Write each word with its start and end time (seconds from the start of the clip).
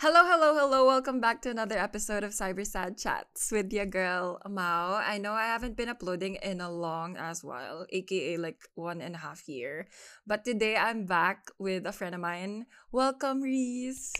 Hello, 0.00 0.24
hello, 0.24 0.56
hello. 0.56 0.88
Welcome 0.88 1.20
back 1.20 1.44
to 1.44 1.52
another 1.52 1.76
episode 1.76 2.24
of 2.24 2.32
Cyber 2.32 2.64
Sad 2.64 2.96
Chats 2.96 3.52
with 3.52 3.68
your 3.68 3.84
girl, 3.84 4.40
Mao. 4.48 4.96
I 4.96 5.20
know 5.20 5.36
I 5.36 5.44
haven't 5.44 5.76
been 5.76 5.92
uploading 5.92 6.40
in 6.40 6.64
a 6.64 6.72
long 6.72 7.20
as 7.20 7.44
while, 7.44 7.84
aka 7.92 8.40
like 8.40 8.64
one 8.72 9.04
and 9.04 9.12
a 9.12 9.20
half 9.20 9.44
year. 9.44 9.92
But 10.24 10.40
today 10.48 10.80
I'm 10.80 11.04
back 11.04 11.52
with 11.60 11.84
a 11.84 11.92
friend 11.92 12.16
of 12.16 12.24
mine. 12.24 12.64
Welcome, 12.88 13.44
Reese. 13.44 14.16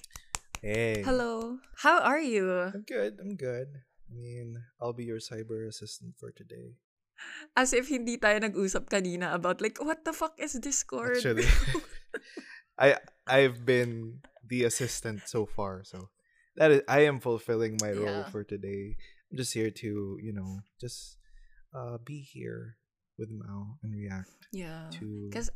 Hey. 0.60 1.00
Hello. 1.00 1.64
How 1.80 2.04
are 2.04 2.20
you? 2.20 2.76
I'm 2.76 2.84
good. 2.84 3.16
I'm 3.16 3.40
good. 3.40 3.80
I 4.04 4.12
mean, 4.12 4.60
I'll 4.84 4.92
be 4.92 5.08
your 5.08 5.16
cyber 5.16 5.64
assistant 5.64 6.20
for 6.20 6.28
today. 6.28 6.76
As 7.56 7.72
if 7.72 7.88
hindi 7.88 8.20
tayo 8.20 8.36
nag-usap 8.44 8.92
kanina 8.92 9.32
about 9.32 9.64
like, 9.64 9.80
what 9.80 10.04
the 10.04 10.12
fuck 10.12 10.36
is 10.36 10.60
Discord? 10.60 11.24
Actually, 11.24 11.48
I 12.76 13.00
I've 13.24 13.64
been 13.64 14.20
the 14.50 14.64
assistant 14.64 15.22
so 15.26 15.46
far, 15.46 15.82
so 15.86 16.10
that 16.58 16.70
is 16.70 16.82
I 16.90 17.06
am 17.06 17.22
fulfilling 17.22 17.78
my 17.80 17.94
role 17.94 18.26
Yeah. 18.26 18.28
for 18.28 18.42
today. 18.44 18.98
I'm 19.30 19.38
just 19.38 19.54
here 19.54 19.70
to 19.70 20.18
you 20.20 20.34
know 20.34 20.60
just 20.82 21.16
uh 21.72 21.98
be 22.02 22.20
here 22.20 22.76
with 23.16 23.30
Mao 23.30 23.78
and 23.82 23.94
react 23.94 24.32
yeah. 24.52 24.90
to 24.98 25.30
Because 25.30 25.48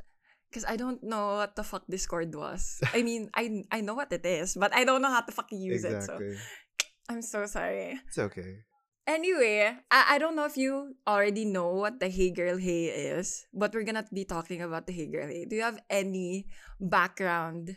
because 0.49 0.65
I 0.65 0.79
don't 0.79 1.03
know 1.03 1.43
what 1.43 1.57
the 1.59 1.67
fuck 1.67 1.83
Discord 1.91 2.31
was. 2.31 2.79
I 2.95 3.03
mean, 3.09 3.29
I 3.35 3.67
I 3.75 3.83
know 3.83 3.99
what 3.99 4.13
it 4.15 4.23
is, 4.25 4.55
but 4.55 4.71
I 4.71 4.87
don't 4.87 5.03
know 5.03 5.11
how 5.11 5.27
to 5.27 5.33
fucking 5.35 5.59
use 5.59 5.83
it. 5.85 6.07
So. 6.07 6.17
I'm 7.11 7.21
so 7.21 7.45
sorry. 7.45 8.01
It's 8.09 8.17
okay. 8.17 8.65
Anyway, 9.05 9.69
I, 9.91 10.17
I 10.17 10.19
don't 10.19 10.33
know 10.33 10.47
if 10.49 10.57
you 10.57 10.97
already 11.05 11.45
know 11.45 11.77
what 11.77 12.01
the 12.01 12.09
Hey 12.09 12.33
Girl 12.33 12.57
Hey 12.57 12.89
is, 12.89 13.45
but 13.53 13.75
we're 13.75 13.85
gonna 13.85 14.07
be 14.09 14.25
talking 14.25 14.63
about 14.65 14.87
the 14.87 14.95
Hey 14.97 15.11
Girl 15.13 15.29
Hey. 15.29 15.45
Do 15.45 15.57
you 15.57 15.67
have 15.67 15.77
any 15.91 16.49
background 16.81 17.77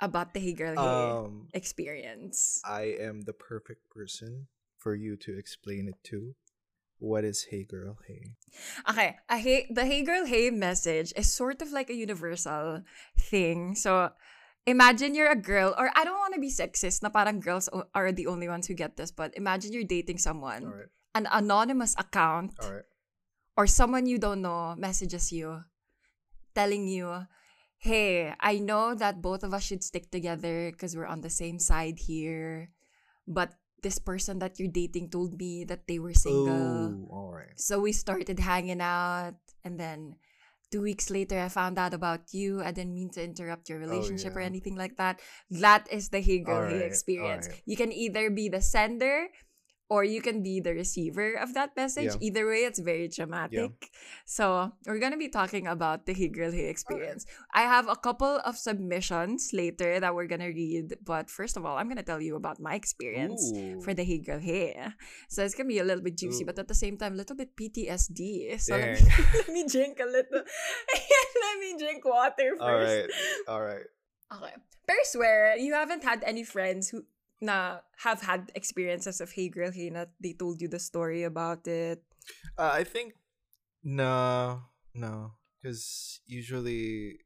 about 0.00 0.34
the 0.34 0.40
Hey 0.40 0.52
Girl 0.52 0.74
Hey 0.74 1.10
Um, 1.10 1.48
experience? 1.54 2.62
I 2.64 2.94
am 2.98 3.22
the 3.22 3.32
perfect 3.32 3.90
person 3.90 4.48
for 4.78 4.94
you 4.94 5.16
to 5.26 5.36
explain 5.36 5.88
it 5.88 5.98
to. 6.14 6.34
What 6.98 7.22
is 7.22 7.46
hey 7.54 7.62
girl 7.62 7.98
hey? 8.10 8.34
Okay, 8.90 9.22
a 9.30 9.38
hey, 9.38 9.70
the 9.70 9.86
Hey 9.86 10.02
Girl 10.02 10.26
Hey 10.26 10.50
message 10.50 11.14
is 11.14 11.30
sort 11.30 11.62
of 11.62 11.70
like 11.70 11.90
a 11.90 11.94
universal 11.94 12.82
thing. 13.14 13.78
So, 13.78 14.10
imagine 14.66 15.14
you're 15.14 15.30
a 15.30 15.38
girl, 15.38 15.78
or 15.78 15.94
I 15.94 16.02
don't 16.02 16.18
want 16.18 16.34
to 16.34 16.42
be 16.42 16.50
sexist, 16.50 17.02
na 17.02 17.08
parang 17.08 17.38
girls 17.38 17.70
are 17.94 18.10
the 18.10 18.26
only 18.26 18.50
ones 18.50 18.66
who 18.66 18.74
get 18.74 18.98
this, 18.98 19.14
but 19.14 19.30
imagine 19.38 19.70
you're 19.72 19.86
dating 19.86 20.18
someone, 20.18 20.66
right. 20.66 20.90
an 21.14 21.30
anonymous 21.30 21.94
account, 21.98 22.58
right. 22.66 22.82
or 23.54 23.70
someone 23.70 24.10
you 24.10 24.18
don't 24.18 24.42
know 24.42 24.74
messages 24.74 25.30
you 25.30 25.62
telling 26.54 26.90
you, 26.90 27.30
hey, 27.78 28.34
I 28.40 28.58
know 28.58 28.94
that 28.94 29.22
both 29.22 29.42
of 29.42 29.54
us 29.54 29.62
should 29.62 29.82
stick 29.84 30.10
together 30.10 30.70
because 30.72 30.96
we're 30.96 31.06
on 31.06 31.20
the 31.22 31.30
same 31.30 31.58
side 31.58 31.98
here, 31.98 32.70
but 33.26 33.54
this 33.82 33.98
person 33.98 34.40
that 34.40 34.58
you're 34.58 34.66
dating 34.72 35.10
told 35.10 35.38
me 35.38 35.62
that 35.64 35.86
they 35.86 35.98
were 35.98 36.14
single. 36.14 37.06
Oh, 37.10 37.30
right. 37.30 37.54
So 37.54 37.78
we 37.78 37.92
started 37.92 38.38
hanging 38.38 38.80
out, 38.82 39.38
and 39.62 39.78
then 39.78 40.16
two 40.72 40.82
weeks 40.82 41.08
later, 41.10 41.38
I 41.38 41.48
found 41.48 41.78
out 41.78 41.94
about 41.94 42.34
you. 42.34 42.60
I 42.60 42.72
didn't 42.72 42.94
mean 42.94 43.10
to 43.14 43.22
interrupt 43.22 43.68
your 43.70 43.78
relationship 43.78 44.34
or 44.34 44.40
Oh, 44.40 44.42
yeah. 44.42 44.50
anything 44.50 44.74
like 44.76 44.96
that. 44.98 45.20
That 45.50 45.86
is 45.92 46.08
the 46.10 46.20
Hey 46.20 46.40
Girl 46.40 46.68
Hey 46.68 46.82
experience. 46.84 47.46
alright. 47.46 47.62
You 47.64 47.76
can 47.76 47.92
either 47.92 48.30
be 48.30 48.48
the 48.50 48.60
sender 48.60 49.28
or 49.88 50.04
you 50.04 50.20
can 50.20 50.42
be 50.42 50.60
the 50.60 50.72
receiver 50.72 51.34
of 51.34 51.54
that 51.54 51.74
message. 51.76 52.12
Yeah. 52.12 52.20
Either 52.20 52.46
way, 52.46 52.68
it's 52.68 52.78
very 52.78 53.08
traumatic. 53.08 53.72
So 54.24 54.72
we're 54.86 55.00
gonna 55.00 55.16
be 55.16 55.28
talking 55.28 55.66
about 55.66 56.04
the 56.04 56.12
Hey 56.12 56.28
Girl 56.28 56.52
Hey 56.52 56.68
experience. 56.68 57.24
I 57.54 57.62
have 57.62 57.88
a 57.88 57.96
couple 57.96 58.40
of 58.44 58.56
submissions 58.56 59.50
later 59.52 59.98
that 60.00 60.14
we're 60.14 60.26
gonna 60.28 60.52
read, 60.52 60.96
but 61.04 61.30
first 61.30 61.56
of 61.56 61.64
all, 61.64 61.76
I'm 61.76 61.88
gonna 61.88 62.02
tell 62.02 62.20
you 62.20 62.36
about 62.36 62.60
my 62.60 62.74
experience 62.74 63.40
Ooh. 63.56 63.80
for 63.80 63.94
the 63.94 64.04
Hey 64.04 64.18
Girl 64.18 64.38
Hey. 64.38 64.76
So 65.28 65.42
it's 65.42 65.54
gonna 65.54 65.68
be 65.68 65.78
a 65.80 65.84
little 65.84 66.04
bit 66.04 66.18
juicy, 66.18 66.44
but 66.44 66.58
at 66.58 66.68
the 66.68 66.76
same 66.76 66.98
time, 66.98 67.14
a 67.14 67.16
little 67.16 67.36
bit 67.36 67.56
PTSD. 67.56 68.60
So 68.60 68.76
let 68.76 69.00
me, 69.00 69.08
let 69.34 69.48
me 69.48 69.66
drink 69.66 70.00
a 70.00 70.06
little. 70.06 70.44
let 71.42 71.58
me 71.60 71.76
drink 71.78 72.04
water 72.04 72.56
first. 72.58 72.60
All 72.60 72.76
right. 72.76 73.08
All 73.48 73.62
right. 73.62 73.88
Okay. 74.36 74.54
Pero 74.86 74.98
swear, 75.04 75.56
you 75.56 75.72
haven't 75.72 76.04
had 76.04 76.24
any 76.24 76.44
friends 76.44 76.88
who 76.88 77.04
na 77.40 77.80
have 78.02 78.20
had 78.22 78.50
experiences 78.54 79.20
of 79.20 79.30
Hey 79.32 79.48
Girl 79.48 79.70
Hey 79.70 79.90
na 79.90 80.06
they 80.20 80.32
told 80.32 80.60
you 80.60 80.68
the 80.68 80.78
story 80.78 81.22
about 81.22 81.66
it. 81.66 82.02
Uh, 82.58 82.70
I 82.74 82.84
think 82.84 83.14
no, 83.82 84.62
no, 84.94 85.32
because 85.62 86.20
usually, 86.26 87.20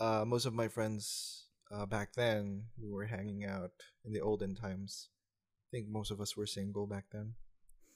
uh, 0.00 0.24
most 0.26 0.46
of 0.46 0.52
my 0.52 0.68
friends 0.68 1.46
uh, 1.72 1.86
back 1.86 2.14
then 2.14 2.64
we 2.80 2.90
were 2.90 3.06
hanging 3.06 3.44
out 3.44 3.70
in 4.04 4.12
the 4.12 4.20
olden 4.20 4.54
times. 4.54 5.08
I 5.70 5.78
think 5.78 5.88
most 5.88 6.10
of 6.10 6.20
us 6.20 6.36
were 6.36 6.46
single 6.46 6.86
back 6.86 7.04
then, 7.12 7.34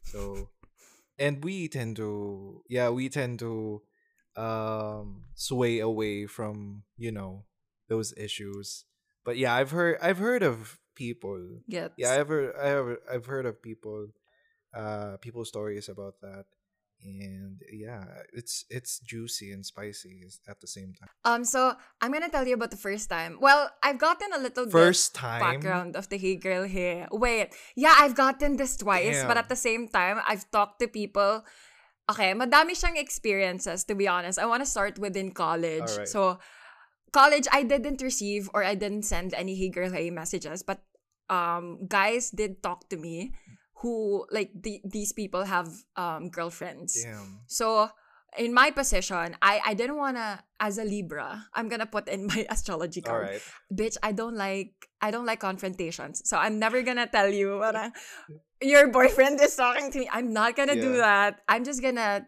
so 0.02 0.50
and 1.18 1.44
we 1.44 1.68
tend 1.68 1.96
to 1.96 2.62
yeah 2.68 2.88
we 2.88 3.08
tend 3.08 3.38
to 3.40 3.82
um 4.36 5.24
sway 5.34 5.80
away 5.80 6.26
from 6.26 6.84
you 6.96 7.12
know 7.12 7.44
those 7.88 8.14
issues. 8.16 8.84
But 9.24 9.36
yeah, 9.36 9.54
I've 9.54 9.72
heard 9.72 9.98
I've 10.00 10.18
heard 10.18 10.42
of 10.42 10.78
people 10.98 11.62
Gets. 11.70 11.94
yeah 11.94 12.18
i've 12.18 12.26
heard 12.26 12.50
i 12.58 12.66
have 12.66 12.88
i've 13.06 13.26
heard 13.30 13.46
of 13.46 13.62
people 13.62 14.10
uh 14.74 15.14
people's 15.22 15.46
stories 15.54 15.86
about 15.86 16.18
that 16.26 16.50
and 17.06 17.62
yeah 17.70 18.26
it's 18.34 18.66
it's 18.74 18.98
juicy 19.06 19.54
and 19.54 19.62
spicy 19.62 20.26
at 20.50 20.58
the 20.58 20.66
same 20.66 20.90
time 20.98 21.06
Um, 21.22 21.46
so 21.46 21.78
I'm 22.02 22.10
gonna 22.10 22.26
tell 22.26 22.42
you 22.42 22.58
about 22.58 22.74
the 22.74 22.80
first 22.80 23.06
time. 23.06 23.38
Well, 23.38 23.70
I've 23.84 24.00
gotten 24.02 24.34
a 24.34 24.40
little 24.42 24.66
first 24.66 25.14
time 25.14 25.38
background 25.38 25.94
of 25.94 26.08
the 26.10 26.16
Hey 26.18 26.34
Girl 26.40 26.64
here. 26.66 27.06
Wait, 27.12 27.54
yeah, 27.76 27.94
I've 28.00 28.16
gotten 28.18 28.56
this 28.58 28.80
twice, 28.80 29.22
but 29.28 29.36
at 29.36 29.46
the 29.52 29.60
same 29.60 29.86
time, 29.92 30.18
I've 30.26 30.48
talked 30.50 30.80
to 30.80 30.88
people. 30.88 31.44
Okay, 32.08 32.32
madami 32.32 32.72
siyang 32.72 32.96
experiences, 32.96 33.84
to 33.86 33.94
be 33.94 34.08
honest. 34.08 34.40
I 34.40 34.48
want 34.48 34.64
to 34.64 34.70
start 34.70 34.96
within 34.98 35.36
college. 35.36 35.84
Alright. 35.84 36.08
So, 36.08 36.40
college, 37.12 37.44
I 37.52 37.62
didn't 37.62 38.00
receive 38.00 38.48
or 38.56 38.64
I 38.64 38.72
didn't 38.74 39.04
send 39.04 39.36
any 39.36 39.52
Hey 39.54 39.68
Girl 39.68 39.92
Hey 39.92 40.08
messages, 40.08 40.64
but 40.64 40.80
um, 41.30 41.86
guys 41.86 42.30
did 42.30 42.62
talk 42.62 42.88
to 42.90 42.96
me 42.96 43.32
who, 43.80 44.26
like, 44.30 44.50
the, 44.54 44.80
these 44.84 45.12
people 45.12 45.44
have 45.44 45.68
um, 45.96 46.30
girlfriends. 46.30 46.98
damn 47.02 47.40
So 47.46 47.90
in 48.36 48.52
my 48.52 48.70
position, 48.70 49.36
I 49.40 49.60
I 49.64 49.72
didn't 49.74 49.96
wanna 49.96 50.42
as 50.60 50.76
a 50.78 50.84
Libra. 50.84 51.46
I'm 51.54 51.68
gonna 51.68 51.86
put 51.86 52.08
in 52.08 52.26
my 52.32 52.44
astrology 52.50 53.00
card. 53.00 53.22
right 53.32 53.42
Bitch, 53.72 53.96
I 54.02 54.12
don't 54.12 54.36
like 54.36 54.74
I 55.00 55.10
don't 55.10 55.24
like 55.26 55.40
confrontations. 55.40 56.22
So 56.28 56.36
I'm 56.36 56.58
never 56.58 56.82
gonna 56.82 57.06
tell 57.06 57.30
you 57.30 57.56
what 57.58 57.76
I- 57.76 57.92
your 58.60 58.88
boyfriend 58.88 59.40
is 59.40 59.54
talking 59.56 59.90
to 59.92 59.98
me. 60.00 60.08
I'm 60.12 60.32
not 60.32 60.56
gonna 60.56 60.74
do 60.74 60.96
that. 60.98 61.40
I'm 61.48 61.64
just 61.64 61.80
gonna 61.80 62.26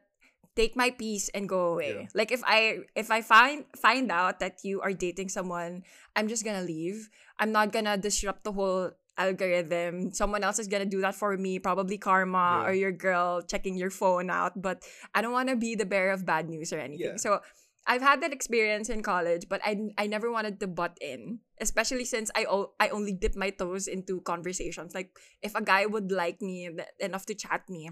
take 0.57 0.75
my 0.77 0.91
peace 0.91 1.31
and 1.33 1.49
go 1.49 1.73
away. 1.75 1.95
Yeah. 1.95 2.07
Like 2.15 2.33
if 2.33 2.43
I 2.45 2.85
if 2.97 3.11
I 3.11 3.23
find 3.23 3.65
find 3.77 4.11
out 4.11 4.41
that 4.41 4.61
you 4.65 4.81
are 4.83 4.93
dating 4.93 5.29
someone, 5.31 5.83
I'm 6.17 6.29
just 6.29 6.45
gonna 6.45 6.63
leave. 6.67 7.09
I'm 7.39 7.53
not 7.53 7.73
gonna 7.73 7.97
disrupt 7.97 8.45
the 8.45 8.53
whole 8.53 8.91
algorithm. 9.17 10.13
Someone 10.13 10.43
else 10.45 10.59
is 10.59 10.69
gonna 10.69 10.87
do 10.89 11.01
that 11.01 11.15
for 11.15 11.37
me, 11.37 11.59
probably 11.59 11.99
karma 11.99 12.61
Yeah. 12.63 12.69
or 12.69 12.73
your 12.75 12.93
girl 12.93 13.43
checking 13.43 13.77
your 13.77 13.91
phone 13.91 14.31
out. 14.31 14.61
But 14.61 14.83
I 15.15 15.23
don't 15.23 15.33
wanna 15.33 15.57
be 15.57 15.75
the 15.75 15.87
bearer 15.87 16.13
of 16.13 16.27
bad 16.27 16.49
news 16.49 16.73
or 16.73 16.79
anything. 16.79 17.15
Yeah. 17.15 17.23
So 17.23 17.41
I've 17.87 18.03
had 18.05 18.21
that 18.23 18.33
experience 18.33 18.89
in 18.93 19.03
college, 19.03 19.49
but 19.49 19.61
I 19.65 19.89
I 19.97 20.07
never 20.07 20.31
wanted 20.31 20.61
to 20.61 20.69
butt 20.69 20.99
in, 21.01 21.41
especially 21.61 22.05
since 22.05 22.31
I 22.37 22.45
o- 22.45 22.75
I 22.79 22.91
only 22.91 23.13
dip 23.17 23.35
my 23.35 23.51
toes 23.51 23.89
into 23.89 24.21
conversations. 24.21 24.95
Like 24.95 25.17
if 25.43 25.55
a 25.57 25.65
guy 25.65 25.87
would 25.87 26.13
like 26.13 26.43
me 26.45 26.69
enough 27.01 27.25
to 27.33 27.35
chat 27.35 27.65
me, 27.73 27.89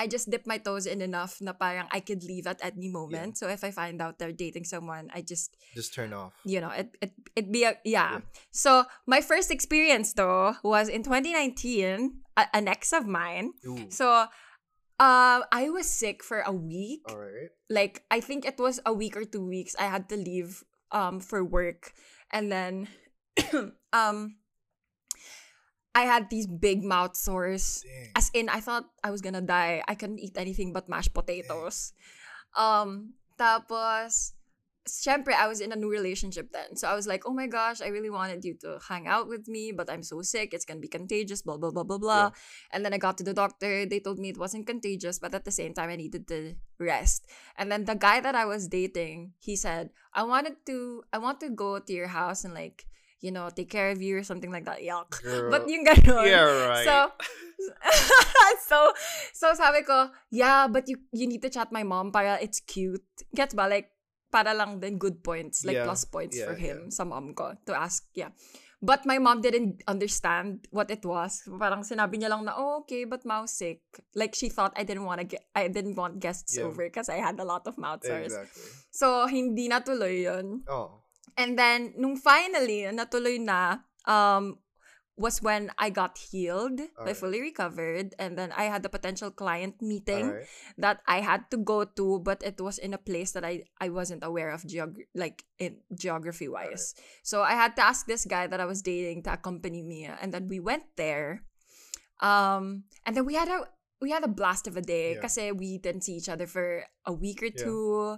I 0.00 0.08
just 0.08 0.32
dip 0.32 0.48
my 0.48 0.56
toes 0.56 0.88
in 0.88 1.04
enough 1.04 1.44
na 1.44 1.52
parang 1.52 1.84
I 1.92 2.00
could 2.00 2.24
leave 2.24 2.48
at 2.48 2.64
any 2.64 2.88
moment. 2.88 3.36
So 3.36 3.52
if 3.52 3.60
I 3.60 3.68
find 3.68 4.00
out 4.00 4.16
they're 4.16 4.32
dating 4.32 4.64
someone, 4.64 5.12
I 5.12 5.20
just 5.20 5.60
just 5.76 5.92
turn 5.92 6.16
off 6.16 6.32
you 6.40 6.64
know 6.64 6.72
it 6.72 6.96
it 7.04 7.12
it 7.36 7.46
be 7.52 7.68
a 7.68 7.76
yeah. 7.84 8.00
Yeah. 8.00 8.18
So 8.48 8.88
my 9.04 9.20
first 9.20 9.52
experience 9.52 10.16
though 10.16 10.56
was 10.64 10.88
in 10.88 11.04
2019. 11.04 12.24
A, 12.38 12.46
an 12.54 12.70
ex 12.70 12.96
of 12.96 13.04
mine. 13.04 13.52
Ooh. 13.68 13.92
So. 13.92 14.32
Uh, 15.00 15.40
I 15.48 15.72
was 15.72 15.88
sick 15.88 16.20
for 16.20 16.44
a 16.44 16.52
week 16.52 17.00
all 17.08 17.16
right 17.16 17.48
like 17.72 18.04
I 18.12 18.20
think 18.20 18.44
it 18.44 18.60
was 18.60 18.84
a 18.84 18.92
week 18.92 19.16
or 19.16 19.24
two 19.24 19.40
weeks 19.40 19.72
I 19.80 19.88
had 19.88 20.12
to 20.12 20.16
leave 20.20 20.60
um 20.92 21.24
for 21.24 21.40
work 21.40 21.96
and 22.28 22.52
then 22.52 22.84
um 23.96 24.36
I 25.94 26.02
had 26.06 26.30
these 26.30 26.46
big 26.46 26.82
mouth 26.82 27.16
sores 27.16 27.82
Dang. 27.82 28.12
as 28.14 28.30
in 28.32 28.48
I 28.48 28.60
thought 28.60 28.86
I 29.02 29.10
was 29.10 29.20
gonna 29.20 29.42
die 29.42 29.82
I 29.86 29.94
couldn't 29.94 30.20
eat 30.20 30.36
anything 30.36 30.72
but 30.72 30.88
mashed 30.88 31.12
potatoes 31.12 31.92
um 32.54 33.14
tapos 33.34 34.38
syempre, 34.90 35.34
I 35.34 35.46
was 35.46 35.60
in 35.60 35.72
a 35.72 35.76
new 35.76 35.90
relationship 35.90 36.52
then. 36.52 36.76
So 36.76 36.88
I 36.88 36.94
was 36.94 37.06
like, 37.06 37.22
oh 37.26 37.32
my 37.32 37.46
gosh, 37.46 37.80
I 37.80 37.88
really 37.88 38.10
wanted 38.10 38.44
you 38.44 38.54
to 38.62 38.78
hang 38.88 39.06
out 39.06 39.28
with 39.28 39.48
me, 39.48 39.72
but 39.72 39.90
I'm 39.90 40.02
so 40.02 40.22
sick. 40.22 40.52
It's 40.52 40.64
to 40.64 40.76
be 40.76 40.88
contagious, 40.88 41.42
blah, 41.42 41.56
blah, 41.56 41.70
blah, 41.70 41.84
blah, 41.84 41.98
blah. 41.98 42.30
And 42.72 42.84
then 42.84 42.94
I 42.94 42.98
got 42.98 43.18
to 43.18 43.24
the 43.24 43.34
doctor. 43.34 43.86
They 43.86 44.00
told 44.00 44.18
me 44.18 44.30
it 44.30 44.38
wasn't 44.38 44.66
contagious, 44.66 45.18
but 45.18 45.34
at 45.34 45.44
the 45.44 45.50
same 45.50 45.74
time, 45.74 45.90
I 45.90 45.96
needed 45.96 46.26
to 46.28 46.54
rest. 46.78 47.26
And 47.56 47.70
then 47.70 47.84
the 47.84 47.94
guy 47.94 48.20
that 48.20 48.34
I 48.34 48.44
was 48.44 48.68
dating, 48.68 49.32
he 49.38 49.56
said, 49.56 49.90
I 50.14 50.24
wanted 50.24 50.56
to, 50.66 51.02
I 51.12 51.18
want 51.18 51.40
to 51.40 51.50
go 51.50 51.78
to 51.78 51.92
your 51.92 52.08
house 52.08 52.44
and 52.44 52.54
like 52.54 52.86
you 53.20 53.30
know, 53.30 53.48
take 53.52 53.68
care 53.70 53.90
of 53.90 54.00
you 54.00 54.16
or 54.18 54.24
something 54.24 54.50
like 54.50 54.64
that. 54.64 54.80
Yuck. 54.80 55.20
Girl. 55.24 55.50
But 55.50 55.68
yung 55.68 55.84
ganon. 55.84 56.24
yeah, 56.26 56.44
right. 56.68 56.84
So, 56.84 56.96
so, 58.68 58.78
so 59.32 59.46
sabi 59.54 59.82
ko, 59.82 60.08
yeah, 60.30 60.66
but 60.68 60.88
you 60.88 60.96
you 61.12 61.26
need 61.28 61.42
to 61.42 61.50
chat 61.52 61.72
my 61.72 61.82
mom 61.82 62.10
para 62.12 62.38
it's 62.40 62.60
cute. 62.60 63.04
Gets 63.34 63.54
ba? 63.54 63.68
Like, 63.68 63.92
para 64.30 64.54
lang 64.54 64.78
din 64.80 64.96
good 64.98 65.22
points, 65.22 65.64
like 65.66 65.76
Yeah. 65.76 65.84
plus 65.90 66.04
points 66.06 66.38
Yeah, 66.38 66.46
for 66.48 66.54
him 66.56 66.90
sa 66.90 67.04
mom 67.04 67.34
ko 67.34 67.54
to 67.66 67.72
ask, 67.74 68.06
yeah. 68.14 68.30
But 68.80 69.04
my 69.04 69.20
mom 69.20 69.44
didn't 69.44 69.84
understand 69.84 70.64
what 70.72 70.88
it 70.88 71.04
was. 71.04 71.44
Parang 71.44 71.84
sinabi 71.84 72.16
niya 72.16 72.32
lang 72.32 72.48
na, 72.48 72.56
oh, 72.56 72.80
okay, 72.80 73.04
but 73.04 73.28
mouth 73.28 73.52
sick. 73.52 73.84
Like, 74.16 74.32
she 74.32 74.48
thought 74.48 74.72
I 74.72 74.88
didn't 74.88 75.04
want 75.04 75.20
to 75.20 75.28
get, 75.28 75.44
I 75.52 75.68
didn't 75.68 76.00
want 76.00 76.16
guests 76.16 76.56
Yeah. 76.56 76.64
over 76.64 76.88
because 76.88 77.12
I 77.12 77.20
had 77.20 77.36
a 77.36 77.44
lot 77.44 77.68
of 77.68 77.76
mouth 77.76 78.00
sores. 78.00 78.32
exactly. 78.32 78.64
So, 78.88 79.28
hindi 79.28 79.68
natuloy 79.68 80.24
yun. 80.24 80.64
Oh. 80.64 81.04
And 81.36 81.58
then, 81.58 81.94
nung 81.96 82.16
finally, 82.16 82.86
natuloy 82.90 83.40
na, 83.40 83.78
um, 84.06 84.58
was 85.20 85.42
when 85.42 85.68
I 85.76 85.90
got 85.90 86.16
healed. 86.16 86.80
I 86.96 87.12
fully 87.12 87.40
recovered. 87.42 88.14
And 88.18 88.38
then 88.38 88.52
I 88.56 88.72
had 88.72 88.80
a 88.86 88.88
potential 88.88 89.30
client 89.30 89.76
meeting 89.82 90.32
Alright. 90.32 90.48
that 90.78 91.04
I 91.06 91.20
had 91.20 91.50
to 91.50 91.58
go 91.58 91.84
to, 91.84 92.20
but 92.24 92.42
it 92.42 92.56
was 92.60 92.78
in 92.78 92.94
a 92.94 92.98
place 92.98 93.32
that 93.32 93.44
I, 93.44 93.64
I 93.78 93.90
wasn't 93.90 94.24
aware 94.24 94.48
of, 94.48 94.64
geog- 94.64 95.04
like, 95.14 95.44
in 95.58 95.76
geography 95.92 96.48
wise. 96.48 96.94
So 97.22 97.42
I 97.42 97.52
had 97.52 97.76
to 97.76 97.84
ask 97.84 98.06
this 98.06 98.24
guy 98.24 98.46
that 98.46 98.60
I 98.60 98.64
was 98.64 98.80
dating 98.80 99.24
to 99.24 99.34
accompany 99.34 99.82
me. 99.82 100.08
And 100.08 100.32
then 100.32 100.48
we 100.48 100.58
went 100.58 100.84
there. 100.96 101.44
Um, 102.20 102.84
and 103.04 103.16
then 103.16 103.26
we 103.26 103.34
had 103.34 103.48
a 103.48 103.68
we 104.00 104.10
had 104.10 104.24
a 104.24 104.28
blast 104.28 104.66
of 104.66 104.76
a 104.76 104.80
day 104.80 105.20
Yeah. 105.20 105.52
we 105.52 105.76
didn't 105.76 106.02
see 106.04 106.16
each 106.16 106.28
other 106.28 106.46
for 106.46 106.84
a 107.04 107.12
week 107.12 107.42
or 107.42 107.52
Yeah. 107.52 107.64
two. 107.64 108.16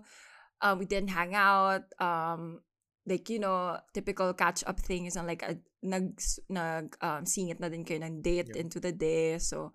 Um, 0.62 0.78
we 0.78 0.86
didn't 0.86 1.10
hang 1.10 1.34
out. 1.34 1.90
Um, 1.98 2.62
like 3.06 3.28
you 3.30 3.38
know, 3.38 3.78
typical 3.94 4.32
catch 4.34 4.62
up 4.66 4.78
thing 4.78 5.06
is 5.06 5.16
on 5.16 5.26
like 5.26 5.42
a 5.42 5.58
nag 5.82 6.20
nag 6.48 6.94
um 7.02 7.24
singit 7.26 7.58
na 7.58 7.68
din 7.68 7.82
kayo 7.84 7.98
ng 8.02 8.22
date 8.22 8.54
Yeah. 8.54 8.62
into 8.62 8.78
the 8.78 8.92
day. 8.94 9.38
So 9.42 9.72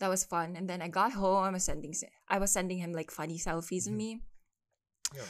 that 0.00 0.08
was 0.08 0.24
fun. 0.24 0.56
And 0.56 0.64
then 0.64 0.80
I 0.80 0.88
got 0.88 1.12
home. 1.12 1.44
I 1.44 1.52
was 1.52 1.64
sending 1.68 1.92
I 2.28 2.40
was 2.40 2.52
sending 2.52 2.78
him 2.80 2.92
like 2.96 3.12
funny 3.12 3.36
selfies 3.36 3.84
of 3.84 3.92
Mhm. 3.92 4.00
me. 4.00 4.10
Yeah. 5.12 5.28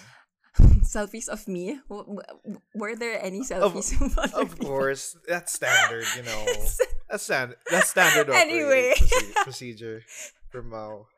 selfies 0.87 1.27
of 1.31 1.47
me. 1.51 1.79
W- 1.91 2.19
w- 2.23 2.61
Were 2.75 2.95
there 2.95 3.19
any 3.23 3.43
selfies 3.43 3.95
of, 4.03 4.15
other 4.19 4.43
Of 4.47 4.59
course, 4.59 5.15
that's 5.27 5.55
standard, 5.55 6.07
you 6.17 6.23
know. 6.23 6.43
That's 7.11 7.27
standard. 7.27 7.59
That's 7.67 7.91
standard 7.91 8.31
Anyway. 8.31 8.95
procedure 9.43 10.07
for 10.55 10.63
Mao. 10.63 11.11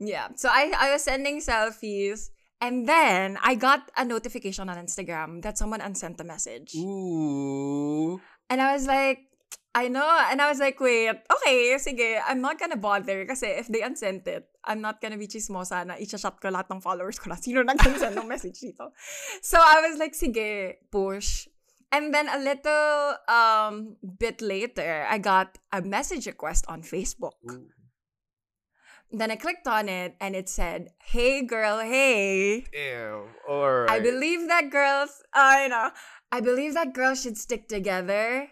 yeah. 0.00 0.32
So 0.36 0.48
I 0.48 0.72
I 0.72 0.92
was 0.96 1.04
sending 1.04 1.40
selfies. 1.44 2.32
And 2.62 2.86
then 2.86 3.42
I 3.42 3.58
got 3.58 3.90
a 3.98 4.06
notification 4.06 4.70
on 4.70 4.78
Instagram 4.78 5.42
that 5.42 5.58
someone 5.58 5.82
unsent 5.82 6.16
the 6.16 6.22
message. 6.22 6.78
Ooh. 6.78 8.22
And 8.48 8.62
I 8.62 8.72
was 8.72 8.86
like, 8.86 9.26
I 9.74 9.88
know. 9.88 10.06
And 10.30 10.40
I 10.40 10.48
was 10.48 10.60
like, 10.60 10.78
wait, 10.78 11.10
okay, 11.10 11.74
sige, 11.82 12.22
I'm 12.22 12.40
not 12.40 12.60
gonna 12.60 12.78
bother 12.78 13.26
kasi 13.26 13.46
if 13.58 13.66
they 13.66 13.82
unsent 13.82 14.28
it, 14.28 14.46
I'm 14.62 14.80
not 14.80 15.02
gonna 15.02 15.18
be 15.18 15.26
chismosa 15.26 15.82
na 15.82 15.98
i-shot 15.98 16.38
ko 16.38 16.54
lahat 16.54 16.70
ng 16.70 16.78
followers 16.78 17.18
ko 17.18 17.34
na 17.34 17.36
sino 17.40 17.66
nag-send 17.66 18.14
ng 18.14 18.28
message 18.30 18.62
dito. 18.62 18.94
So 19.42 19.58
I 19.58 19.82
was 19.82 19.98
like, 19.98 20.14
sige, 20.14 20.78
push. 20.94 21.50
And 21.90 22.14
then 22.14 22.30
a 22.30 22.38
little 22.38 23.18
um 23.26 23.98
bit 23.98 24.38
later, 24.38 25.02
I 25.10 25.18
got 25.18 25.58
a 25.74 25.82
message 25.82 26.30
request 26.30 26.70
on 26.70 26.86
Facebook. 26.86 27.34
Ooh. 27.50 27.66
Then 29.12 29.30
I 29.30 29.36
clicked 29.36 29.68
on 29.68 29.90
it 29.90 30.16
and 30.20 30.34
it 30.34 30.48
said, 30.48 30.88
Hey 31.04 31.44
girl, 31.44 31.80
hey. 31.80 32.64
Ew. 32.72 33.28
Alright. 33.46 33.90
I 33.90 34.00
believe 34.00 34.48
that 34.48 34.70
girls, 34.70 35.22
I 35.34 35.68
know, 35.68 35.90
I 36.32 36.40
believe 36.40 36.72
that 36.74 36.94
girls 36.94 37.20
should 37.22 37.36
stick 37.36 37.68
together. 37.68 38.48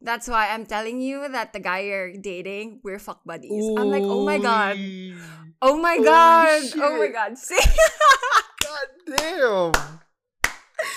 That's 0.00 0.26
why 0.26 0.50
I'm 0.50 0.66
telling 0.66 1.00
you 1.00 1.28
that 1.30 1.52
the 1.52 1.60
guy 1.60 1.86
you're 1.86 2.12
dating, 2.18 2.80
we're 2.82 2.98
fuck 2.98 3.22
buddies. 3.24 3.54
I'm 3.78 3.86
like, 3.86 4.02
oh 4.02 4.26
my 4.26 4.38
god. 4.38 4.76
Oh 5.62 5.78
my 5.78 5.94
Holy 5.94 6.04
god. 6.04 6.62
Oh 6.76 6.98
my 6.98 7.08
god. 7.08 7.38
See? 7.38 7.58
God 8.62 8.88
damn. 9.16 9.72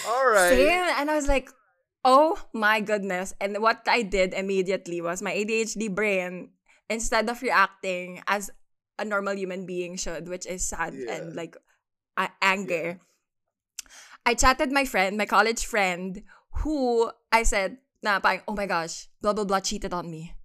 Alright. 0.10 0.58
Same. 0.58 0.86
And 0.98 1.10
I 1.10 1.16
was 1.16 1.28
like, 1.28 1.50
oh 2.04 2.38
my 2.54 2.82
goodness. 2.82 3.34
And 3.40 3.62
what 3.62 3.86
I 3.88 4.02
did 4.02 4.34
immediately 4.34 5.02
was 5.02 5.22
my 5.22 5.34
ADHD 5.34 5.94
brain, 5.94 6.50
instead 6.90 7.30
of 7.30 7.42
reacting 7.42 8.22
as 8.28 8.50
a 9.02 9.06
normal 9.06 9.34
human 9.34 9.66
being 9.66 9.98
should, 9.98 10.30
which 10.30 10.46
is 10.46 10.62
sad 10.62 10.94
Yeah. 10.94 11.18
and 11.18 11.34
like 11.34 11.58
a- 12.22 12.30
anger, 12.46 13.02
I 14.26 14.38
chatted 14.38 14.70
my 14.72 14.86
friend, 14.86 15.18
my 15.18 15.26
college 15.26 15.66
friend, 15.66 16.22
who 16.62 17.10
I 17.34 17.42
said, 17.42 17.82
na 18.06 18.22
parang, 18.22 18.46
oh 18.48 18.54
my 18.54 18.70
gosh, 18.70 19.10
blah 19.22 19.34
blah 19.34 19.46
blah 19.50 19.60
cheated 19.66 19.94
on 19.94 20.10
me. 20.10 20.38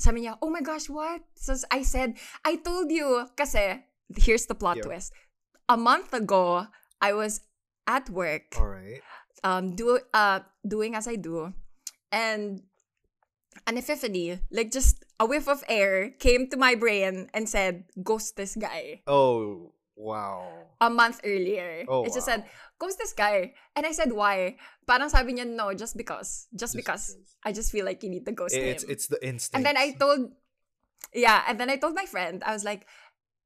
Sabi 0.00 0.24
niya, 0.24 0.40
oh 0.40 0.48
my 0.48 0.64
gosh, 0.64 0.88
what? 0.88 1.20
So 1.36 1.54
I 1.70 1.84
said, 1.84 2.16
I 2.44 2.56
told 2.56 2.88
you, 2.88 3.28
kasi, 3.36 3.84
here's 4.16 4.48
the 4.48 4.56
plot 4.56 4.80
Yeah. 4.80 4.88
twist. 4.88 5.12
A 5.68 5.76
month 5.76 6.12
ago, 6.16 6.66
I 7.00 7.12
was 7.12 7.44
at 7.86 8.08
work 8.08 8.54
Alright. 8.56 9.02
um 9.42 9.74
do 9.74 9.98
uh 10.14 10.38
doing 10.62 10.94
as 10.94 11.10
I 11.10 11.18
do 11.18 11.50
and 12.14 12.62
an 13.66 13.74
epiphany 13.74 14.38
like 14.54 14.70
just 14.70 15.01
a 15.22 15.24
whiff 15.24 15.46
of 15.46 15.62
air 15.70 16.10
came 16.18 16.50
to 16.50 16.58
my 16.58 16.74
brain 16.74 17.30
and 17.30 17.46
said 17.46 17.86
ghost 18.02 18.34
this 18.34 18.58
guy 18.58 19.06
Oh, 19.06 19.70
wow. 19.94 20.50
a 20.82 20.90
month 20.90 21.22
earlier 21.22 21.86
Oh, 21.86 22.02
it 22.02 22.10
just 22.10 22.26
wow. 22.26 22.42
said 22.42 22.50
ghost 22.82 22.98
this 22.98 23.14
guy 23.14 23.54
and 23.78 23.86
I 23.86 23.94
said 23.94 24.10
why 24.10 24.58
parang 24.90 25.06
sabi 25.14 25.38
niya 25.38 25.46
no 25.46 25.70
just 25.78 25.94
because 25.94 26.50
just, 26.50 26.74
Just 26.74 26.74
because. 26.74 27.04
I 27.46 27.54
just 27.54 27.70
feel 27.70 27.86
like 27.86 28.02
you 28.02 28.10
need 28.10 28.26
to 28.26 28.34
ghost 28.34 28.54
him 28.58 28.66
It's 28.66 28.82
it's 28.90 29.06
the 29.06 29.22
instinct. 29.22 29.54
and 29.54 29.62
then 29.62 29.78
I 29.78 29.94
told 29.94 30.34
yeah 31.14 31.46
and 31.46 31.54
then 31.58 31.70
I 31.70 31.78
told 31.78 31.94
my 31.94 32.06
friend 32.06 32.42
I 32.42 32.50
was 32.50 32.66
like 32.66 32.86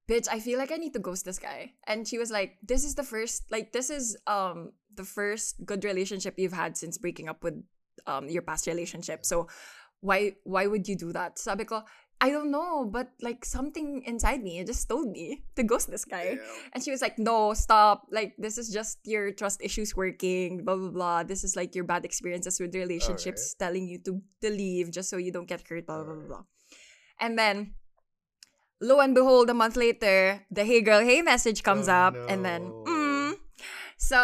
bitch 0.08 0.28
I 0.30 0.38
feel 0.40 0.56
like 0.56 0.72
I 0.72 0.76
need 0.80 0.92
to 0.96 1.02
ghost 1.02 1.24
this 1.28 1.36
guy 1.40 1.74
and 1.84 2.06
she 2.08 2.16
was 2.16 2.30
like 2.32 2.56
this 2.64 2.84
is 2.88 2.94
the 2.96 3.04
first 3.04 3.44
like 3.52 3.72
this 3.76 3.90
is 3.92 4.16
um 4.24 4.72
the 4.94 5.04
first 5.04 5.60
good 5.68 5.84
relationship 5.84 6.38
you've 6.40 6.56
had 6.56 6.76
since 6.80 6.96
breaking 6.96 7.28
up 7.28 7.44
with 7.44 7.60
um 8.06 8.28
your 8.32 8.40
past 8.44 8.64
relationship 8.70 9.24
so 9.26 9.48
why 10.00 10.36
why 10.44 10.66
would 10.66 10.86
you 10.88 10.96
do 10.96 11.12
that 11.12 11.38
sabi 11.38 11.64
ko 11.64 11.82
I 12.16 12.32
don't 12.32 12.50
know 12.50 12.88
but 12.88 13.12
like 13.20 13.44
something 13.44 14.00
inside 14.08 14.40
me 14.42 14.64
just 14.64 14.88
told 14.88 15.12
me 15.12 15.44
to 15.56 15.62
ghost 15.62 15.90
this 15.90 16.04
guy 16.08 16.40
and 16.72 16.82
she 16.82 16.90
was 16.90 17.02
like, 17.04 17.18
no, 17.18 17.52
stop. 17.52 18.08
Like, 18.10 18.32
this 18.40 18.56
is 18.56 18.72
just 18.72 19.04
your 19.04 19.32
trust 19.32 19.60
issues 19.60 19.94
working, 19.94 20.64
blah, 20.64 20.76
blah, 20.76 20.88
blah. 20.88 21.22
This 21.24 21.44
is 21.44 21.56
like 21.56 21.74
your 21.76 21.84
bad 21.84 22.04
experiences 22.08 22.56
with 22.58 22.74
relationships 22.74 23.52
telling 23.52 23.86
you 23.86 23.98
to, 24.08 24.22
to 24.40 24.48
leave 24.48 24.90
just 24.90 25.10
so 25.10 25.18
you 25.20 25.30
don't 25.30 25.44
get 25.46 25.60
hurt, 25.68 25.84
blah, 25.86 26.02
blah, 26.04 26.14
blah, 26.14 26.24
blah. 26.24 26.44
And 27.20 27.36
then, 27.38 27.74
lo 28.80 29.00
and 29.00 29.14
behold, 29.14 29.50
a 29.50 29.54
month 29.54 29.76
later, 29.76 30.40
the 30.50 30.64
hey 30.64 30.80
girl, 30.80 31.00
hey 31.00 31.20
message 31.20 31.62
comes 31.62 31.88
Oh, 31.88 31.92
up. 31.92 32.16
And 32.28 32.44
then, 32.44 32.72
mm. 32.88 33.34
So, 33.98 34.16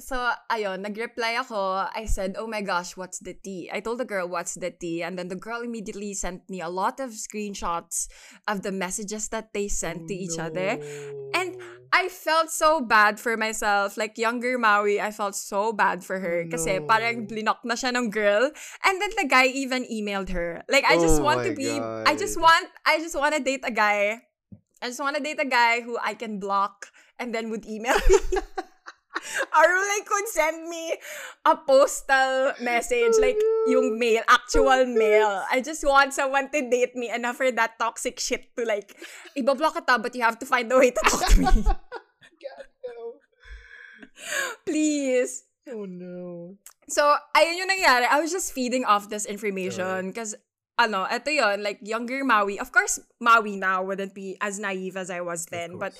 so, 0.00 0.16
ayun, 0.50 0.80
nag-reply 0.80 1.38
ako. 1.38 1.86
I 1.92 2.04
said, 2.08 2.34
oh 2.40 2.46
my 2.48 2.60
gosh, 2.60 2.96
what's 2.96 3.20
the 3.20 3.34
tea? 3.34 3.70
I 3.72 3.80
told 3.80 4.00
the 4.00 4.08
girl, 4.08 4.26
what's 4.26 4.54
the 4.56 4.70
tea? 4.72 5.02
And 5.04 5.16
then 5.18 5.28
the 5.28 5.36
girl 5.36 5.60
immediately 5.62 6.14
sent 6.14 6.48
me 6.50 6.60
a 6.60 6.68
lot 6.68 6.98
of 6.98 7.10
screenshots 7.12 8.08
of 8.48 8.62
the 8.62 8.72
messages 8.72 9.28
that 9.28 9.52
they 9.52 9.68
sent 9.68 10.08
to 10.08 10.14
each 10.14 10.38
other. 10.40 10.80
And 11.36 11.56
No. 11.60 11.64
I 11.92 12.06
felt 12.08 12.50
so 12.50 12.80
bad 12.80 13.18
for 13.18 13.36
myself. 13.36 13.96
Like, 13.98 14.16
younger 14.16 14.56
Maui, 14.58 15.00
I 15.00 15.10
felt 15.10 15.34
so 15.34 15.72
bad 15.72 16.02
for 16.02 16.18
her. 16.22 16.46
Kasi 16.50 16.78
No. 16.78 16.86
parang 16.86 17.26
blinok 17.26 17.62
na 17.66 17.74
siya 17.74 17.90
ng 17.94 18.10
girl. 18.10 18.50
And 18.86 18.94
then 19.02 19.10
the 19.18 19.26
guy 19.26 19.46
even 19.50 19.84
emailed 19.90 20.30
her. 20.30 20.62
Like, 20.70 20.86
I 20.86 20.96
just 20.96 21.20
Oh 21.20 21.26
want 21.26 21.42
to 21.44 21.52
be, 21.54 21.70
I 22.06 22.14
just 22.16 22.38
God. 22.38 22.46
want, 22.46 22.66
I 22.86 22.98
just 23.02 23.18
want 23.18 23.34
to 23.36 23.42
date 23.42 23.66
a 23.66 23.74
guy. 23.74 24.22
I 24.80 24.88
just 24.88 25.02
want 25.02 25.18
to 25.18 25.22
date 25.22 25.36
a 25.42 25.50
guy 25.50 25.82
who 25.82 25.98
I 26.00 26.14
can 26.14 26.40
block 26.40 26.88
and 27.20 27.34
then 27.34 27.50
would 27.50 27.66
email 27.68 27.98
me. 28.08 28.16
Or 29.56 29.66
like 29.90 30.06
could 30.06 30.28
send 30.28 30.68
me 30.68 30.94
a 31.44 31.56
postal 31.56 32.52
message, 32.62 33.14
like 33.20 33.38
yung 33.66 33.98
mail, 33.98 34.22
actual 34.28 34.86
mail. 34.86 35.44
I 35.50 35.60
just 35.60 35.84
want 35.84 36.14
someone 36.14 36.50
to 36.50 36.60
date 36.70 36.94
me 36.94 37.10
enough 37.10 37.36
for 37.36 37.50
that 37.52 37.78
toxic 37.78 38.20
shit 38.20 38.54
to 38.56 38.64
like, 38.64 38.94
ibablock 39.36 39.74
kita, 39.74 40.02
but 40.02 40.14
you 40.14 40.22
have 40.22 40.38
to 40.38 40.46
find 40.46 40.70
a 40.72 40.78
way 40.78 40.90
to 40.90 41.02
talk 41.04 41.28
to 41.28 41.38
me. 41.38 41.44
God 41.46 42.66
no. 42.86 43.20
Please. 44.66 45.44
Oh 45.68 45.84
no. 45.84 46.56
So, 46.88 47.06
ayun 47.36 47.62
yung 47.62 47.70
nangyari. 47.70 48.06
I 48.10 48.18
was 48.20 48.32
just 48.32 48.52
feeding 48.52 48.84
off 48.84 49.08
this 49.08 49.26
information 49.26 50.10
because, 50.10 50.34
ano, 50.74 51.06
eto 51.06 51.30
yun, 51.30 51.62
like, 51.62 51.78
younger 51.82 52.24
Maui. 52.24 52.58
Of 52.58 52.72
course, 52.72 52.98
Maui 53.20 53.54
now 53.54 53.84
wouldn't 53.84 54.14
be 54.14 54.34
as 54.40 54.58
naive 54.58 54.96
as 54.96 55.10
I 55.10 55.20
was 55.20 55.46
then. 55.46 55.78
But 55.78 55.94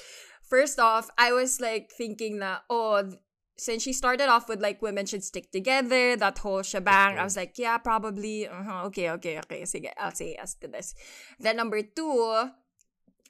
first 0.51 0.79
off, 0.79 1.09
I 1.17 1.33
was 1.33 1.61
like 1.61 1.91
thinking 1.91 2.41
that, 2.41 2.65
oh, 2.69 3.15
since 3.57 3.83
she 3.83 3.93
started 3.93 4.29
off 4.29 4.49
with 4.49 4.61
like 4.61 4.83
women 4.83 5.07
should 5.07 5.23
stick 5.23 5.53
together, 5.53 6.17
that 6.17 6.39
whole 6.39 6.63
shebang, 6.63 7.19
I 7.19 7.25
was 7.25 7.37
like, 7.37 7.57
yeah, 7.57 7.79
probably. 7.79 8.49
Uh-huh, 8.49 8.87
okay, 8.87 9.11
okay, 9.11 9.39
okay. 9.39 9.63
Sige, 9.63 9.93
I'll 9.97 10.13
say 10.13 10.35
yes 10.37 10.55
to 10.61 10.69
this. 10.69 10.95
Then 11.39 11.57
number 11.57 11.81
two, 11.83 12.51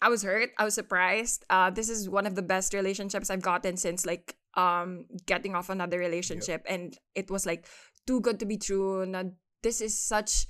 I 0.01 0.09
was 0.09 0.23
hurt. 0.23 0.51
I 0.57 0.65
was 0.65 0.75
surprised. 0.75 1.45
Uh, 1.51 1.71
this 1.71 1.89
is 1.89 2.09
one 2.09 2.27
of 2.27 2.35
the 2.35 2.43
best 2.47 2.73
relationships 2.73 3.29
I've 3.29 3.43
gotten 3.43 3.77
since 3.77 4.07
like 4.07 4.37
um 4.55 5.07
getting 5.27 5.55
off 5.55 5.71
another 5.71 5.99
relationship, 5.99 6.65
and 6.67 6.97
it 7.15 7.31
was 7.31 7.45
like 7.45 7.67
too 8.07 8.21
good 8.21 8.41
to 8.41 8.47
be 8.47 8.57
true. 8.57 9.05
Na 9.05 9.25
this 9.63 9.81
is 9.81 9.99
such 9.99 10.47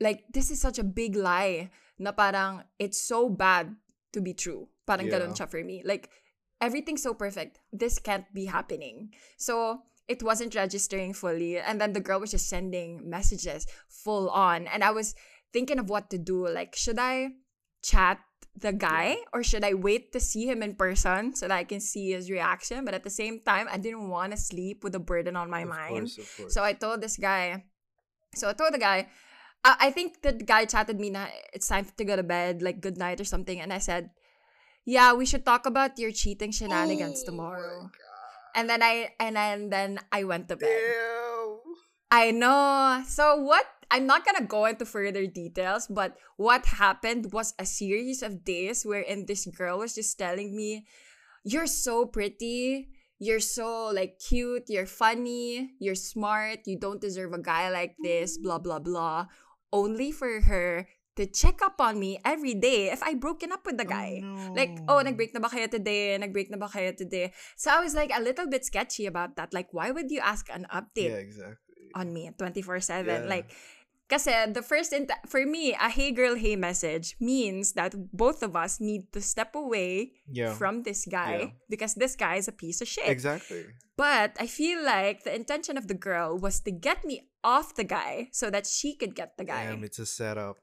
like 0.00 0.24
this 0.32 0.50
is 0.50 0.60
such 0.60 0.80
a 0.80 0.84
big 0.84 1.14
lie 1.14 1.70
na 1.98 2.10
parang 2.10 2.64
it's 2.78 2.98
so 2.98 3.28
bad 3.28 3.76
to 4.12 4.20
be 4.20 4.34
true. 4.34 4.68
Parang 4.92 5.08
Yeah. 5.08 5.16
ganun 5.16 5.32
siya 5.32 5.48
for 5.48 5.64
me. 5.64 5.80
Like 5.80 6.12
everything's 6.60 7.02
so 7.02 7.16
perfect. 7.16 7.58
This 7.72 7.96
can't 7.98 8.28
be 8.36 8.44
happening. 8.44 9.16
So 9.40 9.82
it 10.06 10.20
wasn't 10.22 10.54
registering 10.54 11.16
fully. 11.16 11.56
And 11.56 11.80
then 11.80 11.96
the 11.96 12.04
girl 12.04 12.20
was 12.20 12.30
just 12.36 12.48
sending 12.52 13.08
messages 13.08 13.64
full 13.88 14.28
on. 14.28 14.68
And 14.68 14.84
I 14.84 14.90
was 14.92 15.14
thinking 15.52 15.78
of 15.80 15.88
what 15.88 16.10
to 16.12 16.18
do. 16.20 16.44
Like, 16.46 16.76
should 16.76 16.98
I 17.00 17.40
chat 17.82 18.20
the 18.52 18.72
guy 18.72 19.16
or 19.32 19.42
should 19.42 19.64
I 19.64 19.72
wait 19.72 20.12
to 20.12 20.20
see 20.20 20.44
him 20.44 20.62
in 20.62 20.76
person 20.76 21.32
so 21.34 21.48
that 21.48 21.56
I 21.56 21.64
can 21.64 21.80
see 21.80 22.12
his 22.12 22.28
reaction? 22.28 22.84
But 22.84 22.94
at 22.94 23.02
the 23.02 23.10
same 23.14 23.40
time, 23.40 23.66
I 23.70 23.78
didn't 23.78 24.10
want 24.12 24.32
to 24.32 24.38
sleep 24.38 24.84
with 24.84 24.94
a 24.94 25.00
burden 25.02 25.34
on 25.34 25.48
my 25.48 25.62
of 25.62 25.72
mind. 25.72 26.12
course, 26.12 26.36
course. 26.36 26.52
So 26.54 26.62
I 26.62 26.74
told 26.74 27.00
this 27.00 27.16
guy, 27.16 27.64
so 28.34 28.50
I 28.50 28.52
told 28.52 28.74
the 28.74 28.82
guy, 28.82 29.08
I, 29.64 29.88
I 29.88 29.90
think 29.90 30.20
the 30.22 30.32
guy 30.32 30.66
chatted 30.66 30.98
me 31.00 31.10
na 31.10 31.26
it's 31.52 31.68
time 31.68 31.86
to 31.96 32.04
go 32.04 32.16
to 32.16 32.22
bed, 32.22 32.60
like 32.62 32.80
good 32.82 32.98
night 32.98 33.20
or 33.20 33.24
something. 33.24 33.60
And 33.60 33.72
I 33.72 33.78
said, 33.78 34.10
yeah, 34.84 35.12
we 35.14 35.26
should 35.26 35.44
talk 35.44 35.66
about 35.66 35.98
your 35.98 36.12
cheating 36.12 36.50
shenanigans 36.50 37.22
Oh 37.22 37.26
tomorrow. 37.26 37.90
And 38.54 38.68
then 38.68 38.82
I 38.82 39.10
and 39.18 39.36
then, 39.36 39.70
then 39.70 39.98
I 40.10 40.24
went 40.24 40.48
to 40.48 40.56
bed. 40.56 40.68
Ew. 40.68 41.60
I 42.10 42.30
know. 42.30 43.02
So 43.08 43.36
what 43.36 43.64
I'm 43.90 44.06
not 44.06 44.24
gonna 44.24 44.44
go 44.44 44.66
into 44.66 44.84
further 44.84 45.26
details, 45.26 45.86
but 45.86 46.16
what 46.36 46.66
happened 46.66 47.32
was 47.32 47.54
a 47.58 47.64
series 47.64 48.22
of 48.22 48.44
days 48.44 48.84
wherein 48.84 49.24
this 49.26 49.46
girl 49.46 49.78
was 49.78 49.94
just 49.94 50.18
telling 50.18 50.56
me, 50.56 50.86
You're 51.44 51.66
so 51.66 52.06
pretty, 52.06 52.88
you're 53.18 53.40
so 53.40 53.90
like 53.94 54.18
cute, 54.18 54.68
you're 54.68 54.86
funny, 54.86 55.72
you're 55.78 55.98
smart, 55.98 56.66
you 56.66 56.78
don't 56.78 57.00
deserve 57.00 57.32
a 57.32 57.40
guy 57.40 57.70
like 57.70 57.96
this, 58.02 58.36
blah 58.36 58.58
blah 58.58 58.80
blah. 58.80 59.26
Only 59.72 60.12
for 60.12 60.42
her 60.42 60.88
to 61.16 61.26
check 61.26 61.60
up 61.62 61.80
on 61.80 61.98
me 62.00 62.18
every 62.24 62.54
day 62.54 62.90
if 62.90 63.02
I 63.02 63.14
broken 63.14 63.52
up 63.52 63.66
with 63.66 63.76
the 63.76 63.84
oh, 63.84 63.90
guy. 63.90 64.22
Like, 64.56 64.78
oh, 64.88 64.98
no. 64.98 65.02
nag-break 65.02 65.34
na 65.34 65.40
ba 65.40 65.48
kayo 65.48 65.70
today? 65.70 66.16
Nag-break 66.16 66.50
na 66.50 66.56
ba 66.56 66.68
kayo 66.68 66.96
today? 66.96 67.32
So 67.56 67.70
I 67.70 67.80
was 67.80 67.94
like 67.94 68.10
a 68.14 68.20
little 68.20 68.48
bit 68.48 68.64
sketchy 68.64 69.06
about 69.06 69.36
that. 69.36 69.52
Like, 69.52 69.68
why 69.72 69.90
would 69.90 70.10
you 70.10 70.20
ask 70.20 70.48
an 70.48 70.66
update 70.72 71.12
Yeah, 71.12 71.20
exactly. 71.20 71.92
on 71.94 72.12
me 72.12 72.30
24-7? 72.38 73.06
Yeah. 73.06 73.28
Like, 73.28 73.52
kasi 74.08 74.32
the 74.52 74.60
first, 74.60 74.92
for 75.28 75.44
me, 75.44 75.72
a 75.72 75.88
hey 75.88 76.12
girl, 76.12 76.36
hey 76.36 76.56
message 76.56 77.16
means 77.20 77.72
that 77.72 77.96
both 78.12 78.42
of 78.42 78.56
us 78.56 78.80
need 78.80 79.08
to 79.12 79.20
step 79.20 79.56
away 79.56 80.12
Yeah. 80.28 80.52
from 80.52 80.84
this 80.84 81.08
guy 81.08 81.56
because 81.68 81.96
this 81.96 82.16
guy 82.16 82.36
is 82.36 82.48
a 82.48 82.52
piece 82.52 82.80
of 82.80 82.88
shit. 82.88 83.08
Exactly. 83.08 83.72
But 83.96 84.36
I 84.40 84.48
feel 84.48 84.84
like 84.84 85.24
the 85.24 85.32
intention 85.32 85.76
of 85.76 85.88
the 85.88 85.96
girl 85.96 86.36
was 86.36 86.60
to 86.64 86.72
get 86.72 87.04
me 87.04 87.28
off 87.44 87.74
the 87.74 87.84
guy 87.84 88.28
so 88.32 88.50
that 88.50 88.66
she 88.66 88.96
could 88.96 89.14
get 89.14 89.36
the 89.36 89.44
guy. 89.44 89.68
Damn, 89.68 89.84
it's 89.84 89.98
a 89.98 90.06
setup. 90.06 90.60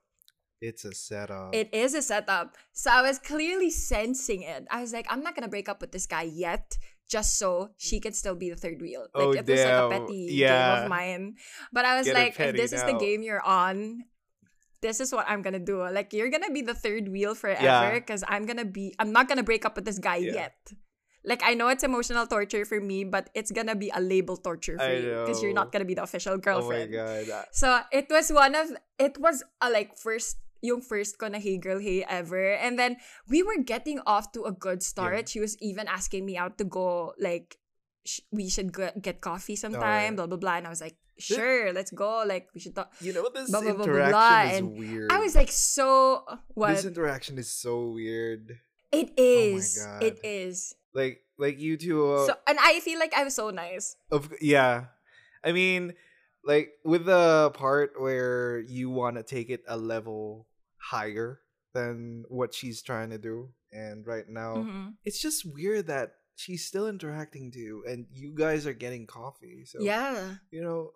It's 0.61 0.83
a 0.85 0.93
setup. 0.93 1.55
It 1.55 1.73
is 1.73 1.93
a 1.93 2.01
setup. 2.01 2.57
So 2.73 2.91
I 2.91 3.01
was 3.01 3.19
clearly 3.19 3.69
sensing 3.71 4.43
it. 4.43 4.67
I 4.69 4.81
was 4.81 4.91
like, 4.93 5.07
I'm 5.09 5.23
not 5.23 5.35
gonna 5.35 5.47
break 5.47 5.69
up 5.69 5.79
with 5.81 5.91
this 5.91 6.05
guy 6.05 6.23
yet, 6.23 6.77
just 7.07 7.37
so 7.39 7.71
she 7.77 7.99
can 7.99 8.13
still 8.13 8.35
be 8.35 8.49
the 8.49 8.55
third 8.57 8.81
wheel. 8.81 9.07
Like 9.13 9.23
Oh, 9.23 9.31
it 9.31 9.47
was 9.47 9.59
like 9.59 9.67
a 9.67 9.89
petty 9.89 10.27
Yeah. 10.31 10.75
game 10.75 10.83
of 10.83 10.89
mine. 10.89 11.35
But 11.71 11.85
I 11.85 11.97
was 11.97 12.05
Get 12.07 12.15
like, 12.15 12.39
if 12.39 12.55
this 12.55 12.73
is 12.73 12.83
the 12.83 12.93
game 12.99 13.23
you're 13.23 13.41
on, 13.41 14.03
this 14.81 14.99
is 14.99 15.11
what 15.11 15.25
I'm 15.27 15.41
gonna 15.41 15.59
do. 15.63 15.81
Like 15.87 16.11
you're 16.13 16.29
gonna 16.29 16.51
be 16.51 16.61
the 16.61 16.75
third 16.75 17.07
wheel 17.07 17.35
forever 17.35 17.63
Yeah. 17.63 17.93
because 17.95 18.23
I'm 18.27 18.45
gonna 18.45 18.65
be 18.67 18.95
I'm 18.99 19.11
not 19.11 19.27
gonna 19.27 19.43
break 19.43 19.63
up 19.65 19.75
with 19.75 19.85
this 19.85 19.99
guy 19.99 20.17
Yeah. 20.17 20.51
yet. 20.51 20.59
Like 21.23 21.41
I 21.43 21.53
know 21.53 21.67
it's 21.67 21.83
emotional 21.83 22.27
torture 22.27 22.63
for 22.63 22.79
me, 22.79 23.03
but 23.03 23.29
it's 23.35 23.51
gonna 23.51 23.75
be 23.75 23.91
a 23.95 23.99
label 23.99 24.35
torture 24.37 24.77
for 24.77 24.83
I 24.83 24.93
you 25.03 25.23
because 25.23 25.43
you're 25.43 25.51
not 25.55 25.71
gonna 25.71 25.83
be 25.87 25.95
the 25.95 26.03
official 26.03 26.37
girlfriend. 26.37 26.95
oh 26.95 27.15
my 27.15 27.23
god. 27.27 27.47
So, 27.51 27.79
it 27.91 28.07
was 28.09 28.31
one 28.31 28.55
of, 28.55 28.71
it 28.97 29.17
was 29.19 29.43
a 29.59 29.69
like 29.69 29.97
first, 29.99 30.37
yung 30.61 30.81
first 30.81 31.17
ko 31.17 31.27
na 31.27 31.39
hey 31.39 31.57
girl, 31.57 31.79
hey 31.79 32.03
ever. 32.07 32.53
And 32.55 32.77
then, 32.77 32.97
we 33.27 33.43
were 33.43 33.61
getting 33.63 33.99
off 34.05 34.31
to 34.33 34.43
a 34.43 34.51
good 34.51 34.83
start. 34.83 35.29
She 35.29 35.39
was 35.39 35.57
even 35.61 35.87
asking 35.87 36.25
me 36.25 36.37
out 36.37 36.57
to 36.59 36.65
go, 36.65 37.13
like, 37.19 37.57
sh- 38.05 38.21
we 38.31 38.49
should 38.49 38.73
go 38.73 38.91
get 39.01 39.21
coffee 39.21 39.55
sometime, 39.55 39.81
Alright. 39.83 40.15
blah, 40.15 40.27
blah, 40.27 40.37
blah. 40.37 40.55
And 40.57 40.67
I 40.67 40.69
was 40.69 40.81
like, 40.81 40.97
sure, 41.17 41.71
let's 41.73 41.91
go. 41.91 42.23
Like, 42.25 42.47
we 42.53 42.59
should 42.59 42.75
talk. 42.75 42.91
You 43.01 43.13
know 43.13 43.29
this 43.33 43.51
Blah, 43.51 43.61
blah, 43.61 43.73
blah, 43.73 43.85
blah, 43.85 43.93
interaction 43.93 44.11
blah, 44.11 44.41
is 44.51 44.57
and 44.59 44.67
weird. 44.77 45.11
I 45.11 45.19
was 45.19 45.35
like, 45.35 45.51
so, 45.51 46.23
what? 46.55 46.75
This 46.75 46.85
interaction 46.85 47.37
is 47.37 47.51
so 47.51 47.89
weird. 47.91 48.59
it 48.91 49.13
is. 49.17 49.77
God. 49.85 50.01
It 50.03 50.17
is. 50.25 50.73
Like 50.97 51.21
like 51.37 51.61
you 51.61 51.77
two 51.77 52.01
uh, 52.09 52.25
So, 52.25 52.33
and 52.49 52.57
I 52.57 52.81
feel 52.81 52.97
like 52.97 53.13
I 53.13 53.21
was 53.23 53.37
so 53.37 53.53
nice. 53.53 53.93
of 54.09 54.33
yeah. 54.41 54.89
I 55.45 55.53
mean 55.53 55.93
like 56.41 56.73
with 56.83 57.05
the 57.05 57.53
part 57.53 57.93
where 58.01 58.57
you 58.65 58.89
want 58.89 59.21
to 59.21 59.23
take 59.23 59.53
it 59.53 59.61
a 59.69 59.77
level 59.77 60.48
higher 60.81 61.41
than 61.73 62.23
what 62.29 62.53
she's 62.53 62.81
trying 62.81 63.09
to 63.11 63.17
do 63.17 63.49
and 63.71 64.07
right 64.07 64.27
now 64.27 64.55
Mhm. 64.57 64.97
it's 65.05 65.21
just 65.21 65.45
weird 65.45 65.87
that 65.87 66.15
she's 66.35 66.65
still 66.65 66.87
interacting 66.87 67.51
to 67.51 67.59
you 67.59 67.83
and 67.85 68.07
you 68.11 68.33
guys 68.33 68.65
are 68.65 68.73
getting 68.73 69.05
coffee. 69.05 69.65
So 69.65 69.81
Yeah. 69.81 70.37
you 70.51 70.61
know, 70.61 70.93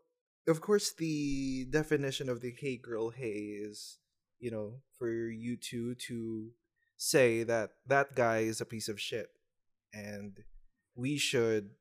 of 0.48 0.62
course, 0.62 0.94
the 0.94 1.66
definition 1.70 2.30
of 2.30 2.42
the 2.42 2.52
hey 2.58 2.78
girl 2.78 3.10
hey 3.12 3.60
is, 3.62 4.00
you 4.40 4.50
know, 4.52 4.82
for 4.98 5.10
you 5.30 5.58
two 5.58 5.96
to 6.08 6.54
say 6.98 7.44
that 7.44 7.72
that 7.86 8.16
guy 8.16 8.40
is 8.40 8.62
a 8.62 8.66
piece 8.66 8.88
of 8.88 9.00
shit 9.00 9.30
and 9.94 10.44
we 10.96 11.18
should 11.18 11.76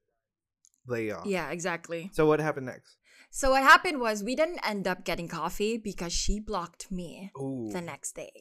lay 0.87 1.11
off. 1.13 1.27
Yeah, 1.27 1.51
exactly. 1.51 2.11
So 2.13 2.27
what 2.27 2.41
happened 2.41 2.67
next? 2.67 2.97
So, 3.31 3.51
what 3.51 3.63
happened 3.63 4.01
was 4.01 4.23
we 4.23 4.35
didn't 4.37 4.61
end 4.67 4.87
up 4.87 5.05
getting 5.05 5.29
coffee 5.29 5.77
because 5.79 6.13
she 6.13 6.41
blocked 6.41 6.91
me 6.91 7.31
Oh, 7.37 7.71
the 7.73 7.81
next 7.81 8.13
day. 8.15 8.33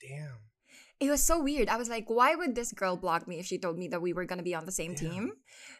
damn. 0.00 0.38
It 1.00 1.10
was 1.10 1.22
so 1.22 1.42
weird. 1.42 1.68
I 1.68 1.76
was 1.76 1.88
like, 1.88 2.08
why 2.08 2.34
would 2.36 2.54
this 2.54 2.72
girl 2.72 2.96
block 2.96 3.26
me 3.26 3.38
if 3.40 3.46
she 3.46 3.58
told 3.58 3.76
me 3.76 3.88
that 3.88 4.00
we 4.00 4.12
were 4.12 4.24
gonna 4.24 4.44
be 4.44 4.54
on 4.54 4.64
the 4.64 4.72
same 4.72 4.92
Yeah. 4.92 4.98
team? 5.00 5.32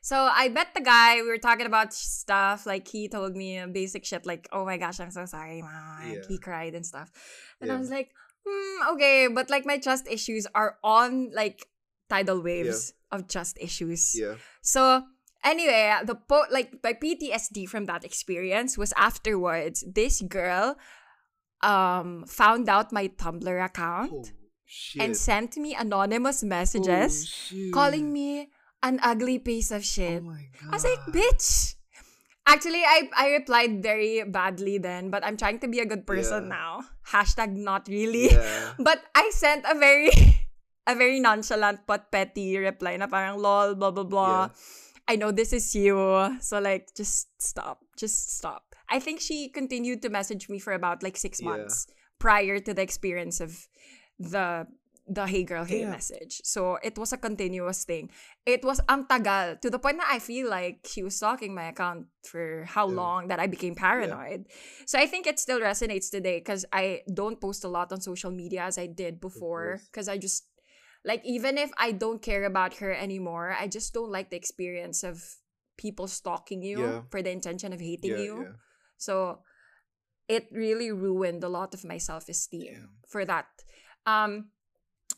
So 0.02 0.28
I 0.30 0.48
met 0.48 0.74
the 0.74 0.80
guy. 0.80 1.16
We 1.22 1.28
were 1.28 1.38
talking 1.38 1.66
about 1.66 1.94
stuff. 1.94 2.66
Like 2.66 2.88
he 2.88 3.08
told 3.08 3.36
me 3.36 3.58
uh, 3.58 3.68
basic 3.68 4.04
shit, 4.04 4.26
like, 4.26 4.48
"Oh 4.52 4.64
my 4.64 4.76
gosh, 4.76 4.98
I'm 5.00 5.12
so 5.12 5.24
sorry, 5.24 5.62
mom." 5.62 6.00
Like, 6.02 6.16
Yeah. 6.18 6.26
He 6.28 6.36
cried 6.38 6.74
and 6.74 6.84
stuff, 6.84 7.10
and 7.60 7.70
I 7.70 7.76
was 7.78 7.90
like, 7.90 8.10
hmm, 8.44 8.94
okay, 8.94 9.28
but 9.28 9.48
like 9.50 9.64
my 9.64 9.78
trust 9.78 10.08
issues 10.10 10.46
are 10.54 10.78
on 10.82 11.30
like 11.32 11.64
tidal 12.10 12.42
waves 12.42 12.92
of 13.12 13.28
trust 13.28 13.56
issues. 13.60 14.14
Yeah. 14.18 14.34
So 14.62 15.04
anyway, 15.44 15.92
the 16.04 16.16
po- 16.16 16.48
like 16.50 16.72
my 16.82 16.94
PTSD 16.96 17.68
from 17.68 17.86
that 17.86 18.04
experience 18.04 18.76
was 18.76 18.92
afterwards. 18.96 19.84
This 19.86 20.22
girl 20.22 20.76
um 21.62 22.24
found 22.28 22.68
out 22.68 22.92
my 22.92 23.08
Tumblr 23.08 23.56
account 23.64 24.32
Oh, 24.34 25.00
and 25.00 25.16
sent 25.16 25.56
me 25.56 25.72
anonymous 25.76 26.42
messages 26.42 27.30
Oh, 27.54 27.70
calling 27.72 28.12
me 28.12 28.50
an 28.82 28.98
ugly 29.02 29.38
piece 29.38 29.70
of 29.70 29.80
Oh 29.80 29.92
shit. 29.94 30.20
god. 30.24 30.36
I 30.68 30.74
was 30.76 30.84
like, 30.84 31.00
bitch. 31.08 31.74
Actually, 32.44 32.84
I, 32.84 33.08
I 33.16 33.30
replied 33.40 33.80
very 33.82 34.20
badly 34.28 34.76
then, 34.76 35.08
but 35.08 35.24
I'm 35.24 35.38
trying 35.40 35.60
to 35.60 35.68
be 35.68 35.80
a 35.80 35.86
good 35.88 36.04
person 36.06 36.44
Yeah. 36.52 36.56
now. 36.60 36.72
Hashtag 37.08 37.56
not 37.56 37.88
really. 37.88 38.28
Yeah. 38.28 38.74
But 38.78 39.00
I 39.14 39.30
sent 39.32 39.64
a 39.64 39.72
very 39.78 40.10
a 40.86 40.92
very 40.94 41.20
nonchalant 41.20 41.88
but 41.88 42.12
petty 42.12 42.58
reply 42.60 43.00
na 43.00 43.06
parang 43.08 43.40
lol, 43.40 43.72
blah 43.74 43.88
blah 43.92 44.04
blah. 44.04 44.52
Yeah. 44.52 44.83
I 45.06 45.16
know 45.16 45.30
this 45.32 45.52
is 45.52 45.74
you. 45.74 46.36
So 46.40 46.60
like 46.60 46.94
just 46.96 47.28
stop. 47.42 47.84
Just 47.96 48.36
stop. 48.36 48.74
I 48.88 49.00
think 49.00 49.20
she 49.20 49.48
continued 49.48 50.02
to 50.02 50.08
message 50.08 50.48
me 50.48 50.58
for 50.58 50.72
about 50.72 51.02
like 51.02 51.16
six 51.16 51.40
Yeah. 51.40 51.50
months 51.50 51.86
prior 52.18 52.58
to 52.60 52.72
the 52.74 52.82
experience 52.82 53.40
of 53.40 53.68
the 54.18 54.66
the 55.06 55.26
hey 55.28 55.44
girl 55.44 55.64
hey 55.68 55.84
Yeah. 55.84 55.90
message. 55.92 56.40
So 56.44 56.80
it 56.80 56.96
was 56.96 57.12
a 57.12 57.20
continuous 57.20 57.84
thing. 57.84 58.08
It 58.48 58.64
was 58.64 58.80
ang 58.88 59.04
tagal 59.04 59.60
to 59.60 59.68
the 59.68 59.76
point 59.78 60.00
that 60.00 60.08
I 60.08 60.16
feel 60.18 60.48
like 60.48 60.80
she 60.88 61.04
was 61.04 61.16
stalking 61.20 61.52
my 61.54 61.68
account 61.68 62.08
for 62.24 62.64
how 62.64 62.88
Yeah. 62.88 62.96
long 62.96 63.28
that 63.28 63.36
I 63.36 63.44
became 63.46 63.74
paranoid. 63.76 64.48
So 64.88 64.96
I 64.96 65.04
think 65.04 65.26
it 65.28 65.36
still 65.36 65.60
resonates 65.60 66.08
today 66.08 66.40
because 66.40 66.64
I 66.72 67.04
don't 67.12 67.36
post 67.36 67.64
a 67.64 67.68
lot 67.68 67.92
on 67.92 68.00
social 68.00 68.32
media 68.32 68.64
as 68.64 68.80
I 68.80 68.88
did 68.88 69.20
before 69.20 69.84
because 69.92 70.08
I 70.08 70.16
just 70.16 70.48
like 71.04 71.22
even 71.24 71.58
if 71.58 71.70
I 71.78 71.92
don't 71.92 72.22
care 72.22 72.44
about 72.44 72.76
her 72.80 72.92
anymore, 72.92 73.54
I 73.58 73.68
just 73.68 73.92
don't 73.92 74.10
like 74.10 74.30
the 74.30 74.36
experience 74.36 75.04
of 75.04 75.22
people 75.76 76.06
stalking 76.08 76.62
you 76.62 76.80
Yeah. 76.80 77.00
for 77.10 77.20
the 77.22 77.30
intention 77.30 77.72
of 77.72 77.80
hating 77.80 78.12
Yeah, 78.12 78.24
you. 78.24 78.34
yeah. 78.42 78.52
So 78.96 79.42
it 80.28 80.48
really 80.52 80.90
ruined 80.90 81.44
a 81.44 81.48
lot 81.52 81.74
of 81.74 81.84
my 81.84 81.98
self-esteem 81.98 82.88
for 83.08 83.24
that. 83.24 83.46
Um 84.06 84.50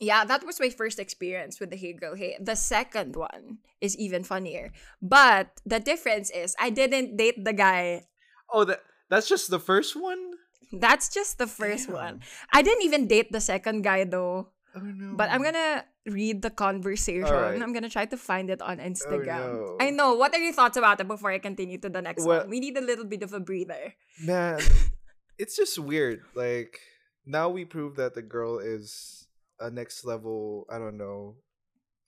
yeah, 0.00 0.24
that 0.26 0.44
was 0.44 0.60
my 0.60 0.68
first 0.68 0.98
experience 0.98 1.60
with 1.60 1.70
the 1.70 1.76
Hey 1.76 1.92
Girl 1.94 2.14
Hey. 2.16 2.36
The 2.40 2.56
second 2.56 3.16
one 3.16 3.58
is 3.80 3.96
even 3.96 4.24
funnier. 4.24 4.72
But 5.00 5.60
the 5.64 5.80
difference 5.80 6.28
is 6.30 6.54
I 6.58 6.68
didn't 6.70 7.16
date 7.16 7.44
the 7.44 7.54
guy. 7.54 8.04
Oh, 8.52 8.64
that 8.64 8.82
that's 9.08 9.28
just 9.28 9.48
the 9.50 9.60
first 9.62 9.94
one. 9.96 10.34
That's 10.72 11.08
just 11.08 11.38
the 11.38 11.46
first 11.46 11.86
Damn. 11.86 11.94
one. 11.94 12.14
I 12.52 12.60
didn't 12.62 12.82
even 12.82 13.06
date 13.06 13.30
the 13.30 13.40
second 13.40 13.82
guy 13.86 14.02
though. 14.04 14.50
Oh 14.76 14.84
no. 14.84 15.16
But 15.16 15.30
I'm 15.32 15.42
gonna 15.42 15.84
read 16.04 16.42
the 16.42 16.50
conversation. 16.50 17.24
Alright. 17.24 17.62
I'm 17.62 17.72
gonna 17.72 17.88
try 17.88 18.04
to 18.04 18.16
find 18.16 18.50
it 18.50 18.60
on 18.60 18.78
oh, 18.78 18.84
Instagram. 18.84 19.40
no. 19.56 19.76
I 19.80 19.88
know. 19.90 20.14
What 20.14 20.34
are 20.34 20.38
your 20.38 20.52
thoughts 20.52 20.76
about 20.76 21.00
it 21.00 21.08
before 21.08 21.32
I 21.32 21.38
continue 21.40 21.78
to 21.80 21.88
the 21.88 22.02
next 22.02 22.24
Well- 22.24 22.40
one? 22.44 22.50
We 22.50 22.60
need 22.60 22.76
a 22.76 22.84
little 22.84 23.04
bit 23.08 23.22
of 23.24 23.32
a 23.32 23.40
breather. 23.40 23.94
man, 24.22 24.60
it's 25.40 25.56
just 25.56 25.78
weird. 25.80 26.20
Like 26.36 26.78
now 27.24 27.48
we 27.48 27.64
prove 27.64 27.96
that 27.96 28.14
the 28.14 28.22
girl 28.22 28.58
is 28.60 29.26
a 29.58 29.70
next 29.70 30.04
level. 30.04 30.66
I 30.70 30.76
don't 30.78 30.98
know, 31.00 31.36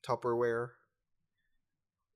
Tupperware. 0.06 0.76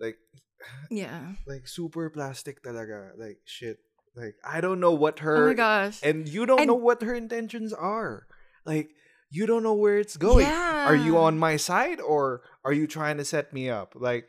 Like 0.00 0.18
Yeah. 0.90 1.32
like 1.46 1.66
super 1.66 2.10
plastic 2.10 2.62
talaga. 2.62 3.16
Like 3.18 3.38
shit. 3.44 3.78
Like 4.14 4.36
I 4.44 4.60
don't 4.60 4.80
know 4.80 4.92
what 4.92 5.20
her. 5.20 5.44
oh 5.44 5.48
my 5.48 5.54
gosh. 5.54 6.00
and 6.02 6.28
you 6.28 6.44
don't 6.44 6.60
And- 6.60 6.68
know 6.68 6.74
what 6.76 7.02
her 7.02 7.14
intentions 7.14 7.72
are. 7.72 8.26
Like 8.66 8.90
you 9.32 9.46
don't 9.46 9.62
know 9.62 9.74
where 9.74 9.98
it's 9.98 10.18
going. 10.18 10.46
Are 10.46 10.94
you 10.94 11.16
on 11.16 11.38
my 11.38 11.56
side 11.56 12.00
or 12.00 12.42
are 12.64 12.72
you 12.72 12.86
trying 12.86 13.16
to 13.16 13.24
set 13.24 13.52
me 13.52 13.70
up? 13.70 13.94
Like 13.96 14.28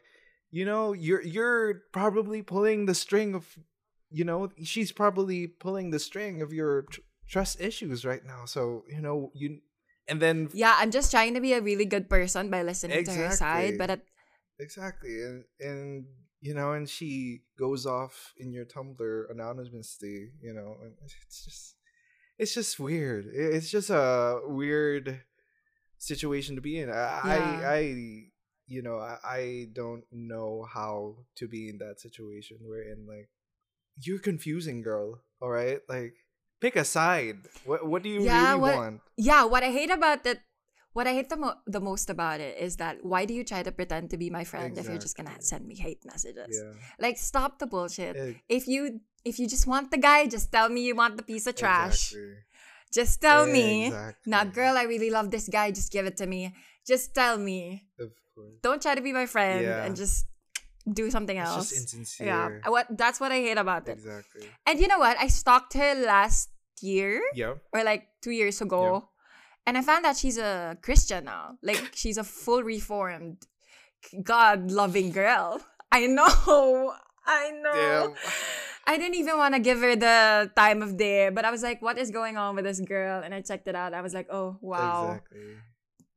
you 0.50 0.66
know, 0.66 0.94
you're 0.94 1.22
you're 1.22 1.84
probably 1.92 2.42
pulling 2.42 2.86
the 2.86 2.96
string 2.96 3.36
of 3.36 3.58
you 4.10 4.24
know, 4.24 4.50
she's 4.64 4.92
probably 4.92 5.48
pulling 5.48 5.90
the 5.90 6.00
string 6.00 6.42
of 6.42 6.54
your 6.54 6.84
tr- 6.84 7.02
trust 7.28 7.60
issues 7.60 8.06
right 8.06 8.24
now. 8.24 8.46
So, 8.46 8.84
you 8.88 9.02
know, 9.02 9.32
you 9.34 9.60
and 10.08 10.22
then 10.22 10.50
Yeah, 10.54 10.76
I'm 10.78 10.92
just 10.92 11.12
trying 11.12 11.34
to 11.34 11.42
be 11.42 11.54
a 11.54 11.62
really 11.62 11.86
good 11.86 12.10
person 12.10 12.50
by 12.50 12.64
listening 12.64 13.04
to 13.04 13.12
her 13.12 13.32
side, 13.32 13.78
but 13.78 13.90
at, 13.90 14.02
Exactly, 14.60 15.24
and 15.24 15.44
and 15.60 16.06
you 16.40 16.54
know, 16.54 16.74
and 16.74 16.88
she 16.88 17.42
goes 17.58 17.86
off 17.86 18.34
in 18.38 18.54
your 18.54 18.66
Tumblr 18.66 19.32
anonymously. 19.32 20.32
You 20.42 20.54
know, 20.54 20.78
and 20.82 20.94
it's 21.26 21.44
just 21.44 21.76
it's 22.38 22.54
just 22.54 22.80
weird. 22.80 23.28
It's 23.34 23.70
just 23.70 23.90
a 23.90 24.42
weird 24.46 25.22
situation 25.98 26.56
to 26.56 26.62
be 26.62 26.80
in. 26.80 26.90
I 26.90 26.94
Yeah. 26.94 27.70
I, 27.70 27.74
I 27.75 27.80
you 28.68 28.82
know 28.82 28.98
I, 28.98 29.18
I 29.24 29.68
don't 29.74 30.04
know 30.12 30.66
how 30.72 31.25
to 31.36 31.48
be 31.48 31.70
in 31.70 31.78
that 31.80 32.00
situation 32.00 32.58
wherein 32.63 33.06
like 33.08 33.30
you're 34.02 34.20
confusing, 34.20 34.82
girl. 34.82 35.22
All 35.42 35.50
right, 35.50 35.80
like 35.90 36.13
pick 36.62 36.75
a 36.75 36.86
side. 36.86 37.40
What 37.66 37.86
what 37.88 38.02
do 38.04 38.10
you 38.10 38.24
Yeah, 38.24 38.50
really 38.52 38.62
what- 38.62 38.75
want? 38.75 39.02
yeah, 39.18 39.44
what 39.46 39.63
I 39.63 39.72
hate 39.72 39.92
about 39.92 40.25
it, 40.25 40.40
what 40.94 41.08
I 41.08 41.13
hate 41.13 41.30
the, 41.30 41.38
mo- 41.38 41.60
the 41.68 41.82
most 41.82 42.10
about 42.10 42.40
it 42.40 42.58
is 42.58 42.78
that 42.78 43.04
why 43.04 43.25
do 43.25 43.34
you 43.34 43.44
try 43.44 43.62
to 43.63 43.72
pretend 43.72 44.10
to 44.12 44.18
be 44.18 44.30
my 44.30 44.44
friend 44.46 44.78
if 44.78 44.86
you're 44.88 44.98
just 44.98 45.18
gonna 45.18 45.36
send 45.42 45.68
me 45.68 45.75
hate 45.75 46.06
messages? 46.06 46.48
Yeah, 46.56 46.74
Like, 47.00 47.18
stop 47.18 47.60
the 47.60 47.68
bullshit. 47.68 48.16
Eh, 48.16 48.34
If 48.48 48.68
you 48.68 49.02
if 49.25 49.39
you 49.39 49.48
just 49.48 49.68
want 49.68 49.92
the 49.92 49.98
guy, 49.98 50.27
just 50.27 50.51
tell 50.51 50.70
me 50.70 50.82
you 50.86 50.96
want 50.96 51.18
the 51.18 51.24
piece 51.24 51.48
of 51.48 51.56
trash. 51.56 52.12
exactly. 52.12 52.38
Just 52.94 53.22
tell 53.22 53.48
me. 53.48 53.88
Exactly. 53.88 54.30
Now, 54.30 54.44
girl, 54.44 54.77
I 54.77 54.84
really 54.84 55.10
love 55.10 55.32
this 55.32 55.50
guy. 55.50 55.72
Just 55.72 55.92
give 55.92 56.06
it 56.06 56.15
to 56.18 56.27
me. 56.27 56.53
Just 56.86 57.15
tell 57.15 57.38
me. 57.39 57.88
Of 58.00 58.12
course. 58.36 58.53
Don't 58.62 58.82
try 58.82 58.94
to 58.96 59.01
be 59.01 59.12
my 59.13 59.25
friend 59.25 59.65
Yeah. 59.65 59.84
and 59.84 59.96
just 59.96 60.27
do 60.86 61.10
something 61.10 61.38
It's 61.38 61.50
else. 61.50 61.70
just 61.70 61.82
insincere. 61.82 62.27
yeah, 62.27 62.70
what 62.70 62.86
that's 62.92 63.20
what 63.20 63.32
I 63.32 63.39
hate 63.39 63.58
about 63.58 63.88
it. 63.88 63.94
Exactly. 63.98 64.46
And 64.68 64.80
you 64.80 64.88
know 64.88 65.00
what? 65.00 65.18
I 65.18 65.27
stalked 65.27 65.74
her 65.74 65.96
last 65.96 66.50
year 66.82 67.22
Yeah. 67.34 67.56
or 67.74 67.84
like 67.84 68.10
two 68.22 68.32
years 68.32 68.60
ago, 68.62 68.84
Yeah. 68.84 69.00
and 69.65 69.77
I 69.77 69.82
found 69.82 70.03
that 70.06 70.18
she's 70.18 70.38
a 70.38 70.77
Christian 70.84 71.24
now. 71.25 71.58
Like 71.63 71.82
she's 71.96 72.18
a 72.20 72.24
full 72.24 72.62
reformed, 72.63 73.48
God 74.22 74.70
loving 74.72 75.12
girl. 75.12 75.62
I 75.92 76.06
know. 76.08 76.94
I 77.25 77.51
know. 77.63 78.13
Damn. 78.13 78.32
I 78.86 78.98
didn't 78.98 79.16
even 79.16 79.38
want 79.38 79.54
to 79.56 79.60
give 79.60 79.80
her 79.80 79.96
the 79.96 80.52
time 80.56 80.82
of 80.82 80.98
day, 80.98 81.30
but 81.30 81.46
I 81.46 81.52
was 81.52 81.63
like, 81.63 81.82
what 81.82 81.98
is 81.98 82.12
going 82.12 82.36
on 82.38 82.56
with 82.56 82.66
this 82.66 82.80
girl? 82.82 83.22
And 83.24 83.34
I 83.34 83.42
checked 83.42 83.68
it 83.68 83.75
out. 83.75 83.94
I 83.94 84.02
was 84.02 84.13
like, 84.13 84.28
oh, 84.30 84.58
wow. 84.62 85.12
Exactly. 85.13 85.56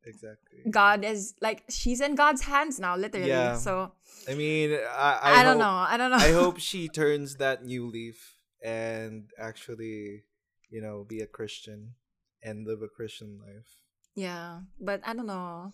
Exactly. 0.05 0.59
God 0.71 1.05
is 1.05 1.35
like, 1.41 1.65
she's 1.69 2.01
in 2.01 2.15
God's 2.15 2.43
hands 2.43 2.79
now, 2.79 2.97
literally. 2.97 3.29
Yeah. 3.29 3.57
So 3.57 3.93
I 4.29 4.35
mean, 4.35 4.73
I 4.75 5.19
I, 5.23 5.41
I, 5.41 5.43
don't 5.43 5.59
know. 5.59 5.65
I 5.93 5.97
don't 5.97 6.11
know. 6.11 6.17
I 6.17 6.33
hope 6.43 6.59
she 6.59 6.89
turns 6.89 7.37
that 7.37 7.65
new 7.65 7.87
leaf 7.87 8.37
and 8.63 9.31
actually, 9.39 10.25
you 10.71 10.81
know, 10.81 11.05
be 11.09 11.21
a 11.21 11.27
Christian 11.27 11.95
and 12.43 12.67
live 12.67 12.83
a 12.83 12.89
Christian 12.89 13.39
life. 13.47 13.67
yeah, 14.15 14.61
but 14.81 15.01
I 15.05 15.13
don't 15.15 15.27
know. 15.27 15.73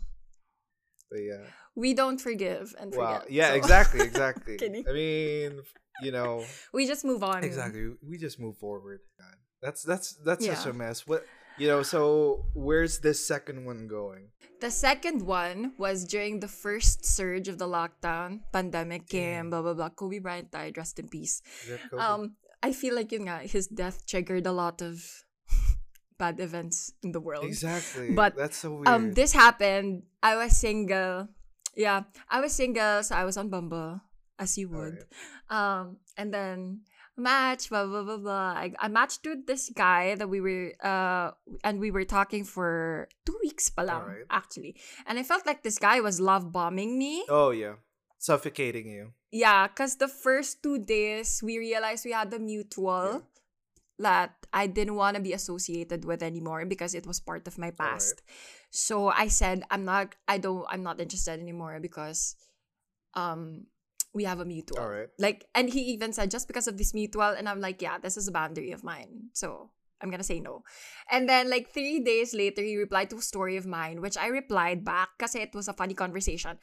But 1.10 1.20
yeah. 1.20 1.44
We 1.74 1.92
don't 1.92 2.18
forgive 2.20 2.74
and 2.80 2.94
Wow. 2.94 3.18
forget. 3.20 3.30
Yeah, 3.30 3.48
so 3.50 3.54
exactly, 3.56 4.00
exactly. 4.10 4.56
I 4.88 4.92
mean, 4.92 5.60
you 6.02 6.12
know, 6.12 6.44
we 6.72 6.86
just 6.86 7.04
move 7.04 7.22
on. 7.22 7.44
exactly. 7.44 7.94
We 8.02 8.18
just 8.18 8.40
move 8.40 8.56
forward. 8.58 9.00
God. 9.18 9.36
That's 9.62 9.82
that's 9.82 10.14
that's 10.24 10.44
such 10.44 10.66
a 10.66 10.72
mess. 10.72 11.06
What 11.06 11.24
you 11.58 11.68
know, 11.68 11.82
so 11.82 12.46
where's 12.54 12.98
this 12.98 13.24
second 13.24 13.64
one 13.64 13.86
going? 13.86 14.32
The 14.60 14.70
second 14.70 15.22
one 15.22 15.72
was 15.76 16.04
during 16.04 16.40
the 16.40 16.48
first 16.48 17.04
surge 17.04 17.48
of 17.48 17.58
the 17.58 17.66
lockdown, 17.66 18.40
pandemic 18.52 19.08
came, 19.08 19.50
blah 19.50 19.62
blah 19.62 19.74
blah. 19.74 19.90
Kobe 19.90 20.18
Bryant 20.18 20.50
died, 20.50 20.76
rest 20.76 20.98
in 20.98 21.08
peace. 21.08 21.42
Is 21.62 21.68
that 21.70 21.80
COVID? 21.90 22.00
Um, 22.00 22.36
I 22.62 22.72
feel 22.72 22.94
like 22.94 23.10
yun 23.10 23.26
nga, 23.26 23.42
his 23.42 23.66
death 23.66 24.06
triggered 24.06 24.46
a 24.46 24.52
lot 24.54 24.80
of 24.82 25.02
bad 26.18 26.38
events 26.38 26.94
in 27.02 27.10
the 27.10 27.20
world. 27.20 27.44
Exactly. 27.44 28.14
But, 28.14 28.36
that's 28.36 28.56
so 28.56 28.78
weird. 28.82 28.88
Um, 28.88 29.12
this 29.12 29.32
happened. 29.32 30.04
I 30.22 30.36
was 30.36 30.56
single. 30.56 31.28
Yeah, 31.74 32.06
I 32.30 32.40
was 32.40 32.52
single, 32.52 33.02
so 33.02 33.16
I 33.16 33.24
was 33.24 33.36
on 33.36 33.48
Bumble, 33.48 34.00
as 34.42 34.58
you 34.58 34.66
would. 34.74 35.06
Um, 35.46 36.02
and 36.18 36.34
then 36.34 36.82
match, 37.14 37.70
blah 37.70 37.86
blah 37.86 38.02
blah 38.02 38.18
blah. 38.18 38.52
I, 38.58 38.74
I 38.82 38.88
matched 38.90 39.22
with 39.22 39.46
this 39.46 39.70
guy 39.70 40.18
that 40.18 40.26
we 40.26 40.40
were 40.42 40.74
uh 40.82 41.30
and 41.62 41.78
we 41.78 41.94
were 41.94 42.04
talking 42.08 42.42
for 42.42 43.06
two 43.22 43.38
weeks 43.44 43.70
pa 43.70 43.86
lang, 43.86 44.02
Alright. 44.02 44.26
actually. 44.32 44.74
And 45.06 45.20
I 45.20 45.22
felt 45.22 45.46
like 45.46 45.62
this 45.62 45.78
guy 45.78 46.00
was 46.02 46.18
love 46.18 46.50
bombing 46.50 46.98
me. 46.98 47.22
oh 47.30 47.54
yeah, 47.54 47.78
suffocating 48.18 48.88
you. 48.90 49.14
Yeah, 49.30 49.68
because 49.68 49.96
the 49.96 50.08
first 50.08 50.60
two 50.64 50.80
days 50.82 51.40
we 51.44 51.56
realized 51.56 52.04
we 52.04 52.12
had 52.12 52.32
the 52.32 52.40
mutual 52.40 53.22
that 54.00 54.34
I 54.52 54.66
didn't 54.66 54.96
want 54.96 55.16
to 55.16 55.22
be 55.22 55.32
associated 55.32 56.04
with 56.04 56.24
anymore 56.24 56.64
because 56.66 56.92
it 56.96 57.06
was 57.06 57.20
part 57.20 57.46
of 57.46 57.56
my 57.60 57.70
past. 57.70 58.20
So 58.72 59.08
I 59.08 59.28
said 59.28 59.64
I'm 59.70 59.84
not 59.84 60.16
I 60.26 60.40
don't 60.40 60.64
I'm 60.68 60.82
not 60.82 61.00
interested 61.00 61.38
anymore 61.38 61.78
because 61.80 62.36
um 63.14 63.68
we 64.14 64.24
have 64.24 64.40
a 64.40 64.44
mutual. 64.44 64.78
All 64.78 64.88
right. 64.88 65.08
Like 65.18 65.46
and 65.54 65.68
he 65.68 65.80
even 65.92 66.12
said 66.12 66.30
just 66.30 66.46
because 66.46 66.68
of 66.68 66.76
this 66.76 66.94
mutual 66.94 67.32
and 67.36 67.48
I'm 67.48 67.60
like, 67.60 67.80
yeah, 67.80 67.98
this 67.98 68.16
is 68.16 68.28
a 68.28 68.32
boundary 68.32 68.72
of 68.72 68.84
mine. 68.84 69.30
So 69.32 69.70
I'm 70.00 70.10
gonna 70.10 70.22
say 70.26 70.40
no. 70.40 70.64
And 71.10 71.28
then 71.28 71.48
like 71.48 71.70
three 71.70 72.00
days 72.00 72.34
later 72.34 72.62
he 72.62 72.76
replied 72.76 73.10
to 73.10 73.16
a 73.16 73.22
story 73.22 73.56
of 73.56 73.66
mine, 73.66 74.00
which 74.00 74.16
I 74.18 74.26
replied 74.28 74.84
back 74.84 75.10
because 75.18 75.34
it 75.34 75.54
was 75.54 75.68
a 75.68 75.72
funny 75.72 75.94
conversation. 75.94 76.58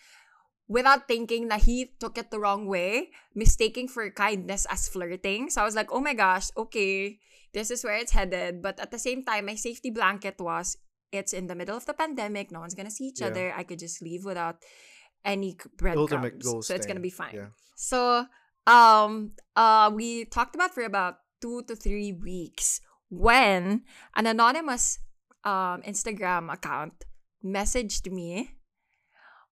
Without 0.68 1.08
thinking 1.08 1.48
that 1.48 1.64
he 1.64 1.94
took 2.00 2.18
it 2.20 2.30
the 2.30 2.40
wrong 2.40 2.68
way, 2.68 3.10
mistaking 3.34 3.88
for 3.88 4.08
kindness 4.12 4.68
as 4.70 4.88
flirting. 4.88 5.50
So 5.50 5.62
I 5.62 5.66
was 5.66 5.74
like, 5.74 5.90
oh 5.92 6.00
my 6.00 6.14
gosh, 6.14 6.50
okay, 6.56 7.18
this 7.54 7.72
is 7.72 7.84
where 7.84 7.98
it's 7.98 8.12
headed. 8.12 8.62
But 8.62 8.80
at 8.80 8.92
the 8.92 9.00
same 9.00 9.26
time, 9.26 9.48
my 9.48 9.56
safety 9.56 9.90
blanket 9.90 10.36
was 10.38 10.78
it's 11.12 11.34
in 11.34 11.48
the 11.48 11.56
middle 11.56 11.76
of 11.76 11.88
the 11.88 11.96
pandemic. 11.96 12.52
No 12.52 12.60
one's 12.60 12.76
gonna 12.76 12.92
see 12.92 13.06
each 13.06 13.22
Yeah. 13.22 13.34
other. 13.34 13.52
I 13.56 13.64
could 13.64 13.80
just 13.80 14.02
leave 14.04 14.26
without 14.26 14.62
any 15.26 15.58
breadcrumbs. 15.78 16.68
So 16.68 16.74
it's 16.76 16.86
gonna 16.86 17.00
be 17.00 17.10
fine. 17.10 17.36
Yeah. 17.36 17.48
So 17.76 18.26
um 18.68 19.32
uh 19.56 19.92
we 19.94 20.26
talked 20.26 20.56
about 20.56 20.74
for 20.74 20.84
about 20.84 21.16
two 21.42 21.64
to 21.68 21.76
three 21.76 22.12
weeks 22.14 22.82
when 23.10 23.84
an 24.16 24.26
anonymous 24.28 25.00
um 25.44 25.82
Instagram 25.84 26.52
account 26.52 27.06
messaged 27.44 28.12
me 28.12 28.52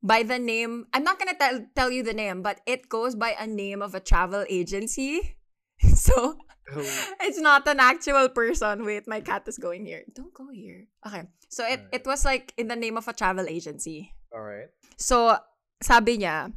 by 0.03 0.23
the 0.23 0.37
name 0.37 0.85
I'm 0.93 1.03
not 1.03 1.17
gonna 1.19 1.35
tell 1.37 1.65
tell 1.75 1.91
you 1.91 2.03
the 2.03 2.13
name, 2.13 2.41
but 2.41 2.59
it 2.65 2.89
goes 2.89 3.15
by 3.15 3.35
a 3.39 3.47
name 3.47 3.81
of 3.81 3.95
a 3.95 3.99
travel 3.99 4.45
agency. 4.49 5.37
So 5.95 6.37
Oh, 6.75 6.83
it's 7.21 7.39
not 7.39 7.65
an 7.67 7.79
actual 7.79 8.27
person. 8.27 8.83
Wait, 8.83 9.07
my 9.07 9.21
cat 9.21 9.47
is 9.47 9.57
going 9.57 9.85
here. 9.85 10.03
Don't 10.13 10.33
go 10.33 10.49
here. 10.51 10.87
Okay. 11.05 11.23
So 11.47 11.63
it, 11.63 11.79
Alright. 11.79 11.93
it 11.93 12.05
was 12.05 12.25
like 12.25 12.51
in 12.57 12.67
the 12.67 12.75
name 12.75 12.97
of 12.97 13.07
a 13.07 13.13
travel 13.13 13.45
agency. 13.47 14.11
all 14.35 14.41
right. 14.41 14.67
So, 14.97 15.37
sabi 15.81 16.21
niya, 16.21 16.51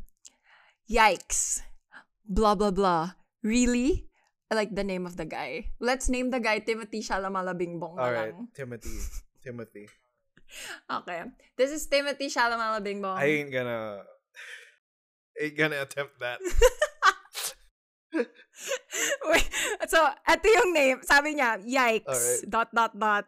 yikes, 0.89 1.63
blah, 2.25 2.55
blah, 2.55 2.71
blah. 2.71 3.17
Really? 3.43 4.07
I 4.51 4.59
like 4.59 4.75
the 4.75 4.85
name 4.85 5.07
of 5.07 5.17
the 5.17 5.25
guy. 5.25 5.71
Let's 5.79 6.09
name 6.11 6.31
the 6.31 6.41
guy 6.43 6.59
Timothy 6.59 7.01
Shalamalabingbong 7.01 7.97
All 7.97 8.11
right. 8.11 8.35
lang. 8.35 8.49
Timothy. 8.55 8.99
Timothy. 9.43 9.87
Okay. 10.91 11.23
This 11.55 11.71
is 11.71 11.87
Timothy 11.87 12.27
Shalamalabingbong. 12.27 13.15
I 13.15 13.39
ain't 13.39 13.55
gonna. 13.55 14.03
Ain't 15.41 15.55
gonna 15.55 15.79
attempt 15.79 16.19
that. 16.19 16.43
Wait, 19.31 19.47
so, 19.87 20.03
ito 20.27 20.47
yung 20.51 20.75
name. 20.75 20.99
Sabi 21.07 21.39
niya, 21.39 21.63
yikes, 21.63 22.11
Alright. 22.11 22.51
dot, 22.51 22.69
dot, 22.75 22.93
dot. 22.99 23.25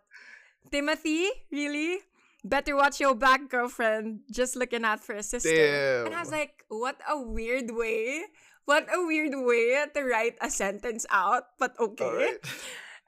Timothy? 0.68 1.31
Really? 1.55 2.02
Better 2.44 2.74
watch 2.74 2.98
your 2.98 3.14
back, 3.14 3.48
girlfriend. 3.48 4.26
Just 4.31 4.57
looking 4.57 4.85
out 4.85 4.98
for 5.02 5.14
a 5.14 5.22
sister. 5.22 5.55
Damn. 5.55 6.07
And 6.07 6.14
I 6.14 6.20
was 6.20 6.31
like, 6.31 6.64
what 6.68 6.98
a 7.09 7.20
weird 7.20 7.70
way. 7.70 8.24
What 8.64 8.87
a 8.92 9.05
weird 9.07 9.35
way 9.35 9.78
to 9.94 10.00
write 10.02 10.38
a 10.40 10.50
sentence 10.50 11.07
out, 11.11 11.55
but 11.59 11.74
okay. 11.78 12.35
Right. 12.35 12.38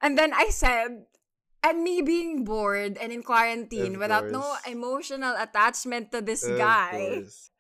And 0.03 0.19
then 0.19 0.33
I 0.35 0.51
said, 0.51 1.07
and 1.63 1.83
me 1.83 2.03
being 2.03 2.45
bored 2.45 2.99
and 3.01 3.11
in 3.13 3.23
quarantine 3.23 3.95
Of 3.95 4.01
without 4.01 4.31
no 4.31 4.55
emotional 4.69 5.35
attachment 5.39 6.13
to 6.13 6.21
this 6.21 6.45
Of 6.45 6.59
guy. 6.59 7.19
course. 7.23 7.51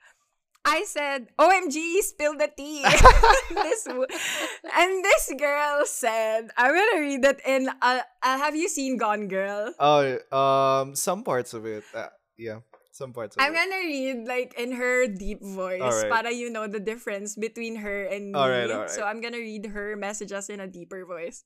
I 0.64 0.85
said, 0.88 1.29
"OMG, 1.38 2.00
spill 2.00 2.37
the 2.37 2.48
tea." 2.48 2.83
this 3.53 3.85
w- 3.85 4.09
and 4.09 5.05
this 5.05 5.33
girl 5.37 5.85
said, 5.85 6.48
"I'm 6.57 6.72
gonna 6.72 7.00
read 7.00 7.24
it 7.24 7.40
in. 7.44 7.68
Uh, 7.68 8.00
uh, 8.22 8.38
have 8.38 8.57
you 8.57 8.68
seen 8.68 8.96
Gone 8.96 9.29
Girl?" 9.29 9.72
Oh, 9.79 10.16
um, 10.33 10.96
some 10.96 11.22
parts 11.22 11.53
of 11.53 11.66
it. 11.66 11.85
Uh, 11.92 12.09
yeah, 12.37 12.64
some 12.92 13.12
parts 13.12 13.37
of 13.37 13.42
it. 13.42 13.44
I'm 13.44 13.53
it. 13.53 13.61
gonna 13.61 13.83
read 13.85 14.16
like 14.27 14.55
in 14.57 14.72
her 14.72 15.07
deep 15.07 15.44
voice, 15.44 15.85
Alright. 15.85 16.11
para 16.11 16.33
you 16.33 16.48
know 16.48 16.66
the 16.66 16.81
difference 16.81 17.37
between 17.37 17.77
her 17.85 18.09
and 18.09 18.33
me. 18.33 18.38
Alright, 18.38 18.70
alright. 18.70 18.90
So 18.90 19.05
I'm 19.05 19.20
gonna 19.20 19.42
read 19.42 19.66
her 19.66 19.96
messages 19.96 20.48
in 20.48 20.61
a 20.61 20.66
deeper 20.66 21.05
voice. 21.05 21.44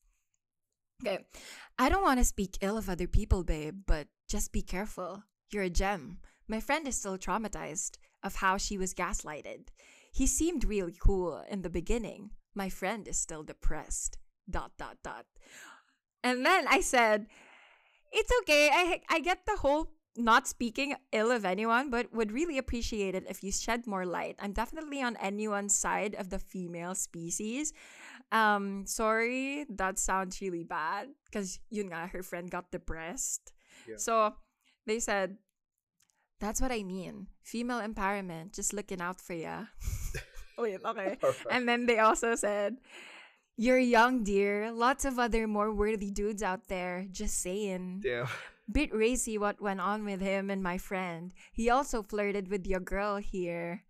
Okay. 1.03 1.27
I 1.79 1.89
don't 1.89 2.03
want 2.03 2.19
to 2.19 2.27
speak 2.27 2.59
ill 2.61 2.77
of 2.77 2.89
other 2.89 3.07
people, 3.07 3.45
babe, 3.45 3.87
but 3.87 4.09
just 4.29 4.51
be 4.51 4.63
careful. 4.63 5.23
You're 5.51 5.71
a 5.71 5.71
gem. 5.71 6.19
My 6.49 6.59
friend 6.59 6.89
is 6.89 6.99
still 6.99 7.19
traumatized 7.19 7.99
of 8.29 8.37
how 8.45 8.55
she 8.61 8.77
was 8.77 8.93
gaslighted. 8.93 9.73
He 10.13 10.27
seemed 10.27 10.65
really 10.65 10.97
cool 11.01 11.43
in 11.49 11.63
the 11.63 11.77
beginning. 11.81 12.21
My 12.55 12.69
friend 12.69 13.09
is 13.09 13.19
still 13.27 13.43
depressed. 13.43 14.19
Dot 14.49 14.73
dot 14.79 14.99
dot. 15.03 15.25
And 16.23 16.45
then 16.45 16.63
I 16.69 16.81
said, 16.81 17.27
"It's 18.19 18.33
okay. 18.41 18.65
I 18.73 19.01
I 19.09 19.19
get 19.21 19.41
the 19.45 19.61
whole 19.65 19.85
not 20.17 20.49
speaking 20.49 20.97
ill 21.13 21.31
of 21.31 21.45
anyone, 21.45 21.91
but 21.95 22.13
would 22.13 22.33
really 22.33 22.59
appreciate 22.59 23.15
it 23.15 23.25
if 23.29 23.45
you 23.45 23.53
shed 23.53 23.87
more 23.87 24.05
light. 24.05 24.37
I'm 24.43 24.53
definitely 24.53 25.01
on 25.01 25.17
anyone's 25.17 25.77
side 25.79 26.15
of 26.19 26.29
the 26.29 26.41
female 26.41 26.95
species. 26.95 27.73
Um, 28.33 28.85
sorry, 28.85 29.65
that 29.71 29.99
sounds 29.99 30.41
really 30.41 30.65
bad 30.65 31.09
because 31.25 31.61
yun 31.71 31.89
nga, 31.89 32.11
her 32.13 32.23
friend 32.23 32.51
got 32.51 32.73
depressed. 32.73 33.53
Yeah. 33.87 33.97
So 33.97 34.35
they 34.87 34.99
said, 34.99 35.39
that's 36.41 36.61
what 36.61 36.73
I 36.73 36.83
mean. 36.83 37.27
Female 37.43 37.81
empowerment, 37.81 38.55
just 38.55 38.73
looking 38.73 39.01
out 39.01 39.21
for 39.21 39.35
ya. 39.35 39.65
Wait, 40.59 40.81
okay. 40.85 41.17
And 41.51 41.69
then 41.69 41.87
they 41.87 41.99
also 41.99 42.35
said, 42.35 42.77
You're 43.57 43.79
young, 43.79 44.25
dear. 44.25 44.73
Lots 44.73 45.05
of 45.05 45.19
other 45.19 45.47
more 45.47 45.73
worthy 45.73 46.11
dudes 46.11 46.43
out 46.43 46.69
there. 46.69 47.07
Just 47.11 47.39
saying. 47.41 48.01
Damn. 48.03 48.27
Bit 48.71 48.95
racy 48.95 49.39
what 49.39 49.63
went 49.63 49.81
on 49.81 50.05
with 50.05 50.21
him 50.21 50.51
and 50.51 50.63
my 50.63 50.77
friend. 50.77 51.33
He 51.53 51.71
also 51.71 52.03
flirted 52.03 52.51
with 52.51 52.67
your 52.67 52.81
girl 52.81 53.17
here. 53.17 53.85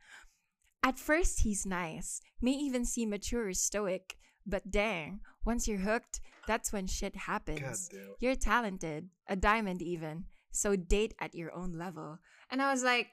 At 0.85 1.01
first, 1.01 1.41
he's 1.41 1.67
nice, 1.67 2.21
may 2.41 2.53
even 2.53 2.85
seem 2.85 3.11
mature 3.11 3.49
or 3.49 3.55
stoic, 3.55 4.17
but 4.47 4.71
dang, 4.71 5.19
once 5.45 5.67
you're 5.67 5.79
hooked, 5.83 6.21
that's 6.47 6.73
when 6.73 6.87
shit 6.87 7.17
happens. 7.17 7.91
You're 8.21 8.37
talented, 8.37 9.09
a 9.29 9.35
diamond 9.35 9.83
even, 9.83 10.27
so 10.51 10.77
date 10.77 11.15
at 11.21 11.35
your 11.35 11.53
own 11.55 11.73
level. 11.73 12.19
And 12.51 12.61
I 12.63 12.71
was 12.73 12.83
like, 12.83 13.09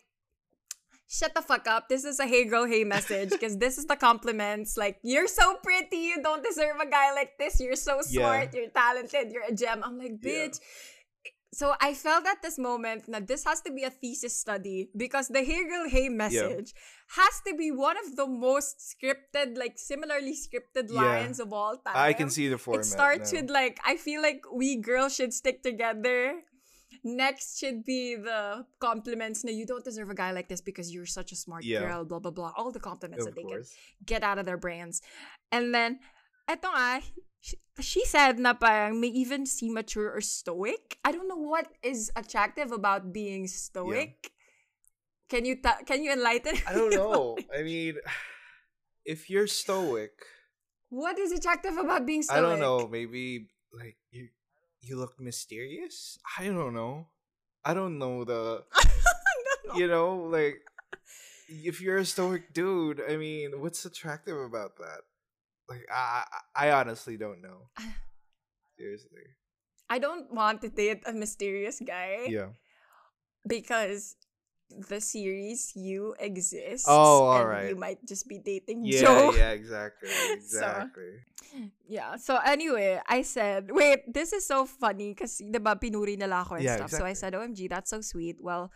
shut 1.08 1.34
the 1.36 1.42
fuck 1.42 1.68
up. 1.68 1.88
This 1.90 2.04
is 2.04 2.20
a 2.20 2.26
hey 2.26 2.46
girl, 2.46 2.66
hey 2.66 2.84
message 2.84 3.30
because 3.30 3.58
this 3.58 3.78
is 3.78 3.86
the 3.86 3.96
compliments. 3.96 4.76
Like, 4.78 4.98
you're 5.04 5.28
so 5.28 5.56
pretty. 5.64 5.98
You 5.98 6.22
don't 6.24 6.44
deserve 6.44 6.78
a 6.82 6.90
guy 6.90 7.14
like 7.14 7.38
this. 7.38 7.60
You're 7.60 7.76
so 7.76 7.98
Yeah. 8.10 8.20
smart. 8.20 8.54
You're 8.54 8.70
talented. 8.70 9.32
You're 9.32 9.44
a 9.48 9.54
gem. 9.54 9.82
I'm 9.84 9.98
like, 9.98 10.14
Yeah. 10.22 10.32
bitch. 10.32 10.60
So 11.54 11.74
I 11.80 11.94
felt 11.94 12.26
at 12.28 12.42
this 12.42 12.58
moment 12.60 13.06
that 13.08 13.28
this 13.28 13.46
has 13.46 13.62
to 13.62 13.72
be 13.72 13.84
a 13.84 13.90
thesis 13.90 14.38
study 14.38 14.90
because 14.98 15.30
the 15.30 15.42
Hey 15.42 15.64
Girl 15.64 15.88
Hey 15.88 16.10
message 16.10 16.74
has 17.16 17.40
to 17.48 17.56
be 17.56 17.72
one 17.72 17.96
of 17.98 18.18
the 18.18 18.28
most 18.28 18.76
scripted, 18.92 19.58
like 19.58 19.78
similarly 19.78 20.36
scripted 20.36 20.90
Yeah. 20.92 21.02
lines 21.02 21.40
of 21.40 21.54
all 21.54 21.78
time. 21.78 21.96
I 21.96 22.12
can 22.12 22.30
see 22.30 22.50
the 22.50 22.58
format. 22.58 22.82
It 22.86 22.90
starts 22.90 23.32
now. 23.32 23.40
with 23.40 23.50
like 23.50 23.80
I 23.86 23.96
feel 23.96 24.22
like 24.22 24.42
we 24.52 24.76
girls 24.82 25.16
should 25.16 25.34
stick 25.34 25.64
together. 25.64 26.42
Next 27.04 27.60
should 27.60 27.84
be 27.84 28.16
the 28.16 28.66
compliments. 28.80 29.44
No, 29.44 29.52
you 29.52 29.66
don't 29.66 29.84
deserve 29.84 30.10
a 30.10 30.16
guy 30.16 30.32
like 30.32 30.48
this 30.48 30.62
because 30.62 30.94
you're 30.94 31.06
such 31.06 31.32
a 31.32 31.36
smart 31.36 31.64
Yeah. 31.64 31.82
girl. 31.82 32.06
Blah 32.06 32.20
blah 32.20 32.32
blah. 32.32 32.52
All 32.56 32.72
the 32.72 32.80
compliments 32.80 33.26
Of 33.26 33.34
that 33.34 33.42
they 33.42 33.48
can 33.48 33.64
get 34.06 34.24
out 34.24 34.38
of 34.38 34.46
their 34.46 34.58
brains. 34.58 35.02
And 35.52 35.74
then, 35.74 36.00
eto 36.50 36.70
nga, 36.72 37.02
she, 37.42 37.58
she 37.82 38.06
said 38.06 38.40
na 38.40 38.54
parang 38.54 39.00
may 39.02 39.10
even 39.14 39.46
seem 39.46 39.74
mature 39.74 40.10
or 40.14 40.22
stoic. 40.22 40.98
I 41.04 41.12
don't 41.12 41.28
know 41.28 41.38
what 41.42 41.68
is 41.84 42.12
attractive 42.16 42.72
about 42.72 43.14
being 43.14 43.48
stoic. 43.48 44.32
Can 45.30 45.46
you 45.46 45.58
ta- 45.62 45.82
can 45.86 46.04
you 46.06 46.14
enlighten? 46.14 46.54
I 46.70 46.74
don't 46.74 46.94
know. 47.02 47.38
I 47.50 47.64
mean, 47.66 47.98
if 49.06 49.30
you're 49.30 49.48
stoic, 49.50 50.14
what 50.90 51.18
is 51.18 51.32
attractive 51.32 51.78
about 51.78 52.06
being 52.06 52.22
stoic? 52.22 52.38
I 52.38 52.42
don't 52.46 52.60
know. 52.62 52.88
Maybe 52.88 53.50
like 53.74 53.98
you, 54.12 54.30
you 54.86 54.98
look 54.98 55.20
mysterious. 55.20 56.18
I 56.38 56.46
don't 56.46 56.74
know. 56.74 57.08
I 57.64 57.74
don't 57.74 57.98
know 58.00 58.24
the. 58.24 58.64
Don't 59.66 59.74
know. 59.74 59.80
You 59.80 59.88
know, 59.88 60.16
like 60.30 60.62
if 61.50 61.82
you're 61.82 61.98
a 61.98 62.06
stoic 62.06 62.54
dude, 62.54 63.02
I 63.10 63.18
mean, 63.18 63.60
what's 63.62 63.84
attractive 63.86 64.38
about 64.38 64.78
that? 64.78 65.02
Like, 65.68 65.86
I, 65.92 66.24
I, 66.54 66.68
I 66.68 66.72
honestly 66.80 67.18
don't 67.18 67.42
know. 67.42 67.70
Seriously. 68.78 69.26
I 69.90 69.98
don't 70.00 70.32
want 70.34 70.62
to 70.62 70.70
date 70.70 71.02
a 71.08 71.14
mysterious 71.14 71.82
guy 71.86 72.28
Yeah. 72.30 72.50
because 73.48 74.16
the 74.70 75.00
series 75.00 75.72
you 75.76 76.16
exist. 76.20 76.86
Oh, 76.88 77.30
and 77.32 77.40
alright. 77.40 77.70
You 77.70 77.76
might 77.76 78.04
just 78.06 78.28
be 78.28 78.40
dating 78.40 78.82
Yeah. 78.86 79.02
Joe. 79.02 79.34
Yeah. 79.36 79.52
Exactly. 79.52 80.10
So- 80.14 80.34
Exactly. 80.34 81.14
Yeah. 81.88 82.18
So 82.18 82.38
anyway, 82.44 83.00
I 83.08 83.22
said, 83.22 83.72
wait, 83.72 84.12
this 84.12 84.34
is 84.34 84.46
so 84.46 84.66
funny 84.66 85.14
because 85.14 85.40
diba 85.40 85.80
pinuri 85.80 86.18
nila 86.20 86.44
ako 86.44 86.56
and 86.60 86.66
Yeah, 86.66 86.76
stuff. 86.84 86.92
So 86.92 87.06
I 87.06 87.14
said, 87.14 87.32
OMG, 87.34 87.70
that's 87.70 87.90
so 87.92 88.02
sweet. 88.02 88.38
Well, 88.44 88.72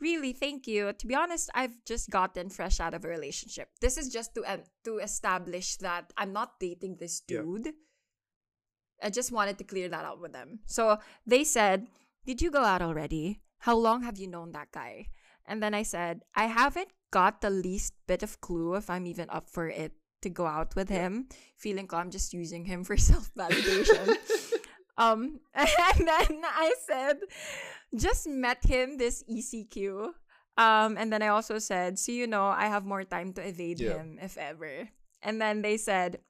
really, 0.00 0.32
thank 0.32 0.66
you. 0.66 0.90
To 0.92 1.04
be 1.06 1.14
honest, 1.14 1.48
I've 1.54 1.78
just 1.86 2.10
gotten 2.10 2.50
fresh 2.50 2.80
out 2.80 2.92
of 2.92 3.04
a 3.04 3.08
relationship. 3.08 3.68
This 3.80 3.94
is 3.96 4.10
just 4.10 4.34
to 4.34 4.42
um, 4.50 4.66
to 4.82 4.98
establish 4.98 5.76
that 5.78 6.10
I'm 6.18 6.32
not 6.34 6.58
dating 6.58 6.98
this 6.98 7.20
dude. 7.22 7.70
I 9.02 9.10
just 9.10 9.30
wanted 9.30 9.58
to 9.58 9.64
clear 9.64 9.88
that 9.88 10.04
out 10.04 10.18
with 10.20 10.32
them. 10.32 10.60
So 10.66 10.98
they 11.26 11.44
said, 11.44 11.86
Did 12.26 12.42
you 12.42 12.50
go 12.50 12.64
out 12.64 12.82
already? 12.82 13.42
How 13.62 13.76
long 13.76 14.02
have 14.02 14.18
you 14.18 14.26
known 14.26 14.52
that 14.52 14.72
guy? 14.72 15.06
And 15.46 15.62
then 15.62 15.74
I 15.74 15.82
said, 15.82 16.22
I 16.34 16.46
haven't 16.46 16.88
got 17.10 17.40
the 17.40 17.50
least 17.50 17.94
bit 18.06 18.22
of 18.22 18.40
clue 18.40 18.74
if 18.74 18.88
I'm 18.90 19.06
even 19.06 19.28
up 19.30 19.48
for 19.48 19.68
it 19.68 19.92
to 20.22 20.30
go 20.30 20.46
out 20.46 20.74
with 20.74 20.88
him. 20.88 21.28
Feeling 21.56 21.88
I'm 21.92 22.10
just 22.10 22.32
using 22.32 22.64
him 22.64 22.82
for 22.84 22.96
self 23.10 23.30
validation. 23.36 24.16
um, 24.98 25.40
and 25.54 26.08
then 26.08 26.42
I 26.44 26.74
said, 26.86 27.18
just 27.94 28.26
met 28.28 28.64
him 28.64 28.96
this 28.98 29.22
ECQ. 29.30 30.10
Um, 30.56 30.96
and 30.96 31.12
then 31.12 31.22
I 31.22 31.28
also 31.28 31.58
said, 31.58 31.98
so 31.98 32.12
you 32.12 32.26
know, 32.26 32.46
I 32.46 32.66
have 32.66 32.84
more 32.84 33.04
time 33.04 33.32
to 33.34 33.46
evade 33.46 33.80
Yeah. 33.80 33.98
him 33.98 34.18
if 34.22 34.38
ever. 34.38 34.88
And 35.22 35.40
then 35.40 35.62
they 35.62 35.76
said, 35.76 36.20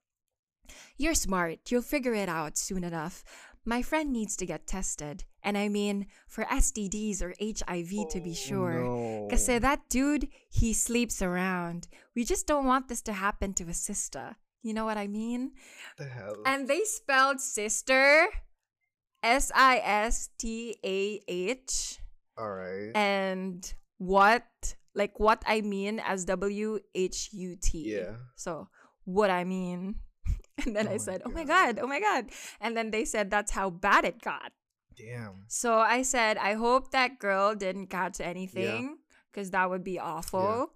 you're 0.96 1.14
smart. 1.14 1.70
You'll 1.70 1.83
figure 1.83 2.14
it 2.14 2.29
out 2.29 2.57
soon 2.57 2.85
enough. 2.85 3.22
My 3.64 3.81
friend 3.81 4.12
needs 4.12 4.37
to 4.37 4.46
get 4.46 4.66
tested. 4.66 5.24
And 5.42 5.57
I 5.57 5.68
mean, 5.68 6.07
for 6.29 6.44
STDs 6.44 7.22
or 7.22 7.35
HIV 7.40 8.09
to 8.11 8.20
be 8.20 8.31
oh, 8.31 8.35
sure. 8.35 8.79
Oh, 8.85 9.22
No. 9.24 9.29
Kasi 9.29 9.59
that 9.59 9.88
dude, 9.88 10.29
he 10.48 10.72
sleeps 10.72 11.20
around. 11.20 11.88
We 12.14 12.24
just 12.24 12.46
don't 12.46 12.66
want 12.66 12.88
this 12.88 13.00
to 13.03 13.12
happen 13.12 13.53
to 13.55 13.64
a 13.64 13.74
sister. 13.74 14.37
You 14.62 14.72
know 14.72 14.85
what 14.85 14.96
I 14.96 15.07
mean? 15.07 15.53
The 15.98 16.05
hell? 16.05 16.37
And 16.46 16.68
they 16.68 16.85
spelled 16.85 17.40
sister 17.40 18.29
S 19.22 19.53
I 19.55 19.81
S 19.85 20.29
T 20.38 20.77
A 20.85 21.20
H 21.29 21.98
All 22.37 22.50
right. 22.50 22.92
and 22.94 23.61
what 23.98 24.44
like 24.94 25.18
what 25.18 25.42
I 25.46 25.61
mean 25.61 26.00
as 26.00 26.24
W 26.24 26.79
H 26.94 27.31
U 27.33 27.57
T. 27.57 27.96
Yeah. 27.96 28.16
So 28.37 28.68
what 29.05 29.31
I 29.31 29.44
mean. 29.44 29.96
And 30.64 30.74
then 30.76 30.86
Oh 30.88 30.92
I 30.92 30.96
said, 30.98 31.22
"Oh 31.26 31.30
my 31.30 31.44
God. 31.44 31.76
god, 31.76 31.82
oh 31.82 31.86
my 31.86 32.00
god." 32.00 32.30
And 32.60 32.76
then 32.76 32.90
they 32.90 33.04
said 33.04 33.30
that's 33.30 33.52
how 33.52 33.70
bad 33.70 34.04
it 34.04 34.22
got. 34.22 34.52
Damn. 34.96 35.44
So 35.48 35.78
I 35.78 36.02
said, 36.02 36.38
"I 36.38 36.54
hope 36.54 36.90
that 36.92 37.18
girl 37.18 37.54
didn't 37.54 37.88
catch 37.88 38.20
anything 38.20 38.98
cuz 39.32 39.50
that 39.50 39.68
would 39.68 39.82
be 39.82 39.98
awful." 39.98 40.74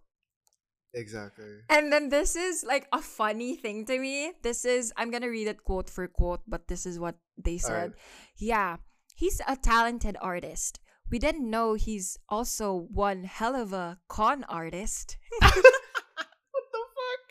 Exactly. 0.94 1.62
And 1.68 1.92
then 1.92 2.08
this 2.08 2.34
is 2.34 2.64
like 2.64 2.88
a 2.92 3.00
funny 3.00 3.56
thing 3.56 3.84
to 3.86 3.98
me. 3.98 4.32
This 4.42 4.64
is 4.64 4.92
I'm 4.96 5.10
gonna 5.10 5.30
read 5.30 5.46
it 5.46 5.62
quote 5.62 5.88
for 5.88 6.08
quote, 6.08 6.40
but 6.48 6.66
this 6.66 6.86
is 6.86 6.98
what 6.98 7.16
they 7.36 7.58
said. 7.58 7.94
Alright. 7.94 8.02
Yeah, 8.36 8.76
he's 9.14 9.40
a 9.46 9.54
talented 9.54 10.16
artist. 10.20 10.80
We 11.10 11.18
didn't 11.18 11.48
know 11.48 11.74
he's 11.74 12.18
also 12.28 12.88
one 12.90 13.24
hell 13.24 13.54
of 13.54 13.72
a 13.72 13.98
con 14.08 14.44
artist. 14.48 15.16
What 15.40 16.66
the 16.72 16.84
fuck? 16.96 17.28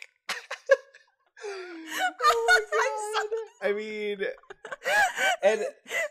oh 2.23 2.45
my 2.47 3.69
god. 3.69 3.69
I 3.69 3.73
mean, 3.73 4.19
and 5.43 5.61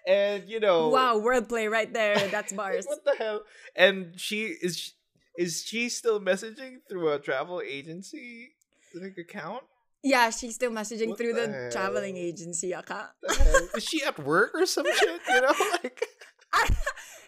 and 0.07 0.49
you 0.49 0.61
know, 0.61 0.88
wow, 0.88 1.19
wordplay 1.19 1.71
right 1.71 1.92
there. 1.92 2.16
That's 2.29 2.53
bars. 2.61 2.87
what 2.87 3.05
the 3.05 3.14
hell? 3.16 3.42
And 3.75 4.19
she 4.19 4.47
is 4.47 4.79
sh- 4.79 4.90
is 5.38 5.62
she 5.64 5.88
still 5.88 6.21
messaging 6.21 6.79
through 6.88 7.12
a 7.12 7.19
travel 7.19 7.61
agency 7.61 8.53
like 8.95 9.16
account? 9.19 9.62
Yeah, 10.03 10.31
she's 10.31 10.55
still 10.55 10.71
messaging 10.71 11.09
What 11.09 11.19
through 11.19 11.35
the 11.35 11.47
the 11.49 11.71
traveling 11.73 12.16
agency 12.16 12.73
account. 12.73 13.11
Is 13.75 13.85
she 13.85 14.05
at 14.05 14.19
work 14.19 14.53
or 14.55 14.66
some 14.66 14.87
shit? 14.95 15.21
You 15.29 15.40
know, 15.40 15.55
like 15.83 16.03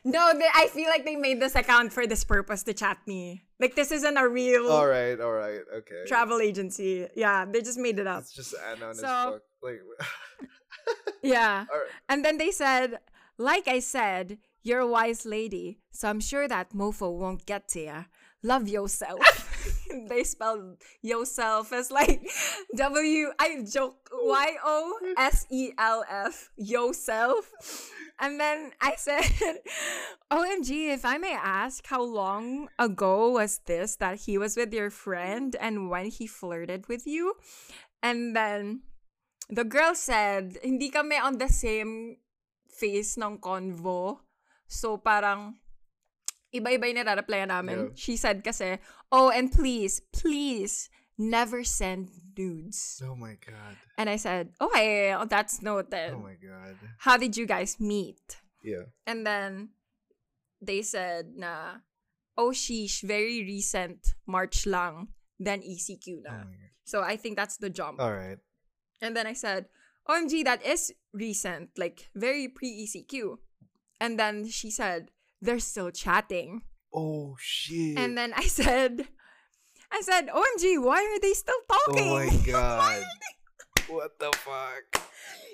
no, 0.05 0.33
they, 0.39 0.49
I 0.55 0.69
feel 0.69 0.89
like 0.89 1.05
they 1.05 1.17
made 1.17 1.41
this 1.41 1.55
account 1.55 1.93
for 1.93 2.07
this 2.07 2.25
purpose 2.25 2.63
to 2.65 2.75
chat 2.75 2.99
me. 3.07 3.43
Like 3.61 3.75
this 3.75 3.91
isn't 3.91 4.17
a 4.17 4.29
real 4.29 4.71
all 4.71 4.87
right, 4.87 5.19
all 5.21 5.33
right, 5.33 5.61
okay. 5.79 6.05
travel 6.07 6.41
agency. 6.41 7.09
Yeah, 7.17 7.45
they 7.45 7.61
just 7.61 7.79
made 7.79 7.99
it 7.99 8.07
up. 8.07 8.21
It's 8.21 8.33
just 8.33 8.55
as 8.55 9.01
So-. 9.01 9.41
Like, 9.63 9.81
Yeah. 11.23 11.65
right. 11.71 11.89
And 12.09 12.25
then 12.25 12.39
they 12.39 12.51
said, 12.51 12.99
like 13.37 13.69
I 13.69 13.81
said, 13.81 14.39
you're 14.63 14.81
a 14.81 14.87
wise 14.87 15.25
lady, 15.27 15.79
so 15.91 16.09
I'm 16.09 16.21
sure 16.21 16.47
that 16.49 16.71
mofo 16.73 17.13
won't 17.13 17.47
get 17.47 17.69
to 17.69 17.81
ya. 17.81 18.03
Love 18.43 18.69
yourself. 18.69 19.21
they 20.09 20.25
spelled 20.25 20.83
yourself 21.03 21.73
as 21.73 21.91
like 21.91 22.23
W 22.77 23.29
I 23.39 23.65
joke 23.65 24.09
Y 24.13 24.49
O 24.65 24.99
S 25.17 25.47
E 25.51 25.73
L 25.79 26.05
F 26.09 26.51
yourself. 26.57 27.51
And 28.19 28.41
then 28.41 28.73
I 28.81 28.97
said, 28.97 29.23
OMG, 30.33 30.91
if 30.91 31.05
I 31.05 31.19
may 31.19 31.35
ask, 31.39 31.87
how 31.87 32.03
long 32.03 32.69
ago 32.79 33.31
was 33.31 33.61
this 33.67 33.95
that 33.97 34.27
he 34.27 34.37
was 34.37 34.57
with 34.57 34.75
your 34.75 34.91
friend 34.91 35.55
and 35.61 35.89
when 35.89 36.07
he 36.07 36.27
flirted 36.27 36.89
with 36.89 37.07
you? 37.07 37.35
And 38.03 38.35
then 38.35 38.83
the 39.49 39.65
girl 39.65 39.95
said, 39.95 40.59
hindi 40.63 40.91
kami 40.91 41.17
on 41.17 41.39
the 41.39 41.49
same 41.49 42.19
phase 42.69 43.17
ng 43.17 43.39
convo. 43.39 44.21
So 44.67 44.99
parang, 44.99 45.63
iba-iba 46.55 46.87
yung 46.89 47.05
nare-replyan 47.05 47.49
namin. 47.49 47.79
Yeah. 47.79 47.95
She 47.95 48.17
said 48.17 48.43
kasi, 48.45 48.79
oh, 49.13 49.31
and 49.31 49.53
please, 49.53 50.01
please, 50.13 50.89
never 51.19 51.65
send 51.65 52.09
nudes. 52.37 53.03
Oh 53.05 53.17
my 53.17 53.37
god. 53.43 53.77
And 53.99 54.09
I 54.09 54.17
said, 54.17 54.55
okay, 54.61 55.13
oh, 55.13 55.27
that's 55.27 55.61
noted. 55.63 56.15
Oh 56.15 56.23
my 56.23 56.39
god. 56.39 56.79
How 56.99 57.17
did 57.17 57.37
you 57.37 57.47
guys 57.47 57.77
meet? 57.81 58.39
Yeah. 58.63 58.87
And 59.07 59.27
then, 59.27 59.71
they 60.61 60.83
said 60.83 61.35
na, 61.37 61.83
oh 62.37 62.51
sheesh, 62.51 63.03
very 63.03 63.43
recent, 63.43 64.15
March 64.27 64.67
lang, 64.67 65.09
then 65.39 65.61
ECQ 65.63 66.23
Oh 66.27 66.31
na. 66.31 66.31
god. 66.31 66.47
So 66.85 67.03
I 67.03 67.17
think 67.17 67.37
that's 67.37 67.59
the 67.59 67.71
jump. 67.71 68.01
All 68.01 68.15
right. 68.15 68.39
And 69.03 69.15
then 69.17 69.27
I 69.27 69.35
said, 69.35 69.67
OMG, 70.09 70.43
that 70.45 70.65
is 70.65 70.93
recent, 71.13 71.71
like 71.77 72.11
very 72.15 72.49
pre 72.49 72.87
ECQ. 72.87 73.39
And 74.01 74.19
then 74.19 74.49
she 74.49 74.71
said, 74.71 75.11
they're 75.41 75.59
still 75.61 75.91
chatting. 75.91 76.63
Oh 76.93 77.37
shit. 77.39 77.99
And 77.99 78.17
then 78.17 78.33
I 78.37 78.43
said, 78.61 79.07
I 79.93 80.01
said, 80.03 80.29
OMG, 80.29 80.83
why 80.83 81.01
are 81.05 81.21
they 81.21 81.33
still 81.33 81.61
talking? 81.69 82.09
oh 82.09 82.25
my 82.27 82.47
god. 82.47 83.03
what 83.89 84.19
the 84.19 84.33
fuck? 84.37 85.03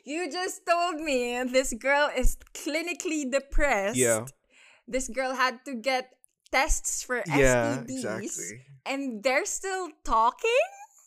You 0.05 0.31
just 0.31 0.67
told 0.69 1.01
me 1.01 1.43
this 1.45 1.73
girl 1.75 2.11
is 2.15 2.37
clinically 2.53 3.31
depressed. 3.31 3.97
Yeah. 3.97 4.27
This 4.87 5.09
girl 5.09 5.35
had 5.35 5.65
to 5.65 5.75
get 5.75 6.11
tests 6.53 7.03
for 7.03 7.23
Yeah, 7.27 7.79
STDs. 7.79 7.89
exactly. 7.91 8.61
And 8.85 9.23
they're 9.23 9.47
still 9.47 9.89
talking? 10.05 10.61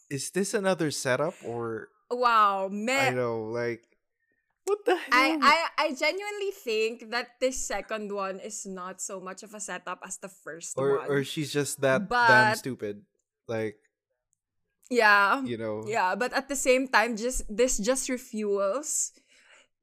Is 0.09 0.31
this 0.31 0.53
another 0.55 0.89
setup 0.89 1.35
or 1.45 1.89
Wow, 2.09 2.69
man. 2.71 3.13
I 3.13 3.15
know 3.15 3.43
like 3.43 3.83
what 4.67 4.83
the 4.83 4.95
hell? 4.99 5.15
I, 5.15 5.39
I 5.39 5.57
I 5.79 5.87
genuinely 5.95 6.51
think 6.51 7.09
that 7.15 7.39
this 7.39 7.55
second 7.63 8.11
one 8.11 8.43
is 8.43 8.67
not 8.67 8.99
so 8.99 9.23
much 9.23 9.41
of 9.41 9.55
a 9.55 9.63
setup 9.63 10.03
as 10.03 10.19
the 10.19 10.27
first 10.27 10.75
or 10.75 10.99
one. 10.99 11.07
or 11.07 11.23
she's 11.23 11.55
just 11.55 11.79
that 11.81 12.11
damn 12.11 12.55
stupid. 12.59 13.07
Like, 13.47 13.79
yeah. 14.91 15.39
you 15.47 15.55
know. 15.55 15.87
Yeah, 15.87 16.15
but 16.19 16.35
at 16.35 16.51
the 16.51 16.59
same 16.59 16.91
time 16.91 17.15
just 17.15 17.47
this 17.47 17.79
just 17.79 18.11
refuels 18.11 19.15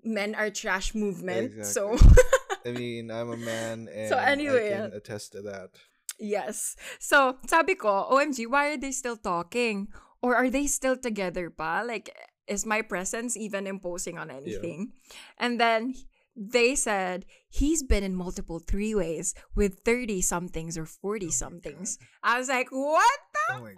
men 0.05 0.37
are 0.37 0.53
trash 0.53 0.95
movement. 0.95 1.65
So 1.65 1.97
I 2.69 2.77
mean, 2.77 3.11
I'm 3.11 3.33
a 3.33 3.41
man 3.41 3.89
and 3.89 4.09
So 4.13 4.21
anyway, 4.21 4.77
I 4.77 4.89
can 4.89 4.93
attest 4.93 5.33
to 5.33 5.43
that. 5.49 5.81
yes. 6.21 6.77
So 7.01 7.41
sabi 7.49 7.75
ko, 7.75 8.13
OMG, 8.13 8.47
why 8.47 8.77
are 8.77 8.81
they 8.81 8.93
still 8.93 9.17
talking? 9.17 9.89
Or 10.21 10.37
are 10.37 10.49
they 10.49 10.65
still 10.69 10.97
together 10.97 11.49
pa? 11.49 11.85
Like 11.85 12.13
is 12.47 12.67
my 12.67 12.83
presence 12.83 13.37
even 13.37 13.67
imposing 13.67 14.19
on 14.19 14.31
anything? 14.31 14.93
And 15.39 15.61
then 15.61 15.95
they 16.37 16.75
said 16.75 17.27
he's 17.49 17.83
been 17.83 18.03
in 18.03 18.15
multiple 18.17 18.59
three 18.59 18.95
ways 18.95 19.35
with 19.55 19.81
30 19.85 20.21
somethings 20.21 20.77
or 20.77 20.85
40 20.85 21.31
somethings. 21.31 21.99
I 22.23 22.39
was 22.39 22.49
like, 22.49 22.69
what 22.71 23.19
the 23.33 23.55
Oh 23.55 23.69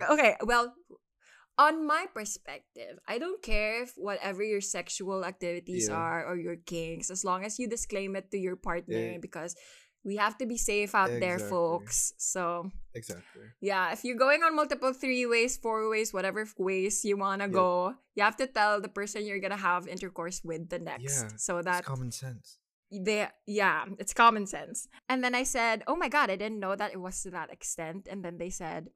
god. 0.00 0.12
okay, 0.18 0.36
well, 0.42 0.74
on 1.58 1.86
my 1.86 2.06
perspective, 2.14 2.98
I 3.06 3.18
don't 3.18 3.42
care 3.42 3.82
if 3.82 3.92
whatever 3.96 4.42
your 4.42 4.62
sexual 4.62 5.24
activities 5.24 5.88
Yeah. 5.88 5.96
are 5.96 6.24
or 6.26 6.36
your 6.36 6.56
kinks, 6.56 7.10
as 7.10 7.22
long 7.22 7.44
as 7.44 7.58
you 7.58 7.68
disclaim 7.68 8.16
it 8.16 8.30
to 8.32 8.38
your 8.38 8.56
partner 8.56 9.12
Yeah. 9.12 9.18
because 9.20 9.54
we 10.04 10.16
have 10.16 10.36
to 10.38 10.46
be 10.46 10.56
safe 10.56 10.94
out 10.94 11.10
there, 11.20 11.38
folks. 11.38 12.14
So, 12.16 12.70
Exactly. 12.94 13.46
yeah, 13.60 13.92
if 13.92 14.02
you're 14.04 14.16
going 14.16 14.42
on 14.42 14.56
multiple 14.56 14.92
three 14.92 15.26
ways, 15.26 15.56
four 15.56 15.88
ways, 15.88 16.12
whatever 16.12 16.46
ways 16.58 17.04
you 17.04 17.16
want 17.16 17.42
to 17.42 17.48
Yeah. 17.48 17.52
go, 17.52 17.94
you 18.14 18.22
have 18.24 18.36
to 18.36 18.46
tell 18.46 18.80
the 18.80 18.88
person 18.88 19.26
you're 19.26 19.38
going 19.40 19.52
to 19.52 19.56
have 19.60 19.86
intercourse 19.86 20.42
with 20.44 20.68
the 20.70 20.78
next 20.78 21.04
Yeah, 21.16 21.28
so 21.36 21.58
It's 21.58 21.66
that 21.66 21.84
common 21.84 22.10
sense. 22.12 22.58
they 22.90 23.28
yeah 23.46 23.84
it's 24.02 24.12
common 24.12 24.46
sense 24.50 24.88
and 25.08 25.22
then 25.22 25.32
i 25.32 25.44
said 25.44 25.84
oh 25.86 25.94
my 25.94 26.08
god 26.10 26.26
i 26.28 26.34
didn't 26.34 26.58
know 26.58 26.74
that 26.74 26.90
it 26.90 26.98
was 26.98 27.22
to 27.22 27.30
that 27.30 27.48
extent 27.52 28.08
and 28.10 28.24
then 28.24 28.36
they 28.36 28.50
said 28.50 28.90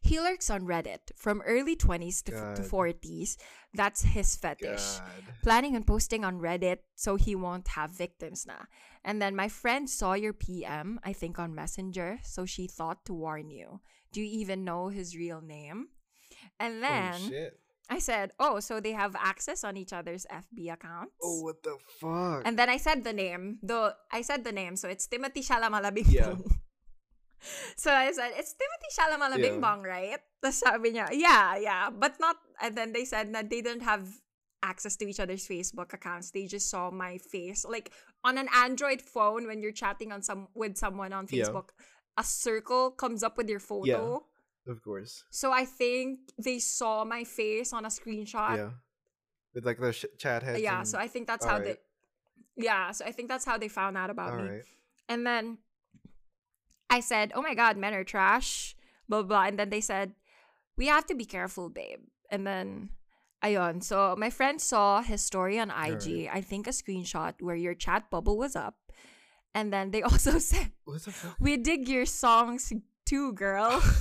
he 0.00 0.18
lurks 0.20 0.50
on 0.50 0.62
reddit 0.62 1.10
from 1.16 1.42
early 1.46 1.76
20s 1.76 2.22
to, 2.24 2.32
to 2.54 2.62
40s 2.62 3.36
that's 3.74 4.02
his 4.02 4.36
fetish 4.36 4.98
God. 4.98 5.02
planning 5.42 5.76
on 5.76 5.82
posting 5.84 6.24
on 6.24 6.40
reddit 6.40 6.78
so 6.94 7.16
he 7.16 7.34
won't 7.34 7.68
have 7.68 7.90
victims 7.90 8.46
na 8.46 8.66
and 9.04 9.20
then 9.20 9.34
my 9.36 9.48
friend 9.48 9.88
saw 9.90 10.14
your 10.14 10.32
pm 10.32 10.98
i 11.04 11.12
think 11.12 11.38
on 11.38 11.54
messenger 11.54 12.18
so 12.22 12.44
she 12.46 12.66
thought 12.66 13.04
to 13.04 13.12
warn 13.12 13.50
you 13.50 13.80
do 14.12 14.20
you 14.20 14.28
even 14.40 14.64
know 14.64 14.88
his 14.88 15.16
real 15.16 15.40
name 15.40 15.88
and 16.58 16.82
then 16.82 17.20
i 17.90 17.98
said 17.98 18.30
oh 18.38 18.60
so 18.60 18.80
they 18.80 18.92
have 18.92 19.14
access 19.16 19.64
on 19.64 19.76
each 19.76 19.92
other's 19.92 20.26
fb 20.32 20.72
accounts 20.72 21.12
Oh 21.22 21.40
what 21.42 21.62
the 21.62 21.76
fuck? 22.00 22.42
and 22.46 22.58
then 22.58 22.68
I 22.68 22.76
said 22.76 23.02
the 23.04 23.12
name. 23.12 23.58
Though 23.62 23.92
I 24.12 24.22
said 24.22 24.44
the 24.44 24.52
name, 24.52 24.76
so 24.76 24.88
it's 24.88 25.06
Timothy 25.06 25.42
Shalamalabing 25.42 26.06
Yeah. 26.12 26.36
so 27.76 27.92
I 27.92 28.10
said, 28.12 28.32
it's 28.36 28.54
Timothy 28.54 28.90
Shalamalabing 28.94 29.54
Yeah. 29.54 29.60
Bong, 29.60 29.82
right? 29.82 30.18
Tapos 30.42 30.54
sabi 30.62 30.92
niya, 30.92 31.08
yeah, 31.12 31.56
yeah. 31.56 31.90
But 31.90 32.18
not, 32.20 32.36
and 32.60 32.76
then 32.76 32.92
they 32.92 33.04
said 33.04 33.32
that 33.34 33.50
they 33.50 33.60
didn't 33.60 33.82
have 33.82 34.06
access 34.62 34.96
to 34.96 35.06
each 35.08 35.20
other's 35.20 35.46
Facebook 35.46 35.92
accounts. 35.94 36.30
They 36.30 36.46
just 36.46 36.68
saw 36.70 36.90
my 36.90 37.18
face. 37.18 37.64
Like, 37.68 37.92
on 38.24 38.38
an 38.38 38.48
Android 38.54 39.00
phone, 39.02 39.46
when 39.46 39.62
you're 39.62 39.72
chatting 39.72 40.10
on 40.12 40.22
some 40.22 40.48
with 40.54 40.76
someone 40.76 41.12
on 41.12 41.26
Yeah. 41.30 41.44
Facebook, 41.46 41.70
a 42.16 42.24
circle 42.24 42.90
comes 42.90 43.22
up 43.22 43.36
with 43.38 43.48
your 43.48 43.60
photo. 43.60 44.24
of 44.68 44.82
course. 44.82 45.24
So 45.30 45.48
I 45.50 45.64
think 45.64 46.18
they 46.36 46.58
saw 46.58 47.00
my 47.04 47.24
face 47.24 47.72
on 47.72 47.86
a 47.86 47.88
screenshot 47.88 48.56
yeah. 48.56 48.70
With 49.54 49.64
like 49.64 49.80
the 49.80 49.92
sh- 49.96 50.12
chat 50.18 50.42
head. 50.42 50.60
yeah 50.60 50.80
and- 50.84 50.88
so 50.88 50.98
i 51.00 51.08
think 51.08 51.24
that's 51.26 51.46
how 51.46 51.56
Alright. 51.56 51.78
they 52.58 52.64
yeah 52.68 52.90
so 52.92 53.00
i 53.08 53.12
think 53.16 53.28
that's 53.32 53.46
how 53.48 53.56
they 53.56 53.68
found 53.72 53.96
out 53.96 54.10
about 54.12 54.32
all 54.36 54.44
me 54.44 54.60
right. 54.60 54.64
and 55.08 55.24
then 55.24 55.56
i 56.90 57.00
said 57.00 57.32
oh 57.34 57.42
my 57.42 57.54
god 57.54 57.76
men 57.76 57.94
are 57.94 58.04
trash 58.04 58.76
blah 59.08 59.22
blah 59.22 59.28
blah 59.28 59.44
and 59.46 59.58
then 59.58 59.70
they 59.70 59.80
said 59.80 60.12
we 60.76 60.86
have 60.86 61.06
to 61.06 61.14
be 61.14 61.24
careful 61.24 61.68
babe 61.68 62.00
and 62.30 62.46
then 62.46 62.90
ayon 63.44 63.82
so 63.82 64.14
my 64.18 64.30
friend 64.30 64.60
saw 64.60 65.02
his 65.02 65.22
story 65.22 65.58
on 65.58 65.70
ig 65.86 66.28
i 66.32 66.40
think 66.40 66.66
a 66.66 66.70
screenshot 66.70 67.34
where 67.40 67.56
your 67.56 67.74
chat 67.74 68.10
bubble 68.10 68.36
was 68.36 68.56
up 68.56 68.76
and 69.54 69.72
then 69.72 69.90
they 69.90 70.02
also 70.08 70.38
said 70.38 70.72
we 71.38 71.56
dig 71.56 71.88
your 71.88 72.06
songs 72.06 72.72
too 73.06 73.32
girl 73.32 73.82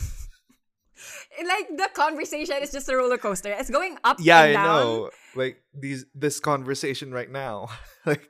like 1.45 1.67
the 1.78 1.89
conversation 1.93 2.56
is 2.62 2.71
just 2.71 2.89
a 2.89 2.95
roller 2.95 3.17
coaster 3.17 3.54
it's 3.54 3.69
going 3.69 3.97
up 4.04 4.17
Yeah, 4.19 4.39
I 4.39 4.54
down 4.54 4.65
know. 4.65 5.10
Like 5.36 5.62
these 5.73 6.06
this 6.15 6.39
conversation 6.39 7.12
right 7.13 7.30
now. 7.30 7.69
like 8.06 8.30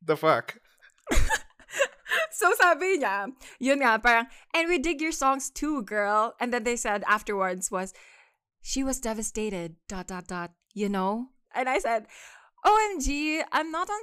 the 0.00 0.16
fuck. 0.16 0.56
so 2.30 2.52
sabi 2.60 2.98
niya, 2.98 3.32
yun 3.58 3.80
nga, 3.80 3.98
parang, 3.98 4.26
and 4.54 4.68
we 4.68 4.78
dig 4.78 5.00
your 5.00 5.12
songs 5.12 5.50
too, 5.50 5.82
girl. 5.82 6.34
And 6.40 6.52
then 6.52 6.64
they 6.64 6.76
said 6.76 7.04
afterwards 7.08 7.70
was, 7.70 7.92
she 8.60 8.84
was 8.84 9.00
devastated, 9.00 9.76
dot, 9.88 10.06
dot, 10.08 10.26
dot, 10.28 10.52
you 10.74 10.88
know? 10.88 11.28
And 11.54 11.68
I 11.68 11.78
said, 11.78 12.06
OMG, 12.64 13.42
I'm 13.52 13.70
not 13.70 13.90
on 13.90 14.02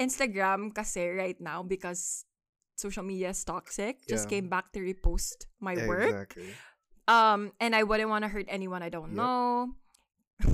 Instagram 0.00 0.74
kasi 0.74 1.08
right 1.08 1.38
now 1.40 1.62
because 1.62 2.24
social 2.76 3.04
media 3.04 3.30
is 3.30 3.44
toxic. 3.44 4.02
Just 4.08 4.26
Yeah. 4.26 4.40
came 4.40 4.48
back 4.48 4.72
to 4.72 4.80
repost 4.80 5.46
my 5.60 5.76
Yeah, 5.76 5.86
work. 5.86 6.08
Exactly. 6.10 6.50
Um, 7.06 7.52
and 7.60 7.74
I 7.74 7.82
wouldn't 7.82 8.08
want 8.08 8.22
to 8.24 8.30
hurt 8.30 8.46
anyone 8.48 8.82
I 8.82 8.88
don't 8.88 9.12
Yep. 9.12 9.18
know. 9.18 9.74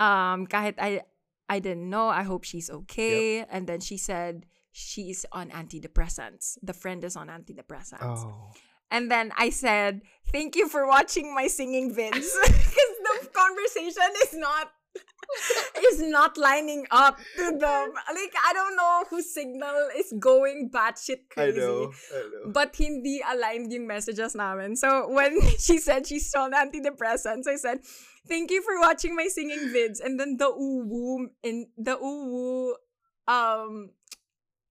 um, 0.00 0.46
kahit 0.46 0.74
I 0.78 1.02
I 1.48 1.58
didn't 1.62 1.88
know. 1.88 2.08
I 2.10 2.22
hope 2.26 2.42
she's 2.44 2.68
okay. 2.70 3.46
And 3.46 3.66
then 3.66 3.80
she 3.80 3.96
said 3.96 4.46
she's 4.76 5.24
on 5.32 5.48
antidepressants. 5.50 6.58
The 6.62 6.74
friend 6.74 7.02
is 7.02 7.16
on 7.16 7.28
antidepressants. 7.28 8.20
Oh. 8.28 8.52
And 8.90 9.10
then 9.10 9.32
I 9.36 9.50
said, 9.50 10.02
"Thank 10.30 10.54
you 10.54 10.68
for 10.68 10.86
watching 10.86 11.34
my 11.34 11.48
singing 11.48 11.96
vids." 11.96 12.28
Because 12.44 12.96
the 13.08 13.28
conversation 13.32 14.10
is 14.22 14.34
not 14.34 14.70
is 15.90 16.00
not 16.00 16.36
lining 16.36 16.86
up 16.90 17.16
to 17.16 17.44
the 17.62 17.74
like 18.14 18.34
I 18.36 18.52
don't 18.52 18.76
know 18.76 19.04
whose 19.10 19.32
signal 19.32 19.88
is 19.96 20.12
going 20.20 20.70
batshit 20.70 21.32
crazy. 21.32 21.40
I 21.40 21.52
crazy. 21.56 21.60
know. 21.60 21.92
I 22.14 22.20
know. 22.30 22.52
But 22.52 22.76
hindi 22.76 23.24
aligned 23.24 23.72
yung 23.72 23.88
messages 23.88 24.36
namin. 24.36 24.76
So 24.76 25.08
when 25.08 25.40
she 25.58 25.78
said 25.78 26.06
she's 26.06 26.30
on 26.36 26.52
antidepressants, 26.52 27.48
I 27.48 27.56
said, 27.56 27.80
"Thank 28.28 28.52
you 28.52 28.62
for 28.62 28.78
watching 28.78 29.16
my 29.16 29.26
singing 29.26 29.72
vids." 29.72 30.04
And 30.04 30.20
then 30.20 30.36
the 30.36 30.52
uwu 30.52 31.32
in 31.42 31.66
the 31.80 31.96
uwu 31.96 32.76
um 33.26 33.90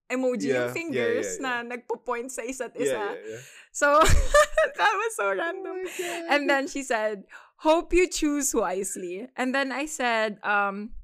emoji 0.08 0.54
Yeah, 0.54 0.70
yung 0.70 0.74
fingers 0.74 1.38
yeah, 1.42 1.62
yeah. 1.62 1.62
na 1.66 1.76
nagpo-point 1.76 2.30
sa 2.30 2.46
isa't 2.46 2.76
isa. 2.78 2.94
yeah, 2.94 3.14
yeah. 3.16 3.42
So 3.72 4.00
that 4.80 4.94
was 4.96 5.12
so 5.18 5.32
Oh 5.32 5.36
random. 5.36 5.84
God. 5.84 6.24
And 6.30 6.42
then 6.50 6.68
she 6.68 6.84
said, 6.84 7.28
"Hope 7.60 7.92
you 7.92 8.08
choose 8.08 8.54
wisely." 8.56 9.28
And 9.36 9.52
then 9.52 9.72
I 9.74 9.86
said, 9.90 10.40
um 10.46 10.96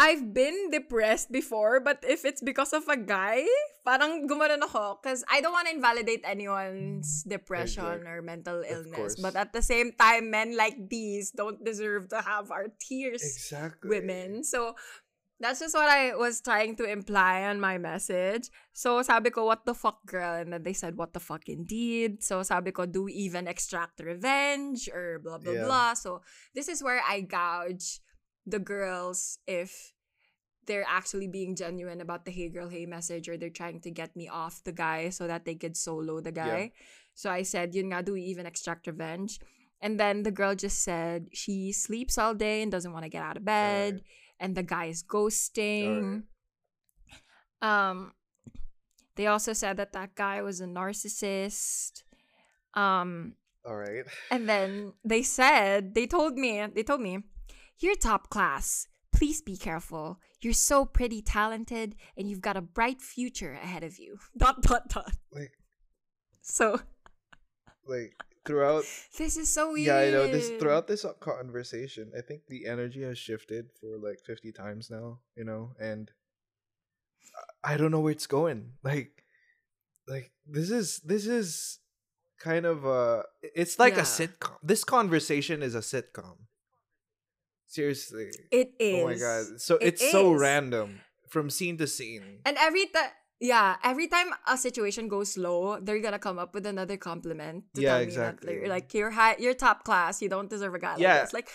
I've 0.00 0.32
been 0.32 0.72
depressed 0.72 1.28
before, 1.28 1.76
but 1.84 2.00
if 2.08 2.24
it's 2.24 2.40
because 2.40 2.72
of 2.72 2.88
a 2.88 2.96
guy, 2.96 3.44
parang 3.84 4.24
gumanon 4.24 4.64
ako. 4.64 4.96
Because 4.96 5.20
I 5.28 5.44
don't 5.44 5.52
want 5.52 5.68
to 5.68 5.76
invalidate 5.76 6.24
anyone's 6.24 7.20
depression 7.28 8.08
or 8.08 8.24
mental 8.24 8.64
illness. 8.64 9.20
But 9.20 9.36
at 9.36 9.52
the 9.52 9.60
same 9.60 9.92
time, 9.92 10.32
men 10.32 10.56
like 10.56 10.88
these 10.88 11.36
don't 11.36 11.60
deserve 11.60 12.08
to 12.16 12.24
have 12.24 12.48
our 12.48 12.72
tears 12.80 13.20
exactly. 13.20 13.92
women. 13.92 14.40
So, 14.40 14.72
that's 15.40 15.58
just 15.60 15.74
what 15.74 15.88
I 15.88 16.14
was 16.14 16.40
trying 16.40 16.76
to 16.76 16.84
imply 16.84 17.44
on 17.48 17.60
my 17.60 17.78
message. 17.78 18.48
So, 18.72 19.00
sabi 19.00 19.30
ko, 19.30 19.46
what 19.48 19.64
the 19.64 19.72
fuck, 19.74 20.04
girl? 20.04 20.36
And 20.36 20.52
then 20.52 20.62
they 20.62 20.74
said, 20.76 20.96
what 20.96 21.12
the 21.16 21.20
fuck, 21.20 21.48
indeed. 21.48 22.22
So, 22.22 22.42
sabi 22.44 22.72
ko, 22.72 22.84
do 22.84 23.04
we 23.04 23.12
even 23.14 23.48
extract 23.48 24.00
revenge? 24.04 24.88
Or 24.92 25.18
blah, 25.18 25.38
blah, 25.38 25.52
Yeah. 25.52 25.64
blah. 25.64 25.94
So, 25.94 26.20
this 26.54 26.68
is 26.68 26.84
where 26.84 27.00
I 27.00 27.22
gouge 27.24 28.00
the 28.44 28.60
girls 28.60 29.38
if 29.48 29.92
they're 30.68 30.86
actually 30.86 31.26
being 31.26 31.56
genuine 31.56 32.00
about 32.00 32.24
the 32.28 32.30
hey 32.30 32.48
girl, 32.52 32.68
hey 32.68 32.84
message, 32.84 33.26
or 33.28 33.36
they're 33.40 33.48
trying 33.50 33.80
to 33.80 33.90
get 33.90 34.14
me 34.14 34.28
off 34.28 34.62
the 34.62 34.72
guy 34.76 35.08
so 35.08 35.26
that 35.26 35.44
they 35.48 35.56
could 35.56 35.74
solo 35.76 36.20
the 36.20 36.32
guy. 36.32 36.72
So, 37.16 37.30
I 37.32 37.42
said, 37.48 37.74
yun 37.74 37.88
nga, 37.90 38.04
do 38.04 38.12
we 38.12 38.22
even 38.28 38.44
extract 38.44 38.86
revenge? 38.86 39.40
And 39.80 39.96
then 39.98 40.22
the 40.22 40.30
girl 40.30 40.52
just 40.54 40.84
said 40.84 41.32
she 41.32 41.72
sleeps 41.72 42.18
all 42.20 42.34
day 42.36 42.60
and 42.60 42.68
doesn't 42.70 42.92
want 42.92 43.04
to 43.04 43.08
get 43.08 43.24
out 43.24 43.40
of 43.40 43.44
bed 43.48 44.04
and 44.40 44.56
the 44.56 44.62
guy 44.64 44.86
is 44.86 45.02
ghosting. 45.04 46.24
Um, 47.62 48.12
they 49.16 49.26
also 49.26 49.52
said 49.52 49.76
that 49.76 49.92
that 49.92 50.14
guy 50.14 50.40
was 50.42 50.60
a 50.60 50.66
narcissist. 50.66 52.02
Um, 52.74 53.34
All 53.66 53.76
right. 53.76 54.04
and 54.30 54.48
then 54.48 54.94
they 55.04 55.22
said 55.22 55.94
they 55.94 56.06
told 56.06 56.34
me 56.34 56.64
they 56.74 56.82
told 56.82 57.00
me, 57.02 57.18
"You're 57.78 57.96
top 57.96 58.30
class. 58.30 58.88
Please 59.12 59.42
be 59.42 59.56
careful. 59.56 60.20
You're 60.40 60.54
so 60.54 60.86
pretty 60.86 61.20
talented, 61.20 61.96
and 62.16 62.28
you've 62.30 62.40
got 62.40 62.56
a 62.56 62.62
bright 62.62 63.02
future 63.02 63.52
ahead 63.52 63.84
of 63.84 63.98
you." 63.98 64.18
Dot 64.38 64.62
dot 64.62 64.88
dot. 64.88 65.12
Like 65.30 65.52
So 66.40 66.80
like 67.86 68.14
throughout 68.50 68.84
this 69.16 69.36
is 69.36 69.48
so 69.52 69.72
weird. 69.72 69.86
yeah 69.86 69.96
i 69.96 70.10
know 70.10 70.26
this 70.26 70.50
throughout 70.58 70.86
this 70.88 71.06
conversation 71.20 72.10
i 72.18 72.20
think 72.20 72.42
the 72.48 72.66
energy 72.66 73.02
has 73.02 73.16
shifted 73.16 73.66
for 73.80 73.96
like 73.98 74.18
50 74.26 74.50
times 74.52 74.90
now 74.90 75.20
you 75.36 75.44
know 75.44 75.70
and 75.78 76.10
i 77.62 77.76
don't 77.76 77.92
know 77.92 78.00
where 78.00 78.12
it's 78.12 78.26
going 78.26 78.72
like 78.82 79.22
like 80.08 80.32
this 80.46 80.70
is 80.70 80.98
this 81.04 81.26
is 81.26 81.78
kind 82.40 82.66
of 82.66 82.84
uh 82.84 83.22
it's 83.42 83.78
like 83.78 83.96
a 83.96 84.02
sitcom 84.02 84.56
this 84.62 84.82
conversation 84.82 85.62
is 85.62 85.74
a 85.74 85.80
sitcom. 85.80 86.36
Seriously. 87.66 88.30
It 88.50 88.72
is. 88.80 88.98
oh 88.98 89.06
my 89.06 89.14
god. 89.14 89.60
so 89.60 89.76
It 89.76 89.94
it's 89.94 90.10
so 90.10 90.32
random 90.32 91.00
from 91.28 91.50
scene 91.50 91.78
to 91.78 91.86
scene. 91.86 92.40
And 92.44 92.56
every 92.58 92.86
time, 92.86 93.10
yeah, 93.40 93.76
every 93.82 94.06
time 94.06 94.28
a 94.46 94.56
situation 94.58 95.08
goes 95.08 95.36
low, 95.38 95.78
they're 95.80 96.00
gonna 96.00 96.18
come 96.18 96.38
up 96.38 96.54
with 96.54 96.66
another 96.66 96.96
compliment 96.96 97.64
to 97.74 97.80
Yeah, 97.80 97.90
tell 97.90 97.98
me 97.98 98.04
exactly. 98.04 98.58
that 98.60 98.68
like 98.68 98.92
you're 98.94 99.10
high, 99.10 99.36
you're 99.38 99.54
top 99.54 99.84
class. 99.84 100.20
You 100.22 100.28
don't 100.28 100.50
deserve 100.50 100.74
a 100.74 100.78
guy 100.78 100.96
Yeah. 100.98 101.12
like 101.14 101.22
this. 101.22 101.32
Like 101.32 101.48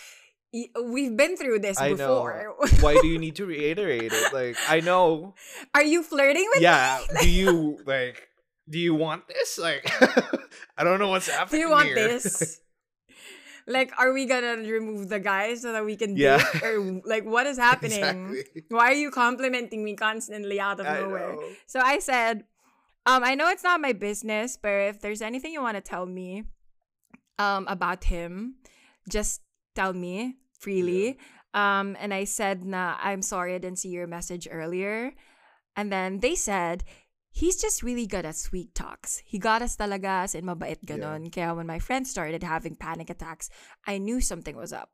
we've 0.86 1.18
been 1.18 1.36
through 1.36 1.60
this 1.60 1.78
i 1.82 1.90
know 1.90 1.96
before. 1.98 2.56
why 2.80 2.96
do 3.02 3.08
you 3.08 3.20
need 3.26 3.36
to 3.36 3.46
reiterate 3.46 4.14
it 4.14 4.34
like 4.34 4.56
i 4.70 4.80
know 4.80 5.36
Are 5.74 5.84
you 5.84 6.02
flirting 6.02 6.48
with 6.54 6.62
yeah 6.62 7.00
me? 7.02 7.06
Yeah. 7.14 7.22
do 7.24 7.30
you 7.30 7.78
like 7.86 8.30
do 8.70 8.80
you 8.80 8.96
want 8.96 9.28
this 9.28 9.58
like 9.60 9.84
i 10.78 10.84
don't 10.86 11.00
know 11.00 11.10
what's 11.10 11.28
happening. 11.28 11.60
Do 11.60 11.68
you 11.68 11.70
want 11.70 11.88
here. 11.88 11.96
this? 11.96 12.62
Like, 13.68 13.92
are 13.98 14.14
we 14.14 14.26
gonna 14.26 14.58
remove 14.58 15.10
the 15.10 15.20
guy 15.20 15.56
so 15.56 15.72
that 15.72 15.86
we 15.86 15.96
can 15.96 16.16
Yeah. 16.16 16.38
date? 16.38 16.64
Or 16.64 17.02
like, 17.06 17.26
what 17.26 17.48
is 17.48 17.58
happening? 17.58 18.28
exactly 18.30 18.64
Why 18.70 18.92
are 18.92 18.94
you 18.94 19.12
complimenting 19.12 19.84
me 19.84 19.96
constantly 19.96 20.60
out 20.60 20.80
of 20.80 20.88
I 20.88 21.00
nowhere? 21.02 21.36
know. 21.36 21.50
So 21.68 21.80
I 21.80 22.00
said, 22.00 22.46
um, 23.06 23.24
I 23.24 23.36
know 23.36 23.50
it's 23.50 23.64
not 23.64 23.82
my 23.82 23.94
business, 23.94 24.58
but 24.58 24.70
if 24.70 25.02
there's 25.02 25.22
anything 25.22 25.54
you 25.54 25.62
want 25.62 25.78
to 25.78 25.82
tell 25.82 26.06
me 26.06 26.44
um, 27.38 27.68
about 27.68 28.06
him, 28.06 28.56
just 29.10 29.42
tell 29.76 29.94
me 29.94 30.36
freely. 30.60 31.18
Um, 31.54 31.96
and 32.00 32.14
I 32.14 32.24
said, 32.26 32.66
nah, 32.66 32.98
I'm 33.02 33.22
sorry 33.22 33.56
I 33.56 33.60
didn't 33.60 33.80
see 33.80 33.90
your 33.90 34.08
message 34.08 34.48
earlier. 34.50 35.14
And 35.76 35.92
then 35.92 36.20
they 36.20 36.36
said, 36.36 36.84
he's 37.36 37.58
just 37.58 37.84
really 37.84 38.08
good 38.08 38.26
at 38.26 38.36
sweet 38.36 38.74
talks. 38.74 39.22
He 39.26 39.38
got 39.38 39.62
us 39.62 39.76
talaga 39.76 40.24
as 40.24 40.36
in 40.36 40.46
mabait 40.46 40.80
ganon. 40.88 41.28
Kaya 41.30 41.54
when 41.54 41.68
my 41.68 41.80
friend 41.80 42.08
started 42.08 42.42
having 42.42 42.80
panic 42.80 43.10
attacks, 43.10 43.50
I 43.86 44.00
knew 44.00 44.22
something 44.22 44.56
was 44.56 44.72
up. 44.72 44.90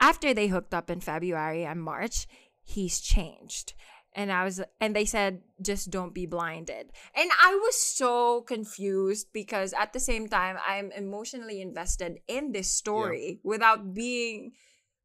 After 0.00 0.32
they 0.32 0.48
hooked 0.48 0.72
up 0.72 0.88
in 0.88 1.00
February 1.00 1.64
and 1.64 1.82
March, 1.82 2.26
he's 2.64 2.98
changed. 2.98 3.74
And 4.16 4.32
I 4.32 4.44
was 4.44 4.64
and 4.80 4.96
they 4.96 5.04
said 5.04 5.42
just 5.60 5.90
don't 5.90 6.16
be 6.16 6.24
blinded. 6.24 6.88
And 7.12 7.30
I 7.44 7.52
was 7.60 7.76
so 7.76 8.40
confused 8.40 9.28
because 9.36 9.76
at 9.76 9.92
the 9.92 10.00
same 10.00 10.28
time 10.32 10.56
I'm 10.66 10.90
emotionally 10.96 11.60
invested 11.60 12.24
in 12.26 12.52
this 12.52 12.72
story 12.72 13.40
without 13.44 13.92
being 13.92 14.56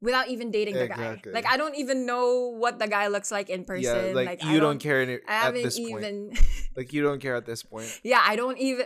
without 0.02 0.28
even 0.30 0.52
dating 0.52 0.76
the 0.76 0.86
Exactly. 0.86 1.32
guy. 1.32 1.36
Like 1.36 1.46
I 1.46 1.58
don't 1.58 1.76
even 1.76 2.06
know 2.06 2.54
what 2.58 2.80
the 2.80 2.88
guy 2.88 3.08
looks 3.08 3.32
like 3.32 3.50
in 3.50 3.66
person. 3.66 4.08
yeah 4.08 4.14
like, 4.14 4.44
I 4.44 4.54
you 4.54 4.60
don't, 4.60 4.80
care 4.80 5.02
any- 5.02 5.20
I 5.28 5.34
haven't 5.34 5.64
this 5.64 5.78
even 5.80 6.30
point 6.30 6.40
like 6.76 6.94
you 6.94 7.04
don't 7.04 7.20
care 7.22 7.36
at 7.36 7.46
this 7.46 7.64
point 7.64 8.00
yeah, 8.04 8.22
I 8.26 8.36
don't 8.36 8.58
even 8.58 8.86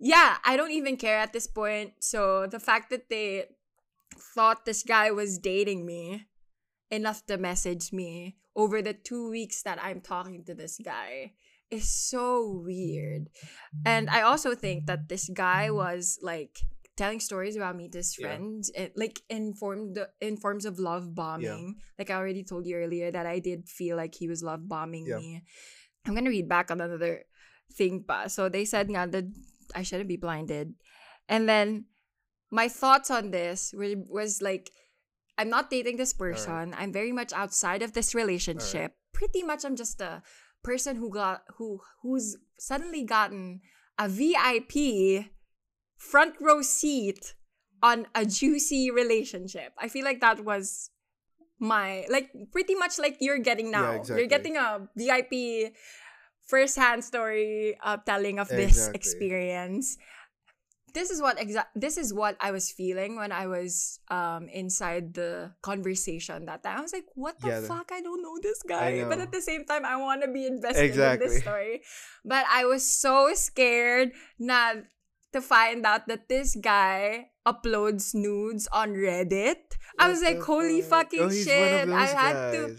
yeah, 0.00 0.36
I 0.44 0.56
don't 0.56 0.72
even 0.72 0.96
care 0.96 1.18
at 1.18 1.32
this 1.32 1.46
point. 1.46 1.94
So 2.00 2.46
the 2.46 2.60
fact 2.60 2.90
that 2.90 3.08
they 3.08 3.46
thought 4.34 4.64
this 4.66 4.82
guy 4.82 5.10
was 5.10 5.38
dating 5.38 5.86
me 5.86 6.26
enough 6.90 7.24
to 7.26 7.38
message 7.38 7.92
me 7.92 8.36
over 8.54 8.82
the 8.82 8.92
two 8.92 9.30
weeks 9.30 9.62
that 9.62 9.82
I'm 9.82 10.00
talking 10.00 10.44
to 10.44 10.54
this 10.54 10.78
guy 10.84 11.32
is 11.70 11.88
so 11.88 12.60
weird. 12.64 13.28
And 13.84 14.10
I 14.10 14.22
also 14.22 14.54
think 14.54 14.86
that 14.86 15.08
this 15.08 15.28
guy 15.28 15.70
was 15.70 16.18
like 16.22 16.58
telling 16.96 17.18
stories 17.20 17.56
about 17.56 17.76
me 17.76 17.88
to 17.90 17.98
his 17.98 18.16
Yeah. 18.18 18.26
friends, 18.26 18.70
eh, 18.74 18.88
like 18.94 19.20
in 19.28 19.54
form 19.54 19.94
in 20.20 20.36
forms 20.36 20.64
of 20.64 20.78
love 20.78 21.14
bombing. 21.14 21.76
Like 21.98 22.10
I 22.10 22.14
already 22.14 22.44
told 22.44 22.66
you 22.66 22.76
earlier 22.76 23.10
that 23.10 23.26
I 23.26 23.38
did 23.38 23.68
feel 23.68 23.96
like 23.96 24.14
he 24.14 24.28
was 24.28 24.42
love 24.42 24.68
bombing 24.68 25.06
Yeah. 25.06 25.18
me. 25.18 25.42
I'm 26.06 26.14
gonna 26.14 26.30
read 26.30 26.48
back 26.48 26.70
on 26.70 26.80
another 26.80 27.24
thing 27.74 28.04
pa. 28.04 28.28
So 28.28 28.48
they 28.48 28.64
said 28.64 28.88
nga 28.88 29.10
that 29.10 29.26
I 29.74 29.82
shouldn't 29.82 30.08
be 30.08 30.16
blinded. 30.20 30.74
And 31.28 31.48
then 31.48 31.86
my 32.50 32.68
thoughts 32.68 33.10
on 33.10 33.30
this 33.30 33.72
were, 33.74 33.96
was 34.06 34.40
like 34.42 34.70
I'm 35.36 35.50
not 35.50 35.68
dating 35.70 35.96
this 35.96 36.14
person. 36.14 36.74
I'm 36.78 36.92
very 36.92 37.10
much 37.10 37.32
outside 37.34 37.82
of 37.82 37.92
this 37.92 38.14
relationship. 38.14 38.94
Pretty 39.12 39.42
much 39.42 39.64
I'm 39.64 39.74
just 39.74 40.00
a 40.00 40.22
person 40.62 40.94
who 40.96 41.10
got 41.10 41.42
who 41.58 41.80
who's 42.02 42.36
suddenly 42.58 43.02
gotten 43.02 43.60
a 43.98 44.06
VIP 44.08 45.26
front 45.96 46.34
row 46.40 46.62
seat 46.62 47.34
on 47.82 48.06
a 48.14 48.24
juicy 48.24 48.90
relationship. 48.90 49.72
I 49.78 49.88
feel 49.88 50.04
like 50.04 50.20
that 50.20 50.44
was 50.44 50.90
my 51.58 52.04
like 52.10 52.30
pretty 52.52 52.74
much 52.74 52.98
like 52.98 53.16
you're 53.20 53.38
getting 53.38 53.70
Yeah, 53.70 53.80
now. 53.80 53.94
exactly. 54.00 54.20
You're 54.20 54.28
getting 54.28 54.56
a 54.56 54.88
VIP 54.96 55.72
first 56.46 56.76
hand 56.76 57.04
story 57.04 57.76
uh, 57.82 57.96
telling 58.04 58.38
of 58.38 58.48
this 58.48 58.76
Exactly. 58.76 58.94
experience. 58.94 59.96
This 60.94 61.10
is 61.10 61.20
what 61.20 61.40
exact 61.42 61.74
this 61.74 61.98
is 61.98 62.14
what 62.14 62.36
I 62.38 62.52
was 62.52 62.70
feeling 62.70 63.16
when 63.16 63.32
I 63.32 63.46
was 63.50 63.98
um 64.10 64.46
inside 64.48 65.14
the 65.14 65.50
conversation 65.60 66.46
that 66.46 66.62
time. 66.62 66.78
I 66.78 66.82
was 66.82 66.92
like, 66.92 67.10
what 67.14 67.34
the 67.42 67.50
Yeah, 67.50 67.60
fuck? 67.66 67.90
I 67.90 68.00
don't 68.00 68.22
know 68.22 68.38
this 68.40 68.62
guy. 68.62 69.02
But 69.02 69.18
at 69.18 69.32
the 69.32 69.42
same 69.42 69.64
time, 69.66 69.84
I 69.84 69.96
want 69.96 70.22
to 70.22 70.30
be 70.30 70.46
invested 70.46 70.94
in 70.94 71.18
this 71.18 71.40
story. 71.42 71.82
But 72.24 72.46
I 72.48 72.64
was 72.64 72.86
so 72.86 73.34
scared 73.34 74.12
na 74.38 74.86
to 75.34 75.40
find 75.42 75.84
out 75.84 76.06
that 76.08 76.28
this 76.30 76.54
guy 76.56 77.28
uploads 77.46 78.14
nudes 78.14 78.66
on 78.72 78.94
Reddit. 78.94 79.76
I 79.98 80.08
was 80.08 80.22
like, 80.22 80.40
holy 80.40 80.80
fuck? 80.80 81.10
fucking 81.12 81.20
Oh, 81.20 81.28
he's 81.28 81.46
one 81.46 81.58
of 81.58 81.88
shit. 81.88 81.88
I 81.90 82.06
had 82.06 82.34
to. 82.54 82.76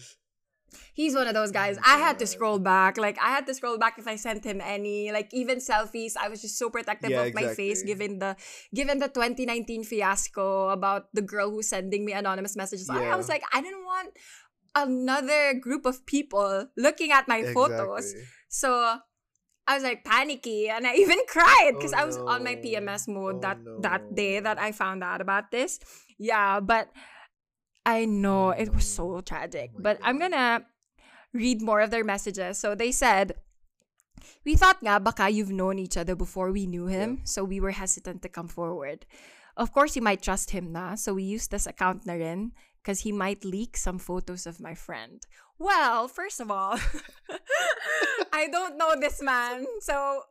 He's 0.95 1.13
one 1.15 1.27
of 1.27 1.33
those 1.35 1.51
guys. 1.51 1.77
I 1.83 1.97
had 1.99 2.19
to 2.19 2.27
scroll 2.27 2.57
back. 2.59 2.95
Like 2.97 3.19
I 3.19 3.29
had 3.35 3.45
to 3.47 3.53
scroll 3.53 3.77
back 3.77 3.99
if 3.99 4.07
I 4.07 4.15
sent 4.15 4.43
him 4.43 4.59
any. 4.63 5.11
Like 5.11 5.27
even 5.35 5.59
selfies. 5.59 6.15
I 6.19 6.27
was 6.31 6.41
just 6.41 6.57
so 6.57 6.69
protective 6.69 7.11
Yeah, 7.11 7.23
of 7.27 7.33
my 7.35 7.51
face 7.53 7.83
given 7.83 8.19
the 8.19 8.35
given 8.73 8.99
the 8.99 9.07
2019 9.11 9.83
fiasco 9.83 10.69
about 10.69 11.11
the 11.13 11.21
girl 11.21 11.51
who's 11.51 11.67
sending 11.67 12.05
me 12.05 12.13
anonymous 12.13 12.55
messages. 12.55 12.89
I- 12.89 13.11
I 13.11 13.15
was 13.15 13.27
like, 13.27 13.43
I 13.53 13.59
didn't 13.61 13.83
want 13.83 14.15
another 14.73 15.53
group 15.59 15.85
of 15.85 16.05
people 16.05 16.67
looking 16.77 17.11
at 17.11 17.27
my 17.27 17.43
photos. 17.53 18.13
So 18.49 18.99
I 19.67 19.75
was 19.75 19.83
like 19.83 20.05
panicky 20.05 20.69
and 20.69 20.85
I 20.85 20.93
even 21.03 21.17
cried 21.27 21.73
because 21.73 21.93
Oh, 21.93 21.97
I 21.97 22.05
was 22.05 22.17
on 22.17 22.43
my. 22.43 22.55
PMS 22.55 23.07
mode 23.07 23.37
Oh, 23.37 23.39
that 23.41 23.57
that 23.81 24.01
day 24.13 24.39
that 24.39 24.59
I 24.59 24.71
found 24.71 25.03
out 25.03 25.21
about 25.21 25.51
this. 25.51 25.79
Yeah, 26.17 26.59
but 26.61 26.89
I 27.85 28.05
know 28.05 28.49
it 28.51 28.73
was 28.73 28.85
so 28.87 29.21
tragic. 29.21 29.71
Oh 29.75 29.81
but 29.81 29.99
I'm 30.01 30.17
gonna 30.17 30.65
read 31.33 31.61
more 31.61 31.81
of 31.81 31.89
their 31.91 32.03
messages. 32.05 32.57
So 32.57 32.73
they 32.75 32.91
said, 32.91 33.35
We 34.45 34.55
thought 34.55 34.81
nga 34.81 34.99
baka 35.01 35.29
you've 35.29 35.51
known 35.53 35.77
each 35.77 35.97
other 35.97 36.15
before 36.15 36.49
we 36.53 36.65
knew 36.65 36.87
him, 36.87 37.21
so 37.25 37.43
we 37.43 37.59
were 37.59 37.73
hesitant 37.75 38.21
to 38.23 38.29
come 38.29 38.47
forward. 38.47 39.05
Of 39.57 39.71
course, 39.73 39.95
you 39.95 40.01
might 40.01 40.21
trust 40.21 40.51
him 40.51 40.71
na, 40.71 40.95
so 40.95 41.13
we 41.13 41.23
used 41.23 41.49
this 41.51 41.65
account 41.67 42.05
na 42.05 42.13
rin 42.13 42.53
because 42.85 43.01
he 43.01 43.09
might 43.11 43.41
leak 43.41 43.73
some 43.75 43.97
photos 43.97 44.45
of 44.45 44.61
my 44.61 44.77
friend. 44.77 45.25
Well, 45.57 46.05
first 46.07 46.37
of 46.39 46.51
all, 46.53 46.77
I 48.31 48.45
don't 48.47 48.77
know 48.77 48.93
this 48.99 49.23
man, 49.25 49.65
so 49.81 50.21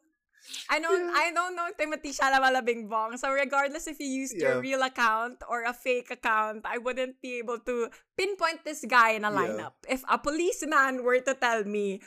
I 0.71 0.79
don't 0.79 1.11
I 1.11 1.33
don't 1.35 1.57
know 1.57 1.67
Timothy 1.77 2.13
Shalamalabing 2.15 2.87
Bong. 2.89 3.17
So 3.17 3.33
regardless 3.33 3.89
if 3.91 3.99
you 3.99 4.07
used 4.07 4.37
your 4.39 4.61
real 4.61 4.83
account 4.87 5.43
or 5.51 5.65
a 5.65 5.73
fake 5.75 6.13
account, 6.15 6.63
I 6.63 6.79
wouldn't 6.79 7.19
be 7.21 7.39
able 7.43 7.59
to 7.67 7.89
pinpoint 8.17 8.63
this 8.65 8.85
guy 8.87 9.19
in 9.19 9.25
a 9.25 9.33
Yeah. 9.33 9.39
lineup. 9.41 9.75
If 9.89 10.05
a 10.07 10.19
policeman 10.21 11.03
were 11.03 11.19
to 11.27 11.35
tell 11.35 11.65
me 11.65 11.99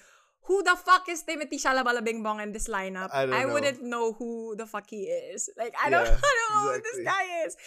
who 0.47 0.63
the 0.63 0.77
fuck 0.79 1.09
is 1.09 1.23
Timothy 1.27 1.57
Shalamalabing 1.59 2.23
Bong 2.23 2.39
in 2.39 2.53
this 2.53 2.69
lineup, 2.71 3.09
I 3.11 3.25
don't 3.27 3.35
know. 3.35 3.53
wouldn't 3.53 3.81
know 3.83 4.13
who 4.13 4.55
the 4.55 4.63
fuck 4.65 4.87
he 4.87 5.11
is. 5.11 5.49
Like 5.57 5.75
I 5.75 5.89
don't, 5.89 6.07
I 6.23 6.31
don't 6.39 6.49
know 6.55 6.71
who 6.71 6.79
this 6.79 6.99
guy 7.03 7.43
is. 7.43 7.57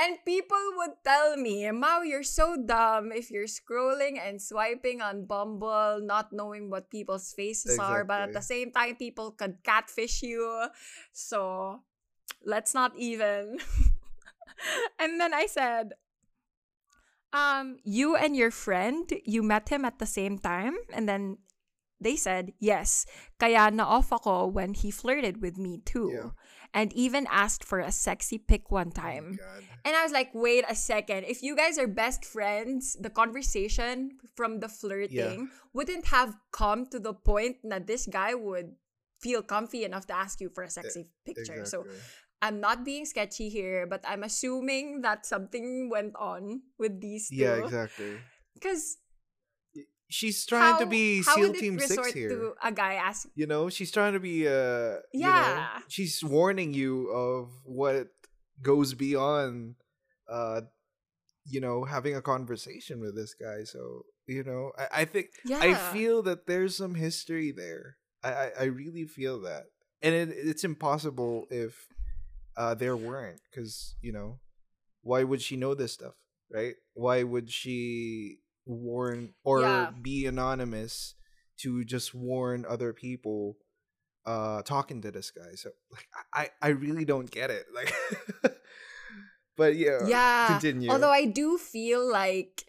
And 0.00 0.16
people 0.24 0.80
would 0.80 0.96
tell 1.04 1.36
me, 1.36 1.68
Mao, 1.70 2.00
you're 2.00 2.24
so 2.24 2.56
dumb 2.56 3.12
if 3.12 3.30
you're 3.30 3.44
scrolling 3.44 4.16
and 4.16 4.40
swiping 4.40 5.04
on 5.04 5.26
Bumble, 5.26 6.00
not 6.00 6.32
knowing 6.32 6.70
what 6.70 6.88
people's 6.88 7.34
faces 7.36 7.78
are, 7.78 8.02
but 8.04 8.22
at 8.22 8.32
the 8.32 8.40
same 8.40 8.72
time, 8.72 8.96
people 8.96 9.30
could 9.32 9.60
catfish 9.62 10.22
you. 10.22 10.72
So 11.12 11.82
let's 12.40 12.72
not 12.72 12.96
even. 12.96 13.58
and 14.98 15.20
then 15.20 15.34
I 15.34 15.44
said, 15.44 15.92
um, 17.32 17.76
you 17.84 18.16
and 18.16 18.34
your 18.34 18.50
friend, 18.50 19.04
you 19.24 19.42
met 19.42 19.68
him 19.68 19.84
at 19.84 19.98
the 19.98 20.06
same 20.06 20.38
time? 20.38 20.76
And 20.94 21.08
then 21.08 21.38
they 22.00 22.16
said, 22.16 22.52
yes. 22.58 23.04
Kaya 23.38 23.70
na-off 23.70 24.12
ako 24.12 24.46
when 24.46 24.72
he 24.72 24.90
flirted 24.90 25.42
with 25.42 25.58
me 25.58 25.78
too. 25.84 26.10
Yeah. 26.14 26.30
And 26.72 26.92
even 26.92 27.26
asked 27.30 27.64
for 27.64 27.80
a 27.80 27.90
sexy 27.90 28.38
pic 28.38 28.70
one 28.70 28.92
oh 28.96 29.00
time. 29.00 29.38
God. 29.38 29.64
And 29.84 29.96
I 29.96 30.02
was 30.02 30.12
like, 30.12 30.30
wait 30.34 30.64
a 30.68 30.74
second. 30.74 31.24
If 31.24 31.42
you 31.42 31.56
guys 31.56 31.78
are 31.78 31.88
best 31.88 32.24
friends, 32.24 32.96
the 33.00 33.10
conversation 33.10 34.18
from 34.36 34.60
the 34.60 34.68
flirting 34.68 35.50
wouldn't 35.72 36.06
have 36.06 36.36
come 36.52 36.86
to 36.86 37.00
the 37.00 37.14
point 37.14 37.56
that 37.64 37.86
this 37.86 38.06
guy 38.06 38.34
would 38.34 38.76
feel 39.20 39.42
comfy 39.42 39.84
enough 39.84 40.06
to 40.06 40.16
ask 40.16 40.40
you 40.40 40.48
for 40.48 40.62
a 40.62 40.70
sexy 40.70 41.08
picture. 41.24 41.64
So 41.64 41.84
I'm 42.42 42.60
not 42.60 42.84
being 42.84 43.04
sketchy 43.04 43.48
here, 43.48 43.86
but 43.86 44.04
I'm 44.06 44.22
assuming 44.22 45.02
that 45.02 45.26
something 45.26 45.90
went 45.90 46.14
on 46.16 46.62
with 46.78 47.00
these 47.00 47.28
two. 47.28 47.36
yeah, 47.36 47.56
exactly. 47.56 48.16
Because 48.54 48.96
She's 50.10 50.44
trying 50.44 50.78
to 50.80 50.86
be 50.86 51.22
SEAL 51.22 51.54
Team 51.54 51.78
Six 51.78 52.12
here. 52.12 52.28
to 52.30 52.54
a 52.62 52.72
guy 52.72 52.94
ask 52.94 53.28
You 53.34 53.46
know, 53.46 53.70
she's 53.70 53.90
trying 53.92 54.12
to 54.14 54.20
be 54.20 54.46
uh 54.46 54.98
you 55.14 55.24
know, 55.26 55.28
Yeah. 55.54 55.78
she's 55.88 56.22
warning 56.22 56.74
you 56.74 57.08
of 57.10 57.48
what 57.64 58.08
goes 58.60 58.94
beyond 58.94 59.76
uh 60.28 60.62
you 61.46 61.60
know, 61.60 61.84
having 61.84 62.14
a 62.16 62.22
conversation 62.22 63.00
with 63.00 63.16
this 63.16 63.34
guy. 63.34 63.64
So, 63.64 64.02
you 64.26 64.44
know, 64.44 64.72
I, 64.78 65.02
I 65.02 65.04
think 65.04 65.28
Yeah. 65.44 65.58
I 65.62 65.74
feel 65.92 66.22
that 66.24 66.46
there's 66.46 66.76
some 66.76 66.94
history 66.94 67.50
there. 67.50 67.96
I, 68.22 68.30
I, 68.32 68.50
I 68.60 68.64
really 68.64 69.04
feel 69.06 69.40
that. 69.42 69.64
And 70.02 70.14
it, 70.14 70.28
it's 70.36 70.64
impossible 70.64 71.46
if 71.50 71.86
uh 72.56 72.74
there 72.74 72.96
weren't 72.96 73.40
because, 73.50 73.94
you 74.02 74.12
know, 74.12 74.40
why 75.02 75.22
would 75.24 75.40
she 75.40 75.56
know 75.56 75.74
this 75.74 75.92
stuff, 75.92 76.14
right? 76.52 76.74
Why 76.94 77.22
would 77.22 77.50
she 77.50 78.38
warn 78.70 79.34
or 79.42 79.60
Yeah. 79.60 79.90
be 79.90 80.24
anonymous 80.26 81.14
to 81.66 81.84
just 81.84 82.14
warn 82.14 82.64
other 82.64 82.94
people 82.94 83.58
uh 84.24 84.62
talking 84.62 85.02
to 85.02 85.10
this 85.10 85.30
guy? 85.34 85.58
So 85.58 85.70
like 85.90 86.06
I 86.32 86.48
I 86.62 86.68
really 86.72 87.04
don't 87.04 87.30
get 87.30 87.50
it. 87.50 87.66
Like 87.74 87.90
But 89.56 89.76
yeah, 89.76 90.06
yeah. 90.08 90.46
continue. 90.56 90.88
Although 90.88 91.12
I 91.12 91.26
do 91.26 91.58
feel 91.58 92.00
like 92.00 92.64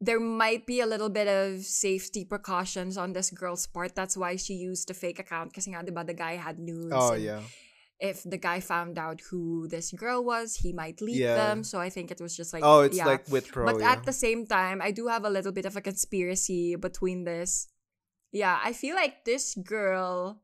there 0.00 0.20
might 0.20 0.64
be 0.64 0.80
a 0.80 0.86
little 0.88 1.10
bit 1.12 1.28
of 1.28 1.60
safety 1.68 2.24
precautions 2.24 2.96
on 2.96 3.12
this 3.12 3.28
girl's 3.28 3.66
part. 3.66 3.92
That's 3.94 4.16
why 4.16 4.36
she 4.36 4.54
used 4.56 4.88
a 4.88 4.94
fake 4.96 5.18
account. 5.20 5.52
Kasi 5.52 5.68
nga, 5.76 5.84
diba, 5.84 6.00
the 6.06 6.16
guy 6.16 6.40
had 6.40 6.56
news. 6.56 6.88
Oh 6.96 7.12
and 7.12 7.20
yeah. 7.22 7.42
If 8.00 8.22
the 8.24 8.38
guy 8.38 8.60
found 8.60 8.98
out 8.98 9.20
who 9.30 9.68
this 9.68 9.92
girl 9.92 10.24
was, 10.24 10.56
he 10.56 10.72
might 10.72 11.00
leave 11.02 11.16
Yeah. 11.20 11.36
them. 11.36 11.62
So 11.64 11.78
I 11.78 11.90
think 11.90 12.10
it 12.10 12.20
was 12.20 12.34
just 12.34 12.52
like, 12.54 12.62
Oh, 12.64 12.80
it's 12.80 12.96
yeah. 12.96 13.04
like 13.04 13.28
with 13.28 13.48
pro. 13.52 13.66
but 13.66 13.80
yeah. 13.80 13.92
at 13.92 14.04
the 14.04 14.12
same 14.12 14.46
time, 14.46 14.80
I 14.80 14.90
do 14.90 15.08
have 15.08 15.24
a 15.24 15.30
little 15.30 15.52
bit 15.52 15.66
of 15.66 15.76
a 15.76 15.82
conspiracy 15.82 16.76
between 16.76 17.24
this. 17.24 17.68
Yeah, 18.32 18.58
I 18.64 18.72
feel 18.72 18.94
like 18.96 19.24
this 19.24 19.54
girl 19.54 20.40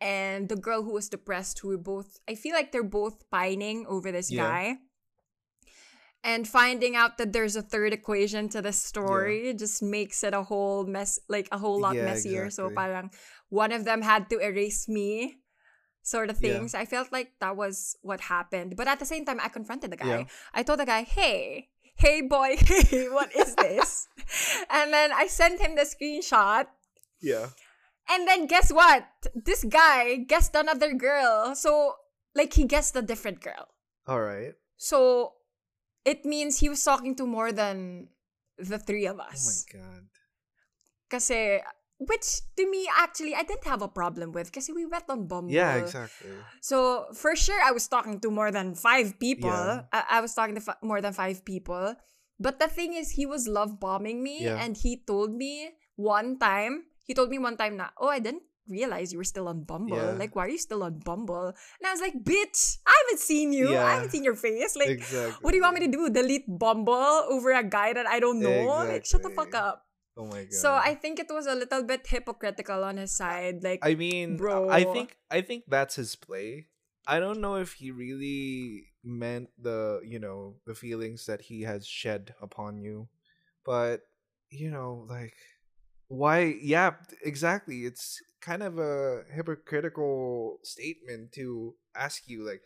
and 0.00 0.48
the 0.48 0.56
girl 0.56 0.82
who 0.82 0.92
was 0.92 1.08
depressed, 1.08 1.58
who 1.60 1.68
were 1.68 1.78
both, 1.78 2.18
I 2.28 2.34
feel 2.34 2.54
like 2.54 2.70
they're 2.72 2.82
both 2.84 3.24
pining 3.30 3.86
over 3.88 4.12
this 4.12 4.28
guy. 4.30 4.78
And 6.22 6.46
finding 6.46 6.96
out 6.96 7.16
that 7.16 7.32
there's 7.32 7.56
a 7.56 7.62
third 7.62 7.94
equation 7.94 8.50
to 8.50 8.60
the 8.60 8.72
story 8.76 9.54
just 9.56 9.82
makes 9.82 10.22
it 10.22 10.34
a 10.34 10.42
whole 10.42 10.84
mess, 10.84 11.18
like 11.30 11.48
a 11.50 11.56
whole 11.56 11.80
lot 11.80 11.96
messier. 11.96 12.50
So 12.50 12.68
parang 12.68 13.10
one 13.48 13.72
of 13.72 13.84
them 13.86 14.02
had 14.02 14.28
to 14.28 14.36
erase 14.38 14.86
me, 14.86 15.36
sort 16.02 16.30
of 16.30 16.40
Yeah. 16.40 16.58
things. 16.58 16.74
I 16.74 16.84
felt 16.84 17.12
like 17.12 17.32
that 17.40 17.56
was 17.56 17.96
what 18.02 18.20
happened. 18.32 18.76
But 18.76 18.88
at 18.88 18.98
the 18.98 19.06
same 19.06 19.24
time, 19.24 19.38
I 19.40 19.48
confronted 19.48 19.92
the 19.92 20.00
Yeah. 20.00 20.24
guy. 20.24 20.26
I 20.54 20.62
told 20.62 20.80
the 20.80 20.86
guy, 20.86 21.02
hey, 21.04 21.68
hey 21.96 22.22
boy, 22.22 22.56
hey, 22.60 23.08
what 23.08 23.34
is 23.36 23.54
this? 23.56 24.08
and 24.70 24.92
then 24.92 25.12
I 25.12 25.26
sent 25.28 25.60
him 25.60 25.76
the 25.76 25.84
screenshot. 25.84 26.66
yeah. 27.20 27.50
And 28.10 28.26
then 28.26 28.46
guess 28.50 28.72
what? 28.72 29.06
This 29.38 29.62
guy 29.62 30.16
guessed 30.26 30.56
another 30.56 30.94
girl. 30.98 31.54
So, 31.54 31.94
like, 32.34 32.50
he 32.54 32.64
guessed 32.66 32.96
a 32.96 33.02
different 33.06 33.38
girl. 33.38 33.70
All 34.08 34.18
right. 34.20 34.54
So, 34.76 35.34
it 36.02 36.24
means 36.24 36.58
he 36.58 36.68
was 36.68 36.82
talking 36.82 37.14
to 37.22 37.26
more 37.26 37.52
than 37.52 38.08
the 38.58 38.80
three 38.82 39.06
of 39.06 39.20
us. 39.20 39.46
Oh 39.46 39.78
my 39.78 39.84
god. 39.84 40.02
Kasi, 41.10 41.60
which 42.00 42.40
to 42.56 42.64
me, 42.64 42.88
actually, 42.96 43.34
I 43.36 43.44
didn't 43.44 43.68
have 43.68 43.82
a 43.84 43.88
problem 43.92 44.32
with 44.32 44.48
because 44.48 44.72
we 44.72 44.88
met 44.88 45.04
on 45.12 45.28
Bumble. 45.28 45.52
Yeah, 45.52 45.76
exactly. 45.76 46.32
So 46.64 47.06
for 47.12 47.36
sure, 47.36 47.60
I 47.60 47.72
was 47.76 47.86
talking 47.86 48.18
to 48.24 48.30
more 48.32 48.48
than 48.50 48.72
five 48.74 49.20
people. 49.20 49.52
Yeah. 49.52 49.84
I, 49.92 50.16
I 50.16 50.20
was 50.24 50.32
talking 50.32 50.54
to 50.56 50.64
fi- 50.64 50.80
more 50.82 51.00
than 51.04 51.12
five 51.12 51.44
people. 51.44 51.94
But 52.40 52.58
the 52.58 52.68
thing 52.72 52.94
is, 52.96 53.12
he 53.20 53.26
was 53.28 53.44
love 53.46 53.76
bombing 53.78 54.24
me, 54.24 54.48
Yeah. 54.48 54.56
and 54.56 54.72
he 54.74 55.04
told 55.04 55.36
me 55.36 55.76
one 56.00 56.38
time. 56.40 56.88
He 57.04 57.12
told 57.12 57.28
me 57.28 57.36
one 57.36 57.60
time 57.60 57.76
na, 57.76 57.92
oh, 58.00 58.08
I 58.08 58.18
didn't 58.18 58.48
realize 58.64 59.12
you 59.12 59.18
were 59.18 59.28
still 59.28 59.48
on 59.48 59.64
Bumble. 59.68 59.98
Yeah. 59.98 60.16
Like, 60.16 60.32
why 60.34 60.46
are 60.46 60.48
you 60.48 60.56
still 60.56 60.82
on 60.82 61.00
Bumble? 61.04 61.52
And 61.52 61.84
I 61.84 61.92
was 61.92 62.00
like, 62.00 62.16
bitch, 62.24 62.78
I 62.86 62.96
haven't 63.04 63.20
seen 63.20 63.52
you. 63.52 63.72
Yeah. 63.76 63.84
I 63.84 63.92
haven't 64.00 64.10
seen 64.16 64.24
your 64.24 64.36
face. 64.40 64.72
Like, 64.76 64.88
exactly. 64.88 65.36
what 65.42 65.50
do 65.50 65.56
you 65.58 65.62
want 65.62 65.74
me 65.76 65.84
to 65.84 65.92
do? 65.92 66.08
Delete 66.08 66.46
Bumble 66.48 66.94
over 67.28 67.52
a 67.52 67.64
guy 67.64 67.92
that 67.92 68.06
I 68.06 68.20
don't 68.20 68.40
know? 68.40 68.64
Like, 68.88 69.04
shut 69.04 69.22
the 69.22 69.30
fuck 69.36 69.52
up. 69.54 69.84
Oh 70.20 70.26
my 70.26 70.44
god. 70.44 70.52
So 70.52 70.74
I 70.74 70.94
think 70.94 71.18
it 71.18 71.32
was 71.32 71.46
a 71.46 71.54
little 71.54 71.82
bit 71.82 72.06
hypocritical 72.06 72.84
on 72.84 72.98
his 72.98 73.16
side. 73.16 73.64
Like, 73.64 73.80
I 73.80 73.94
mean, 73.94 74.36
Bro. 74.36 74.68
I 74.68 74.84
think 74.84 75.16
I 75.30 75.40
think 75.40 75.64
that's 75.66 75.96
his 75.96 76.14
play. 76.14 76.68
I 77.06 77.20
don't 77.20 77.40
know 77.40 77.56
if 77.56 77.72
he 77.72 77.90
really 77.90 78.92
meant 79.02 79.48
the, 79.56 80.04
you 80.04 80.18
know, 80.18 80.56
the 80.66 80.74
feelings 80.74 81.24
that 81.24 81.40
he 81.40 81.62
has 81.62 81.86
shed 81.86 82.34
upon 82.42 82.82
you. 82.82 83.08
But, 83.64 84.02
you 84.50 84.70
know, 84.70 85.06
like 85.08 85.32
why 86.08 86.54
yeah, 86.60 87.00
exactly. 87.24 87.86
It's 87.86 88.20
kind 88.42 88.62
of 88.62 88.78
a 88.78 89.24
hypocritical 89.32 90.58
statement 90.62 91.32
to 91.32 91.74
ask 91.96 92.28
you 92.28 92.44
like 92.44 92.60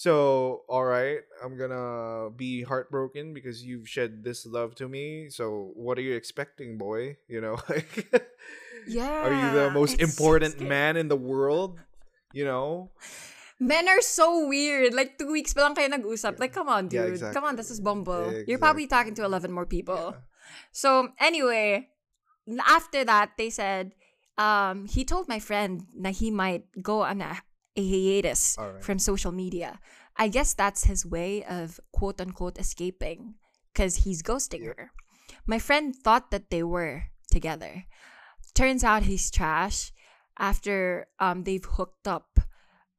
so 0.00 0.64
all 0.64 0.88
right 0.88 1.20
i'm 1.44 1.60
gonna 1.60 2.32
be 2.32 2.64
heartbroken 2.64 3.36
because 3.36 3.60
you've 3.60 3.84
shed 3.84 4.24
this 4.24 4.48
love 4.48 4.72
to 4.72 4.88
me 4.88 5.28
so 5.28 5.76
what 5.76 6.00
are 6.00 6.06
you 6.06 6.16
expecting 6.16 6.80
boy 6.80 7.12
you 7.28 7.36
know 7.36 7.60
like 7.68 8.08
yeah. 8.86 9.22
are 9.22 9.34
you 9.34 9.48
the 9.52 9.70
most 9.70 10.00
it's 10.00 10.14
so 10.14 10.24
important 10.24 10.60
man 10.60 10.96
in 10.96 11.08
the 11.08 11.16
world? 11.16 11.78
You 12.32 12.44
know? 12.44 12.90
Men 13.58 13.88
are 13.88 14.00
so 14.00 14.46
weird. 14.46 14.94
Like, 14.94 15.18
two 15.18 15.30
weeks 15.30 15.52
pa 15.52 15.68
lang 15.68 15.74
kayo 15.74 15.90
nag-usap. 15.90 16.40
Like, 16.40 16.52
come 16.54 16.68
on, 16.68 16.88
dude. 16.88 17.20
Yeah, 17.20 17.28
dude. 17.28 17.34
Come 17.34 17.44
on, 17.44 17.56
this 17.56 17.70
is 17.70 17.80
Bumble. 17.80 18.32
exactly. 18.32 18.44
You're 18.48 18.62
probably 18.62 18.86
talking 18.86 19.14
to 19.20 19.24
11 19.24 19.52
more 19.52 19.66
people. 19.66 20.16
Yeah. 20.16 20.24
So, 20.72 21.12
anyway, 21.20 21.88
after 22.64 23.04
that, 23.04 23.36
they 23.36 23.50
said 23.50 23.92
um, 24.38 24.86
he 24.86 25.04
told 25.04 25.28
my 25.28 25.38
friend 25.38 25.84
that 26.00 26.24
he 26.24 26.30
might 26.30 26.64
go 26.80 27.02
on 27.02 27.20
a, 27.20 27.44
a 27.76 27.82
hiatus 27.82 28.58
Alright. 28.58 28.82
from 28.82 28.98
social 28.98 29.32
media. 29.32 29.78
I 30.16 30.28
guess 30.28 30.54
that's 30.54 30.84
his 30.84 31.06
way 31.06 31.44
of 31.44 31.80
quote 31.92 32.20
unquote 32.20 32.58
escaping 32.58 33.34
because 33.72 34.04
he's 34.04 34.22
ghosting 34.22 34.60
Yeah. 34.62 34.74
her. 34.76 34.92
My 35.46 35.58
friend 35.58 35.94
thought 35.94 36.30
that 36.30 36.50
they 36.50 36.62
were 36.62 37.04
together. 37.30 37.84
Turns 38.54 38.82
out 38.84 39.04
he's 39.04 39.30
trash. 39.30 39.92
After 40.38 41.06
um, 41.18 41.44
they've 41.44 41.64
hooked 41.64 42.08
up 42.08 42.40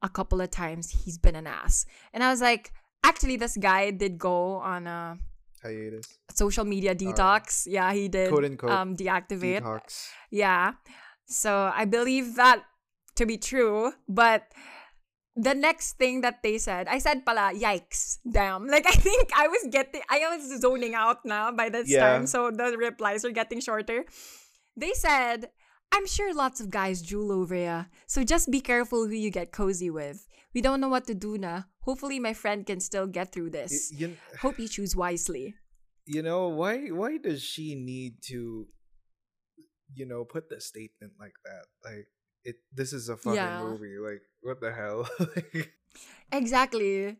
a 0.00 0.08
couple 0.08 0.40
of 0.40 0.50
times, 0.50 0.90
he's 1.04 1.18
been 1.18 1.34
an 1.36 1.46
ass. 1.46 1.86
And 2.12 2.22
I 2.24 2.30
was 2.30 2.40
like, 2.40 2.72
actually, 3.04 3.36
this 3.36 3.56
guy 3.56 3.90
did 3.90 4.16
go 4.18 4.54
on 4.62 4.86
a 4.86 5.18
Hiatus. 5.62 6.06
social 6.30 6.64
media 6.64 6.94
detox. 6.94 7.66
Yeah, 7.66 7.92
he 7.92 8.08
did 8.08 8.30
Quote, 8.30 8.44
unquote, 8.44 8.70
um, 8.70 8.96
deactivate. 8.96 9.62
Detox. 9.62 10.08
Yeah. 10.30 10.72
So 11.26 11.70
I 11.74 11.84
believe 11.84 12.36
that 12.36 12.62
to 13.16 13.26
be 13.26 13.36
true. 13.38 13.92
But 14.08 14.44
the 15.36 15.54
next 15.54 15.96
thing 15.98 16.20
that 16.22 16.42
they 16.42 16.58
said, 16.58 16.88
I 16.88 16.98
said 16.98 17.24
pala, 17.24 17.52
yikes, 17.54 18.18
damn. 18.30 18.66
Like 18.66 18.86
I 18.88 18.92
think 18.92 19.30
I 19.34 19.48
was 19.48 19.66
getting, 19.70 20.02
I 20.10 20.18
was 20.36 20.60
zoning 20.60 20.94
out 20.94 21.24
now 21.24 21.52
by 21.52 21.68
this 21.68 21.90
Yeah. 21.90 22.00
time. 22.00 22.26
So 22.26 22.50
the 22.50 22.76
replies 22.76 23.24
are 23.24 23.30
getting 23.32 23.60
shorter. 23.60 24.04
They 24.76 24.92
said, 24.94 25.50
I'm 25.92 26.06
sure 26.06 26.34
lots 26.34 26.60
of 26.60 26.70
guys 26.70 27.02
drool 27.02 27.32
over 27.32 27.54
ya. 27.54 27.84
So 28.06 28.24
just 28.24 28.50
be 28.50 28.60
careful 28.60 29.06
who 29.06 29.12
you 29.14 29.30
get 29.30 29.52
cozy 29.52 29.90
with. 29.90 30.26
We 30.54 30.60
don't 30.60 30.80
know 30.80 30.88
what 30.88 31.06
to 31.06 31.14
do 31.14 31.36
na. 31.38 31.62
Hopefully 31.84 32.18
my 32.20 32.32
friend 32.34 32.64
can 32.64 32.80
still 32.80 33.06
get 33.06 33.32
through 33.32 33.50
this. 33.50 33.90
You, 33.92 34.16
Hope 34.40 34.58
you 34.58 34.68
choose 34.68 34.94
wisely. 34.96 35.54
you 36.06 36.22
know 36.22 36.48
why? 36.48 36.88
Why 36.88 37.16
does 37.18 37.42
she 37.42 37.74
need 37.74 38.22
to, 38.32 38.66
you 39.94 40.06
know, 40.06 40.24
put 40.24 40.48
the 40.48 40.60
statement 40.60 41.12
like 41.20 41.34
that? 41.44 41.64
Like 41.84 42.06
it. 42.44 42.56
This 42.72 42.92
is 42.92 43.08
a 43.08 43.16
fucking 43.16 43.36
Yeah. 43.36 43.62
movie. 43.62 43.98
Like 43.98 44.22
what 44.42 44.60
the 44.60 44.72
hell? 44.72 45.08
Exactly. 46.32 47.16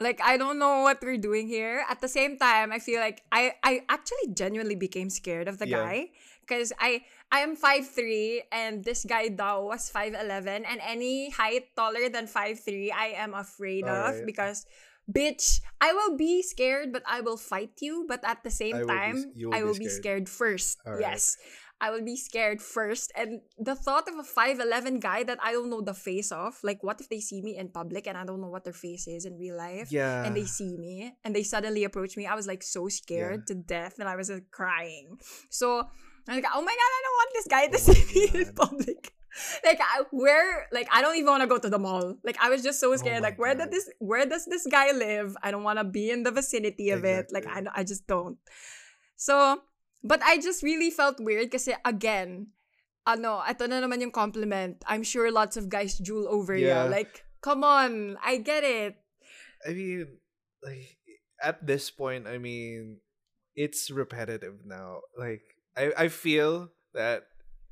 Like 0.00 0.20
I 0.20 0.36
don't 0.36 0.58
know 0.58 0.82
what 0.82 1.00
we're 1.00 1.16
doing 1.16 1.48
here. 1.48 1.84
At 1.88 2.00
the 2.00 2.08
same 2.08 2.36
time, 2.36 2.72
I 2.72 2.78
feel 2.78 3.00
like 3.00 3.22
I 3.32 3.54
I 3.64 3.80
actually 3.88 4.34
genuinely 4.36 4.76
became 4.76 5.08
scared 5.08 5.48
of 5.48 5.56
the 5.58 5.68
Yeah. 5.68 5.80
guy 5.86 5.98
because 6.44 6.72
I 6.78 7.06
I 7.32 7.40
am 7.40 7.56
5'3 7.56 8.42
and 8.52 8.84
this 8.84 9.04
guy 9.08 9.30
Dao 9.32 9.66
was 9.72 9.88
5'11 9.90 10.68
and 10.68 10.78
any 10.84 11.30
height 11.30 11.72
taller 11.74 12.08
than 12.12 12.28
5'3 12.28 12.92
I 12.92 13.16
am 13.18 13.32
afraid 13.34 13.88
of 13.88 14.20
Alright. 14.20 14.26
because 14.28 14.66
bitch, 15.10 15.62
I 15.80 15.94
will 15.96 16.14
be 16.18 16.42
scared 16.42 16.92
but 16.92 17.02
I 17.08 17.22
will 17.24 17.38
fight 17.40 17.78
you 17.80 18.04
but 18.06 18.20
at 18.22 18.44
the 18.44 18.50
same 18.52 18.76
I 18.76 18.78
will 18.84 18.92
be 18.92 19.00
time 19.00 19.16
will 19.38 19.54
I 19.54 19.58
be 19.58 19.64
will 19.64 19.78
be 19.80 19.88
scared. 19.88 20.28
scared 20.28 20.28
first. 20.28 20.78
Alright. 20.86 21.00
Yes. 21.02 21.38
I 21.80 21.90
will 21.90 22.04
be 22.04 22.16
scared 22.16 22.62
first. 22.62 23.12
And 23.14 23.40
the 23.58 23.74
thought 23.74 24.08
of 24.08 24.14
a 24.16 24.22
5'11 24.22 25.00
guy 25.00 25.24
that 25.24 25.38
I 25.42 25.52
don't 25.52 25.68
know 25.68 25.82
the 25.82 25.94
face 25.94 26.32
of, 26.32 26.58
like, 26.62 26.82
what 26.82 27.00
if 27.00 27.08
they 27.08 27.20
see 27.20 27.42
me 27.42 27.56
in 27.56 27.68
public 27.68 28.06
and 28.06 28.16
I 28.16 28.24
don't 28.24 28.40
know 28.40 28.48
what 28.48 28.64
their 28.64 28.72
face 28.72 29.06
is 29.06 29.24
in 29.26 29.36
real 29.38 29.56
life? 29.56 29.92
yeah. 29.92 30.24
And 30.24 30.36
they 30.36 30.44
see 30.44 30.76
me 30.76 31.12
and 31.22 31.34
they 31.36 31.42
suddenly 31.42 31.84
approach 31.84 32.16
me. 32.16 32.26
I 32.26 32.34
was 32.34 32.46
like 32.46 32.62
so 32.62 32.88
scared 32.88 33.46
to 33.48 33.54
death 33.54 33.98
and 33.98 34.08
I 34.08 34.16
was 34.16 34.30
uh, 34.30 34.40
crying. 34.50 35.18
So 35.50 35.86
I'm 36.28 36.34
like, 36.34 36.44
oh 36.52 36.62
my 36.62 36.76
god, 36.80 36.92
I 36.96 37.02
don't 37.04 37.18
want 37.20 37.30
this 37.34 37.46
guy 37.46 37.66
to 37.68 37.76
Oh 37.76 37.92
see 37.92 38.04
me 38.14 38.40
in 38.40 38.54
public. 38.54 39.12
Like 39.62 39.78
I, 39.82 40.04
where, 40.12 40.66
like 40.72 40.88
I 40.90 41.02
don't 41.02 41.16
even 41.16 41.28
want 41.28 41.42
to 41.42 41.46
go 41.46 41.58
to 41.58 41.68
the 41.68 41.78
mall. 41.78 42.16
Like 42.24 42.38
I 42.40 42.48
was 42.48 42.62
just 42.62 42.80
so 42.80 42.96
scared. 42.96 43.18
Oh 43.18 43.22
like 43.22 43.38
where 43.38 43.54
did 43.54 43.70
this, 43.70 43.86
where 43.98 44.24
does 44.24 44.46
this 44.46 44.66
guy 44.66 44.92
live? 44.92 45.36
I 45.42 45.50
don't 45.50 45.62
want 45.62 45.78
to 45.78 45.84
be 45.84 46.08
in 46.10 46.22
the 46.22 46.30
vicinity 46.30 46.88
of 46.88 47.04
it. 47.04 47.26
Like 47.30 47.46
I, 47.46 47.58
Exactly. 47.58 47.72
I 47.74 47.84
just 47.84 48.06
don't. 48.06 48.38
So, 49.16 49.60
but 50.06 50.22
I 50.22 50.38
just 50.38 50.62
really 50.62 50.90
felt 50.90 51.18
weird 51.18 51.50
kasi 51.50 51.74
again, 51.84 52.54
ano, 53.06 53.42
ito 53.42 53.66
na 53.66 53.82
naman 53.82 54.00
yung 54.00 54.14
compliment. 54.14 54.78
I'm 54.86 55.02
sure 55.02 55.30
lots 55.30 55.56
of 55.56 55.68
guys 55.68 55.98
drool 55.98 56.26
over 56.30 56.54
Yeah. 56.54 56.86
ya. 56.86 56.90
Like, 56.90 57.26
come 57.42 57.62
on, 57.66 58.18
I 58.22 58.38
get 58.38 58.62
it. 58.64 58.96
I 59.66 59.74
mean, 59.74 60.22
like 60.62 60.96
at 61.42 61.66
this 61.66 61.90
point, 61.90 62.26
I 62.26 62.38
mean, 62.38 63.02
it's 63.54 63.90
repetitive 63.90 64.64
now. 64.64 65.02
Like 65.18 65.42
I, 65.76 66.06
I 66.06 66.08
feel 66.08 66.70
that 66.94 67.26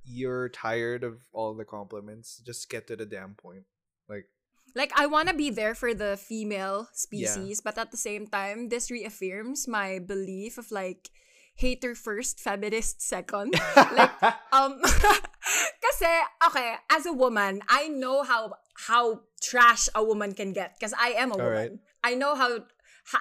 you're 0.05 0.51
tired 0.51 1.03
of 1.03 1.25
all 1.33 1.55
the 1.55 1.65
compliments. 1.65 2.43
Just 2.45 2.69
get 2.69 2.87
to 2.89 2.97
the 2.97 3.07
damn 3.07 3.35
point. 3.35 3.65
Like 4.11 4.29
Like, 4.75 4.91
I 4.99 5.07
want 5.07 5.31
to 5.31 5.39
be 5.39 5.55
there 5.55 5.79
for 5.79 5.95
the 5.95 6.19
female 6.19 6.91
species, 6.91 7.63
but 7.63 7.79
at 7.79 7.95
the 7.95 7.97
same 7.97 8.27
time, 8.27 8.75
this 8.75 8.91
reaffirms 8.91 9.71
my 9.71 10.03
belief 10.03 10.59
of 10.59 10.75
like, 10.75 11.15
hater 11.55 11.95
first, 11.95 12.41
feminist 12.41 13.01
second. 13.03 13.55
like, 13.77 14.11
um, 14.53 14.81
kasi, 15.85 16.11
okay, 16.47 16.75
as 16.91 17.07
a 17.07 17.13
woman, 17.13 17.63
I 17.69 17.89
know 17.89 18.23
how 18.23 18.55
how 18.91 19.23
trash 19.41 19.89
a 19.95 20.03
woman 20.03 20.35
can 20.35 20.53
get 20.53 20.75
because 20.79 20.95
I 20.99 21.15
am 21.15 21.31
a 21.31 21.37
woman. 21.39 21.47
Alright. 21.47 21.73
I 22.03 22.15
know 22.15 22.35
how 22.35 22.67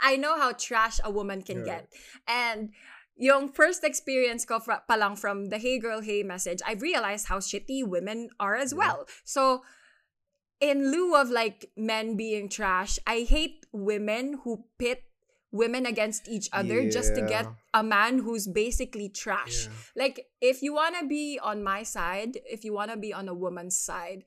I 0.02 0.16
know 0.18 0.38
how 0.38 0.52
trash 0.54 1.00
a 1.04 1.12
woman 1.12 1.42
can 1.42 1.62
Alright. 1.62 1.86
get. 1.90 2.00
And 2.28 2.74
yung 3.16 3.54
first 3.54 3.84
experience 3.84 4.46
ko 4.46 4.58
fra, 4.60 4.82
pa 4.88 4.96
lang 4.98 5.16
from 5.16 5.54
the 5.54 5.62
Hey 5.62 5.78
Girl 5.78 6.02
Hey 6.02 6.24
message, 6.24 6.60
I've 6.66 6.82
realized 6.82 7.28
how 7.30 7.38
shitty 7.38 7.86
women 7.86 8.30
are 8.40 8.56
as 8.58 8.74
Yeah. 8.74 8.80
well. 8.82 9.06
So, 9.24 9.62
in 10.58 10.90
lieu 10.90 11.14
of 11.14 11.30
like 11.30 11.70
men 11.78 12.18
being 12.18 12.50
trash, 12.50 12.98
I 13.06 13.22
hate 13.30 13.66
women 13.72 14.42
who 14.44 14.66
pit 14.80 15.06
women 15.54 15.86
against 15.86 16.28
each 16.28 16.50
other 16.52 16.90
just 16.90 17.14
to 17.16 17.22
get 17.22 17.48
a 17.74 17.84
man 17.84 18.18
who's 18.18 18.48
basically 18.48 19.08
trash. 19.08 19.70
Yeah. 19.70 20.04
Like, 20.04 20.26
if 20.42 20.62
you 20.62 20.74
want 20.74 20.98
to 21.00 21.08
be 21.08 21.40
on 21.42 21.64
my 21.64 21.84
side, 21.84 22.40
if 22.44 22.66
you 22.66 22.74
want 22.74 22.92
to 22.92 22.98
be 22.98 23.14
on 23.14 23.30
a 23.30 23.34
woman's 23.34 23.78
side, 23.78 24.24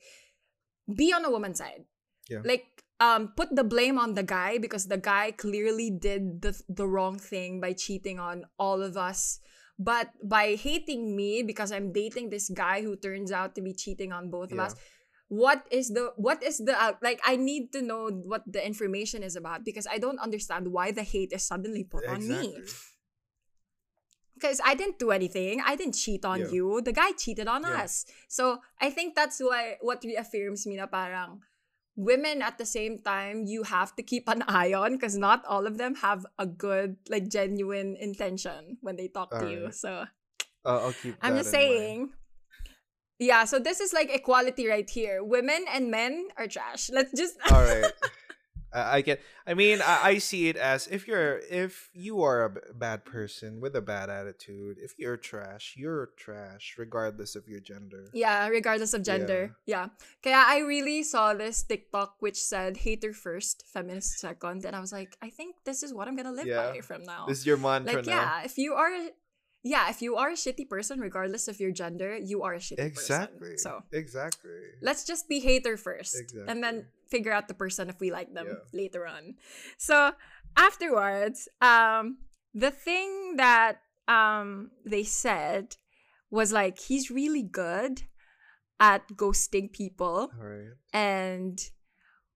be 0.87 1.13
on 1.13 1.25
a 1.25 1.31
woman's 1.31 1.59
side. 1.59 1.85
Yeah. 2.31 2.41
Like, 2.45 2.65
um, 3.01 3.35
put 3.37 3.55
the 3.55 3.65
blame 3.65 3.99
on 3.99 4.15
the 4.15 4.23
guy 4.23 4.59
because 4.59 4.87
the 4.87 4.97
guy 4.97 5.33
clearly 5.33 5.91
did 5.91 6.41
the, 6.43 6.59
the 6.69 6.87
wrong 6.87 7.19
thing 7.19 7.61
by 7.61 7.75
cheating 7.75 8.19
on 8.19 8.47
all 8.59 8.81
of 8.81 8.97
us. 8.97 9.41
But 9.79 10.09
by 10.25 10.55
hating 10.55 11.15
me 11.15 11.43
because 11.43 11.71
I'm 11.71 11.93
dating 11.93 12.31
this 12.31 12.49
guy 12.49 12.81
who 12.83 12.97
turns 12.97 13.31
out 13.31 13.55
to 13.57 13.61
be 13.61 13.75
cheating 13.75 14.13
on 14.13 14.31
both 14.31 14.53
of 14.53 14.59
us, 14.59 14.75
what 15.29 15.67
is 15.75 15.91
the 15.91 16.13
what 16.17 16.39
is 16.43 16.59
the 16.63 16.71
uh, 16.71 16.95
like 17.03 17.19
i 17.27 17.35
need 17.35 17.73
to 17.75 17.83
know 17.83 18.07
what 18.11 18.47
the 18.47 18.63
information 18.63 19.23
is 19.27 19.35
about 19.35 19.65
because 19.67 19.87
i 19.91 19.99
don't 19.99 20.21
understand 20.23 20.71
why 20.71 20.93
the 20.95 21.03
hate 21.03 21.33
is 21.35 21.43
suddenly 21.43 21.83
put 21.83 22.07
on 22.07 22.23
me 22.23 22.55
because 24.35 24.61
i 24.65 24.75
didn't 24.75 24.99
do 24.99 25.11
anything 25.11 25.61
i 25.65 25.75
didn't 25.75 25.95
cheat 25.99 26.25
on 26.25 26.41
Yeah. 26.41 26.53
you 26.53 26.81
the 26.81 26.93
guy 26.93 27.11
cheated 27.13 27.49
on 27.49 27.63
Yeah. 27.67 27.83
us 27.83 28.07
so 28.29 28.61
i 28.81 28.91
think 28.91 29.15
that's 29.15 29.41
why 29.41 29.79
what 29.81 30.05
reaffirms 30.05 30.67
me 30.67 30.77
na 30.77 30.87
parang 30.87 31.43
women 31.97 32.43
at 32.45 32.59
the 32.61 32.69
same 32.69 33.01
time 33.01 33.49
you 33.49 33.65
have 33.65 33.97
to 33.97 34.03
keep 34.05 34.29
an 34.29 34.45
eye 34.47 34.75
on 34.77 34.95
because 34.95 35.17
not 35.17 35.43
all 35.49 35.67
of 35.67 35.79
them 35.81 35.97
have 36.05 36.27
a 36.39 36.47
good 36.47 36.97
like 37.09 37.27
genuine 37.27 37.97
intention 37.99 38.77
when 38.81 38.95
they 38.97 39.09
talk 39.09 39.33
to 39.33 39.47
you 39.49 39.73
so 39.73 40.05
Uh, 40.67 40.91
I'll 40.91 40.99
keep. 40.99 41.15
I'm 41.23 41.39
just 41.39 41.55
saying 41.55 42.11
mind. 42.11 42.26
Yeah, 43.19 43.45
so 43.45 43.59
this 43.59 43.81
is 43.81 43.93
like 43.93 44.11
equality 44.13 44.67
right 44.69 44.89
here. 44.89 45.25
Women 45.25 45.65
and 45.73 45.91
men 45.91 46.29
are 46.37 46.47
trash. 46.47 46.91
Let's 46.93 47.13
just 47.17 47.37
All 47.51 47.63
right. 47.63 47.93
I, 48.77 49.01
get. 49.01 49.23
I 49.47 49.55
mean, 49.55 49.81
I, 49.81 50.01
I 50.03 50.19
see 50.19 50.49
it 50.49 50.57
as 50.57 50.87
if 50.89 51.09
you're 51.09 51.41
if 51.49 51.89
you 51.95 52.21
are 52.23 52.45
a 52.45 52.51
b- 52.51 52.61
bad 52.75 53.07
person 53.07 53.61
with 53.61 53.75
a 53.75 53.81
bad 53.81 54.11
attitude, 54.11 54.77
if 54.79 54.99
you're 54.99 55.17
trash, 55.17 55.75
you're 55.79 56.11
trash 56.19 56.75
regardless 56.77 57.37
of 57.37 57.49
your 57.49 57.61
gender. 57.61 58.11
Yeah, 58.13 58.49
regardless 58.49 58.93
of 58.93 59.03
gender. 59.03 59.57
Yeah. 59.65 59.89
Kaya 60.23 60.45
I 60.47 60.59
really 60.59 61.03
saw 61.05 61.33
this 61.33 61.63
TikTok 61.63 62.17
which 62.21 62.37
said 62.37 62.77
hater 62.77 63.15
first, 63.15 63.65
feminist 63.73 64.19
second. 64.19 64.67
And 64.67 64.77
I 64.77 64.81
was 64.81 64.93
like, 64.93 65.17
I 65.23 65.31
think 65.31 65.57
this 65.65 65.83
is 65.83 65.95
what 65.95 66.07
I'm 66.07 66.17
gonna 66.17 66.33
live 66.33 66.47
Yeah. 66.47 66.73
by 66.73 66.81
from 66.81 67.05
now. 67.05 67.25
This 67.27 67.39
is 67.39 67.47
your 67.47 67.57
mantra 67.57 68.05
like, 68.05 68.07
now. 68.07 68.13
yeah, 68.13 68.45
if 68.45 68.59
you 68.59 68.75
are 68.75 68.93
yeah, 69.67 69.91
if 69.91 70.01
you 70.01 70.15
are 70.15 70.31
a 70.31 70.39
shitty 70.39 70.69
person, 70.69 71.01
regardless 71.01 71.49
of 71.49 71.59
your 71.59 71.73
gender, 71.73 72.17
you 72.17 72.43
are 72.47 72.55
a 72.55 72.59
shitty 72.59 72.79
Exactly. 72.79 73.39
person. 73.39 73.53
Exactly. 73.53 73.57
So 73.59 73.83
exactly. 73.91 74.61
let's 74.81 75.03
just 75.05 75.29
be 75.29 75.41
hater 75.41 75.77
first 75.77 76.15
and 76.47 76.63
then 76.63 76.87
figure 77.11 77.33
out 77.33 77.49
the 77.49 77.55
person 77.55 77.89
if 77.91 77.99
we 78.01 78.11
like 78.11 78.33
them 78.33 78.47
Yeah. 78.47 78.63
later 78.73 79.07
on 79.07 79.35
so 79.79 80.13
afterwards 80.57 81.49
um 81.61 82.19
the 82.55 82.71
thing 82.71 83.37
that 83.37 83.79
um 84.09 84.71
they 84.85 85.05
said 85.05 85.77
was 86.31 86.53
like 86.53 86.79
he's 86.89 87.11
really 87.11 87.43
good 87.43 88.03
at 88.81 89.03
ghosting 89.15 89.71
people 89.73 90.31
right. 90.39 90.75
and 90.93 91.59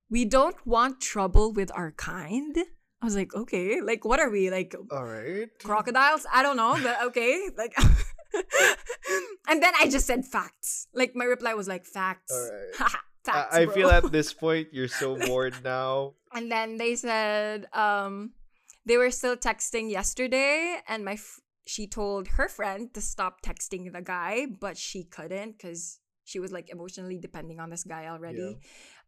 we 0.09 0.25
don't 0.25 0.61
want 0.67 1.01
trouble 1.01 1.53
with 1.53 1.71
our 1.75 1.93
kind 1.93 2.57
i 3.03 3.05
was 3.05 3.17
like 3.17 3.35
okay 3.35 3.81
like 3.81 4.05
what 4.05 4.21
are 4.21 4.31
we 4.31 4.51
like 4.51 4.75
All 4.91 5.05
right. 5.05 5.49
crocodiles 5.63 6.27
i 6.33 6.43
don't 6.43 6.57
know 6.57 6.79
but 6.83 7.03
okay 7.07 7.49
like 7.57 7.75
and 9.49 9.63
then 9.63 9.73
i 9.81 9.89
just 9.89 10.07
said 10.07 10.25
facts 10.25 10.87
like 10.95 11.15
my 11.15 11.25
reply 11.25 11.55
was 11.55 11.69
like 11.69 11.85
facts 11.85 12.33
facts 12.75 13.55
I, 13.57 13.63
I 13.63 13.67
feel 13.67 13.91
at 13.91 14.11
this 14.11 14.33
point 14.45 14.69
you're 14.73 14.89
so 14.89 15.17
bored 15.17 15.55
now. 15.63 16.15
and 16.33 16.51
then 16.51 16.77
they 16.79 16.97
said 16.97 17.67
um 17.73 18.33
they 18.87 18.97
were 18.97 19.11
still 19.11 19.37
texting 19.37 19.91
yesterday 19.91 20.79
and 20.89 21.05
my 21.05 21.13
f- 21.15 21.41
she 21.67 21.87
told 21.87 22.27
her 22.29 22.49
friend 22.49 22.93
to 22.95 23.01
stop 23.01 23.43
texting 23.43 23.93
the 23.93 24.01
guy, 24.03 24.47
but 24.47 24.77
she 24.77 25.05
couldn't 25.05 25.53
because 25.53 26.01
she 26.25 26.41
was 26.41 26.51
like 26.51 26.71
emotionally 26.71 27.19
depending 27.19 27.61
on 27.61 27.71
this 27.71 27.85
guy 27.85 28.09
already. 28.09 28.59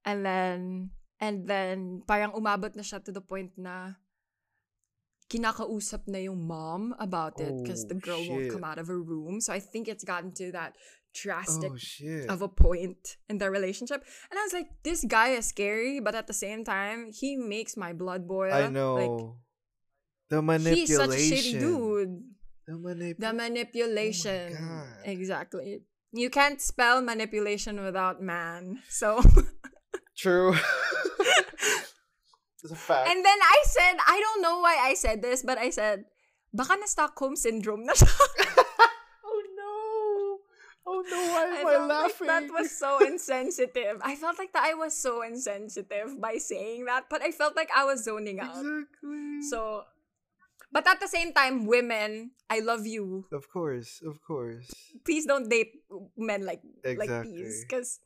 And 0.05 0.25
then 0.25 0.91
and 1.23 1.47
then 1.47 2.03
parang 2.03 2.35
umabot 2.35 2.75
na 2.75 2.83
siya 2.83 2.99
to 2.99 3.15
the 3.15 3.23
point 3.23 3.55
na 3.55 3.95
kinakausap 5.31 6.05
na 6.11 6.19
yung 6.19 6.43
mom 6.43 6.93
about 6.99 7.39
it 7.41 7.55
because 7.63 7.87
the 7.87 7.95
Oh, 7.97 8.03
girl 8.03 8.21
won't 8.27 8.51
come 8.51 8.67
out 8.67 8.77
of 8.77 8.91
her 8.91 9.01
room. 9.01 9.41
So 9.41 9.55
I 9.55 9.63
think 9.63 9.87
it's 9.89 10.05
gotten 10.05 10.35
to 10.43 10.51
that 10.53 10.75
drastic 11.15 11.73
Oh 11.73 12.27
of 12.29 12.43
a 12.43 12.49
point 12.51 13.17
in 13.31 13.39
their 13.39 13.55
relationship. 13.55 14.05
And 14.29 14.37
I 14.37 14.43
was 14.43 14.53
like, 14.53 14.69
this 14.83 15.05
guy 15.07 15.39
is 15.39 15.47
scary, 15.49 16.01
but 16.01 16.19
at 16.19 16.27
the 16.27 16.37
same 16.37 16.65
time, 16.67 17.15
he 17.15 17.37
makes 17.39 17.77
my 17.79 17.93
blood 17.95 18.27
boil. 18.29 18.53
I 18.53 18.69
know. 18.69 18.95
Like, 18.99 19.19
the 20.29 20.41
manipulation. 20.43 20.85
he's 20.85 20.97
such 20.97 21.17
a 21.17 21.21
shitty 21.21 21.61
dude. 21.61 22.13
The 22.67 22.77
manip- 22.77 23.19
The 23.19 23.33
manipulation. 23.33 24.57
Oh 24.57 24.65
God. 24.67 25.05
exactly. 25.05 25.81
You 26.13 26.29
can't 26.29 26.61
spell 26.61 27.01
manipulation 27.01 27.81
without 27.81 28.21
man. 28.21 28.83
So 28.89 29.23
True. 30.17 30.55
it's 32.63 32.73
a 32.73 32.77
fact. 32.77 33.09
and 33.11 33.25
then 33.25 33.39
I 33.43 33.59
said, 33.67 33.95
I 34.07 34.19
don't 34.21 34.43
know 34.43 34.61
why 34.61 34.79
I 34.81 34.95
said 34.95 35.23
this, 35.23 35.43
but 35.43 35.59
I 35.59 35.71
said, 35.71 36.05
baka 36.55 36.77
na 36.79 36.87
Stockholm 36.87 37.35
syndrome 37.37 37.85
na 37.85 37.93
siya. 37.95 38.09
oh 39.25 39.43
no. 39.57 39.73
Oh 40.85 41.01
no, 41.07 41.19
why 41.31 41.43
am 41.47 41.55
I, 41.55 41.63
felt 41.63 41.89
laughing? 41.89 42.27
like 42.27 42.47
that 42.49 42.53
was 42.53 42.71
so 42.75 42.99
insensitive. 43.07 43.99
I 44.03 44.15
felt 44.17 44.39
like 44.39 44.53
that 44.53 44.65
I 44.67 44.75
was 44.75 44.97
so 44.97 45.23
insensitive 45.23 46.21
by 46.21 46.37
saying 46.39 46.87
that, 46.87 47.07
but 47.09 47.23
I 47.23 47.31
felt 47.31 47.55
like 47.57 47.71
I 47.75 47.85
was 47.85 48.05
zoning 48.05 48.41
out. 48.41 48.59
exactly. 48.59 49.43
So, 49.49 49.83
but 50.73 50.87
at 50.89 51.01
the 51.01 51.07
same 51.09 51.33
time, 51.33 51.67
women, 51.67 52.33
I 52.51 52.61
love 52.61 52.87
you. 52.87 53.27
of 53.33 53.49
course, 53.51 54.03
of 54.05 54.19
course. 54.27 54.69
Please 55.05 55.25
don't 55.27 55.49
date 55.49 55.73
men 56.17 56.45
like 56.45 56.61
like 56.85 57.09
Exactly. 57.09 57.37
these 57.45 57.65
because 57.65 58.01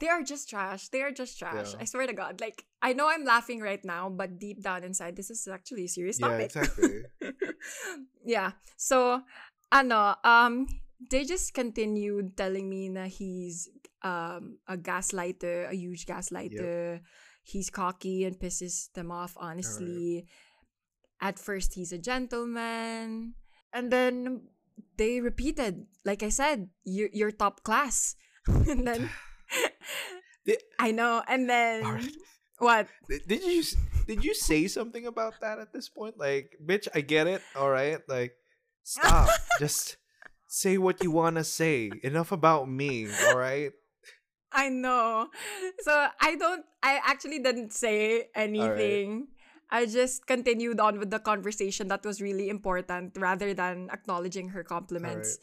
they 0.00 0.08
are 0.08 0.22
just 0.22 0.48
trash. 0.48 0.88
They 0.88 1.02
are 1.02 1.12
just 1.12 1.38
trash. 1.38 1.72
Yeah. 1.74 1.80
I 1.80 1.84
swear 1.84 2.06
to 2.08 2.12
God. 2.16 2.40
Like 2.40 2.64
I 2.82 2.92
know 2.92 3.08
I'm 3.08 3.24
laughing 3.24 3.60
right 3.60 3.84
now, 3.84 4.08
but 4.08 4.40
deep 4.40 4.62
down 4.64 4.82
inside, 4.82 5.14
this 5.14 5.30
is 5.30 5.46
actually 5.46 5.84
a 5.84 5.88
serious 5.88 6.18
Yeah, 6.18 6.28
topic. 6.28 6.46
exactly. 6.56 7.02
yeah. 8.24 8.52
So, 8.76 9.22
ano, 9.70 10.16
um, 10.24 10.66
they 11.10 11.24
just 11.24 11.52
continued 11.54 12.36
telling 12.36 12.68
me 12.68 12.88
that 12.96 13.08
he's 13.08 13.68
um 14.02 14.58
a 14.66 14.76
gaslighter, 14.76 15.68
a 15.70 15.76
huge 15.76 16.06
gaslighter. 16.06 17.00
He's 17.44 17.68
cocky 17.70 18.24
and 18.24 18.38
pisses 18.38 18.92
them 18.92 19.10
off. 19.12 19.36
Honestly, 19.36 20.26
at 21.20 21.38
first 21.38 21.74
he's 21.74 21.92
a 21.92 21.98
gentleman, 21.98 23.34
and 23.72 23.90
then 23.92 24.48
they 24.96 25.20
repeated, 25.20 25.86
like 26.04 26.22
I 26.22 26.28
said, 26.28 26.68
you're 26.84 27.12
you're 27.12 27.32
top 27.32 27.62
class, 27.62 28.16
and 28.48 28.86
then. 28.86 29.10
Di- 30.46 30.58
I 30.78 30.90
know, 30.92 31.22
and 31.28 31.48
then 31.48 31.84
Alright. 31.84 32.16
what? 32.58 32.86
Did 33.08 33.22
did 33.26 33.42
you 33.44 33.62
did 34.06 34.24
you 34.24 34.34
say 34.34 34.66
something 34.68 35.06
about 35.06 35.40
that 35.40 35.58
at 35.58 35.72
this 35.72 35.88
point? 35.88 36.18
Like, 36.18 36.56
bitch, 36.64 36.88
I 36.94 37.00
get 37.00 37.26
it. 37.26 37.42
All 37.54 37.70
right, 37.70 38.00
like, 38.08 38.32
stop. 38.82 39.28
Just 39.58 39.96
say 40.48 40.78
what 40.78 41.02
you 41.02 41.10
wanna 41.10 41.44
say. 41.44 41.90
Enough 42.02 42.32
about 42.32 42.68
me. 42.68 43.06
All 43.28 43.36
right. 43.36 43.72
I 44.52 44.68
know. 44.68 45.28
So 45.82 46.08
I 46.20 46.34
don't 46.34 46.64
I 46.82 46.98
actually 47.04 47.38
didn't 47.38 47.72
say 47.72 48.30
anything. 48.34 49.28
I 49.70 49.86
just 49.86 50.26
continued 50.26 50.80
on 50.80 50.98
with 50.98 51.10
the 51.10 51.20
conversation 51.20 51.86
that 51.88 52.04
was 52.04 52.20
really 52.20 52.48
important 52.50 53.14
rather 53.16 53.54
than 53.54 53.88
acknowledging 53.92 54.48
her 54.50 54.64
compliments. 54.64 55.38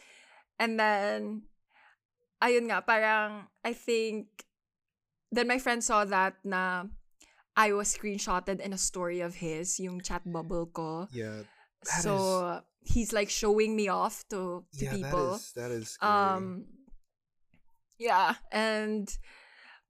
And 0.60 0.78
then 0.78 1.47
ayun 2.42 2.70
nga 2.70 2.82
parang 2.82 3.48
I 3.64 3.74
think 3.74 4.46
then 5.32 5.48
my 5.48 5.60
friend 5.60 5.84
saw 5.84 6.06
that 6.06 6.40
na 6.44 6.86
I 7.58 7.74
was 7.74 7.90
screenshotted 7.90 8.62
in 8.62 8.72
a 8.72 8.78
story 8.78 9.20
of 9.22 9.42
his, 9.42 9.80
yung 9.82 10.00
chat 10.02 10.22
bubble 10.26 10.70
ko. 10.70 11.10
Yeah. 11.10 11.42
So 11.82 12.62
he's 12.86 13.12
like 13.12 13.30
showing 13.30 13.76
me 13.76 13.90
off 13.90 14.24
to, 14.30 14.64
to 14.78 14.86
yeah. 14.86 14.94
people. 14.94 15.42
That 15.42 15.42
is 15.42 15.54
that 15.58 15.72
is. 15.72 15.88
Scary. 15.98 16.14
Um, 16.14 16.66
yeah, 17.98 18.38
and 18.52 19.10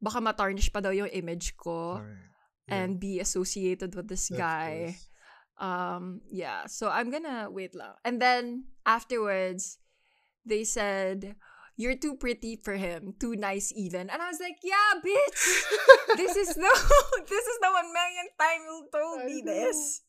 baka 0.01 0.23
matarnish 0.23 0.71
pa 0.71 0.79
daw 0.79 0.95
yung 0.95 1.11
image 1.11 1.57
ko 1.57 1.99
Alright. 1.99 2.23
Yeah, 2.67 2.75
and 2.75 2.99
be 2.99 3.19
associated 3.19 3.95
with 3.95 4.07
this 4.07 4.31
of 4.31 4.37
guy. 4.37 4.95
course. 4.95 5.07
Um, 5.57 6.21
yeah, 6.29 6.67
so 6.67 6.87
I'm 6.87 7.09
gonna 7.11 7.49
wait 7.51 7.75
lang. 7.75 7.95
And 8.05 8.21
then 8.21 8.71
afterwards, 8.85 9.79
they 10.45 10.63
said, 10.63 11.35
"You're 11.77 11.95
too 11.95 12.17
pretty 12.17 12.57
for 12.59 12.75
him, 12.75 13.13
too 13.21 13.37
nice 13.37 13.71
even." 13.77 14.09
And 14.09 14.19
I 14.21 14.27
was 14.27 14.41
like, 14.41 14.57
"Yeah, 14.65 14.97
bitch, 14.99 15.41
this 16.19 16.35
is 16.35 16.51
the 16.57 16.73
this 17.29 17.45
is 17.45 17.57
the 17.61 17.71
one 17.71 17.89
million 17.93 18.27
time 18.41 18.61
you 18.65 18.77
told 18.91 19.21
I 19.21 19.25
me 19.25 19.37
know. 19.45 19.53
this." 19.53 20.01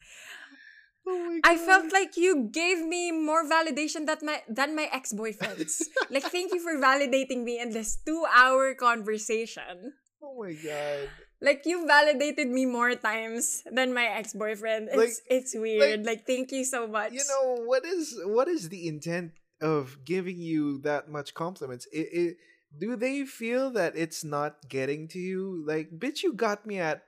Oh 1.08 1.40
I 1.44 1.56
felt 1.56 1.88
like 1.92 2.16
you 2.20 2.50
gave 2.52 2.84
me 2.84 3.12
more 3.12 3.40
validation 3.48 4.04
that 4.06 4.20
my 4.22 4.42
than 4.48 4.76
my 4.76 4.88
ex 4.92 5.12
boyfriends. 5.12 5.80
like, 6.10 6.24
thank 6.28 6.52
you 6.52 6.60
for 6.60 6.76
validating 6.76 7.44
me 7.44 7.56
in 7.60 7.70
this 7.72 7.96
two 8.04 8.24
hour 8.28 8.74
conversation. 8.74 9.94
Oh 10.22 10.36
my 10.36 10.52
god. 10.52 11.08
Like 11.40 11.62
you 11.64 11.86
validated 11.86 12.48
me 12.50 12.66
more 12.66 12.92
times 12.96 13.62
than 13.70 13.94
my 13.94 14.04
ex 14.04 14.34
boyfriend. 14.34 14.88
It's 14.92 14.98
Like- 14.98 15.22
it's 15.30 15.52
weird. 15.56 16.04
Like, 16.04 16.26
thank 16.26 16.52
you 16.52 16.64
so 16.64 16.84
much. 16.86 17.12
You 17.12 17.24
know 17.24 17.64
what 17.64 17.86
is 17.86 18.12
what 18.26 18.48
is 18.48 18.68
the 18.68 18.84
intent 18.88 19.32
of 19.61 19.98
giving 20.04 20.38
you 20.40 20.78
that 20.82 21.09
much 21.09 21.34
compliments? 21.34 21.86
It, 21.92 22.09
it 22.12 22.36
do 22.76 22.96
they 22.96 23.24
feel 23.24 23.70
that 23.72 23.96
it's 23.96 24.22
not 24.24 24.68
getting 24.68 25.09
to 25.09 25.18
you? 25.18 25.64
Like, 25.66 25.90
bitch, 25.98 26.22
you 26.22 26.32
got 26.32 26.66
me 26.66 26.78
at. 26.78 27.02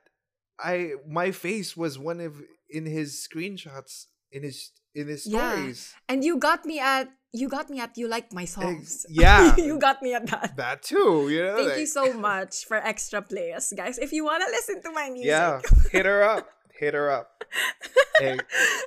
I 0.59 0.93
my 1.07 1.31
face 1.31 1.75
was 1.75 1.97
one 1.97 2.19
of 2.19 2.41
in 2.69 2.85
his 2.85 3.27
screenshots 3.27 4.05
in 4.31 4.43
his 4.43 4.71
in 4.93 5.07
his 5.07 5.25
Yeah. 5.25 5.39
stories. 5.53 5.93
and 6.09 6.23
you 6.23 6.37
got 6.37 6.65
me 6.65 6.79
at 6.79 7.09
you 7.33 7.47
got 7.47 7.69
me 7.69 7.79
at 7.79 7.97
you 7.97 8.07
like 8.09 8.33
my 8.33 8.43
songs. 8.45 9.05
yeah. 9.09 9.55
you 9.57 9.79
got 9.79 10.01
me 10.03 10.13
at 10.13 10.27
that. 10.27 10.57
That 10.57 10.83
too, 10.83 11.29
you 11.29 11.43
know. 11.43 11.55
Thank 11.65 11.79
you 11.79 11.85
so 11.87 12.11
much 12.13 12.65
for 12.65 12.75
extra 12.77 13.21
plays, 13.21 13.71
guys. 13.75 13.97
If 13.97 14.11
you 14.11 14.25
wanna 14.25 14.45
listen 14.51 14.81
to 14.83 14.91
my 14.91 15.09
music. 15.09 15.27
Yeah, 15.31 15.61
hit 15.91 16.05
her 16.05 16.21
up. 16.23 16.49
Hit 16.73 16.93
her 16.93 17.09
up. 17.09 17.43
Hey, 18.21 18.37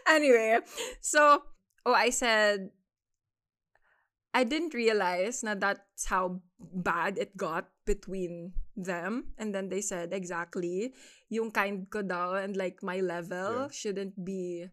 anyway, 0.06 0.60
so 1.00 1.42
oh, 1.86 1.92
I 1.92 2.10
said 2.10 2.70
I 4.34 4.42
didn't 4.42 4.74
realize 4.74 5.46
na 5.46 5.54
that's 5.54 6.10
how 6.10 6.42
bad 6.58 7.22
it 7.22 7.38
got 7.38 7.70
between 7.86 8.50
them. 8.74 9.30
And 9.38 9.54
then 9.54 9.70
they 9.70 9.78
said 9.80 10.10
exactly 10.10 10.90
yung 11.30 11.54
kind 11.54 11.86
ko 11.86 12.02
daw 12.02 12.34
and 12.34 12.58
like 12.58 12.82
my 12.82 12.98
level 12.98 13.70
Yeah. 13.70 13.70
shouldn't 13.70 14.18
be 14.18 14.66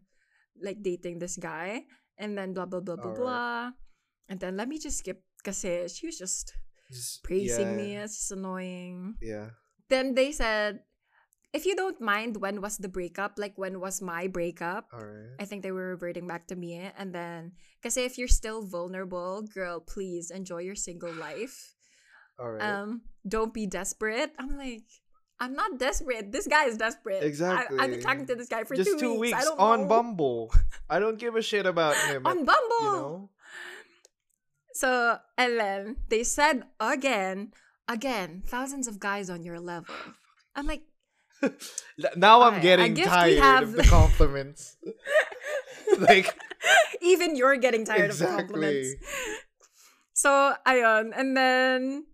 like 0.58 0.82
dating 0.82 1.22
this 1.22 1.38
guy. 1.38 1.86
And 2.18 2.34
then 2.34 2.52
blah 2.58 2.66
blah 2.66 2.82
blah 2.82 2.98
blah 2.98 3.14
Alright. 3.14 3.22
blah. 3.22 3.62
And 4.26 4.42
then 4.42 4.58
let 4.58 4.66
me 4.66 4.82
just 4.82 4.98
skip 4.98 5.22
kasi 5.46 5.86
she 5.86 6.10
was 6.10 6.18
just 6.18 6.58
just- 6.90 7.22
praising 7.22 7.78
yeah, 7.78 7.78
me. 7.78 7.88
It's 8.02 8.18
just 8.18 8.34
annoying. 8.34 9.14
Yeah. 9.22 9.54
Then 9.86 10.18
they 10.18 10.32
said, 10.34 10.82
if 11.52 11.66
you 11.66 11.76
don't 11.76 12.00
mind, 12.00 12.38
when 12.38 12.60
was 12.60 12.78
the 12.78 12.88
breakup? 12.88 13.34
Like, 13.36 13.56
when 13.56 13.80
was 13.80 14.00
my 14.00 14.26
breakup? 14.26 14.88
All 14.92 15.00
right. 15.04 15.36
I 15.38 15.44
think 15.44 15.62
they 15.62 15.72
were 15.72 15.88
reverting 15.88 16.26
back 16.26 16.46
to 16.48 16.56
me. 16.56 16.80
And 16.96 17.14
then, 17.14 17.52
because 17.80 17.96
if 17.96 18.16
you're 18.16 18.28
still 18.28 18.62
vulnerable, 18.64 19.42
girl, 19.42 19.80
please 19.80 20.30
enjoy 20.30 20.58
your 20.64 20.74
single 20.76 21.12
life. 21.12 21.74
All 22.38 22.50
right. 22.52 22.62
Um, 22.62 23.02
don't 23.28 23.52
be 23.52 23.66
desperate. 23.66 24.32
I'm 24.38 24.56
like, 24.56 24.84
I'm 25.38 25.54
not 25.54 25.78
desperate. 25.78 26.32
This 26.32 26.46
guy 26.46 26.64
is 26.66 26.78
desperate. 26.78 27.22
I, 27.42 27.66
I've 27.78 27.90
been 27.90 28.00
talking 28.00 28.26
to 28.26 28.34
this 28.34 28.48
guy 28.48 28.64
for 28.64 28.74
Just 28.74 28.90
two, 28.90 28.98
two 28.98 29.18
weeks. 29.20 29.36
weeks, 29.36 29.50
on 29.58 29.82
know. 29.82 29.86
Bumble. 29.88 30.54
I 30.88 31.00
don't 31.00 31.18
give 31.18 31.36
a 31.36 31.42
shit 31.42 31.66
about 31.66 31.96
him. 32.08 32.26
On 32.26 32.44
Bumble. 32.44 32.80
you 32.80 32.92
know. 32.92 33.30
So, 34.74 35.18
and 35.36 35.58
then 35.60 35.96
they 36.08 36.24
said 36.24 36.64
again, 36.80 37.52
again, 37.88 38.42
thousands 38.46 38.88
of 38.88 38.98
guys 38.98 39.28
on 39.28 39.42
your 39.42 39.60
level. 39.60 39.94
I'm 40.56 40.66
like, 40.66 40.82
Now 42.16 42.42
I'm 42.42 42.60
getting 42.62 42.94
tired 42.94 43.38
have- 43.42 43.62
of 43.64 43.72
the 43.74 43.84
compliments. 43.84 44.76
like 45.98 46.30
even 47.02 47.34
you're 47.36 47.56
getting 47.58 47.84
tired 47.84 48.10
of 48.10 48.18
the 48.18 48.26
compliments. 48.26 48.94
exactly. 48.94 49.38
So, 50.14 50.54
ayun. 50.68 51.10
And 51.16 51.34
then, 51.34 52.06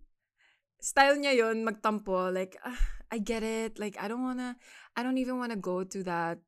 style 0.81 1.13
niya 1.19 1.35
yun, 1.37 1.61
magtampo. 1.67 2.33
Like, 2.33 2.57
ah, 2.65 2.79
I 3.11 3.19
get 3.19 3.43
it. 3.43 3.77
Like, 3.77 3.99
I 4.01 4.07
don't 4.07 4.23
wanna, 4.23 4.55
I 4.97 5.03
don't 5.03 5.19
even 5.19 5.37
wanna 5.37 5.59
go 5.59 5.83
to 5.83 5.99
that 6.07 6.39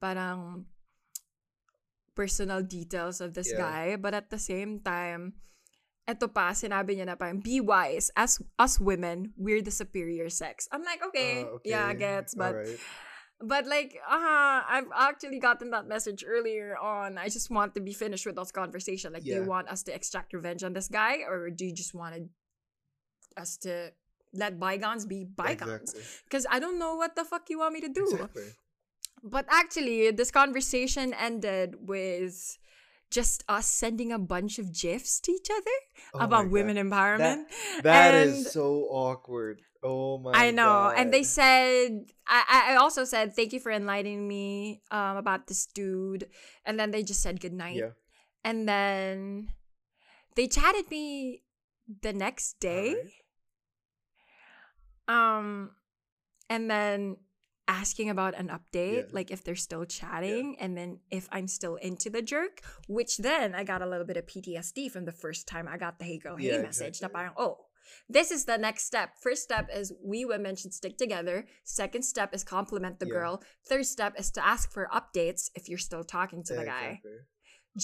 parang 0.00 0.64
personal 2.14 2.62
details 2.62 3.20
of 3.20 3.34
this 3.34 3.52
Yeah. 3.52 3.58
guy. 3.60 3.86
But 4.00 4.14
at 4.14 4.30
the 4.30 4.38
same 4.38 4.80
time, 4.80 5.34
eto 6.08 6.26
pa, 6.32 6.50
sinabi 6.50 6.98
niya 6.98 7.06
na 7.06 7.14
parang, 7.14 7.40
be 7.40 7.60
wise. 7.60 8.10
As 8.16 8.42
us 8.58 8.80
women, 8.80 9.32
we're 9.36 9.62
the 9.62 9.70
superior 9.70 10.28
sex. 10.28 10.68
I'm 10.72 10.82
like, 10.82 11.02
okay, 11.06 11.44
Uh, 11.44 11.58
yeah, 11.64 11.88
okay. 11.90 11.98
gets. 11.98 12.34
But 12.34 12.54
Alright. 12.54 12.78
but 13.42 13.66
like, 13.66 13.98
uh, 14.06 14.60
I've 14.66 14.90
actually 14.94 15.38
gotten 15.38 15.70
that 15.70 15.86
message 15.86 16.24
earlier 16.26 16.76
on. 16.78 17.18
I 17.18 17.28
just 17.28 17.50
want 17.50 17.74
to 17.74 17.80
be 17.80 17.92
finished 17.92 18.26
with 18.26 18.36
this 18.36 18.50
conversation. 18.50 19.12
Like, 19.12 19.24
do 19.24 19.30
you 19.34 19.44
want 19.46 19.68
us 19.68 19.82
to 19.84 19.94
extract 19.94 20.32
revenge 20.34 20.62
on 20.62 20.72
this 20.74 20.88
guy, 20.88 21.22
or 21.26 21.50
do 21.50 21.66
you 21.66 21.74
just 21.74 21.94
want 21.94 22.30
us 23.36 23.56
to 23.66 23.90
let 24.34 24.58
bygones 24.58 25.06
be 25.06 25.24
bygones? 25.24 25.90
Exactly. 25.94 26.02
Because 26.24 26.46
I 26.50 26.58
don't 26.58 26.78
know 26.78 26.94
what 26.96 27.14
the 27.16 27.24
fuck 27.24 27.50
you 27.50 27.58
want 27.58 27.74
me 27.74 27.80
to 27.82 27.90
do. 27.90 28.06
Exactly. 28.10 28.50
But 29.22 29.46
actually, 29.50 30.10
this 30.10 30.30
conversation 30.34 31.14
ended 31.14 31.76
with 31.78 32.58
just 33.12 33.44
us 33.48 33.66
sending 33.68 34.10
a 34.10 34.18
bunch 34.18 34.58
of 34.58 34.72
gifs 34.72 35.20
to 35.20 35.30
each 35.30 35.48
other 35.50 35.76
Oh 36.14 36.24
about 36.24 36.50
women 36.50 36.76
empowerment. 36.76 37.44
That 37.82 38.14
and 38.14 38.30
is 38.30 38.50
so 38.50 38.88
awkward. 38.90 39.60
Oh 39.84 40.18
my 40.18 40.32
I 40.32 40.50
know. 40.50 40.92
And 40.96 41.12
they 41.12 41.22
said, 41.22 42.06
I, 42.26 42.72
I 42.72 42.76
also 42.76 43.04
said, 43.04 43.34
thank 43.34 43.52
you 43.52 43.60
for 43.60 43.70
enlightening 43.70 44.26
me 44.26 44.80
um, 44.90 45.16
about 45.16 45.46
this 45.46 45.66
dude. 45.66 46.28
And 46.64 46.78
then 46.78 46.90
they 46.90 47.02
just 47.02 47.22
said 47.22 47.40
goodnight. 47.40 47.76
Yeah. 47.76 47.90
And 48.44 48.68
then 48.68 49.48
they 50.34 50.48
chatted 50.48 50.90
me 50.90 51.42
the 52.00 52.12
next 52.12 52.60
day. 52.60 52.96
Um, 55.08 55.72
and 56.48 56.70
then 56.70 57.16
asking 57.80 58.08
about 58.10 58.34
an 58.42 58.48
update, 58.58 59.04
Yeah. 59.06 59.18
like 59.18 59.30
if 59.36 59.40
they're 59.44 59.64
still 59.68 59.84
chatting, 59.84 60.56
and 60.62 60.76
then 60.78 60.90
if 61.18 61.24
I'm 61.36 61.48
still 61.58 61.76
into 61.88 62.08
the 62.10 62.22
jerk, 62.32 62.54
which 62.88 63.12
then 63.28 63.54
I 63.54 63.62
got 63.64 63.80
a 63.82 63.86
little 63.92 64.06
bit 64.10 64.16
of 64.20 64.26
PTSD 64.26 64.80
from 64.90 65.04
the 65.06 65.12
first 65.24 65.42
time 65.52 65.66
I 65.74 65.76
got 65.84 65.98
the 65.98 66.04
hey 66.10 66.18
girl, 66.18 66.36
hey 66.36 66.48
Yeah, 66.56 66.62
message. 66.62 66.96
Exactly. 66.98 67.14
parang, 67.16 67.34
oh, 67.44 67.54
this 68.08 68.30
is 68.30 68.44
the 68.44 68.58
next 68.58 68.82
step. 68.84 69.08
First 69.26 69.42
step 69.42 69.68
is 69.78 69.92
we 70.12 70.24
women 70.24 70.54
should 70.56 70.74
stick 70.80 70.96
together. 71.04 71.36
Second 71.64 72.02
step 72.12 72.34
is 72.36 72.42
compliment 72.44 72.98
the 73.00 73.06
Yeah. 73.06 73.12
girl. 73.18 73.34
Third 73.70 73.86
step 73.86 74.12
is 74.22 74.30
to 74.32 74.40
ask 74.54 74.70
for 74.70 74.84
updates 74.98 75.50
if 75.58 75.68
you're 75.68 75.78
still 75.88 76.04
talking 76.04 76.42
to 76.44 76.54
the 76.54 76.64
guy 76.64 76.88
Exactly. 77.02 77.18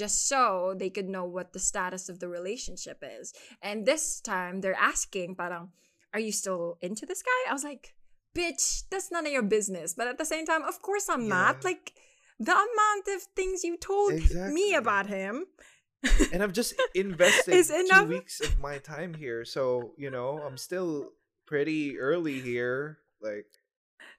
just 0.03 0.19
so 0.33 0.75
they 0.83 0.91
could 0.97 1.09
know 1.09 1.25
what 1.37 1.53
the 1.53 1.59
status 1.71 2.09
of 2.09 2.17
the 2.21 2.29
relationship 2.29 2.99
is. 3.19 3.33
And 3.63 3.87
this 3.87 4.21
time 4.21 4.61
they're 4.61 4.75
asking, 4.93 5.37
parang, 5.37 5.73
are 6.15 6.21
you 6.21 6.33
still 6.33 6.79
into 6.81 7.05
this 7.07 7.23
guy? 7.23 7.41
I 7.51 7.53
was 7.53 7.65
like, 7.65 7.95
bitch, 8.37 8.85
that's 8.91 9.11
none 9.11 9.27
of 9.27 9.33
your 9.33 9.43
business. 9.43 9.95
But 9.95 10.09
at 10.09 10.19
the 10.19 10.25
same 10.25 10.47
time, 10.47 10.63
of 10.63 10.81
course 10.83 11.09
I'm 11.09 11.29
not. 11.29 11.57
Yeah. 11.63 11.71
Like, 11.71 11.93
the 12.39 12.53
amount 12.53 13.09
of 13.17 13.23
things 13.35 13.65
you 13.65 13.77
told 13.77 14.13
Exactly. 14.13 14.55
me 14.55 14.75
about 14.75 15.07
him. 15.09 15.47
and 16.33 16.43
I'm 16.43 16.53
just 16.53 16.75
investing 16.95 17.55
Is 17.55 17.69
two 17.69 17.75
enough- 17.75 18.09
weeks 18.09 18.41
of 18.41 18.59
my 18.61 18.79
time 18.79 19.15
here. 19.15 19.45
So, 19.45 19.93
you 19.99 20.11
know, 20.11 20.39
I'm 20.47 20.57
still 20.57 21.11
pretty 21.47 21.99
early 21.99 22.39
here. 22.41 22.99
Like, 23.21 23.47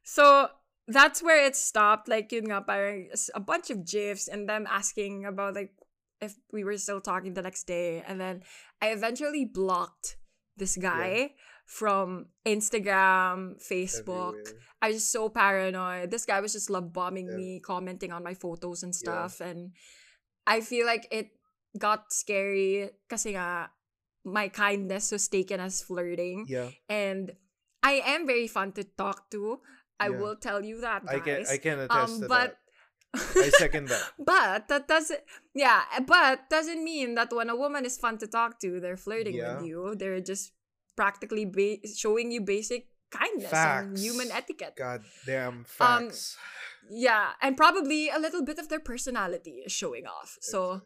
So 0.04 0.50
that's 0.88 1.24
where 1.24 1.46
it 1.46 1.56
stopped. 1.56 2.10
Like, 2.10 2.32
yun 2.34 2.46
nga, 2.52 2.62
parang 2.68 3.08
a 3.34 3.40
bunch 3.40 3.70
of 3.70 3.86
gifs 3.88 4.28
and 4.28 4.50
them 4.50 4.68
asking 4.68 5.24
about, 5.26 5.56
like, 5.56 5.72
if 6.20 6.36
we 6.52 6.66
were 6.66 6.78
still 6.78 7.00
talking 7.00 7.34
the 7.34 7.42
next 7.42 7.64
day. 7.64 8.04
And 8.06 8.20
then 8.20 8.44
I 8.82 8.90
eventually 8.92 9.46
blocked 9.46 10.18
this 10.58 10.76
guy 10.76 11.32
from 11.70 12.26
Instagram, 12.50 13.62
Facebook. 13.62 14.42
everywhere. 14.42 14.66
I 14.82 14.88
was 14.90 14.98
just 15.06 15.12
so 15.14 15.30
paranoid. 15.30 16.10
This 16.10 16.26
guy 16.26 16.42
was 16.42 16.54
just 16.58 16.70
love 16.74 16.90
bombing 16.92 17.30
Yeah. 17.30 17.38
me, 17.38 17.60
commenting 17.62 18.10
on 18.12 18.24
my 18.26 18.34
photos 18.34 18.82
and 18.82 18.90
Yeah. 18.94 19.06
stuff. 19.06 19.38
And 19.42 19.78
I 20.50 20.62
feel 20.66 20.86
like 20.90 21.06
it 21.14 21.30
got 21.78 22.10
scary 22.12 22.90
kasi 23.06 23.38
nga, 23.38 23.70
my 24.26 24.50
kindness 24.50 25.12
was 25.14 25.28
taken 25.30 25.60
as 25.62 25.86
flirting. 25.86 26.50
Yeah. 26.50 26.74
And 26.90 27.38
I 27.86 28.02
am 28.02 28.26
very 28.26 28.48
fun 28.50 28.74
to 28.74 28.84
talk 28.84 29.30
to. 29.32 29.62
I 30.02 30.10
Yeah. 30.10 30.18
will 30.18 30.38
tell 30.42 30.66
you 30.66 30.82
that, 30.82 31.04
I 31.06 31.20
can 31.22 31.44
guys. 31.46 31.52
I 31.54 31.58
can 31.62 31.78
attest 31.86 32.14
um, 32.18 32.22
to 32.22 32.28
but 32.28 32.50
that. 32.50 32.58
I 33.46 33.50
second 33.62 33.90
that. 33.90 34.06
but 34.22 34.68
that 34.70 34.86
doesn't 34.88 35.18
yeah 35.58 35.82
but 36.06 36.46
doesn't 36.46 36.78
mean 36.86 37.18
that 37.18 37.34
when 37.34 37.50
a 37.50 37.58
woman 37.58 37.82
is 37.82 37.98
fun 37.98 38.22
to 38.22 38.30
talk 38.30 38.62
to 38.62 38.78
they're 38.78 39.02
flirting 39.02 39.34
Yeah. 39.34 39.58
with 39.58 39.66
you 39.66 39.98
they're 39.98 40.22
just 40.22 40.54
practically 41.00 41.46
ba- 41.48 41.80
showing 41.88 42.32
you 42.36 42.42
basic 42.44 42.88
kindness 43.10 43.54
and 43.54 43.98
human 43.98 44.30
etiquette 44.40 44.76
God 44.78 45.02
damn 45.26 45.64
Um, 45.64 45.66
facts. 45.66 46.36
yeah 46.92 47.32
and 47.42 47.56
probably 47.58 48.10
a 48.10 48.20
little 48.20 48.44
bit 48.44 48.60
of 48.60 48.68
their 48.70 48.82
personality 48.84 49.64
is 49.66 49.72
showing 49.72 50.06
off 50.06 50.38
so 50.42 50.82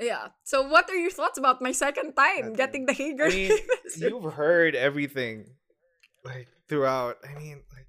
yeah 0.00 0.28
so 0.42 0.66
what 0.66 0.88
are 0.90 0.96
your 0.96 1.12
thoughts 1.12 1.38
about 1.38 1.60
my 1.62 1.70
second 1.70 2.14
time 2.16 2.56
Nothing. 2.56 2.60
getting 2.62 2.86
the 2.86 2.94
Hager 2.96 3.26
I 3.26 3.28
mean, 3.28 3.52
you've 4.02 4.32
heard 4.34 4.74
everything 4.74 5.54
like 6.24 6.48
throughout. 6.68 7.16
I 7.24 7.38
mean, 7.38 7.62
like 7.74 7.86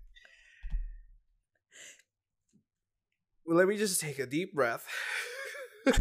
well, 3.45 3.57
let 3.57 3.67
me 3.67 3.77
just 3.77 3.99
take 4.01 4.19
a 4.19 4.25
deep 4.25 4.53
breath 4.53 4.85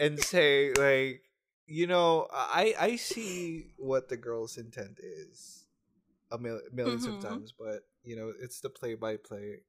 and 0.00 0.18
say 0.20 0.72
like 0.76 1.22
you 1.70 1.86
know 1.86 2.26
i 2.32 2.74
i 2.80 2.96
see 2.96 3.66
what 3.78 4.08
the 4.08 4.16
girl's 4.16 4.58
intent 4.58 4.98
is 5.02 5.66
a 6.32 6.38
mil- 6.38 6.60
1000000s 6.74 7.06
Mhm. 7.06 7.14
of 7.14 7.20
times 7.20 7.54
but 7.58 7.80
you 8.04 8.16
know 8.16 8.32
it's 8.42 8.60
the 8.60 8.70
play 8.70 8.94
by 8.94 9.16
play 9.16 9.62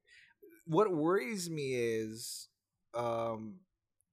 what 0.66 0.92
worries 0.92 1.50
me 1.50 1.74
is 1.76 2.50
um 2.96 3.56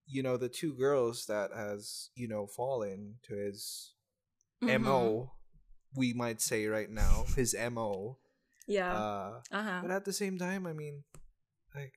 you 0.06 0.22
know 0.22 0.36
the 0.36 0.48
two 0.48 0.74
girls 0.74 1.26
that 1.26 1.50
has 1.54 2.10
you 2.14 2.28
know 2.28 2.46
fallen 2.46 3.16
to 3.22 3.34
his 3.34 3.94
Mhm. 4.62 4.80
mo 4.84 5.32
we 5.96 6.12
might 6.12 6.40
say 6.40 6.66
right 6.66 6.90
now 6.90 7.24
his 7.36 7.56
mo 7.72 8.18
yeah 8.66 8.92
uh 8.94 9.40
uh-huh 9.52 9.80
but 9.82 9.90
at 9.90 10.04
the 10.04 10.12
same 10.12 10.38
time 10.38 10.66
i 10.66 10.72
mean 10.72 11.04
like 11.74 11.94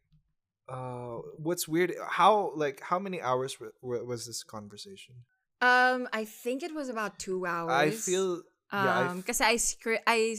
uh 0.70 1.18
what's 1.38 1.68
weird 1.68 1.94
how 2.10 2.52
like 2.56 2.82
how 2.82 3.00
many 3.00 3.22
hours 3.22 3.54
w- 3.56 3.74
w- 3.82 4.06
was 4.06 4.26
this 4.28 4.44
conversation 4.44 5.16
um 5.62 6.07
i 6.12 6.26
think 6.26 6.64
it 6.64 6.74
was 6.74 6.89
about 6.89 7.20
two 7.20 7.45
hours. 7.45 7.72
i 7.72 7.89
feel 7.91 8.41
um 8.72 9.18
because 9.18 9.41
I, 9.41 9.55
scri- 9.55 10.01
I 10.07 10.38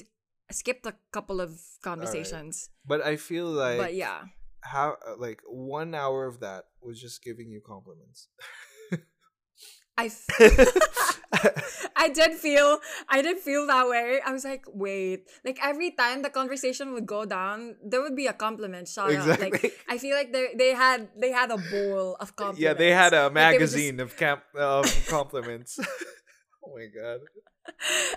skipped 0.51 0.87
a 0.87 0.95
couple 1.13 1.41
of 1.41 1.61
conversations. 1.83 2.71
But 2.87 3.05
i 3.05 3.17
feel 3.17 3.47
like 3.47 3.79
but 3.79 3.95
yeah. 3.95 4.23
how 4.61 4.97
uh, 5.07 5.17
like 5.19 5.41
one 5.47 5.95
hour 5.95 6.27
of 6.27 6.41
that 6.41 6.65
was 6.81 7.01
just 7.01 7.23
giving 7.23 7.51
you 7.51 7.61
compliments. 7.61 8.29
I, 9.97 10.07
f- 10.07 11.12
I 11.97 12.09
did 12.09 12.33
feel 12.35 12.79
I 13.09 13.23
did 13.23 13.39
feel 13.39 13.67
that 13.67 13.89
way. 13.89 14.21
I 14.25 14.33
was 14.33 14.45
like, 14.45 14.65
wait, 14.73 15.29
like 15.45 15.59
every 15.63 15.91
time 15.93 16.23
the 16.23 16.31
conversation 16.31 16.93
would 16.95 17.07
go 17.07 17.25
down, 17.25 17.77
there 17.85 18.01
would 18.03 18.17
be 18.17 18.27
a 18.27 18.33
compliment 18.33 18.89
shot 18.89 19.13
out. 19.13 19.41
Like 19.41 19.73
I 19.89 19.99
feel 19.99 20.17
like 20.17 20.33
they 20.33 20.55
they 20.57 20.73
had 20.75 21.09
they 21.17 21.31
had 21.33 21.51
a 21.51 21.59
bowl 21.71 22.17
of 22.21 22.35
compliments. 22.37 22.61
yeah 22.67 22.75
they 22.75 22.91
had 22.91 23.13
a 23.13 23.29
Like, 23.29 23.59
just- 23.59 23.75
magazine 23.75 24.01
of 24.01 24.17
camp 24.17 24.43
of 24.55 24.87
compliments 25.09 25.79
oh 26.65 26.75
my 26.75 26.87
god 26.95 27.21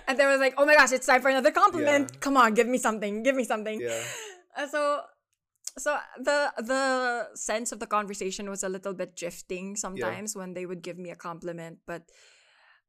and 0.08 0.18
they 0.18 0.26
was 0.26 0.40
like, 0.40 0.54
oh 0.58 0.66
my 0.66 0.74
gosh, 0.74 0.92
it's 0.92 1.06
time 1.06 1.22
for 1.22 1.28
another 1.30 1.50
compliment. 1.52 2.10
Yeah. 2.12 2.18
Come 2.20 2.36
on, 2.36 2.54
give 2.54 2.66
me 2.66 2.78
something, 2.78 3.22
give 3.22 3.34
me 3.36 3.44
something. 3.44 3.80
yeah 3.80 4.02
Uh, 4.56 4.66
so 4.66 4.80
so 5.78 5.92
the 6.18 6.50
the 6.72 6.82
sense 7.36 7.70
of 7.70 7.78
the 7.78 7.86
conversation 7.86 8.48
was 8.48 8.62
a 8.64 8.68
little 8.68 8.94
bit 8.94 9.14
drifting 9.14 9.76
sometimes 9.76 10.34
when 10.34 10.54
they 10.56 10.64
would 10.64 10.80
give 10.80 10.96
me 10.96 11.10
a 11.12 11.18
compliment 11.28 11.78
but 11.86 12.02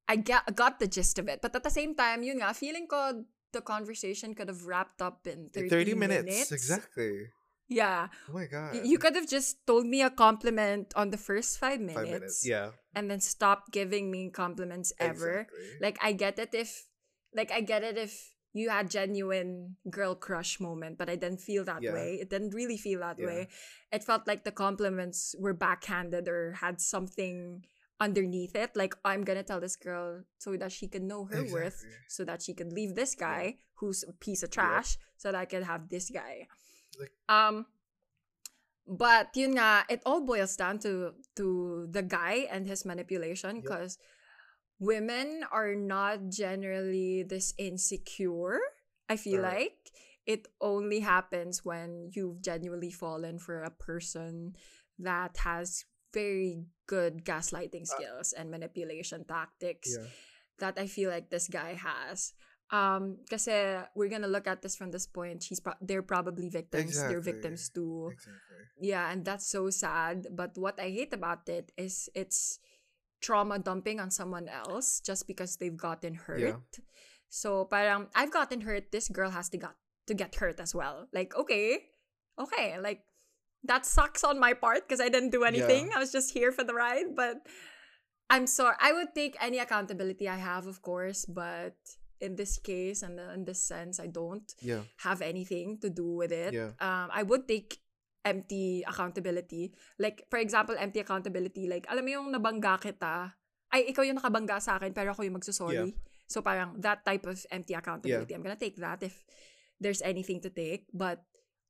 i 0.07 0.15
got, 0.15 0.43
got 0.55 0.79
the 0.79 0.87
gist 0.87 1.19
of 1.19 1.27
it 1.27 1.41
but 1.41 1.55
at 1.55 1.63
the 1.63 1.69
same 1.69 1.95
time 1.95 2.23
yun 2.23 2.39
nga 2.39 2.53
feeling 2.53 2.87
ko 2.87 3.23
the 3.53 3.61
conversation 3.61 4.35
could 4.35 4.47
have 4.47 4.67
wrapped 4.67 5.01
up 5.01 5.25
in 5.25 5.49
30, 5.49 5.69
30 5.69 5.93
minutes, 5.95 6.51
exactly 6.51 7.31
yeah 7.67 8.07
oh 8.29 8.33
my 8.33 8.45
god 8.45 8.75
you 8.75 8.97
could 8.97 9.15
have 9.15 9.27
just 9.27 9.65
told 9.65 9.85
me 9.85 10.01
a 10.01 10.09
compliment 10.09 10.91
on 10.95 11.09
the 11.11 11.17
first 11.17 11.57
five 11.59 11.79
minutes, 11.79 11.99
five 11.99 12.11
minutes 12.11 12.39
yeah 12.47 12.69
and 12.95 13.11
then 13.11 13.19
stopped 13.19 13.71
giving 13.71 14.09
me 14.11 14.29
compliments 14.29 14.91
ever 14.99 15.47
exactly. 15.47 15.67
like 15.79 15.97
I 16.01 16.11
get 16.13 16.39
it 16.39 16.51
if 16.53 16.87
like 17.35 17.51
I 17.51 17.61
get 17.61 17.83
it 17.83 17.97
if 17.97 18.33
you 18.57 18.69
had 18.69 18.89
genuine 18.89 19.75
girl 19.89 20.15
crush 20.15 20.59
moment, 20.59 20.97
but 20.97 21.09
I 21.09 21.15
didn't 21.15 21.41
feel 21.41 21.63
that 21.65 21.83
Yeah. 21.83 21.93
way. 21.93 22.17
It 22.19 22.29
didn't 22.29 22.55
really 22.55 22.77
feel 22.77 23.01
that 23.01 23.19
Yeah. 23.19 23.25
way. 23.27 23.47
It 23.91 24.03
felt 24.03 24.25
like 24.25 24.43
the 24.43 24.51
compliments 24.51 25.35
were 25.37 25.53
backhanded 25.53 26.27
or 26.27 26.53
had 26.53 26.81
something 26.81 27.65
underneath 27.99 28.55
it. 28.55 28.75
Like 28.75 28.95
I'm 29.03 29.23
gonna 29.23 29.43
tell 29.43 29.59
this 29.59 29.75
girl 29.75 30.23
so 30.37 30.55
that 30.57 30.71
she 30.71 30.87
can 30.87 31.07
know 31.07 31.25
her 31.25 31.45
worth, 31.51 31.83
so 32.07 32.23
that 32.25 32.41
she 32.41 32.53
can 32.53 32.69
leave 32.73 32.95
this 32.95 33.15
guy 33.15 33.57
who's 33.75 34.03
a 34.07 34.13
piece 34.13 34.43
of 34.43 34.51
trash, 34.51 34.97
so 35.17 35.31
that 35.31 35.37
I 35.37 35.45
can 35.45 35.63
have 35.63 35.89
this 35.89 36.09
guy. 36.09 36.47
Like- 36.99 37.13
um 37.29 37.65
but 38.87 39.35
you 39.35 39.49
know 39.49 39.81
it 39.89 40.01
all 40.05 40.21
boils 40.21 40.55
down 40.55 40.79
to 40.79 41.11
to 41.35 41.87
the 41.91 42.01
guy 42.01 42.47
and 42.49 42.65
his 42.65 42.85
manipulation 42.85 43.59
because 43.59 43.97
women 44.79 45.43
are 45.51 45.75
not 45.75 46.29
generally 46.29 47.23
this 47.23 47.53
insecure. 47.57 48.59
I 49.09 49.17
feel 49.17 49.43
Alright. 49.43 49.75
like 49.75 49.91
it 50.25 50.47
only 50.61 50.99
happens 50.99 51.63
when 51.63 52.11
you've 52.13 52.41
genuinely 52.41 52.91
fallen 52.91 53.39
for 53.39 53.63
a 53.63 53.71
person 53.71 54.55
that 54.99 55.37
has 55.37 55.85
very 56.17 56.65
good 56.89 57.21
gaslighting 57.21 57.85
skills 57.85 58.33
and 58.33 58.49
manipulation 58.49 59.21
tactics 59.29 59.93
yeah 59.93 60.09
that 60.59 60.77
I 60.77 60.87
feel 60.87 61.09
like 61.09 61.29
this 61.29 61.47
guy 61.47 61.77
has. 61.77 62.33
Um, 62.67 63.23
kasi 63.29 63.79
we're 63.95 64.11
gonna 64.11 64.27
look 64.27 64.47
at 64.47 64.61
this 64.61 64.75
from 64.75 64.91
this 64.91 65.07
point. 65.07 65.41
She's 65.43 65.61
pro- 65.61 65.79
they're 65.79 66.03
probably 66.03 66.49
victims. 66.49 66.99
They're 66.99 67.23
victims 67.23 67.69
too. 67.69 68.11
Exactly. 68.11 68.91
Yeah, 68.91 69.07
and 69.07 69.23
that's 69.23 69.47
so 69.47 69.69
sad. 69.69 70.27
But 70.35 70.57
what 70.59 70.75
I 70.75 70.91
hate 70.91 71.13
about 71.13 71.47
it 71.47 71.71
is 71.77 72.09
it's 72.11 72.59
trauma 73.21 73.57
dumping 73.57 73.99
on 74.03 74.11
someone 74.11 74.51
else 74.51 74.99
just 74.99 75.27
because 75.31 75.55
they've 75.57 75.77
gotten 75.77 76.13
hurt. 76.27 76.43
Yeah. 76.43 76.59
So 77.29 77.65
parang 77.65 78.11
I've 78.11 78.35
gotten 78.35 78.61
hurt, 78.67 78.91
this 78.91 79.07
girl 79.07 79.31
has 79.31 79.47
to 79.55 79.57
got 79.57 79.79
to 80.07 80.13
get 80.13 80.35
hurt 80.35 80.59
as 80.59 80.75
well. 80.75 81.07
Like, 81.15 81.35
okay. 81.39 81.87
Okay, 82.37 82.77
like 82.77 83.01
that 83.67 83.85
sucks 83.85 84.23
on 84.23 84.39
my 84.39 84.53
part 84.55 84.87
because 84.87 84.99
I 84.99 85.09
didn't 85.11 85.31
do 85.31 85.43
anything. 85.43 85.91
I 85.95 85.99
was 85.99 86.11
just 86.11 86.31
here 86.31 86.51
for 86.51 86.63
the 86.63 86.73
ride, 86.73 87.15
but 87.15 87.43
I'm 88.29 88.47
sorry. 88.47 88.75
I 88.79 88.91
would 88.91 89.15
take 89.15 89.35
any 89.39 89.59
accountability 89.59 90.27
I 90.27 90.35
have, 90.39 90.67
of 90.67 90.81
course, 90.81 91.23
but 91.27 91.75
in 92.19 92.35
this 92.35 92.57
case 92.57 93.03
and 93.03 93.19
in 93.19 93.45
this 93.45 93.61
sense, 93.61 93.99
I 93.99 94.07
don't 94.07 94.47
Yeah. 94.59 94.83
have 95.05 95.21
anything 95.21 95.77
to 95.85 95.89
do 95.89 96.17
with 96.17 96.31
it. 96.31 96.51
Yeah. 96.53 96.73
Um, 96.81 97.07
I 97.13 97.23
would 97.23 97.47
take 97.47 97.79
empty 98.25 98.83
accountability. 98.83 99.71
Like, 99.99 100.25
for 100.27 100.39
example, 100.39 100.75
empty 100.75 100.99
accountability. 100.99 101.69
Like, 101.71 101.87
alam 101.87 102.03
mo 102.03 102.11
yung 102.11 102.27
nabangga 102.33 102.75
kita, 102.81 103.31
ay, 103.71 103.87
ikaw 103.91 104.03
yung 104.03 104.19
nakabangga 104.19 104.59
sa 104.59 104.75
akin, 104.75 104.91
pero 104.91 105.11
ako 105.15 105.23
yung 105.23 105.39
magsasorry. 105.39 105.95
So, 106.27 106.43
parang 106.43 106.75
that 106.83 107.07
type 107.07 107.23
of 107.23 107.39
empty 107.51 107.71
accountability. 107.71 108.35
I'm 108.35 108.43
gonna 108.43 108.59
take 108.59 108.75
that 108.83 108.99
if 109.03 109.23
there's 109.79 110.03
anything 110.03 110.43
to 110.43 110.51
take. 110.51 110.91
But 110.91 111.23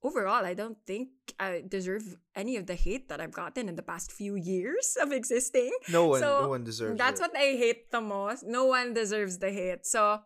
overall, 0.03 0.45
I 0.45 0.53
don't 0.53 0.77
think 0.85 1.09
I 1.39 1.63
deserve 1.67 2.15
any 2.35 2.55
of 2.55 2.67
the 2.67 2.75
hate 2.75 3.09
that 3.09 3.19
I've 3.19 3.33
gotten 3.33 3.69
in 3.69 3.75
the 3.75 3.83
past 3.83 4.11
few 4.11 4.35
years 4.35 4.97
of 5.01 5.11
existing. 5.11 5.71
No 5.89 6.07
one. 6.07 6.21
So, 6.21 6.41
no 6.43 6.49
one 6.49 6.63
deserves. 6.63 6.97
That's 6.97 7.19
it. 7.19 7.23
what 7.23 7.35
I 7.35 7.57
hate 7.57 7.91
the 7.91 8.01
most. 8.01 8.43
No 8.45 8.65
one 8.65 8.93
deserves 8.93 9.37
the 9.39 9.51
hate. 9.51 9.85
So, 9.85 10.21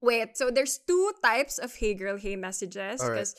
wait. 0.00 0.36
So 0.36 0.50
there's 0.50 0.78
two 0.86 1.12
types 1.22 1.58
of 1.58 1.74
hey 1.74 1.94
girl 1.94 2.18
hey 2.18 2.36
messages 2.36 3.00
All 3.00 3.08
right. 3.08 3.14
because 3.14 3.34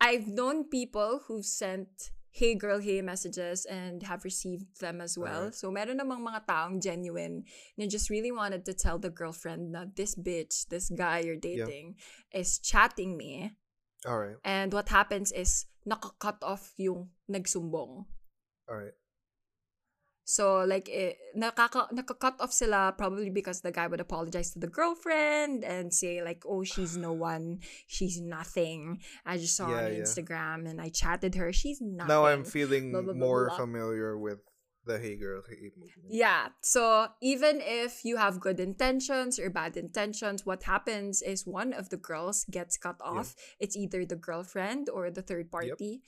I've 0.00 0.26
known 0.26 0.68
people 0.68 1.20
who've 1.26 1.46
sent 1.46 1.88
hey 2.30 2.54
girl 2.54 2.78
hey 2.78 3.00
messages 3.00 3.64
and 3.64 4.02
have 4.02 4.24
received 4.24 4.80
them 4.80 5.00
as 5.00 5.16
well. 5.16 5.50
Alright. 5.50 5.54
So 5.54 5.70
meron 5.70 5.98
namang 5.98 6.22
mga 6.22 6.46
taong 6.46 6.82
genuine 6.82 7.44
na 7.78 7.86
just 7.86 8.10
really 8.10 8.30
wanted 8.30 8.66
to 8.66 8.74
tell 8.74 8.98
the 8.98 9.10
girlfriend 9.10 9.72
na 9.72 9.86
this 9.96 10.14
bitch, 10.14 10.68
this 10.68 10.90
guy 10.90 11.20
you're 11.20 11.40
dating 11.40 11.96
is 12.34 12.58
chatting 12.58 13.16
me 13.16 13.54
All 14.06 14.18
right. 14.18 14.36
and 14.44 14.72
what 14.72 14.88
happens 14.90 15.32
is 15.32 15.66
naka-cut 15.86 16.38
off 16.42 16.74
yung 16.76 17.10
nagsumbong. 17.30 18.04
All 18.68 18.76
right. 18.76 18.94
So 20.28 20.60
like 20.68 20.92
eh, 20.92 21.16
nakaka 21.32 21.88
naka-cut 21.90 22.36
off 22.38 22.52
sila 22.52 22.92
probably 22.92 23.30
because 23.32 23.62
the 23.64 23.72
guy 23.72 23.88
would 23.88 23.98
apologize 23.98 24.52
to 24.52 24.60
the 24.60 24.68
girlfriend 24.68 25.64
and 25.64 25.88
say 25.88 26.20
like 26.20 26.44
oh 26.44 26.62
she's 26.62 27.00
no 27.00 27.12
one 27.16 27.64
she's 27.88 28.20
nothing 28.20 29.00
I 29.24 29.38
just 29.40 29.56
saw 29.56 29.72
her 29.72 29.88
on 29.88 29.96
Yeah, 29.96 29.98
yeah. 29.98 30.04
Instagram 30.04 30.68
and 30.68 30.84
I 30.84 30.90
chatted 30.92 31.34
her 31.40 31.48
she's 31.50 31.80
nothing 31.80 32.12
Now 32.12 32.26
I'm 32.28 32.44
feeling 32.44 32.92
Blah, 32.92 33.08
blah, 33.08 33.16
blah, 33.16 33.24
more 33.26 33.50
familiar 33.56 34.18
with 34.20 34.44
the 34.88 34.98
Hey 34.98 35.14
Girl 35.14 35.42
Hey 35.46 35.70
movement. 35.76 36.08
Yeah. 36.08 36.48
So 36.62 37.08
even 37.20 37.60
if 37.62 38.04
you 38.04 38.16
have 38.16 38.40
good 38.40 38.58
intentions 38.58 39.38
or 39.38 39.50
bad 39.50 39.76
intentions, 39.76 40.44
what 40.44 40.64
happens 40.64 41.22
is 41.22 41.46
one 41.46 41.72
of 41.72 41.90
the 41.90 42.00
girls 42.00 42.44
gets 42.50 42.76
cut 42.76 42.96
off. 43.00 43.36
It's 43.60 43.76
either 43.76 44.04
the 44.04 44.16
girlfriend 44.16 44.88
or 44.88 45.10
the 45.12 45.22
third 45.22 45.52
party. 45.52 46.02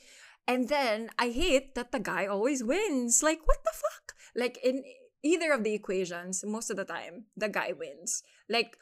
And 0.48 0.68
then 0.68 1.10
I 1.18 1.28
hate 1.28 1.76
that 1.76 1.92
the 1.92 2.00
guy 2.00 2.26
always 2.26 2.64
wins. 2.64 3.22
Like, 3.22 3.46
what 3.46 3.62
the 3.62 3.76
fuck? 3.76 4.16
Like, 4.34 4.58
in 4.64 4.82
either 5.22 5.52
of 5.52 5.62
the 5.62 5.74
equations, 5.74 6.42
most 6.44 6.70
of 6.70 6.76
the 6.76 6.84
time, 6.84 7.26
the 7.36 7.48
guy 7.48 7.72
wins. 7.76 8.24
Like, 8.48 8.76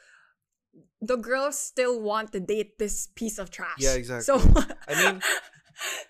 the 1.01 1.17
girls 1.17 1.59
still 1.59 2.01
want 2.01 2.31
to 2.31 2.39
date 2.39 2.79
this 2.79 3.07
piece 3.13 3.37
of 3.37 3.51
trash. 3.51 3.77
Yeah, 3.77 3.93
exactly. 3.93 4.23
So, 4.23 4.39
I 4.87 4.95
mean, 4.95 5.21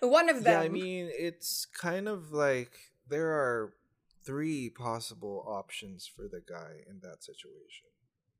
one 0.00 0.28
of 0.30 0.44
them. 0.44 0.52
yeah, 0.54 0.60
I 0.60 0.68
mean, 0.68 1.10
it's 1.12 1.66
kind 1.66 2.08
of 2.08 2.32
like 2.32 2.72
there 3.08 3.28
are 3.28 3.74
three 4.24 4.70
possible 4.70 5.44
options 5.48 6.06
for 6.06 6.28
the 6.30 6.40
guy 6.46 6.84
in 6.88 7.00
that 7.02 7.22
situation. 7.24 7.88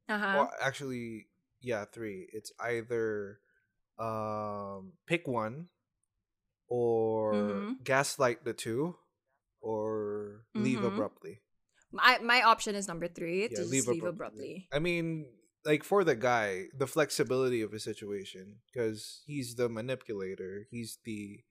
uh-huh. 0.09 0.35
Well, 0.37 0.51
actually, 0.61 1.27
yeah, 1.61 1.85
three. 1.85 2.29
It's 2.33 2.53
either 2.61 3.41
um 3.99 4.95
pick 5.07 5.27
one 5.29 5.69
or 6.69 7.33
Mhm. 7.35 7.85
gaslight 7.85 8.45
the 8.45 8.53
two 8.55 8.97
or 9.61 10.47
leave 10.55 10.79
Mhm. 10.81 10.87
abruptly. 10.95 11.43
my, 11.93 12.19
my 12.23 12.41
option 12.43 12.75
is 12.77 12.87
number 12.87 13.09
three. 13.09 13.49
To 13.49 13.55
Yeah, 13.55 13.59
just 13.61 13.73
leave 13.73 13.89
leave 13.89 14.05
abruptly. 14.05 14.15
abruptly. 14.15 14.69
I 14.73 14.79
mean, 14.79 15.27
like 15.67 15.83
for 15.85 16.05
the 16.05 16.15
guy, 16.15 16.69
the 16.79 16.87
flexibility 16.87 17.61
of 17.63 17.75
a 17.75 17.81
situation 17.81 18.61
because 18.71 19.23
he's 19.27 19.57
the 19.57 19.69
manipulator. 19.69 20.67
He's 20.71 20.99
the 21.05 21.43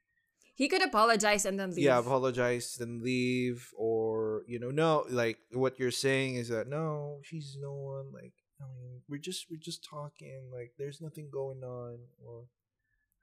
He 0.56 0.68
could 0.72 0.82
apologize 0.82 1.46
and 1.46 1.60
then 1.60 1.72
leave. 1.76 1.86
yeah, 1.88 2.00
apologize 2.00 2.76
then 2.80 3.04
leave 3.04 3.68
or 3.78 4.19
you 4.48 4.60
know 4.60 4.72
no 4.72 5.06
like 5.10 5.38
what 5.52 5.80
you're 5.80 5.92
saying 5.92 6.36
is 6.36 6.50
that 6.50 6.68
no, 6.68 7.20
she's 7.24 7.58
no 7.60 7.74
one 7.74 8.12
like 8.14 8.34
I 8.62 8.66
mean, 8.78 9.02
we're 9.08 9.20
just 9.20 9.46
we're 9.50 9.58
just 9.58 9.84
talking 9.84 10.50
like 10.54 10.74
there's 10.78 11.02
nothing 11.02 11.30
going 11.32 11.64
on 11.64 11.98
or 12.26 12.44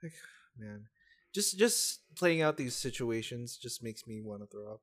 like 0.03 0.13
man, 0.59 0.87
just 1.35 1.59
just 1.59 2.01
playing 2.17 2.43
out 2.43 2.57
these 2.57 2.75
situations 2.75 3.57
just 3.57 3.83
makes 3.83 4.07
me 4.07 4.21
want 4.23 4.41
to 4.43 4.47
throw 4.47 4.73
up. 4.75 4.81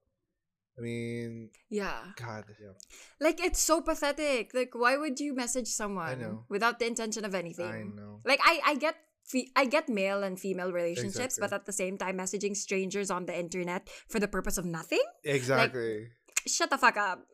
I 0.78 0.82
mean, 0.82 1.50
yeah. 1.70 2.02
God, 2.16 2.46
yeah, 2.60 2.74
Like 3.20 3.40
it's 3.44 3.60
so 3.60 3.82
pathetic. 3.82 4.54
Like 4.54 4.74
why 4.74 4.98
would 4.98 5.20
you 5.20 5.36
message 5.36 5.68
someone 5.68 6.40
without 6.50 6.80
the 6.80 6.88
intention 6.88 7.26
of 7.26 7.36
anything? 7.36 7.68
I 7.68 7.84
know. 7.84 8.22
Like 8.26 8.40
I 8.44 8.60
I 8.66 8.76
get 8.76 8.96
fe- 9.26 9.52
I 9.56 9.66
get 9.66 9.88
male 9.90 10.24
and 10.24 10.40
female 10.40 10.72
relationships, 10.72 11.38
Exactly. 11.38 11.42
but 11.42 11.54
at 11.54 11.66
the 11.66 11.74
same 11.74 11.98
time 11.98 12.18
messaging 12.18 12.56
strangers 12.56 13.12
on 13.12 13.26
the 13.26 13.38
internet 13.38 13.90
for 14.10 14.20
the 14.20 14.28
purpose 14.28 14.58
of 14.58 14.66
nothing? 14.66 15.02
Exactly. 15.24 16.10
Shut 16.48 16.70
the 16.70 16.78
fuck 16.78 16.98
up. 16.98 17.26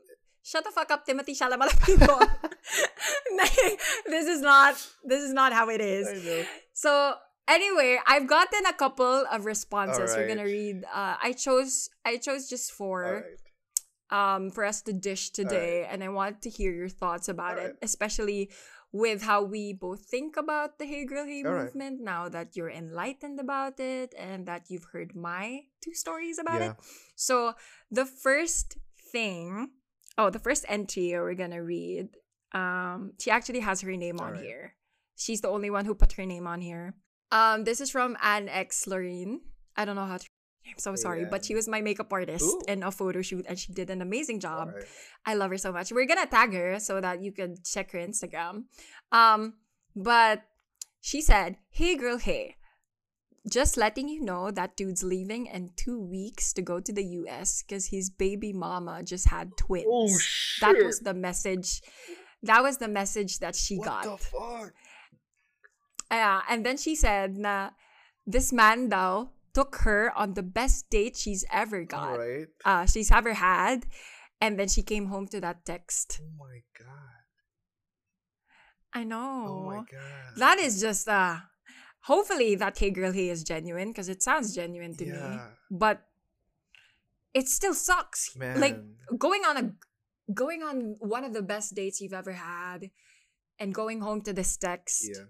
Shut 0.44 0.64
the 0.64 0.72
fuck 0.72 0.90
up, 0.92 1.06
Timothy 1.06 1.36
Chalamalapino. 1.36 2.08
this 4.08 4.28
is 4.28 4.42
not 4.42 4.76
this 5.04 5.22
is 5.24 5.34
not 5.34 5.54
how 5.54 5.70
it 5.70 5.82
is. 5.82 6.08
So 6.74 7.14
anyway, 7.48 8.00
I've 8.08 8.28
gotten 8.28 8.66
a 8.66 8.74
couple 8.74 9.26
of 9.32 9.46
responses. 9.46 10.16
We're 10.16 10.28
gonna 10.28 10.46
read. 10.46 10.84
Uh, 10.86 11.16
I 11.22 11.34
chose 11.34 11.90
I 12.06 12.18
chose 12.18 12.50
just 12.50 12.72
four 12.72 13.06
Alright. 14.12 14.36
um 14.38 14.50
for 14.52 14.66
us 14.66 14.82
to 14.84 14.94
dish 14.94 15.30
today, 15.32 15.86
and 15.90 16.04
I 16.04 16.10
want 16.10 16.42
to 16.44 16.50
hear 16.50 16.72
your 16.72 16.90
thoughts 16.90 17.28
about 17.30 17.58
it, 17.60 17.78
especially 17.82 18.50
with 18.92 19.22
how 19.22 19.44
we 19.44 19.72
both 19.74 20.02
think 20.10 20.36
about 20.36 20.80
the 20.80 20.86
Hey 20.86 21.06
Girl 21.06 21.26
Hey 21.26 21.44
Alright. 21.46 21.66
movement 21.76 22.02
now 22.02 22.28
that 22.30 22.56
you're 22.58 22.72
enlightened 22.72 23.40
about 23.40 23.80
it 23.80 24.16
and 24.18 24.48
that 24.48 24.66
you've 24.70 24.88
heard 24.94 25.16
my 25.16 25.62
two 25.84 25.94
stories 25.94 26.40
about 26.40 26.62
Yeah. 26.62 26.72
it. 26.72 26.76
So 27.16 27.54
the 27.92 28.06
first 28.06 28.78
thing, 29.12 29.70
oh, 30.18 30.30
the 30.30 30.40
first 30.40 30.66
entry 30.68 31.12
we're 31.14 31.34
gonna 31.36 31.64
read. 31.64 32.10
Um, 32.54 33.14
she 33.20 33.32
actually 33.32 33.60
has 33.60 33.82
her 33.82 33.96
name 33.96 34.20
on 34.20 34.28
Alright. 34.30 34.44
here. 34.44 34.76
She's 35.16 35.42
the 35.42 35.50
only 35.50 35.70
one 35.70 35.86
who 35.86 35.94
put 35.94 36.14
her 36.14 36.26
name 36.26 36.48
on 36.48 36.62
here. 36.62 36.96
Um, 37.32 37.64
this 37.64 37.82
is 37.82 37.92
from 37.92 38.18
Anne 38.22 38.50
X 38.50 38.88
Lorraine. 38.88 39.42
I 39.76 39.86
don't 39.86 39.96
know 39.96 40.06
how 40.06 40.18
to. 40.18 40.28
I'm 40.68 40.78
so 40.78 40.96
sorry, 40.96 41.26
but 41.26 41.46
she 41.46 41.56
was 41.56 41.68
my 41.68 41.82
makeup 41.82 42.12
artist 42.12 42.46
Ooh. 42.46 42.62
in 42.68 42.84
a 42.84 42.92
photo 42.92 43.22
shoot, 43.22 43.46
and 43.48 43.58
she 43.58 43.74
did 43.74 43.90
an 43.90 44.02
amazing 44.02 44.40
job. 44.40 44.70
Alright. 44.70 44.86
I 45.26 45.34
love 45.34 45.52
her 45.52 45.58
so 45.58 45.72
much. 45.72 45.92
We're 45.92 46.06
gonna 46.06 46.28
tag 46.28 46.54
her 46.54 46.80
so 46.80 47.02
that 47.02 47.22
you 47.22 47.32
can 47.32 47.56
check 47.64 47.92
her 47.92 48.00
Instagram. 48.00 48.66
Um, 49.12 49.56
but 49.96 50.44
she 51.02 51.22
said, 51.22 51.58
"Hey 51.70 51.96
girl, 51.96 52.18
hey, 52.18 52.56
just 53.48 53.78
letting 53.78 54.10
you 54.10 54.22
know 54.22 54.52
that 54.52 54.76
dude's 54.76 55.04
leaving 55.04 55.46
in 55.48 55.72
two 55.76 56.00
weeks 56.00 56.54
to 56.54 56.62
go 56.62 56.80
to 56.80 56.92
the 56.92 57.04
U.S. 57.24 57.64
because 57.64 57.88
his 57.88 58.10
baby 58.10 58.54
mama 58.54 59.04
just 59.04 59.30
had 59.30 59.56
twins. 59.58 59.86
Oh 59.88 60.10
shit! 60.18 60.62
that 60.62 60.84
was 60.84 61.00
the 61.00 61.14
message. 61.14 61.82
That 62.44 62.64
was 62.64 62.78
the 62.78 62.88
message 62.88 63.40
that 63.40 63.56
she 63.56 63.78
what 63.78 63.88
got. 63.88 64.04
the 64.04 64.18
fuck? 64.18 64.74
Yeah, 66.12 66.42
and 66.50 66.66
then 66.66 66.78
she 66.78 66.96
said 66.96 67.38
na 67.38 67.72
this 68.26 68.52
man 68.52 68.90
though 68.90 69.32
took 69.54 69.76
her 69.78 70.12
on 70.16 70.34
the 70.34 70.44
best 70.44 70.90
date 70.90 71.18
she's 71.18 71.46
ever 71.52 71.84
got. 71.84 72.20
Alright. 72.20 72.48
Uh, 72.66 72.86
she's 72.86 73.12
ever 73.12 73.34
had. 73.34 73.86
And 74.42 74.58
then 74.58 74.70
she 74.70 74.82
came 74.82 75.08
home 75.08 75.28
to 75.28 75.42
that 75.42 75.66
text. 75.66 76.22
Oh 76.24 76.32
my 76.40 76.60
god. 76.78 77.20
I 78.94 79.04
know. 79.04 79.46
Oh 79.48 79.66
my 79.66 79.84
god. 79.92 80.38
That 80.38 80.60
is 80.60 80.80
just 80.80 81.08
uh 81.08 81.38
hopefully 82.02 82.56
that 82.56 82.78
hey 82.78 82.90
girl 82.90 83.12
hey 83.12 83.30
is 83.30 83.44
genuine 83.44 83.90
because 83.90 84.10
it 84.10 84.24
sounds 84.24 84.56
genuine 84.56 84.96
to 84.98 85.06
me. 85.06 85.40
But 85.72 86.02
it 87.34 87.48
still 87.48 87.74
sucks. 87.74 88.36
Man. 88.36 88.60
Like 88.60 88.78
going 89.18 89.42
on 89.46 89.58
a 89.58 89.72
going 90.34 90.64
on 90.64 90.96
one 91.00 91.24
of 91.24 91.34
the 91.34 91.42
best 91.42 91.76
dates 91.76 92.02
you've 92.02 92.14
ever 92.14 92.34
had 92.34 92.90
and 93.60 93.74
going 93.74 94.02
home 94.02 94.22
to 94.22 94.34
this 94.34 94.56
text 94.58 95.10
yeah. 95.10 95.24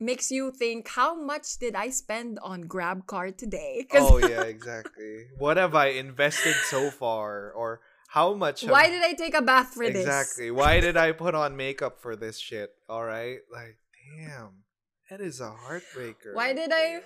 makes 0.00 0.30
you 0.30 0.50
think 0.50 0.88
how 0.88 1.14
much 1.14 1.58
did 1.58 1.74
I 1.74 1.90
spend 1.90 2.38
on 2.42 2.62
grab 2.62 3.06
card 3.06 3.38
today 3.38 3.86
Oh 3.94 4.18
yeah, 4.18 4.42
exactly. 4.42 5.26
what 5.38 5.56
have 5.56 5.74
I 5.74 5.88
invested 5.88 6.54
so 6.64 6.90
far, 6.90 7.52
or 7.52 7.80
how 8.08 8.32
much? 8.32 8.62
Why 8.62 8.88
did 8.88 9.02
I 9.02 9.12
take 9.12 9.34
a 9.34 9.42
bath 9.42 9.74
for 9.74 9.84
this? 9.84 10.06
exactly? 10.06 10.50
Why 10.50 10.80
did 10.80 10.96
I 10.96 11.12
put 11.12 11.34
on 11.34 11.56
makeup 11.56 12.00
for 12.00 12.16
this 12.16 12.38
shit? 12.38 12.70
All 12.88 13.04
right, 13.04 13.38
like 13.52 13.76
damn, 14.16 14.64
that 15.10 15.20
is 15.20 15.40
a 15.40 15.50
heartbreaker. 15.50 16.34
Why 16.34 16.52
did 16.52 16.70
I- 16.72 17.02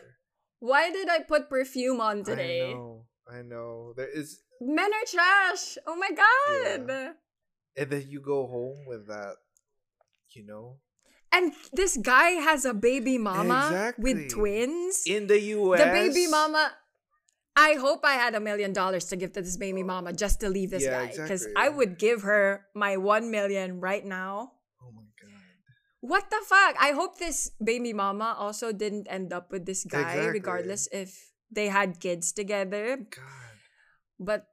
Why 0.60 0.90
did 0.90 1.08
I 1.08 1.18
put 1.26 1.50
perfume 1.50 2.00
on 2.00 2.22
today? 2.22 2.70
I 2.70 2.72
know, 2.74 3.06
I 3.26 3.42
know. 3.42 3.94
There 3.96 4.06
is, 4.08 4.42
Men 4.60 4.90
are 4.94 5.06
trash. 5.10 5.76
Oh 5.88 5.96
my 5.96 6.10
god. 6.10 6.86
Yeah. 6.88 7.12
and 7.76 7.90
then 7.90 8.04
you 8.06 8.20
go 8.20 8.46
home 8.46 8.84
with 8.86 9.08
that, 9.08 9.34
you 10.36 10.46
know, 10.46 10.78
And 11.32 11.52
this 11.72 11.96
guy 11.96 12.38
has 12.44 12.64
a 12.64 12.74
baby 12.74 13.18
mama 13.18 13.66
Exactly. 13.72 14.02
with 14.04 14.30
twins. 14.30 15.02
in 15.06 15.26
the 15.26 15.40
U.S. 15.58 15.80
the 15.82 15.86
baby 15.90 16.26
mama. 16.30 16.70
I 17.56 17.74
hope 17.74 18.00
I 18.04 18.14
had 18.14 18.34
a 18.34 18.40
million 18.40 18.72
dollars 18.72 19.06
to 19.10 19.16
give 19.16 19.32
to 19.34 19.42
this 19.42 19.56
baby 19.56 19.82
mama 19.82 20.12
just 20.12 20.40
to 20.40 20.48
leave 20.48 20.70
this 20.70 20.84
Yeah, 20.84 21.00
guy. 21.00 21.06
Because 21.10 21.42
exactly. 21.48 21.64
I 21.64 21.68
would 21.70 21.98
give 21.98 22.22
her 22.22 22.66
my 22.74 22.96
one 22.98 23.30
million 23.32 23.80
right 23.80 24.04
now. 24.04 24.52
What 26.02 26.28
the 26.34 26.42
fuck? 26.44 26.74
I 26.82 26.90
hope 26.98 27.18
this 27.22 27.54
baby 27.62 27.94
mama 27.94 28.34
also 28.36 28.74
didn't 28.74 29.06
end 29.06 29.32
up 29.32 29.54
with 29.54 29.66
this 29.66 29.86
guy, 29.86 30.02
Exactly. 30.18 30.42
regardless 30.42 30.88
if 30.90 31.30
they 31.46 31.68
had 31.70 32.00
kids 32.02 32.32
together. 32.34 33.06
God. 33.06 33.54
But 34.18 34.46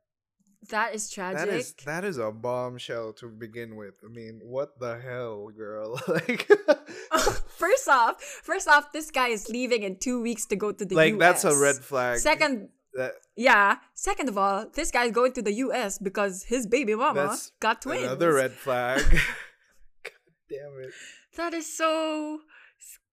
that 0.69 0.93
is 0.93 1.09
tragic. 1.09 1.39
That 1.39 1.49
is 1.49 1.73
that 1.89 2.03
is 2.05 2.17
a 2.21 2.29
bombshell 2.29 3.13
to 3.13 3.29
begin 3.33 3.75
with. 3.75 3.95
I 4.05 4.13
mean, 4.13 4.41
what 4.45 4.77
the 4.79 4.99
hell, 5.01 5.49
girl? 5.49 5.97
like, 6.07 6.45
first 7.57 7.87
off, 7.89 8.21
first 8.21 8.67
off, 8.67 8.91
this 8.93 9.09
guy 9.09 9.29
is 9.29 9.49
leaving 9.49 9.81
in 9.81 9.97
two 9.97 10.21
weeks 10.21 10.45
to 10.47 10.55
go 10.55 10.71
to 10.71 10.85
the 10.85 10.93
like 10.95 11.13
US. 11.15 11.19
that's 11.19 11.43
a 11.45 11.57
red 11.57 11.77
flag. 11.77 12.19
Second, 12.19 12.69
that 12.93 13.13
yeah. 13.35 13.77
Second 13.95 14.29
of 14.29 14.37
all, 14.37 14.67
this 14.73 14.91
guy's 14.91 15.11
going 15.11 15.33
to 15.33 15.41
the 15.41 15.53
US 15.65 15.97
because 15.97 16.43
his 16.43 16.67
baby 16.67 16.93
mama 16.93 17.37
got 17.59 17.81
twins. 17.81 18.03
another 18.03 18.33
red 18.33 18.51
flag. 18.51 19.01
God 20.03 20.13
damn 20.49 20.77
it! 20.85 20.93
That 21.37 21.53
is 21.53 21.75
so. 21.75 22.39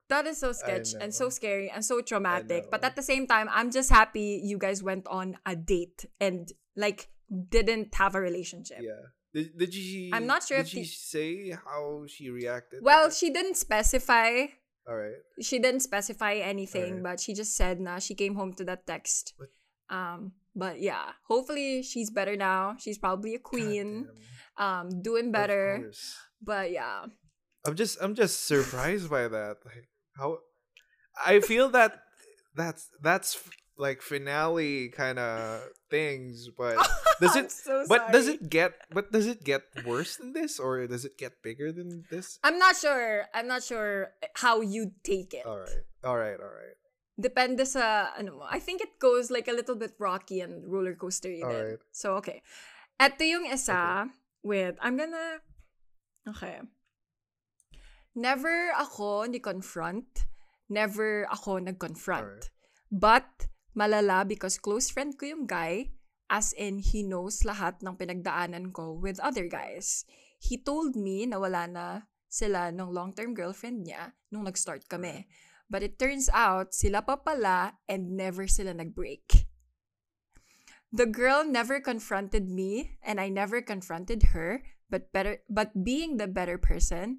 That 0.09 0.27
is 0.27 0.39
so 0.39 0.53
sketch 0.53 0.95
and 1.01 1.13
so 1.13 1.29
scary 1.31 1.69
and 1.69 1.85
so 1.85 2.01
traumatic. 2.01 2.71
But 2.71 2.85
at 2.85 2.95
the 2.95 3.03
same 3.03 3.27
time, 3.27 3.49
I'm 3.51 3.73
just 3.73 3.91
happy 3.91 4.41
you 4.45 4.57
guys 4.57 4.81
went 4.81 5.07
on 5.09 5.37
a 5.45 5.57
date 5.57 6.07
and 6.21 6.47
like 6.77 7.09
didn't 7.51 7.93
have 7.97 8.15
a 8.15 8.21
relationship. 8.21 8.79
Yeah. 8.81 9.11
Did, 9.35 9.59
did 9.59 9.75
she? 9.75 10.11
I'm 10.15 10.27
not 10.27 10.45
sure 10.47 10.59
Did 10.59 10.67
if 10.67 10.71
she 10.71 10.81
the- 10.83 10.87
say 10.87 11.51
how 11.51 12.05
she 12.07 12.31
reacted? 12.31 12.81
Well, 12.83 13.11
she 13.11 13.31
didn't 13.31 13.57
specify. 13.57 14.47
all 14.89 14.95
right. 14.97 15.19
She 15.43 15.59
didn't 15.59 15.81
specify 15.81 16.35
anything, 16.35 17.03
Alright. 17.03 17.03
but 17.03 17.21
she 17.21 17.35
just 17.35 17.57
said 17.57 17.81
na 17.81 17.99
she 17.99 18.15
came 18.15 18.37
home 18.37 18.55
to 18.55 18.65
that 18.65 18.87
text. 18.87 19.35
What? 19.37 19.51
Um, 19.91 20.33
but 20.55 20.81
yeah, 20.81 21.19
hopefully 21.27 21.83
she's 21.83 22.11
better 22.11 22.37
now. 22.37 22.77
She's 22.79 22.97
probably 22.97 23.35
a 23.35 23.41
queen. 23.41 24.07
Um, 24.57 25.03
doing 25.03 25.33
better. 25.33 25.91
But 26.41 26.71
yeah. 26.71 27.07
I'm 27.67 27.77
just 27.77 27.99
I'm 28.01 28.15
just 28.15 28.47
surprised 28.47 29.11
by 29.11 29.29
that. 29.29 29.57
Like 29.65 29.89
how 30.17 30.39
I 31.19 31.41
feel 31.41 31.69
that 31.71 32.03
that's 32.55 32.89
that's 33.03 33.37
like 33.77 34.01
finale 34.01 34.89
kind 34.89 35.19
of 35.19 35.61
things, 35.91 36.49
but 36.57 36.77
does 37.21 37.37
it 37.37 37.53
so 37.53 37.85
but 37.89 38.13
does 38.13 38.29
it 38.29 38.49
get 38.49 38.73
but 38.91 39.13
does 39.13 39.27
it 39.27 39.45
get 39.45 39.63
worse 39.85 40.17
than 40.17 40.33
this 40.33 40.59
or 40.59 40.87
does 40.87 41.05
it 41.05 41.19
get 41.19 41.43
bigger 41.43 41.73
than 41.73 42.05
this? 42.11 42.39
I'm 42.43 42.59
not 42.59 42.77
sure. 42.77 43.27
I'm 43.35 43.47
not 43.47 43.63
sure 43.63 44.13
eh, 44.23 44.29
how 44.35 44.61
you 44.61 44.93
take 45.05 45.35
it. 45.35 45.47
All 45.47 45.59
right. 45.59 45.85
All 46.05 46.17
right, 46.17 46.39
all 46.41 46.53
right. 46.53 46.77
Depende 47.17 47.65
sa 47.65 48.13
ano 48.17 48.41
mo. 48.41 48.45
I 48.49 48.61
think 48.61 48.81
it 48.81 49.01
goes 49.01 49.31
like 49.31 49.49
a 49.49 49.57
little 49.57 49.77
bit 49.77 49.97
rocky 49.99 50.41
and 50.41 50.65
roller 50.69 50.95
coaster 50.95 51.33
din. 51.33 51.45
Alright. 51.45 51.81
So 51.93 52.17
okay. 52.21 52.43
Ito 53.01 53.25
yung 53.25 53.45
isa 53.49 54.09
with 54.41 54.77
I'm 54.81 54.97
gonna 54.97 55.41
Okay. 56.27 56.59
Never 58.17 58.73
ako 58.73 59.29
ni-confront. 59.29 60.25
Never 60.73 61.29
ako 61.29 61.61
nag-confront. 61.61 62.49
But 62.89 63.53
malala 63.77 64.25
because 64.25 64.57
close 64.57 64.89
friend 64.89 65.21
ko 65.21 65.37
yung 65.37 65.45
guy 65.45 65.93
as 66.33 66.57
in 66.57 66.81
he 66.81 67.05
knows 67.05 67.45
lahat 67.45 67.85
ng 67.85 67.93
pinagdaanan 68.01 68.73
ko 68.73 68.97
with 68.97 69.21
other 69.21 69.45
guys. 69.45 70.09
He 70.41 70.57
told 70.57 70.97
me 70.97 71.29
na 71.29 71.37
wala 71.37 71.69
na 71.69 71.87
sila 72.33 72.73
nung 72.73 72.97
long-term 72.97 73.37
girlfriend 73.37 73.85
niya 73.85 74.17
nung 74.33 74.49
nag-start 74.49 74.89
kami. 74.89 75.29
But 75.69 75.85
it 75.85 76.01
turns 76.01 76.33
out, 76.33 76.73
sila 76.73 77.05
pa 77.05 77.21
pala 77.21 77.77
and 77.85 78.17
never 78.17 78.49
sila 78.49 78.73
nag-break. 78.73 79.45
The 80.89 81.05
girl 81.05 81.45
never 81.45 81.85
confronted 81.85 82.49
me 82.49 82.97
and 83.05 83.21
I 83.21 83.29
never 83.29 83.61
confronted 83.61 84.33
her, 84.33 84.65
but 84.89 85.13
better 85.13 85.43
but 85.51 85.75
being 85.85 86.17
the 86.17 86.31
better 86.31 86.57
person, 86.57 87.19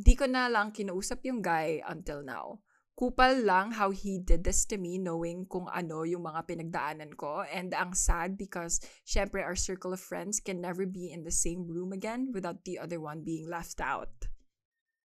di 0.00 0.16
ko 0.16 0.24
na 0.24 0.48
lang 0.48 0.72
kinausap 0.72 1.20
yung 1.28 1.44
guy 1.44 1.84
until 1.84 2.24
now. 2.24 2.64
Kupal 2.96 3.44
lang 3.44 3.72
how 3.72 3.92
he 3.92 4.20
did 4.20 4.44
this 4.44 4.64
to 4.68 4.76
me 4.76 5.00
knowing 5.00 5.48
kung 5.48 5.68
ano 5.72 6.04
yung 6.04 6.24
mga 6.24 6.44
pinagdaanan 6.44 7.16
ko 7.16 7.44
and 7.48 7.72
ang 7.72 7.96
sad 7.96 8.36
because 8.36 8.80
syempre 9.08 9.40
our 9.40 9.56
circle 9.56 9.92
of 9.92 10.00
friends 10.00 10.40
can 10.40 10.60
never 10.60 10.84
be 10.84 11.08
in 11.08 11.24
the 11.24 11.32
same 11.32 11.64
room 11.64 11.92
again 11.92 12.28
without 12.32 12.64
the 12.64 12.76
other 12.76 13.00
one 13.00 13.24
being 13.24 13.48
left 13.48 13.80
out. 13.80 14.28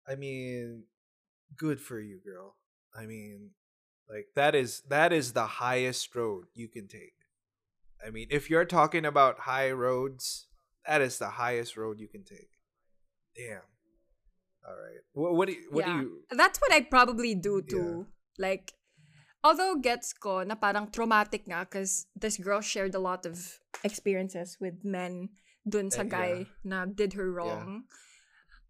I 0.06 0.18
mean, 0.18 0.90
good 1.58 1.82
for 1.82 2.02
you, 2.02 2.22
girl. 2.22 2.58
I 2.94 3.06
mean, 3.06 3.54
like 4.10 4.34
that 4.34 4.54
is 4.54 4.82
that 4.90 5.14
is 5.14 5.34
the 5.34 5.62
highest 5.62 6.10
road 6.14 6.46
you 6.54 6.70
can 6.70 6.90
take. 6.90 7.18
I 8.02 8.10
mean, 8.10 8.30
if 8.30 8.50
you're 8.50 8.66
talking 8.66 9.06
about 9.06 9.46
high 9.46 9.70
roads, 9.70 10.50
that 10.86 11.02
is 11.02 11.18
the 11.18 11.42
highest 11.42 11.78
road 11.78 12.00
you 12.00 12.08
can 12.08 12.24
take. 12.24 12.50
Damn. 13.38 13.75
All 14.66 14.74
right. 14.74 15.02
What, 15.14 15.34
what 15.38 15.46
do 15.48 15.54
you, 15.54 15.64
what 15.70 15.86
Yeah. 15.86 15.94
do 15.94 16.02
you 16.02 16.10
That's 16.34 16.58
what 16.60 16.74
I'd 16.74 16.90
probably 16.90 17.36
do 17.38 17.62
Yeah. 17.62 17.70
too. 17.70 18.08
Like, 18.42 18.74
although 19.46 19.78
gets 19.78 20.10
ko 20.14 20.42
na 20.42 20.56
parang 20.58 20.90
traumatic 20.90 21.46
nga 21.46 21.70
because 21.70 22.08
this 22.18 22.38
girl 22.42 22.62
shared 22.66 22.98
a 22.98 23.00
lot 23.04 23.26
of 23.30 23.62
experiences 23.86 24.58
with 24.60 24.82
men 24.84 25.30
dun 25.70 25.90
sa 25.94 26.02
Eh, 26.02 26.10
guy 26.10 26.32
yeah. 26.50 26.50
na 26.66 26.78
did 26.90 27.14
her 27.14 27.30
wrong. 27.30 27.86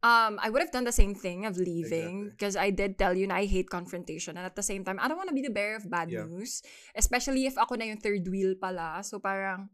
Um, 0.05 0.37
I 0.37 0.51
would 0.53 0.61
have 0.61 0.69
done 0.75 0.85
the 0.85 0.93
same 0.93 1.15
thing 1.17 1.47
of 1.49 1.57
leaving 1.57 2.29
Exactly. 2.29 2.35
because 2.37 2.55
I 2.59 2.69
did 2.69 2.99
tell 2.99 3.17
you 3.17 3.25
na 3.25 3.41
I 3.41 3.49
hate 3.49 3.71
confrontation 3.73 4.37
and 4.37 4.45
at 4.45 4.53
the 4.53 4.61
same 4.61 4.85
time, 4.85 4.99
I 5.01 5.07
don't 5.09 5.17
want 5.17 5.31
to 5.31 5.37
be 5.37 5.41
the 5.41 5.49
bearer 5.49 5.79
of 5.81 5.89
bad 5.89 6.11
Yeah. 6.13 6.29
news. 6.29 6.61
Especially 6.93 7.47
if 7.49 7.57
ako 7.57 7.73
na 7.79 7.89
yung 7.89 7.97
third 8.03 8.27
wheel 8.29 8.53
pala. 8.53 9.01
So 9.01 9.17
parang, 9.17 9.73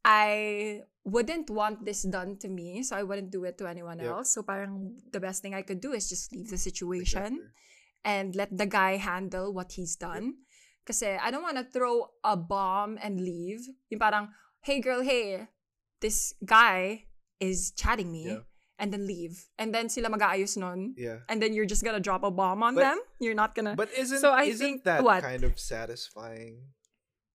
I 0.00 0.80
wouldn't 1.04 1.50
want 1.50 1.84
this 1.84 2.02
done 2.02 2.36
to 2.40 2.48
me, 2.48 2.82
so 2.82 2.96
I 2.96 3.02
wouldn't 3.04 3.30
do 3.30 3.44
it 3.44 3.58
to 3.58 3.68
anyone 3.68 3.98
Yep. 4.00 4.08
else. 4.08 4.32
So 4.34 4.42
parang 4.42 4.96
the 5.12 5.20
best 5.20 5.42
thing 5.42 5.54
I 5.54 5.60
could 5.62 5.80
do 5.80 5.92
is 5.92 6.08
just 6.08 6.32
leave 6.32 6.48
the 6.48 6.56
situation 6.58 7.44
Exactly. 7.44 7.52
and 8.04 8.34
let 8.34 8.48
the 8.56 8.64
guy 8.66 8.96
handle 8.96 9.52
what 9.52 9.72
he's 9.76 9.96
done. 9.96 10.40
Kasi 10.88 11.16
I 11.16 11.30
don't 11.30 11.44
want 11.44 11.56
to 11.60 11.64
throw 11.64 12.08
a 12.24 12.36
bomb 12.36 12.96
and 13.04 13.20
leave. 13.20 13.60
Yung 13.92 14.00
parang, 14.00 14.28
hey 14.64 14.80
girl, 14.80 15.00
hey, 15.04 15.48
this 16.00 16.32
guy 16.44 17.04
is 17.40 17.72
chatting 17.76 18.12
me 18.12 18.40
and 18.80 18.92
then 18.92 19.06
leave. 19.06 19.48
And 19.60 19.72
then 19.72 19.88
sila 19.88 20.08
mag-aayos 20.08 20.56
nun. 20.56 20.92
Yeah. 20.96 21.20
And 21.28 21.40
then 21.40 21.52
you're 21.52 21.68
just 21.68 21.84
gonna 21.84 22.00
drop 22.00 22.24
a 22.24 22.30
bomb 22.32 22.62
on 22.64 22.74
But- 22.76 22.84
them? 22.84 22.98
You're 23.20 23.36
not 23.36 23.54
gonna... 23.54 23.76
But 23.76 23.92
isn't 23.92 24.20
So 24.20 24.32
I 24.32 24.44
isn't 24.44 24.60
think- 24.60 24.84
that 24.84 25.04
what? 25.04 25.20
kind 25.24 25.44
of 25.44 25.56
satisfying? 25.60 26.72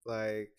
Like, 0.06 0.58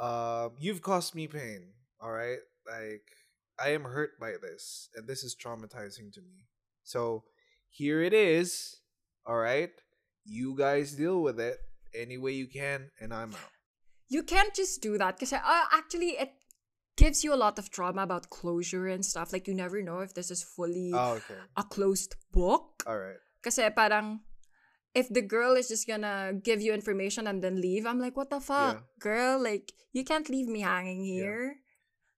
um, 0.00 0.56
you've 0.60 0.80
caused 0.80 1.14
me 1.14 1.28
pain. 1.28 1.72
All 2.04 2.12
right, 2.12 2.36
like 2.68 3.08
I 3.56 3.72
am 3.72 3.88
hurt 3.88 4.20
by 4.20 4.36
this, 4.36 4.92
and 4.94 5.08
this 5.08 5.24
is 5.24 5.32
traumatizing 5.34 6.12
to 6.12 6.20
me. 6.20 6.44
So 6.84 7.24
here 7.72 8.04
it 8.04 8.12
is. 8.12 8.76
All 9.24 9.40
right, 9.40 9.72
you 10.28 10.52
guys 10.52 10.92
deal 11.00 11.24
with 11.24 11.40
it 11.40 11.56
any 11.96 12.20
way 12.20 12.32
you 12.36 12.44
can, 12.44 12.92
and 13.00 13.08
I'm 13.08 13.32
out. 13.32 13.52
You 14.12 14.20
can't 14.22 14.52
just 14.52 14.84
do 14.84 14.98
that 15.00 15.16
because 15.16 15.32
uh, 15.32 15.40
actually 15.72 16.20
it 16.20 16.36
gives 17.00 17.24
you 17.24 17.32
a 17.32 17.40
lot 17.40 17.58
of 17.58 17.70
trauma 17.72 18.02
about 18.04 18.28
closure 18.28 18.86
and 18.86 19.00
stuff. 19.00 19.32
Like 19.32 19.48
you 19.48 19.54
never 19.56 19.80
know 19.80 20.00
if 20.04 20.12
this 20.12 20.30
is 20.30 20.44
fully 20.44 20.92
Oh, 20.92 21.16
okay. 21.24 21.40
a 21.56 21.64
closed 21.64 22.20
book. 22.36 22.84
All 22.86 23.00
right. 23.00 23.16
Kasi 23.40 23.64
parang, 23.72 24.20
if 24.92 25.08
the 25.08 25.22
girl 25.24 25.56
is 25.56 25.72
just 25.72 25.88
gonna 25.88 26.36
give 26.36 26.60
you 26.60 26.76
information 26.76 27.26
and 27.26 27.40
then 27.40 27.64
leave, 27.64 27.86
I'm 27.88 27.98
like, 27.98 28.12
what 28.14 28.28
the 28.28 28.44
fuck, 28.44 28.84
girl? 29.00 29.40
Like, 29.40 29.72
you 29.96 30.04
can't 30.04 30.28
leave 30.28 30.52
me 30.52 30.60
hanging 30.60 31.00
Yeah. 31.08 31.24
here. 31.24 31.63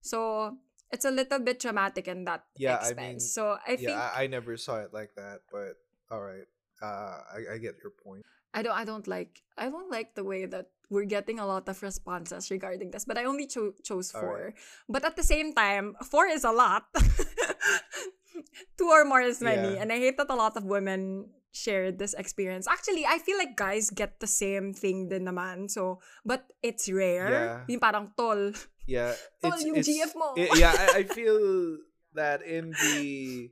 So, 0.07 0.57
it's 0.92 1.04
a 1.04 1.11
little 1.11 1.38
bit 1.40 1.59
traumatic 1.61 2.07
in 2.09 2.24
that 2.24 2.44
Yeah, 2.57 2.78
I 2.78 2.94
mean, 2.94 3.18
so, 3.20 3.59
I 3.66 3.76
think, 3.76 3.90
yeah, 3.90 4.11
I, 4.14 4.24
I 4.24 4.26
never 4.26 4.57
saw 4.57 4.78
it 4.78 4.94
like 4.94 5.14
that, 5.16 5.40
but 5.50 5.76
all 6.11 6.22
right. 6.22 6.46
Uh, 6.80 7.18
I, 7.34 7.54
I 7.54 7.59
get 7.59 7.76
your 7.82 7.90
point. 7.90 8.24
I 8.54 8.62
don't, 8.62 8.76
I 8.76 8.84
don't 8.84 9.07
like, 9.09 9.42
I 9.59 9.68
don't 9.68 9.90
like 9.90 10.14
the 10.14 10.24
way 10.24 10.46
that 10.46 10.70
we're 10.88 11.04
getting 11.04 11.38
a 11.38 11.46
lot 11.46 11.68
of 11.68 11.82
responses 11.82 12.50
regarding 12.50 12.90
this, 12.90 13.04
but 13.04 13.18
I 13.18 13.24
only 13.24 13.46
cho- 13.46 13.74
chose 13.82 14.11
four. 14.12 14.44
right. 14.44 14.54
But 14.88 15.04
at 15.04 15.16
the 15.16 15.22
same 15.22 15.52
time, 15.52 15.96
four 16.04 16.26
is 16.26 16.44
a 16.44 16.52
lot. 16.52 16.86
Two 18.78 18.88
or 18.88 19.04
more 19.04 19.20
is 19.20 19.40
many. 19.40 19.74
Yeah. 19.74 19.82
And 19.82 19.92
I 19.92 19.98
hate 19.98 20.16
that 20.18 20.30
a 20.30 20.34
lot 20.34 20.57
of 20.57 20.64
women 20.64 21.28
shared 21.52 21.98
this 21.98 22.14
experience. 22.14 22.68
Actually, 22.68 23.07
I 23.07 23.18
feel 23.18 23.38
like 23.38 23.57
guys 23.57 23.90
get 23.90 24.20
the 24.20 24.26
same 24.28 24.72
thing 24.72 25.09
din 25.09 25.24
naman. 25.24 25.70
So, 25.70 26.00
but 26.24 26.44
it's 26.62 26.88
rare. 26.92 27.30
Yeah. 27.30 27.64
Yung 27.68 27.80
parang 27.80 28.12
tol, 28.16 28.52
yeah, 28.87 29.14
it's, 29.43 29.64
yung 29.64 29.76
it's 29.76 29.89
it- 29.89 30.59
yeah, 30.59 30.74
I, 30.76 30.99
I 30.99 31.03
feel 31.05 31.78
that 32.14 32.43
in 32.43 32.72
the 32.72 33.51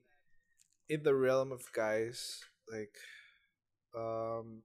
in 0.89 1.03
the 1.03 1.15
realm 1.15 1.53
of 1.53 1.63
guys, 1.73 2.41
like, 2.71 2.95
um, 3.97 4.63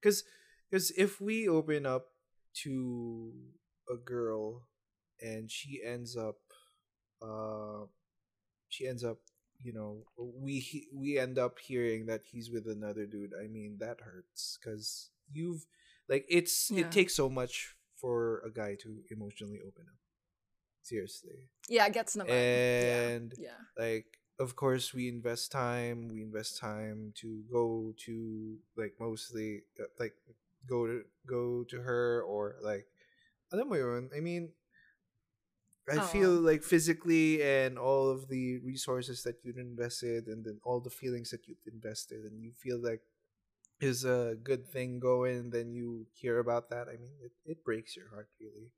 because 0.00 0.24
because 0.70 0.90
if 0.96 1.20
we 1.20 1.48
open 1.48 1.86
up 1.86 2.06
to 2.64 3.32
a 3.90 3.96
girl 3.96 4.68
and 5.20 5.50
she 5.50 5.80
ends 5.84 6.16
up, 6.16 6.36
uh, 7.22 7.86
she 8.68 8.86
ends 8.86 9.04
up, 9.04 9.18
you 9.62 9.72
know, 9.72 10.04
we 10.16 10.88
we 10.94 11.18
end 11.18 11.38
up 11.38 11.58
hearing 11.58 12.06
that 12.06 12.22
he's 12.30 12.50
with 12.50 12.66
another 12.66 13.06
dude. 13.06 13.32
I 13.38 13.46
mean, 13.48 13.78
that 13.80 14.00
hurts 14.00 14.58
because 14.60 15.10
you've 15.32 15.66
like 16.08 16.24
it's 16.28 16.70
Yeah. 16.70 16.80
it 16.80 16.90
takes 16.92 17.14
so 17.14 17.28
much 17.28 17.74
for 18.00 18.42
a 18.46 18.50
guy 18.50 18.76
to 18.82 19.02
emotionally 19.10 19.60
open 19.66 19.84
up. 19.86 19.98
Seriously. 20.82 21.50
Yeah, 21.68 21.88
gets 21.90 22.16
naman. 22.16 22.30
And 22.30 23.34
yeah. 23.36 23.50
yeah. 23.50 23.62
like 23.76 24.18
of 24.38 24.54
course 24.54 24.94
we 24.94 25.08
invest 25.08 25.50
time 25.50 26.08
we 26.08 26.22
invest 26.22 26.58
time 26.58 27.12
to 27.16 27.42
go 27.50 27.92
to 27.98 28.56
like 28.76 28.94
mostly 29.00 29.62
uh, 29.80 29.90
like 29.98 30.14
go 30.66 30.86
to 30.86 31.02
go 31.26 31.64
to 31.64 31.82
her 31.82 32.22
or 32.22 32.56
like 32.62 32.86
alam 33.52 33.68
mo 33.68 33.74
yun 33.74 34.06
i 34.14 34.20
mean 34.20 34.54
i 35.90 35.98
Oo. 35.98 36.06
feel 36.06 36.34
like 36.38 36.62
physically 36.62 37.42
and 37.42 37.78
all 37.78 38.10
of 38.10 38.28
the 38.30 38.62
resources 38.62 39.26
that 39.26 39.42
you've 39.42 39.58
invested 39.58 40.30
and 40.30 40.44
then 40.46 40.62
all 40.62 40.78
the 40.78 40.92
feelings 40.92 41.34
that 41.34 41.48
you've 41.50 41.66
invested 41.66 42.22
and 42.22 42.38
you 42.38 42.54
feel 42.54 42.78
like 42.78 43.02
is 43.80 44.04
a 44.04 44.34
good 44.42 44.66
thing 44.68 44.98
going 44.98 45.50
then 45.50 45.70
you 45.72 46.06
hear 46.14 46.38
about 46.38 46.70
that 46.70 46.88
i 46.88 46.96
mean 46.98 47.14
it, 47.22 47.32
it 47.46 47.64
breaks 47.64 47.96
your 47.96 48.08
heart 48.10 48.28
really 48.40 48.70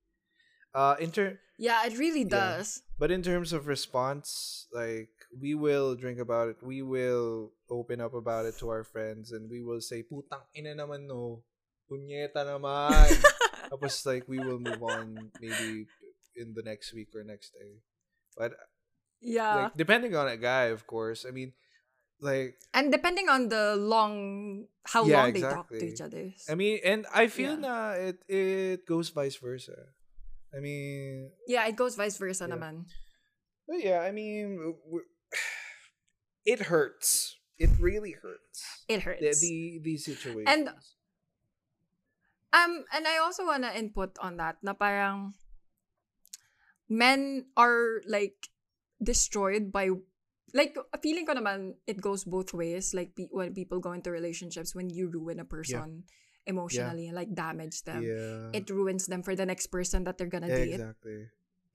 uh 0.75 0.95
in 1.03 1.11
ter- 1.11 1.41
Yeah, 1.59 1.83
it 1.85 1.99
really 1.99 2.23
Yeah. 2.23 2.57
does. 2.63 2.81
but 2.97 3.11
in 3.11 3.21
terms 3.27 3.51
of 3.53 3.67
response, 3.67 4.65
like 4.73 5.11
we 5.35 5.53
will 5.59 5.93
drink 5.99 6.17
about 6.23 6.49
it. 6.49 6.63
We 6.63 6.81
will 6.81 7.51
open 7.69 7.99
up 8.01 8.15
about 8.15 8.47
it 8.47 8.55
to 8.63 8.71
our 8.71 8.87
friends 8.87 9.35
and 9.35 9.51
we 9.51 9.61
will 9.67 9.83
say, 9.83 10.07
putang 10.07 10.47
ina 10.57 10.73
naman 10.79 11.05
no. 11.11 11.43
Punyeta 11.91 12.47
naman. 12.47 13.11
Tapos 13.75 13.99
like 14.07 14.25
we 14.31 14.39
will 14.39 14.63
move 14.63 14.79
on 14.81 15.35
maybe 15.43 15.91
in 16.39 16.55
the 16.55 16.63
next 16.63 16.95
week 16.95 17.11
or 17.19 17.27
next 17.27 17.51
day. 17.53 17.83
But 18.39 18.55
yeah. 19.21 19.69
like 19.69 19.77
depending 19.77 20.15
on 20.15 20.31
a 20.31 20.39
guy, 20.39 20.71
of 20.73 20.87
course. 20.87 21.27
I 21.27 21.35
mean, 21.35 21.51
like 22.21 22.57
and 22.73 22.93
depending 22.93 23.29
on 23.29 23.49
the 23.49 23.77
long 23.77 24.67
how 24.85 25.05
Yeah, 25.05 25.25
long 25.25 25.33
they 25.33 25.41
talk 25.45 25.69
to 25.73 25.81
each 25.85 26.01
other. 26.01 26.33
I 26.49 26.55
mean, 26.55 26.81
and 26.85 27.05
I 27.13 27.29
feel 27.29 27.57
Yeah. 27.57 27.65
na 27.65 27.75
it 27.97 28.19
it 28.29 28.87
goes 28.87 29.11
vice 29.11 29.37
versa. 29.41 29.93
I 30.53 30.59
mean, 30.61 31.31
yeah, 31.49 31.65
it 31.69 31.77
goes 31.77 31.97
vice 31.97 32.17
versa 32.19 32.45
Yeah. 32.49 32.55
naman. 32.57 32.85
But 33.69 33.81
yeah, 33.85 34.01
I 34.03 34.11
mean, 34.11 34.59
it 36.45 36.69
hurts. 36.73 37.39
It 37.61 37.71
really 37.79 38.17
hurts. 38.17 38.85
It 38.89 39.05
hurts. 39.05 39.21
The 39.21 39.33
the, 39.37 39.55
the 39.85 39.95
situation. 39.97 40.49
And- 40.49 40.73
Um, 42.51 42.83
and 42.91 43.07
I 43.07 43.23
also 43.23 43.47
wanna 43.47 43.71
input 43.79 44.19
on 44.19 44.35
that 44.43 44.59
na 44.59 44.75
parang 44.75 45.39
men 46.91 47.47
are 47.55 48.03
like 48.11 48.51
destroyed 48.99 49.71
by 49.71 49.95
like 50.55 50.75
a 50.93 50.99
feeling 50.99 51.27
ko 51.27 51.35
naman 51.35 51.75
it 51.87 52.01
goes 52.01 52.25
both 52.25 52.53
ways 52.55 52.93
like 52.95 53.15
pe- 53.15 53.31
when 53.31 53.55
people 53.55 53.79
go 53.79 53.93
into 53.93 54.11
relationships 54.11 54.75
when 54.75 54.91
you 54.91 55.09
ruin 55.09 55.39
a 55.41 55.45
person 55.49 56.05
emotionally 56.47 57.07
and 57.07 57.15
like 57.17 57.31
damage 57.35 57.85
them 57.85 58.03
yeah, 58.03 58.51
it 58.53 58.67
ruins 58.71 59.07
them 59.07 59.23
for 59.23 59.37
the 59.37 59.47
next 59.47 59.69
person 59.69 60.05
that 60.05 60.19
they're 60.19 60.31
gonna 60.33 60.49
Yeah, 60.51 60.65
date 60.65 60.81
exactly. 60.81 61.19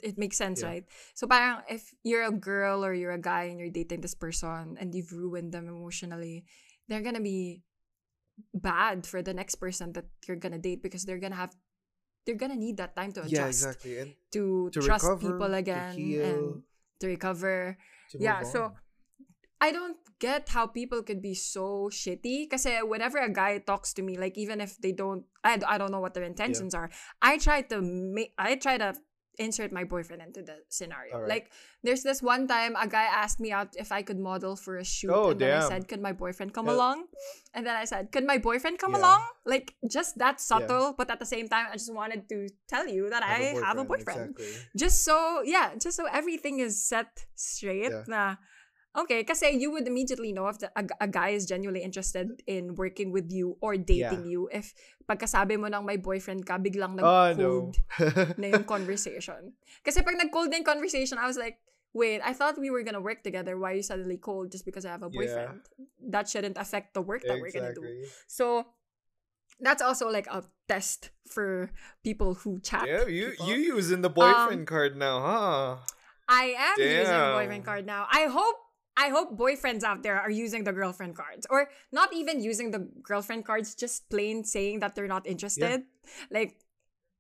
it 0.04 0.18
makes 0.20 0.38
sense, 0.38 0.62
Yeah. 0.62 0.70
right? 0.70 0.86
So 1.16 1.26
parang 1.26 1.64
if 1.72 1.90
you're 2.04 2.28
a 2.28 2.34
girl 2.36 2.84
or 2.86 2.94
you're 2.94 3.16
a 3.16 3.22
guy 3.22 3.50
and 3.50 3.58
you're 3.58 3.74
dating 3.74 4.02
this 4.02 4.14
person 4.14 4.78
and 4.78 4.94
you've 4.94 5.10
ruined 5.16 5.50
them 5.56 5.66
emotionally, 5.72 6.46
they're 6.86 7.02
gonna 7.02 7.24
be 7.24 7.64
bad 8.54 9.08
for 9.08 9.22
the 9.22 9.34
next 9.34 9.56
person 9.56 9.94
that 9.94 10.06
you're 10.28 10.38
gonna 10.38 10.60
date 10.60 10.84
because 10.84 11.06
they're 11.06 11.22
gonna 11.22 11.40
have 11.40 11.56
they're 12.26 12.38
gonna 12.38 12.60
need 12.60 12.78
that 12.78 12.96
time 12.96 13.14
to 13.14 13.22
adjust 13.24 13.34
Yeah, 13.34 13.48
exactly. 13.48 13.94
And 14.00 14.12
to, 14.34 14.70
To 14.74 14.80
trust 14.82 15.06
recover, 15.06 15.32
people 15.32 15.52
to 15.54 15.58
again 15.58 15.96
heal, 15.96 16.22
and 16.26 16.44
to 17.00 17.06
recover. 17.08 17.78
Yeah, 18.14 18.40
move 18.42 18.52
so. 18.52 18.74
I 19.62 19.72
don't 19.72 19.98
get 20.20 20.50
how 20.50 20.68
people 20.68 21.02
could 21.02 21.22
be 21.22 21.34
so 21.34 21.90
shitty. 21.92 22.46
Because 22.46 22.66
uh, 22.66 22.82
whenever 22.84 23.18
a 23.18 23.32
guy 23.32 23.58
talks 23.60 23.94
to 23.94 24.02
me, 24.02 24.18
like 24.18 24.38
even 24.38 24.62
if 24.62 24.78
they 24.78 24.92
don't, 24.92 25.24
I, 25.44 25.60
I 25.68 25.78
don't 25.78 25.92
know 25.92 26.02
what 26.02 26.14
their 26.14 26.24
intentions 26.24 26.74
are. 26.76 26.90
I 27.22 27.38
try 27.38 27.62
to 27.64 27.82
make, 27.82 28.34
I 28.38 28.56
try 28.56 28.78
to 28.78 28.96
insert 29.38 29.72
my 29.72 29.84
boyfriend 29.84 30.22
into 30.22 30.42
the 30.42 30.58
scenario. 30.70 31.16
Alright. 31.16 31.30
Like 31.30 31.52
there's 31.84 32.04
this 32.04 32.22
one 32.22 32.48
time 32.48 32.76
a 32.76 32.88
guy 32.88 33.04
asked 33.04 33.40
me 33.40 33.52
out 33.52 33.76
if 33.78 33.92
I 33.92 34.02
could 34.02 34.20
model 34.20 34.56
for 34.56 34.78
a 34.78 34.84
shoot, 34.84 35.12
Oh, 35.12 35.32
and 35.32 35.40
then 35.40 35.52
I 35.58 35.68
said, 35.68 35.88
"Could 35.88 36.02
my 36.02 36.14
boyfriend 36.14 36.54
come 36.54 36.68
Yeah. 36.68 36.74
along?" 36.76 37.06
And 37.54 37.66
then 37.66 37.76
I 37.76 37.86
said, 37.86 38.12
"Could 38.12 38.26
my 38.26 38.38
boyfriend 38.38 38.80
come 38.80 38.94
Yeah. 38.94 39.00
along?" 39.02 39.22
Like 39.46 39.76
just 39.90 40.18
that 40.18 40.42
subtle, 40.42 40.94
but 40.98 41.10
at 41.12 41.20
the 41.20 41.26
same 41.26 41.48
time, 41.48 41.68
I 41.70 41.74
just 41.78 41.94
wanted 41.94 42.28
to 42.30 42.50
tell 42.68 42.88
you 42.88 43.10
that 43.10 43.24
I 43.24 43.54
have 43.62 43.78
a 43.78 43.86
boyfriend 43.86 44.36
Exactly. 44.36 44.70
just 44.76 45.04
so 45.04 45.42
yeah 45.46 45.76
just 45.76 45.96
so 45.98 46.06
everything 46.12 46.60
is 46.60 46.84
set 46.84 47.26
straight 47.36 47.92
Yeah. 47.92 48.36
Okay 48.96 49.24
kasi 49.24 49.52
you 49.60 49.70
would 49.72 49.88
immediately 49.88 50.32
know 50.32 50.48
if 50.48 50.60
the, 50.60 50.72
a, 50.76 50.84
a 51.02 51.08
guy 51.08 51.30
is 51.30 51.46
genuinely 51.46 51.84
interested 51.84 52.42
in 52.48 52.76
working 52.76 53.12
with 53.12 53.32
you 53.32 53.58
or 53.60 53.76
dating 53.78 54.26
you 54.26 54.48
if 54.52 54.74
pagkasabi 55.06 55.60
mo 55.60 55.68
nang 55.68 55.86
may 55.86 55.98
boyfriend 56.00 56.48
ka 56.48 56.58
biglang 56.58 56.96
Oh 56.98 57.30
nag-cold 57.36 57.76
no. 58.00 58.36
na 58.42 58.48
yung 58.48 58.64
conversation 58.64 59.54
kasi 59.84 60.02
pag 60.02 60.16
nag-cold 60.18 60.50
na 60.50 60.58
yung 60.64 60.68
conversation 60.68 61.20
I 61.20 61.28
was 61.28 61.38
like 61.38 61.60
wait 61.94 62.24
I 62.24 62.32
thought 62.34 62.58
we 62.60 62.72
were 62.72 62.84
gonna 62.84 63.04
work 63.04 63.22
together 63.24 63.60
why 63.60 63.76
are 63.76 63.80
you 63.80 63.86
suddenly 63.86 64.18
cold 64.18 64.52
just 64.52 64.66
because 64.66 64.88
I 64.88 64.92
have 64.96 65.04
a 65.04 65.12
Yeah. 65.12 65.20
boyfriend 65.20 65.62
that 66.12 66.28
shouldn't 66.32 66.58
affect 66.58 66.96
the 66.96 67.04
work 67.04 67.24
that 67.28 67.36
we're 67.40 67.52
gonna 67.52 67.76
do 67.76 67.88
so 68.28 68.74
that's 69.60 69.82
also 69.82 70.10
like 70.12 70.28
a 70.28 70.44
test 70.68 71.12
for 71.28 71.72
people 72.04 72.36
who 72.44 72.60
chat 72.60 72.84
Yeah, 72.84 73.08
you 73.08 73.32
people. 73.32 73.48
you 73.48 73.76
using 73.80 74.02
the 74.02 74.12
Um, 74.12 74.16
boyfriend 74.20 74.68
card 74.68 74.98
now, 75.00 75.20
huh? 75.24 75.68
I 76.28 76.58
am 76.58 76.78
using 76.82 77.22
a 77.22 77.32
boyfriend 77.32 77.64
card 77.64 77.86
now. 77.86 78.08
I 78.12 78.26
hope 78.26 78.65
I 78.98 79.10
hope 79.10 79.38
boyfriends 79.38 79.84
out 79.84 80.04
there 80.04 80.20
are 80.20 80.30
using 80.32 80.64
the 80.64 80.72
girlfriend 80.72 81.16
cards 81.16 81.46
or 81.50 81.70
not 81.92 82.14
even 82.14 82.40
using 82.42 82.72
the 82.72 82.88
girlfriend 83.04 83.46
cards, 83.46 83.76
just 83.76 84.10
plain 84.10 84.44
saying 84.44 84.80
that 84.80 84.96
they're 84.96 85.08
not 85.12 85.28
interested. 85.28 85.84
Like 86.32 86.56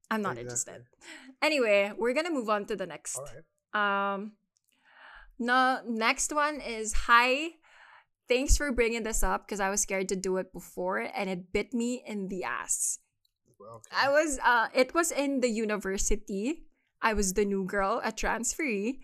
I'm 0.09 0.21
not 0.21 0.37
Exactly. 0.37 0.79
interested. 0.79 0.81
Anyway, 1.41 1.91
we're 1.97 2.13
to 2.13 2.31
move 2.31 2.49
on 2.49 2.65
to 2.67 2.75
the 2.75 2.85
next. 2.85 3.19
Right. 3.19 4.13
Um 4.15 4.33
no 5.37 5.81
next 5.85 6.31
one 6.33 6.61
is 6.61 6.93
hi. 7.11 7.59
Thanks 8.27 8.57
for 8.57 8.71
bringing 8.71 9.03
this 9.03 9.21
up 9.21 9.45
because 9.45 9.59
I 9.59 9.69
was 9.69 9.81
scared 9.81 10.09
to 10.09 10.15
do 10.15 10.37
it 10.37 10.53
before 10.53 10.99
and 10.99 11.29
it 11.29 11.51
bit 11.51 11.73
me 11.73 12.01
in 12.07 12.29
the 12.29 12.43
ass. 12.43 12.99
Okay. 13.61 13.91
I 13.91 14.09
was 14.09 14.39
uh 14.39 14.67
it 14.73 14.93
was 14.93 15.11
in 15.11 15.41
the 15.41 15.49
university. 15.49 16.67
I 17.01 17.13
was 17.13 17.33
the 17.33 17.45
new 17.45 17.65
girl, 17.65 18.01
a 18.03 18.11
transferee, 18.11 18.99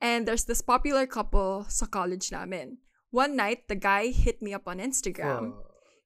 and 0.00 0.26
there's 0.26 0.44
this 0.44 0.60
popular 0.60 1.06
couple 1.06 1.66
sa 1.68 1.86
college 1.86 2.30
namin. 2.32 2.78
One 3.10 3.36
night, 3.36 3.68
the 3.68 3.76
guy 3.78 4.12
hit 4.12 4.42
me 4.42 4.52
up 4.52 4.68
on 4.68 4.78
Instagram. 4.78 5.54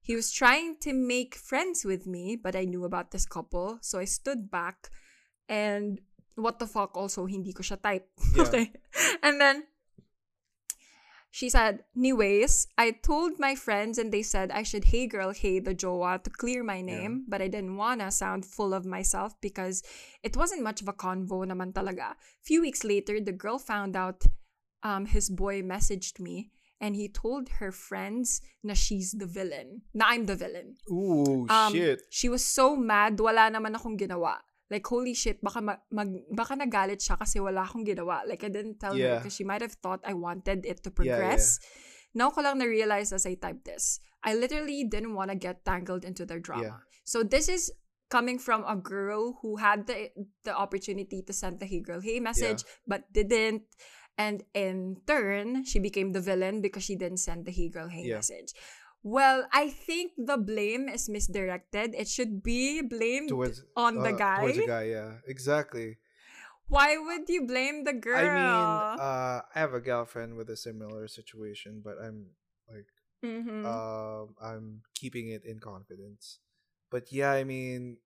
He 0.01 0.15
was 0.15 0.31
trying 0.33 0.77
to 0.83 0.93
make 0.93 1.35
friends 1.35 1.85
with 1.85 2.07
me, 2.07 2.37
but 2.37 2.57
I 2.57 2.65
knew 2.65 2.85
about 2.85 3.11
this 3.11 3.27
couple, 3.27 3.79
so 3.83 3.99
I 3.99 4.07
stood 4.07 4.51
back 4.51 4.89
and 5.49 6.01
what 6.37 6.59
the 6.59 6.67
fuck 6.67 6.97
also 6.97 7.27
hindi 7.27 7.53
ko 7.53 7.63
siya 7.63 7.83
type. 7.83 8.09
Yeah. 8.35 8.43
okay. 8.47 8.73
And 9.23 9.41
then 9.41 9.65
she 11.31 11.49
said, 11.49 11.85
anyways, 11.97 12.67
I 12.77 12.91
told 12.91 13.39
my 13.39 13.55
friends 13.55 13.99
and 13.99 14.11
they 14.11 14.23
said 14.23 14.51
I 14.51 14.63
should 14.67 14.91
hey 14.91 15.07
girl, 15.07 15.31
hey 15.31 15.61
the 15.63 15.75
jowa 15.75 16.19
to 16.23 16.31
clear 16.31 16.63
my 16.67 16.83
name, 16.83 17.25
but 17.31 17.41
I 17.41 17.47
didn't 17.47 17.77
wanna 17.79 18.11
sound 18.11 18.45
full 18.45 18.75
of 18.75 18.85
myself 18.85 19.39
because 19.41 19.83
it 20.23 20.37
wasn't 20.37 20.63
much 20.67 20.83
of 20.83 20.89
a 20.89 20.93
convo 20.93 21.47
naman 21.47 21.73
talaga. 21.73 22.19
Few 22.43 22.61
weeks 22.61 22.83
later, 22.83 23.21
the 23.23 23.33
girl 23.33 23.59
found 23.63 23.95
out 23.95 24.27
um, 24.83 25.07
his 25.07 25.31
boy 25.31 25.63
messaged 25.63 26.19
me 26.19 26.51
and 26.81 26.97
he 26.97 27.07
told 27.07 27.61
her 27.61 27.71
friends 27.71 28.41
na 28.65 28.75
she's 28.75 29.13
the 29.13 29.27
villain, 29.27 29.83
na 29.95 30.07
I'm 30.09 30.27
the 30.27 30.35
villain. 30.35 30.77
Ooh, 30.91 31.47
Um, 31.49 31.73
shit. 31.73 32.01
She 32.11 32.29
was 32.29 32.43
so 32.43 32.75
mad, 32.75 33.21
wala 33.21 33.53
naman 33.53 33.77
akong 33.77 34.01
ginawa. 34.01 34.41
Like, 34.71 34.87
holy 34.87 35.15
shit, 35.19 35.43
baka, 35.43 35.59
mag, 35.61 35.83
baka 36.31 36.55
nagalit 36.55 37.03
siya 37.03 37.19
kasi 37.19 37.43
wala 37.43 37.67
akong 37.67 37.83
ginawa. 37.85 38.23
Like, 38.23 38.45
I 38.47 38.49
didn't 38.55 38.79
tell 38.79 38.95
her 38.95 39.19
because 39.19 39.35
she 39.35 39.43
might 39.43 39.61
have 39.67 39.75
thought 39.83 39.99
I 40.07 40.15
wanted 40.15 40.63
it 40.65 40.81
to 40.87 40.91
Yeah, 40.95 40.95
yeah. 40.95 40.95
progress. 40.95 41.59
Now 42.15 42.31
ko 42.31 42.43
lang 42.43 42.59
na-realize 42.59 43.13
as 43.13 43.27
I 43.27 43.35
typed 43.35 43.67
this. 43.67 43.99
I 44.23 44.35
literally 44.35 44.87
didn't 44.87 45.15
want 45.15 45.31
to 45.31 45.37
get 45.39 45.65
tangled 45.67 46.05
into 46.07 46.23
their 46.27 46.39
drama. 46.39 46.83
So 47.03 47.23
this 47.27 47.49
is 47.51 47.71
coming 48.11 48.39
from 48.39 48.63
a 48.67 48.75
girl 48.75 49.39
who 49.43 49.57
had 49.63 49.87
the 49.87 50.11
the 50.43 50.51
opportunity 50.51 51.23
to 51.23 51.31
send 51.33 51.63
the 51.63 51.67
hey 51.71 51.79
girl 51.79 52.03
hey 52.03 52.19
message 52.19 52.67
but 52.83 53.07
didn't 53.15 53.63
and 54.19 54.43
in 54.51 54.99
turn 55.07 55.63
she 55.63 55.79
became 55.79 56.11
the 56.11 56.19
villain 56.19 56.59
because 56.59 56.83
she 56.83 56.99
didn't 56.99 57.23
send 57.23 57.47
the 57.47 57.55
hey 57.55 57.71
girl 57.71 57.87
hey 57.87 58.03
Yeah. 58.11 58.19
message 58.19 58.51
well 59.03 59.47
i 59.53 59.69
think 59.69 60.13
the 60.19 60.37
blame 60.37 60.89
is 60.89 61.09
misdirected 61.09 61.95
it 61.95 62.09
should 62.09 62.43
be 62.43 62.83
blamed 62.83 63.29
Towards 63.31 63.65
on 63.77 63.97
the 63.97 64.13
uh, 64.13 64.17
guy 64.17 64.41
Towards 64.41 64.57
the 64.57 64.67
guy, 64.67 64.85
yeah. 64.85 65.13
Exactly. 65.27 65.97
Why 66.69 66.97
would 66.97 67.29
you 67.29 67.47
blame 67.47 67.83
the 67.85 67.93
girl? 67.93 68.15
I 68.21 68.31
mean, 68.31 68.69
uh, 69.01 69.41
I 69.43 69.59
have 69.59 69.75
a 69.75 69.81
girlfriend 69.81 70.37
with 70.37 70.49
a 70.51 70.57
similar 70.57 71.09
situation, 71.09 71.83
but 71.83 71.97
I'm 71.99 72.27
like, 72.71 72.87
Mhm. 73.25 73.67
um, 73.67 74.35
I'm 74.41 74.83
keeping 74.95 75.31
it 75.31 75.45
in 75.45 75.59
confidence. 75.59 76.39
But 76.91 77.11
yeah, 77.13 77.33
I 77.33 77.43
mean, 77.45 77.99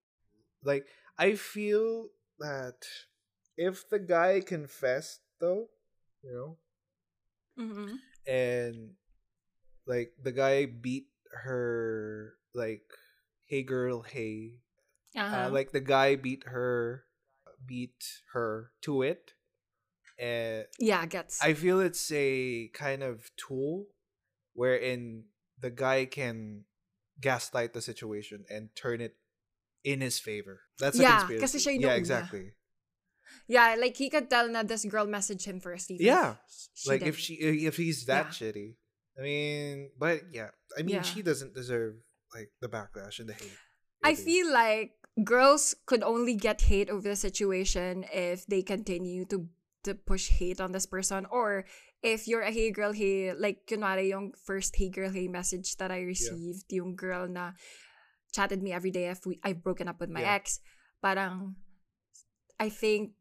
like, 0.63 0.87
I 1.17 1.35
feel 1.35 2.09
that 2.39 2.85
if 3.57 3.87
the 3.89 3.99
guy 3.99 4.41
confessed, 4.41 5.21
though, 5.39 5.69
you 6.23 6.33
know, 6.33 6.57
Mhm. 7.57 7.99
and 8.27 8.95
like 9.87 10.13
the 10.21 10.31
guy 10.31 10.65
beat 10.65 11.07
her, 11.45 12.33
like, 12.53 12.85
hey 13.47 13.63
girl, 13.63 14.01
hey, 14.01 14.59
Uh-huh. 15.15 15.47
uh, 15.47 15.49
like 15.49 15.71
the 15.71 15.81
guy 15.83 16.15
beat 16.15 16.43
her, 16.47 17.05
beat 17.65 18.21
her 18.33 18.71
to 18.83 19.01
it, 19.01 19.33
and 20.19 20.65
yeah, 20.79 21.05
gets. 21.05 21.41
I 21.43 21.53
feel 21.53 21.79
it's 21.79 22.11
a 22.11 22.69
kind 22.73 23.03
of 23.03 23.29
tool 23.37 23.87
wherein 24.53 25.25
the 25.59 25.69
guy 25.71 26.05
can 26.05 26.65
gaslight 27.19 27.73
the 27.73 27.81
situation 27.81 28.45
and 28.49 28.69
turn 28.75 29.01
it 29.01 29.15
in 29.83 30.01
his 30.01 30.19
favor. 30.19 30.61
That's 30.79 30.99
a 30.99 31.03
Yeah, 31.03 31.19
conspiracy. 31.19 31.59
kasi 31.59 31.79
yeah, 31.79 31.95
exactly. 31.95 32.51
yeah, 33.47 33.75
like 33.79 33.95
he 33.97 34.09
could 34.09 34.29
tell 34.29 34.51
that 34.51 34.67
this 34.67 34.85
girl 34.85 35.05
messaged 35.07 35.45
him 35.45 35.59
first. 35.59 35.91
Even 35.91 36.05
Yeah, 36.07 36.35
if 36.41 36.87
like 36.87 37.01
if 37.01 37.15
didn't. 37.15 37.19
she 37.19 37.33
if 37.69 37.77
he's 37.77 38.05
that 38.05 38.27
Yeah. 38.27 38.35
shitty. 38.35 38.75
I 39.17 39.21
mean, 39.21 39.89
but 39.97 40.27
yeah, 40.31 40.51
I 40.77 40.83
mean 40.83 40.99
Yeah. 40.99 41.07
she 41.07 41.21
doesn't 41.21 41.55
deserve 41.55 41.95
like 42.33 42.51
the 42.59 42.67
backlash 42.67 43.19
and 43.19 43.29
the 43.29 43.33
hate. 43.33 43.57
I 44.03 44.13
feel 44.13 44.51
like 44.51 44.91
girls 45.23 45.73
could 45.87 46.03
only 46.03 46.35
get 46.35 46.67
hate 46.67 46.89
over 46.89 47.07
the 47.07 47.15
situation 47.15 48.05
if 48.11 48.45
they 48.45 48.61
continue 48.61 49.23
to 49.31 49.47
to 49.87 49.95
push 49.95 50.29
hate 50.29 50.59
on 50.59 50.73
this 50.73 50.85
person 50.85 51.25
or 51.29 51.63
if 52.03 52.27
you're 52.27 52.41
a 52.41 52.51
hey 52.51 52.69
girl 52.73 52.91
hey 52.91 53.31
like 53.37 53.63
kunwari 53.69 54.09
yung 54.09 54.33
first 54.33 54.75
hey 54.75 54.89
girl 54.89 55.13
hey 55.13 55.29
message 55.29 55.77
that 55.77 55.93
I 55.93 56.01
received 56.01 56.65
yung 56.73 56.97
girl 56.97 57.29
na 57.29 57.53
chatted 58.33 58.59
me 58.65 58.73
every 58.73 58.91
day 58.91 59.07
if 59.13 59.23
we 59.25 59.39
I've 59.45 59.63
broken 59.63 59.87
up 59.87 60.01
with 60.01 60.09
my 60.09 60.25
Yeah. 60.25 60.41
ex 60.41 60.59
parang 60.99 61.55
I 62.59 62.67
think 62.67 63.13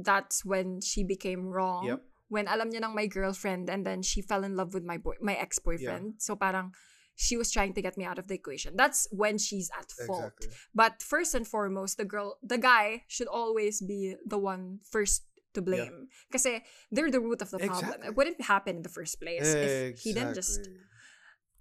that's 0.00 0.44
when 0.44 0.80
she 0.80 1.04
became 1.04 1.46
wrong 1.46 1.86
Yep. 1.86 2.00
When 2.28 2.46
alam 2.48 2.70
niya 2.70 2.84
ng 2.84 2.94
my 2.94 3.06
girlfriend 3.06 3.68
and 3.68 3.84
then 3.84 4.02
she 4.02 4.20
fell 4.20 4.44
in 4.44 4.56
love 4.56 4.72
with 4.72 4.84
my 4.84 4.96
boy 4.96 5.16
my 5.20 5.34
ex-boyfriend 5.34 6.14
so 6.18 6.36
parang 6.36 6.72
she 7.18 7.36
was 7.36 7.50
trying 7.50 7.74
to 7.74 7.82
get 7.82 7.98
me 7.98 8.04
out 8.04 8.18
of 8.18 8.28
the 8.28 8.34
equation 8.38 8.76
that's 8.76 9.08
when 9.10 9.36
she's 9.36 9.70
at 9.74 9.90
fault 10.06 10.38
exactly. 10.38 10.48
but 10.74 11.02
first 11.02 11.34
and 11.34 11.48
foremost, 11.48 11.98
the 11.98 12.04
girl, 12.04 12.38
the 12.42 12.58
guy 12.58 13.02
should 13.08 13.26
always 13.26 13.82
be 13.82 14.14
the 14.24 14.38
one 14.38 14.78
first 14.86 15.26
to 15.54 15.62
blame. 15.62 16.08
Kasi 16.30 16.62
they're 16.92 17.10
the 17.10 17.20
root 17.20 17.42
of 17.42 17.50
the 17.50 17.58
problem. 17.58 17.84
Exactly. 17.84 18.08
It 18.08 18.16
wouldn't 18.16 18.40
happen 18.42 18.76
in 18.76 18.82
the 18.82 18.88
first 18.88 19.20
place 19.20 19.54
if 19.54 19.98
he 20.00 20.12
didn't 20.12 20.34
just. 20.34 20.68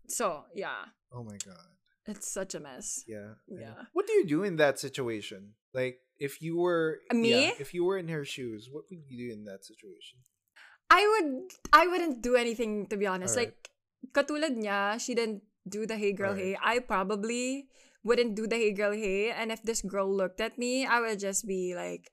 So 0.08 0.46
yeah, 0.54 0.94
Oh 1.12 1.24
my 1.24 1.38
god. 1.44 1.74
it's 2.06 2.32
such 2.32 2.56
a 2.56 2.60
mess. 2.60 3.04
Yeah. 3.08 3.36
Yeah. 3.48 3.90
What 3.94 4.08
do 4.08 4.14
you 4.14 4.26
do 4.26 4.44
in 4.44 4.56
that 4.58 4.80
situation? 4.80 5.56
Like 5.74 6.00
if 6.20 6.42
you 6.42 6.58
were 6.58 7.00
me? 7.12 7.32
yeah, 7.32 7.52
if 7.60 7.74
you 7.74 7.84
were 7.84 7.98
in 7.98 8.08
her 8.08 8.24
shoes, 8.24 8.70
what 8.72 8.86
would 8.90 9.02
you 9.10 9.28
do 9.28 9.34
in 9.34 9.44
that 9.46 9.66
situation? 9.66 10.24
I 10.90 11.04
would, 11.04 11.52
I 11.74 11.88
wouldn't 11.88 12.22
do 12.22 12.36
anything 12.36 12.88
to 12.88 12.98
be 12.98 13.06
honest. 13.08 13.38
Alright. 13.38 13.54
Like 13.54 13.70
katulad 14.16 14.56
niya, 14.56 15.00
she 15.00 15.16
didn't 15.16 15.44
do 15.68 15.86
the 15.86 15.98
hey 15.98 16.14
girl 16.14 16.32
Alright. 16.32 16.56
hey. 16.56 16.58
I 16.64 16.80
probably 16.80 17.68
wouldn't 18.04 18.36
do 18.36 18.48
the 18.48 18.56
hey 18.56 18.72
girl 18.72 18.92
hey. 18.96 19.32
And 19.32 19.52
if 19.52 19.62
this 19.64 19.82
girl 19.82 20.08
looked 20.08 20.40
at 20.40 20.58
me, 20.58 20.86
I 20.86 21.02
would 21.02 21.20
just 21.20 21.48
be 21.48 21.76
like, 21.76 22.10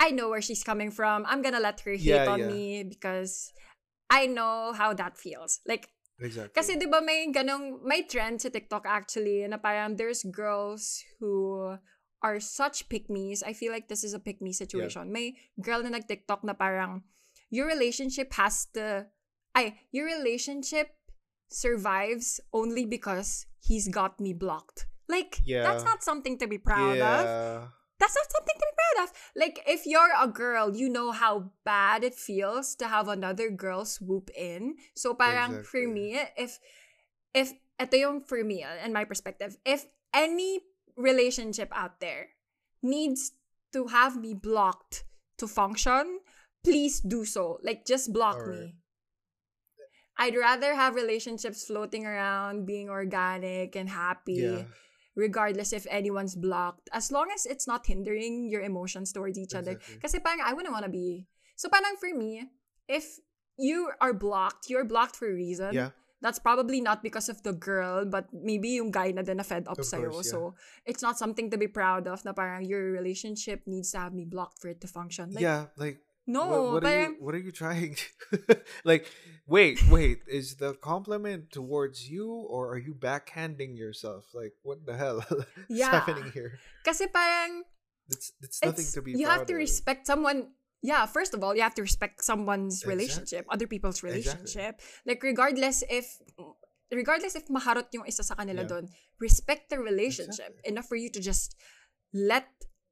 I 0.00 0.10
know 0.10 0.28
where 0.28 0.42
she's 0.42 0.64
coming 0.64 0.90
from. 0.90 1.24
I'm 1.28 1.42
gonna 1.42 1.60
let 1.60 1.80
her 1.84 1.92
hate 1.92 2.24
Yeah, 2.24 2.28
on 2.28 2.40
yeah. 2.40 2.48
me 2.48 2.84
because 2.84 3.52
I 4.10 4.26
know 4.26 4.72
how 4.72 4.92
that 4.94 5.16
feels. 5.16 5.60
Like 5.66 5.88
Exactly. 6.22 6.54
Kasi 6.54 6.78
'di 6.78 6.86
ba 6.86 7.02
may 7.02 7.26
ganong 7.34 7.82
may 7.82 8.06
trend 8.06 8.38
sa 8.38 8.46
TikTok 8.46 8.86
actually 8.86 9.42
na 9.50 9.58
parang 9.58 9.98
there's 9.98 10.22
girls 10.22 11.02
who 11.18 11.58
are 12.22 12.38
such 12.38 12.86
pick 12.86 13.10
me's. 13.10 13.42
I 13.42 13.50
feel 13.50 13.74
like 13.74 13.90
this 13.90 14.06
is 14.06 14.14
a 14.14 14.22
pick 14.22 14.38
me 14.38 14.54
situation. 14.54 15.10
May 15.10 15.34
girl 15.58 15.82
na 15.82 15.90
nag-TikTok 15.90 16.46
na 16.46 16.54
parang 16.54 17.02
your 17.54 17.66
relationship 17.66 18.34
has 18.34 18.66
to 18.74 19.06
I 19.54 19.78
your 19.94 20.06
relationship 20.06 20.90
survives 21.48 22.40
only 22.52 22.84
because 22.84 23.46
he's 23.62 23.86
got 23.86 24.18
me 24.18 24.34
blocked. 24.34 24.86
Like 25.08 25.38
that's 25.46 25.84
not 25.84 26.02
something 26.02 26.38
to 26.38 26.48
be 26.48 26.58
proud 26.58 26.98
of 26.98 27.70
that's 27.98 28.16
not 28.16 28.30
something 28.30 28.56
to 28.58 28.66
be 28.66 28.76
proud 28.76 29.04
of. 29.04 29.08
Like, 29.34 29.56
if 29.66 29.86
you're 29.86 30.12
a 30.20 30.28
girl, 30.28 30.76
you 30.76 30.88
know 30.88 31.12
how 31.12 31.50
bad 31.64 32.04
it 32.04 32.14
feels 32.14 32.74
to 32.76 32.88
have 32.88 33.08
another 33.08 33.50
girl 33.50 33.84
swoop 33.84 34.30
in. 34.36 34.76
So, 34.94 35.14
parang 35.14 35.62
for 35.62 35.78
Exactly. 35.78 35.86
me, 35.86 36.20
if, 36.36 36.58
if, 37.32 37.52
ito 37.80 37.96
yung 37.96 38.20
for 38.20 38.42
me, 38.42 38.62
uh, 38.62 38.84
in 38.84 38.92
my 38.92 39.04
perspective, 39.04 39.56
if 39.64 39.86
any 40.12 40.60
relationship 40.96 41.70
out 41.74 42.00
there 42.00 42.34
needs 42.82 43.32
to 43.72 43.88
have 43.88 44.20
me 44.20 44.34
blocked 44.34 45.04
to 45.38 45.46
function, 45.46 46.20
please 46.64 47.00
do 47.00 47.24
so. 47.24 47.60
Like, 47.62 47.84
just 47.84 48.10
block 48.12 48.40
me. 48.48 48.74
I'd 50.16 50.36
rather 50.36 50.74
have 50.74 50.94
relationships 50.94 51.64
floating 51.66 52.06
around, 52.06 52.66
being 52.66 52.88
organic 52.88 53.74
and 53.74 53.88
happy 53.90 54.46
Yeah. 54.46 54.70
regardless 55.18 55.72
if 55.74 55.86
anyone's 55.90 56.34
blocked, 56.38 56.88
as 56.94 57.10
long 57.10 57.30
as 57.34 57.46
it's 57.46 57.66
not 57.66 57.86
hindering 57.86 58.46
your 58.48 58.62
emotions 58.62 59.10
towards 59.12 59.38
each 59.38 59.54
other. 59.54 59.72
Exactly. 59.78 59.98
Kasi 60.02 60.16
parang 60.22 60.42
I 60.42 60.54
wouldn't 60.54 60.74
want 60.74 60.86
to 60.86 60.90
be. 60.90 61.26
So 61.58 61.66
parang 61.68 61.98
for 61.98 62.10
me, 62.14 62.46
if 62.86 63.18
you 63.58 63.90
are 64.00 64.14
blocked, 64.14 64.70
you're 64.70 64.86
blocked 64.86 65.14
for 65.18 65.26
a 65.30 65.34
reason. 65.34 65.74
Yeah. 65.74 65.90
That's 66.22 66.38
probably 66.38 66.80
not 66.80 67.02
because 67.02 67.28
of 67.28 67.42
the 67.42 67.52
girl, 67.52 68.06
but 68.06 68.30
maybe 68.32 68.78
yung 68.80 68.90
guy 68.94 69.10
na 69.12 69.20
din 69.22 69.36
na 69.36 69.44
fed 69.44 69.68
up 69.68 69.76
Of 69.78 69.84
sa'yo. 69.84 70.08
course, 70.14 70.30
yeah. 70.30 70.30
So, 70.32 70.40
it's 70.86 71.02
not 71.02 71.18
something 71.18 71.50
to 71.50 71.58
be 71.58 71.68
proud 71.68 72.06
of 72.08 72.24
na 72.24 72.32
parang 72.32 72.64
your 72.64 72.94
relationship 72.96 73.66
needs 73.68 73.92
to 73.92 73.98
have 73.98 74.14
me 74.14 74.24
blocked 74.24 74.62
for 74.62 74.70
it 74.72 74.80
to 74.80 74.88
function. 74.88 75.34
Like, 75.36 75.42
yeah, 75.44 75.68
like 75.76 76.00
no, 76.26 76.46
what, 76.48 76.62
what 76.72 76.82
are 76.82 76.86
parang, 76.88 77.10
you 77.14 77.24
what 77.24 77.34
are 77.34 77.42
you 77.44 77.52
trying 77.52 77.96
like 78.84 79.06
wait, 79.46 79.76
wait, 79.92 80.24
is 80.26 80.56
the 80.56 80.72
compliment 80.80 81.52
towards 81.52 82.08
you 82.08 82.28
or 82.48 82.72
are 82.72 82.80
you 82.80 82.94
backhanding 82.96 83.76
yourself? 83.76 84.32
Like 84.32 84.54
what 84.64 84.86
the 84.86 84.96
hell 84.96 85.20
is 85.30 85.44
Yeah. 85.68 85.90
happening 85.92 86.32
here? 86.32 86.58
kasi 86.84 87.06
parang, 87.12 87.64
It's 88.08 88.32
it's 88.44 88.60
nothing 88.60 88.84
it's, 88.84 88.92
to 88.96 89.00
be 89.00 89.16
you 89.16 89.24
have 89.28 89.48
to 89.48 89.56
of. 89.56 89.64
respect 89.64 90.04
someone 90.04 90.52
yeah 90.84 91.08
first 91.08 91.32
of 91.32 91.40
all 91.40 91.56
you 91.56 91.64
have 91.64 91.72
to 91.72 91.80
respect 91.80 92.20
someone's 92.20 92.84
Exactly. 92.84 92.92
relationship 92.92 93.42
other 93.48 93.64
people's 93.64 94.04
Exactly. 94.04 94.20
relationship 94.20 94.84
like 95.08 95.24
regardless 95.24 95.80
if 95.88 96.20
regardless 96.92 97.32
if 97.32 97.48
maharot 97.48 97.88
yung 97.96 98.04
isa 98.04 98.20
sa 98.20 98.36
kanila 98.36 98.60
Yeah. 98.60 98.68
doon 98.76 98.84
respect 99.16 99.72
the 99.72 99.80
relationship 99.80 100.52
Exactly. 100.60 100.68
enough 100.68 100.84
for 100.84 101.00
you 101.00 101.08
to 101.08 101.20
just 101.24 101.56
let 102.12 102.44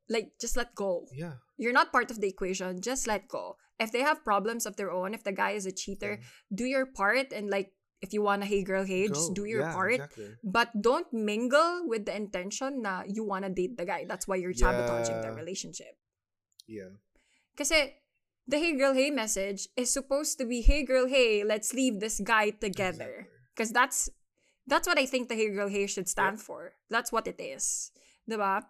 like 0.09 0.33
just 0.41 0.57
let 0.57 0.73
go 0.73 1.05
Yeah. 1.13 1.45
You're 1.63 1.73
not 1.77 1.95
part 1.95 2.11
of 2.11 2.19
the 2.19 2.27
equation 2.27 2.83
just 2.83 3.07
let 3.07 3.29
go 3.31 3.55
if 3.79 3.95
they 3.95 4.03
have 4.03 4.27
problems 4.27 4.67
of 4.67 4.75
their 4.75 4.91
own 4.91 5.15
if 5.15 5.23
the 5.23 5.31
guy 5.33 5.53
is 5.55 5.65
a 5.67 5.71
cheater 5.73 6.19
do 6.51 6.67
your 6.67 6.85
part 6.91 7.31
and 7.31 7.47
like 7.55 7.71
if 8.03 8.11
you 8.11 8.19
want 8.27 8.43
to 8.43 8.49
hey 8.51 8.63
girl 8.67 8.83
hey 8.83 9.07
just 9.07 9.31
do 9.39 9.47
your 9.47 9.63
Yeah, 9.63 9.73
part 9.79 9.95
Exactly. 10.03 10.31
but 10.43 10.75
don't 10.83 11.07
mingle 11.15 11.87
with 11.87 12.03
the 12.11 12.15
intention 12.19 12.83
na 12.83 13.07
you 13.07 13.23
want 13.23 13.47
to 13.47 13.51
date 13.55 13.79
the 13.79 13.87
guy 13.87 14.03
that's 14.11 14.27
why 14.27 14.35
you're 14.43 14.53
sabotaging 14.55 15.23
the 15.23 15.31
relationship 15.31 15.95
Yeah. 16.67 16.99
Kasi 17.59 17.95
the 18.49 18.59
hey 18.59 18.75
girl 18.75 18.95
hey 18.95 19.11
message 19.15 19.69
is 19.79 19.93
supposed 19.95 20.35
to 20.41 20.45
be 20.49 20.63
hey 20.67 20.83
girl 20.83 21.07
hey 21.07 21.45
let's 21.47 21.71
leave 21.75 22.01
this 22.03 22.19
guy 22.19 22.51
together 22.51 23.29
Exactly. 23.29 23.55
because 23.55 23.71
that's 23.71 23.99
that's 24.67 24.87
what 24.87 24.99
I 24.99 25.07
think 25.07 25.29
the 25.31 25.35
hey 25.39 25.51
girl 25.51 25.69
hey 25.69 25.87
should 25.87 26.09
stand 26.09 26.39
for. 26.43 26.79
That's 26.91 27.11
what 27.11 27.27
it 27.27 27.39
is. 27.43 27.91
Diba? 28.31 28.63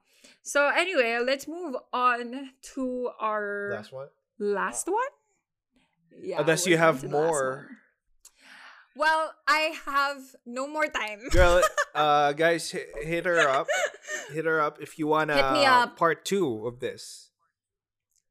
So 0.43 0.69
anyway, 0.69 1.19
let's 1.25 1.47
move 1.49 1.75
on 1.93 2.51
to 2.75 3.11
our 3.21 3.71
Last 3.75 3.93
one. 3.93 4.09
last 4.39 4.87
one. 4.89 5.13
Yeah. 6.21 6.41
Unless 6.41 6.67
you 6.67 6.77
have 6.77 6.97
into 6.97 7.09
the 7.09 7.17
last 7.17 7.31
more. 7.31 7.69
Well, 8.95 9.33
I 9.49 9.73
have 9.87 10.21
no 10.45 10.69
more 10.69 10.87
time. 10.87 11.21
Girl, 11.31 11.63
uh 11.95 12.33
guys, 12.37 12.71
hit, 12.71 12.89
hit 13.03 13.25
her 13.25 13.49
up. 13.49 13.67
Hit 14.33 14.45
her 14.45 14.61
up 14.61 14.79
if 14.81 14.99
you 14.99 15.07
want 15.07 15.31
to 15.31 15.37
Hit 15.37 15.53
me 15.53 15.65
up. 15.65 15.97
part 15.97 16.25
2 16.25 16.67
of 16.67 16.81
this. 16.81 17.31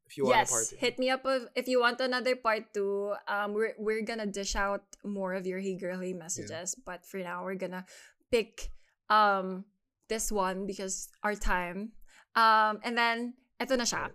If 0.05 0.18
you 0.18 0.26
want 0.26 0.35
a 0.35 0.39
yes, 0.39 0.51
part 0.51 0.65
2. 0.69 0.76
hit 0.77 0.99
me 0.99 1.09
up 1.09 1.26
if, 1.55 1.68
you 1.68 1.80
want 1.80 1.99
another 2.01 2.35
part 2.35 2.73
two. 2.73 3.13
Um, 3.27 3.53
we're 3.53 3.73
we're 3.80 4.03
gonna 4.03 4.27
dish 4.27 4.55
out 4.59 4.84
more 5.05 5.34
of 5.34 5.47
your 5.47 5.59
hey 5.59 5.77
girl 5.80 5.99
hey 5.99 6.11
messages, 6.13 6.76
but 6.85 7.05
for 7.07 7.18
now 7.23 7.45
we're 7.45 7.55
gonna 7.55 7.85
pick 8.30 8.69
um 9.09 9.63
this 10.11 10.27
one 10.27 10.67
because 10.67 11.07
our 11.23 11.39
time. 11.39 11.95
Um, 12.35 12.83
and 12.83 12.99
then 12.99 13.39
eto 13.63 13.79
na 13.79 13.88
siya. 13.88 14.11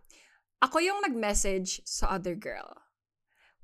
Ako 0.60 0.84
yung 0.84 1.00
nag-message 1.00 1.80
sa 1.88 2.20
other 2.20 2.36
girl. 2.36 2.76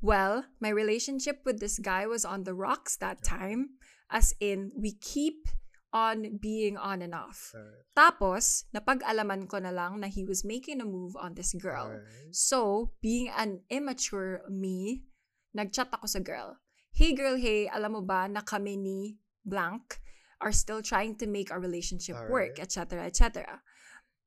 Well, 0.01 0.49
my 0.59 0.73
relationship 0.73 1.45
with 1.45 1.61
this 1.61 1.79
guy 1.79 2.09
was 2.09 2.25
on 2.25 2.49
the 2.49 2.57
rocks 2.57 2.97
that 3.05 3.21
time. 3.21 3.77
As 4.09 4.35
in, 4.41 4.73
we 4.77 4.97
keep 4.99 5.49
on 5.93 6.41
being 6.41 6.77
on 6.77 7.01
and 7.01 7.15
off. 7.15 7.53
Alright. 7.53 7.85
Tapos, 7.97 8.65
napag-alaman 8.73 9.47
ko 9.49 9.61
na 9.61 9.71
lang 9.71 10.01
na 10.01 10.09
he 10.09 10.25
was 10.25 10.45
making 10.45 10.81
a 10.81 10.89
move 10.89 11.15
on 11.17 11.37
this 11.37 11.53
girl. 11.55 11.93
Alright. 11.93 12.33
So, 12.33 12.93
being 13.01 13.29
an 13.33 13.65
immature 13.69 14.43
me, 14.49 15.05
nagchat 15.57 15.93
ako 15.93 16.09
sa 16.09 16.21
girl. 16.21 16.61
Hey 16.93 17.17
girl, 17.17 17.41
hey, 17.41 17.73
alam 17.73 17.97
mo 17.97 18.03
ba 18.05 18.29
na 18.29 18.45
kami 18.45 18.77
ni 18.77 19.17
blank 19.45 20.01
are 20.43 20.53
still 20.53 20.83
trying 20.83 21.17
to 21.23 21.27
make 21.27 21.51
our 21.51 21.61
relationship 21.61 22.17
work, 22.29 22.59
Alright. 22.59 22.67
etc., 22.67 23.07
etc. 23.07 23.63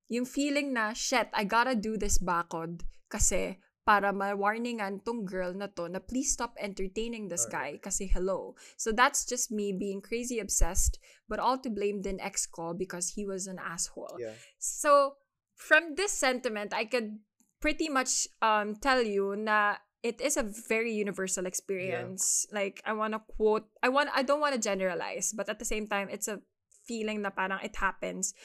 Yung 0.10 0.26
feeling 0.26 0.74
na, 0.74 0.94
shit, 0.94 1.28
I 1.34 1.44
gotta 1.44 1.76
do 1.76 1.98
this 1.98 2.18
bakod 2.18 2.82
kasi 3.12 3.60
para 3.86 4.10
ma-warningan 4.10 5.06
tong 5.06 5.30
girl 5.30 5.54
na 5.54 5.70
to 5.70 5.86
na 5.86 6.02
please 6.02 6.34
stop 6.34 6.58
entertaining 6.58 7.30
this 7.30 7.46
guy 7.46 7.78
kasi 7.78 8.10
hello. 8.10 8.58
So 8.82 8.90
that's 8.90 9.30
just 9.30 9.54
me 9.54 9.78
being 9.78 10.02
crazy 10.02 10.42
obsessed 10.42 10.98
but 11.30 11.38
all 11.38 11.62
to 11.62 11.70
blame 11.70 12.02
din 12.02 12.18
ex 12.18 12.50
ko 12.50 12.74
because 12.74 13.14
he 13.14 13.30
was 13.30 13.46
an 13.46 13.62
asshole. 13.62 14.18
Yeah. 14.18 14.34
So, 14.58 15.22
from 15.54 15.94
this 15.94 16.12
sentiment, 16.12 16.74
I 16.74 16.90
could 16.90 17.22
pretty 17.62 17.88
much 17.88 18.26
um 18.42 18.74
tell 18.82 19.06
you 19.06 19.38
na 19.38 19.78
it 20.06 20.22
is 20.22 20.38
a 20.38 20.46
very 20.46 20.94
universal 20.94 21.50
experience. 21.50 22.46
Like 22.54 22.78
I 22.86 22.94
want 22.94 23.18
to 23.18 23.26
quote 23.26 23.66
I 23.82 23.90
want 23.90 24.14
I 24.14 24.22
don't 24.22 24.40
want 24.40 24.54
to 24.54 24.62
generalize, 24.62 25.34
but 25.34 25.50
at 25.50 25.58
the 25.58 25.66
same 25.66 25.90
time 25.90 26.14
it's 26.14 26.30
a 26.30 26.46
feeling 26.86 27.26
na 27.26 27.34
parang 27.34 27.58
it 27.66 27.74
happens. 27.82 28.38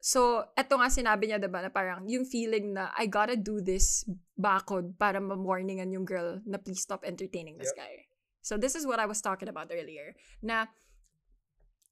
So, 0.00 0.48
eto 0.56 0.80
nga 0.80 0.88
sinabi 0.88 1.28
niya, 1.28 1.36
diba, 1.36 1.60
na 1.60 1.68
parang 1.68 2.08
yung 2.08 2.24
feeling 2.24 2.72
na 2.72 2.88
I 2.96 3.04
gotta 3.04 3.36
do 3.36 3.60
this 3.60 4.08
bakod 4.32 4.96
para 4.96 5.20
ma-warningan 5.20 5.92
yung 5.92 6.08
girl 6.08 6.40
na 6.48 6.56
please 6.56 6.80
stop 6.80 7.04
entertaining 7.04 7.60
this 7.60 7.74
Yep. 7.76 7.84
guy. 7.84 7.94
So, 8.40 8.56
this 8.56 8.72
is 8.72 8.88
what 8.88 8.96
I 8.96 9.04
was 9.04 9.20
talking 9.20 9.52
about 9.52 9.68
earlier. 9.68 10.16
Na 10.40 10.72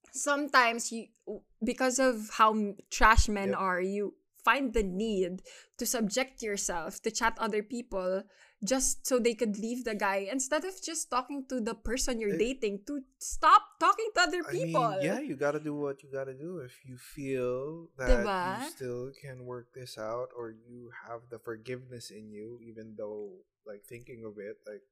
sometimes 0.09 0.89
you 0.89 1.13
because 1.61 2.01
of 2.01 2.41
how 2.41 2.57
trash 2.89 3.29
men 3.29 3.53
Yep. 3.53 3.61
are 3.61 3.83
you 3.85 4.17
find 4.41 4.73
the 4.73 4.87
need 4.87 5.45
to 5.77 5.85
subject 5.85 6.41
yourself 6.41 7.05
to 7.05 7.13
chat 7.13 7.37
other 7.37 7.61
people 7.61 8.25
just 8.65 9.07
so 9.07 9.19
they 9.19 9.35
could 9.35 9.57
leave 9.59 9.85
the 9.85 9.95
guy 9.95 10.27
instead 10.31 10.65
of 10.65 10.75
just 10.83 11.11
talking 11.11 11.45
to 11.49 11.61
the 11.61 11.75
person 11.75 12.19
you're 12.19 12.37
dating 12.37 12.81
to 12.87 13.01
stop 13.19 13.63
talking 13.79 14.11
to 14.15 14.21
other 14.21 14.43
I 14.49 14.51
people 14.51 14.89
mean, 14.91 15.03
yeah, 15.03 15.21
you 15.21 15.37
gotta 15.37 15.61
do 15.61 15.75
what 15.75 16.03
you 16.03 16.11
gotta 16.11 16.35
do 16.35 16.59
if 16.59 16.75
you 16.85 16.97
feel 16.99 17.87
that 17.99 18.25
Diba? 18.25 18.65
you 18.65 18.71
still 18.71 19.13
can 19.21 19.47
work 19.47 19.69
this 19.75 19.97
out 19.97 20.29
or 20.37 20.51
you 20.51 20.91
have 21.09 21.21
the 21.31 21.39
forgiveness 21.39 22.11
in 22.11 22.31
you, 22.31 22.59
even 22.63 22.95
though, 22.99 23.31
like, 23.67 23.85
thinking 23.85 24.25
of 24.25 24.39
it, 24.39 24.59
like, 24.67 24.83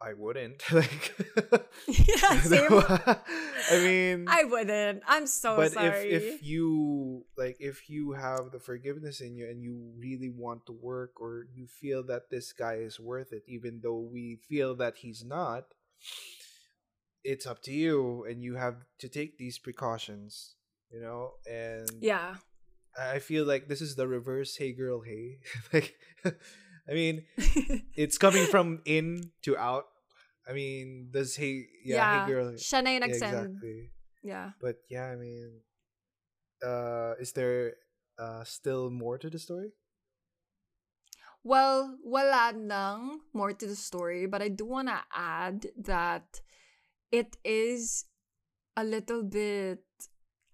I 0.00 0.12
wouldn't. 0.12 0.62
like, 0.72 1.14
yeah 1.88 2.40
same. 2.40 2.72
I 2.72 3.78
mean, 3.78 4.26
i 4.28 4.44
wouldn't. 4.44 5.02
I'm 5.06 5.26
so 5.26 5.56
but 5.56 5.72
sorry 5.72 6.10
if 6.10 6.22
if 6.22 6.42
you 6.42 7.24
like 7.36 7.56
if 7.60 7.88
you 7.88 8.12
have 8.12 8.50
the 8.52 8.60
forgiveness 8.60 9.20
in 9.20 9.36
you 9.36 9.48
and 9.48 9.62
you 9.62 9.92
really 9.98 10.30
want 10.30 10.66
to 10.66 10.72
work 10.72 11.20
or 11.20 11.46
you 11.54 11.66
feel 11.66 12.02
that 12.04 12.30
this 12.30 12.52
guy 12.52 12.74
is 12.74 13.00
worth 13.00 13.32
it 13.32 13.42
even 13.46 13.80
though 13.82 14.00
we 14.00 14.38
feel 14.48 14.74
that 14.76 14.98
he's 14.98 15.24
not 15.24 15.64
it's 17.24 17.46
up 17.46 17.62
to 17.62 17.72
you 17.72 18.24
and 18.28 18.42
you 18.42 18.54
have 18.54 18.76
to 18.98 19.08
take 19.08 19.38
these 19.38 19.58
precautions 19.58 20.56
you 20.90 21.00
know? 21.00 21.32
And 21.50 21.90
yeah. 22.00 22.36
I 22.98 23.16
I 23.16 23.18
feel 23.18 23.44
like 23.44 23.68
this 23.68 23.80
is 23.80 23.94
the 23.94 24.08
reverse 24.08 24.56
hey 24.56 24.72
girl 24.72 25.00
hey. 25.00 25.38
Like 25.72 25.96
i 26.88 26.94
mean 26.94 27.24
it's 27.94 28.18
coming 28.18 28.46
from 28.46 28.80
in 28.84 29.30
to 29.42 29.56
out 29.56 29.86
i 30.48 30.52
mean 30.52 31.10
does 31.12 31.36
hey 31.36 31.66
yeah, 31.84 32.24
hey 32.24 32.32
girl 32.32 32.54
siya 32.54 32.82
na 32.82 32.90
yeah, 32.90 33.06
exactly 33.06 33.90
yeah 34.22 34.50
but 34.60 34.82
yeah, 34.90 35.06
I 35.06 35.16
mean, 35.16 35.62
uh, 36.64 37.14
is 37.20 37.32
there 37.32 37.78
uh 38.18 38.44
still 38.44 38.90
more 38.90 39.18
to 39.18 39.30
the 39.30 39.38
story? 39.38 39.70
Well, 41.44 41.98
wala 42.02 42.50
nang 42.56 43.22
more 43.32 43.54
to 43.54 43.66
the 43.66 43.78
story, 43.78 44.26
but 44.26 44.42
I 44.42 44.48
do 44.48 44.66
want 44.66 44.88
to 44.88 44.98
add 45.14 45.70
that 45.78 46.42
it 47.14 47.38
is 47.44 48.10
a 48.74 48.82
little 48.82 49.22
bit 49.22 49.86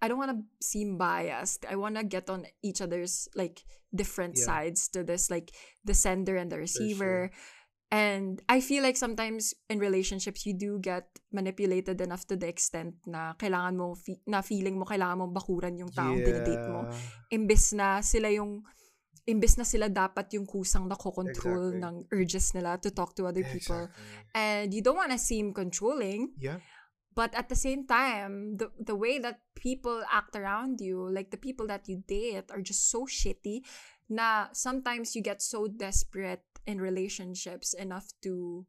I 0.03 0.07
don't 0.07 0.19
want 0.19 0.35
to 0.35 0.43
seem 0.61 0.99
biased. 0.99 1.65
I 1.65 1.79
want 1.79 1.95
to 1.95 2.03
get 2.03 2.29
on 2.29 2.45
each 2.61 2.81
other's 2.83 3.27
like 3.33 3.63
different 3.93 4.33
Yeah. 4.35 4.45
sides 4.49 4.89
to 4.89 5.05
this 5.05 5.29
like 5.29 5.53
the 5.85 5.93
sender 5.93 6.35
and 6.35 6.49
the 6.49 6.57
sure. 6.57 6.65
receiver. 6.65 7.17
And 7.93 8.41
I 8.49 8.57
feel 8.57 8.81
like 8.81 8.97
sometimes 8.97 9.53
in 9.69 9.77
relationships 9.77 10.49
you 10.49 10.57
do 10.57 10.81
get 10.81 11.05
manipulated 11.29 12.01
enough 12.01 12.25
to 12.25 12.35
the 12.35 12.49
extent 12.49 12.97
na 13.05 13.37
kailangan 13.37 13.77
mo 13.77 13.93
fi- 13.93 14.17
na 14.25 14.41
feeling 14.41 14.81
mo 14.81 14.85
kailangan 14.89 15.21
mo 15.21 15.25
bakuran 15.29 15.77
yung 15.77 15.93
taong 15.93 16.17
dinidate 16.17 16.65
mo 16.73 16.89
imbes 17.29 17.69
na 17.77 18.01
sila 18.01 18.33
yung 18.33 18.65
imbes 19.29 19.61
na 19.61 19.63
sila 19.63 19.93
dapat 19.93 20.33
yung 20.33 20.49
kusang 20.49 20.89
nakokontrol 20.89 21.69
Exactly. 21.69 21.85
ng 21.85 21.95
urges 22.11 22.47
nila 22.57 22.81
to 22.81 22.89
talk 22.91 23.13
to 23.15 23.23
other 23.29 23.45
people. 23.45 23.87
Exactly. 23.87 24.35
And 24.35 24.67
you 24.73 24.81
don't 24.81 24.97
want 24.99 25.13
to 25.13 25.21
seem 25.21 25.53
controlling, 25.55 26.33
Yeah. 26.35 26.59
But 27.15 27.33
at 27.35 27.49
the 27.49 27.55
same 27.55 27.85
time, 27.85 28.57
the 28.57 28.69
the 28.79 28.95
way 28.95 29.19
that 29.19 29.39
people 29.55 30.03
act 30.11 30.35
around 30.35 30.81
you, 30.81 31.05
like 31.09 31.29
the 31.31 31.37
people 31.41 31.67
that 31.67 31.87
you 31.87 32.03
date 32.07 32.49
are 32.51 32.61
just 32.61 32.89
so 32.89 33.05
shitty 33.05 33.61
na 34.09 34.47
sometimes 34.51 35.15
you 35.15 35.21
get 35.23 35.41
so 35.41 35.67
desperate 35.67 36.43
in 36.67 36.79
relationships 36.81 37.73
enough 37.73 38.11
to 38.21 38.65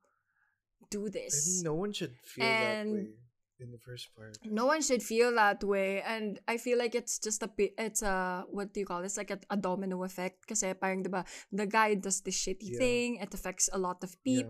do 0.91 1.07
I 1.07 1.11
this. 1.11 1.35
mean, 1.47 1.65
no 1.65 1.75
one 1.75 1.93
should 1.93 2.15
feel 2.23 2.45
And- 2.45 2.91
that 2.91 3.03
way 3.11 3.23
in 3.63 3.71
the 3.71 3.79
first 3.79 4.11
part. 4.19 4.35
no 4.51 4.67
one 4.67 4.83
should 4.83 4.99
feel 4.99 5.31
that 5.39 5.63
way 5.63 6.03
and 6.03 6.43
i 6.51 6.59
feel 6.59 6.75
like 6.75 6.91
it's 6.99 7.23
just 7.23 7.39
a 7.39 7.49
it's 7.79 8.03
a 8.03 8.43
what 8.51 8.75
do 8.75 8.83
you 8.83 8.87
call 8.87 8.99
it? 8.99 9.07
it's 9.07 9.15
like 9.17 9.31
a, 9.31 9.39
a 9.47 9.55
domino 9.55 10.03
effect 10.03 10.43
kasi 10.43 10.75
parang 10.75 11.07
diba 11.07 11.23
the 11.55 11.63
guy 11.63 11.95
does 11.95 12.19
this 12.27 12.35
shitty 12.35 12.75
Yeah. 12.75 12.79
thing 12.83 13.09
it 13.23 13.31
affects 13.31 13.71
a 13.71 13.79
lot 13.79 14.03
of 14.03 14.11
Yeah. 14.27 14.43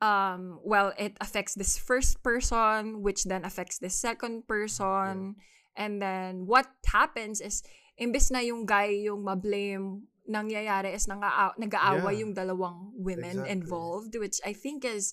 Um 0.00 0.58
well 0.64 0.92
it 0.96 1.12
affects 1.20 1.54
this 1.54 1.76
first 1.76 2.22
person 2.24 3.02
which 3.04 3.24
then 3.24 3.44
affects 3.44 3.78
the 3.78 3.90
second 3.92 4.48
person 4.48 5.36
and 5.76 6.00
then 6.00 6.46
what 6.48 6.66
happens 6.88 7.40
is 7.40 7.62
imbes 8.00 8.32
na 8.32 8.40
yung 8.40 8.64
guy 8.64 8.88
yung 8.88 9.22
ma-blame 9.24 10.08
nangyayari 10.24 10.94
is 10.96 11.04
nang 11.08 11.20
nag-aawa 11.60 12.10
Yeah. 12.12 12.20
yung 12.24 12.32
dalawang 12.32 12.96
women 12.96 13.44
Exactly. 13.44 13.52
involved 13.52 14.12
which 14.16 14.40
i 14.46 14.52
think 14.56 14.84
is 14.88 15.12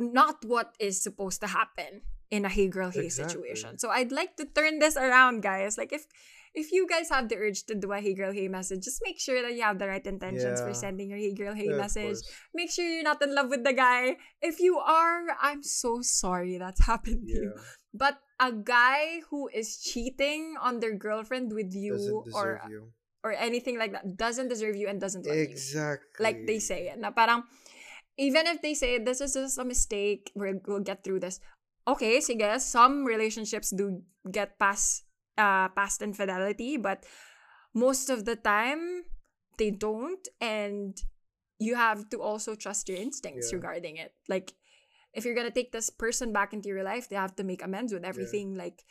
not 0.00 0.40
what 0.48 0.72
is 0.80 0.96
supposed 1.02 1.40
to 1.44 1.48
happen 1.52 2.00
in 2.30 2.44
a 2.44 2.48
hey 2.48 2.68
girl 2.68 2.90
hey 2.90 3.06
Exactly. 3.06 3.34
situation. 3.50 3.78
So 3.78 3.90
I'd 3.90 4.12
like 4.12 4.36
to 4.36 4.46
turn 4.46 4.78
this 4.78 4.96
around, 4.96 5.42
guys. 5.42 5.76
Like 5.78 5.92
if 5.92 6.06
if 6.50 6.72
you 6.74 6.86
guys 6.86 7.10
have 7.10 7.28
the 7.30 7.38
urge 7.38 7.62
to 7.70 7.74
do 7.78 7.92
a 7.94 8.00
hey 8.02 8.14
girl 8.14 8.32
hey 8.32 8.48
message, 8.50 8.82
just 8.82 8.98
make 9.04 9.18
sure 9.20 9.38
that 9.42 9.54
you 9.54 9.62
have 9.62 9.78
the 9.78 9.86
right 9.86 10.04
intentions 10.06 10.58
for 10.66 10.74
sending 10.74 11.10
your 11.10 11.18
hey 11.18 11.34
girl 11.34 11.54
hey 11.54 11.70
Yeah, 11.70 11.78
message. 11.78 12.18
Make 12.54 12.70
sure 12.70 12.82
you're 12.86 13.06
not 13.06 13.22
in 13.22 13.34
love 13.34 13.50
with 13.50 13.62
the 13.62 13.72
guy. 13.74 14.16
If 14.42 14.58
you 14.58 14.78
are, 14.78 15.36
I'm 15.40 15.62
so 15.62 16.02
sorry 16.02 16.58
that's 16.58 16.86
happened 16.90 17.26
to 17.26 17.34
you. 17.34 17.54
But 17.94 18.18
a 18.38 18.50
guy 18.54 19.22
who 19.30 19.50
is 19.52 19.78
cheating 19.78 20.54
on 20.58 20.78
their 20.80 20.94
girlfriend 20.94 21.52
with 21.52 21.74
you 21.74 22.24
or 22.34 22.62
you. 22.70 22.94
or 23.22 23.34
anything 23.36 23.76
like 23.78 23.92
that 23.92 24.16
doesn't 24.16 24.48
deserve 24.48 24.74
you 24.80 24.88
and 24.88 24.96
doesn't 24.98 25.26
love 25.26 25.36
you 25.36 25.44
Exactly. 25.44 26.24
like 26.24 26.46
they 26.48 26.56
say 26.58 26.88
it 26.88 26.96
na 26.96 27.12
parang 27.12 27.44
even 28.16 28.48
if 28.48 28.64
they 28.64 28.72
say 28.72 28.96
this 28.96 29.20
is 29.20 29.36
just 29.36 29.60
a 29.60 29.64
mistake 29.64 30.32
we're, 30.32 30.56
we'll 30.64 30.80
get 30.80 31.04
through 31.04 31.20
this 31.20 31.36
okay 31.92 32.20
sige 32.20 32.50
some 32.60 33.04
relationships 33.04 33.70
do 33.74 34.02
get 34.30 34.58
past 34.58 35.04
uh 35.38 35.68
past 35.74 36.02
infidelity 36.02 36.76
but 36.76 37.04
most 37.74 38.10
of 38.10 38.24
the 38.24 38.36
time 38.36 39.04
they 39.58 39.70
don't 39.70 40.28
and 40.40 40.96
you 41.60 41.76
have 41.76 42.08
to 42.08 42.18
also 42.24 42.54
trust 42.56 42.88
your 42.88 42.96
instincts 42.96 43.52
Yeah. 43.52 43.56
regarding 43.60 43.96
it. 44.00 44.16
Like 44.32 44.56
if 45.12 45.24
you're 45.24 45.36
gonna 45.36 45.52
take 45.52 45.72
this 45.72 45.90
person 45.90 46.32
back 46.32 46.52
into 46.56 46.68
your 46.72 46.82
life 46.82 47.08
they 47.08 47.16
have 47.16 47.36
to 47.36 47.44
make 47.44 47.62
amends 47.62 47.92
with 47.92 48.04
everything 48.04 48.54
like 48.56 48.84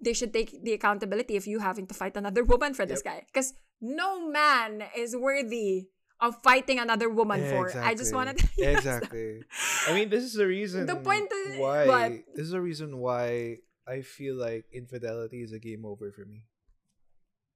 they 0.00 0.12
should 0.12 0.32
take 0.32 0.62
the 0.62 0.72
accountability 0.74 1.36
of 1.36 1.46
you 1.46 1.58
having 1.58 1.86
to 1.88 1.94
fight 1.94 2.16
another 2.16 2.44
woman 2.52 2.74
for 2.74 2.86
this 2.86 3.02
guy 3.02 3.24
because 3.26 3.54
no 3.80 4.28
man 4.28 4.84
is 4.96 5.16
worthy 5.16 5.88
of 6.22 6.40
fighting 6.42 6.78
another 6.78 7.10
woman 7.10 7.42
for 7.50 7.68
i 7.82 7.94
just 7.94 8.14
wanted 8.14 8.38
to 8.38 8.46
Yeah, 8.56 8.78
exactly. 8.78 9.42
I 9.88 9.92
mean, 9.94 10.08
this 10.08 10.22
is 10.24 10.34
the 10.38 10.46
reason. 10.46 10.86
The 10.86 10.96
point 10.96 11.26
is- 11.32 11.58
why. 11.58 11.86
what? 11.86 12.10
This 12.38 12.46
is 12.46 12.54
the 12.54 12.60
reason 12.62 12.98
why 13.02 13.58
I 13.86 14.02
feel 14.06 14.36
like 14.38 14.64
infidelity 14.72 15.42
is 15.42 15.50
a 15.52 15.58
game 15.58 15.82
over 15.84 16.12
for 16.14 16.22
me. 16.24 16.46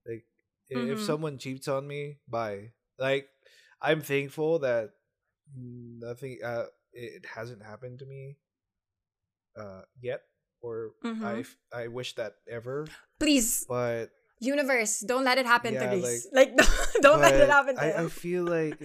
Like, 0.04 0.26
i- 0.74 0.90
if 0.92 0.98
someone 1.00 1.38
cheats 1.38 1.68
on 1.70 1.86
me, 1.86 2.18
bye. 2.26 2.74
Like, 2.98 3.28
I'm 3.80 4.02
thankful 4.02 4.58
that 4.66 4.90
nothing. 5.54 6.42
Uh, 6.42 6.66
it 6.92 7.22
hasn't 7.26 7.62
happened 7.62 8.00
to 8.02 8.06
me. 8.06 8.38
Uh, 9.56 9.82
yet, 10.02 10.20
or 10.60 10.92
Mhm. 11.04 11.22
I 11.22 11.36
I 11.72 11.86
wish 11.88 12.14
that 12.18 12.36
ever. 12.50 12.88
please 13.22 13.64
But 13.68 14.10
universe 14.40 15.00
don't 15.00 15.24
let 15.24 15.38
it 15.38 15.46
happen 15.46 15.76
to 15.78 15.86
Yeah, 15.86 15.88
Reese. 15.88 16.26
like, 16.32 16.56
don't 17.02 17.20
let 17.20 17.34
it 17.36 17.48
happen 17.48 17.78
to 17.78 17.86
I, 17.86 18.04
I 18.04 18.08
feel 18.08 18.44
like 18.44 18.78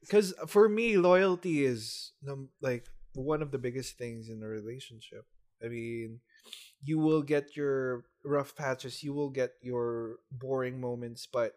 because 0.00 0.34
for 0.46 0.68
me 0.68 0.96
loyalty 0.96 1.64
is 1.64 2.12
like 2.60 2.86
one 3.14 3.42
of 3.42 3.50
the 3.50 3.58
biggest 3.58 3.98
things 3.98 4.28
in 4.28 4.42
a 4.42 4.46
relationship 4.48 5.24
i 5.64 5.68
mean 5.68 6.20
you 6.82 6.98
will 6.98 7.22
get 7.22 7.56
your 7.56 8.04
rough 8.24 8.54
patches, 8.56 9.02
you 9.02 9.12
will 9.12 9.30
get 9.30 9.52
your 9.62 10.16
boring 10.30 10.80
moments, 10.80 11.26
but 11.26 11.54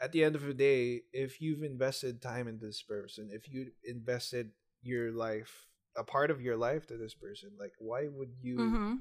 at 0.00 0.12
the 0.12 0.24
end 0.24 0.34
of 0.36 0.42
the 0.42 0.54
day, 0.54 1.02
if 1.12 1.40
you've 1.40 1.62
invested 1.62 2.20
time 2.22 2.48
in 2.48 2.58
this 2.58 2.82
person, 2.82 3.28
if 3.32 3.48
you 3.48 3.70
invested 3.84 4.50
your 4.82 5.12
life, 5.12 5.66
a 5.96 6.04
part 6.04 6.30
of 6.30 6.40
your 6.40 6.56
life 6.56 6.86
to 6.88 6.96
this 6.96 7.14
person, 7.14 7.50
like 7.58 7.72
why 7.78 8.08
would 8.08 8.32
you 8.40 8.78
Mm-hmm. 8.78 8.96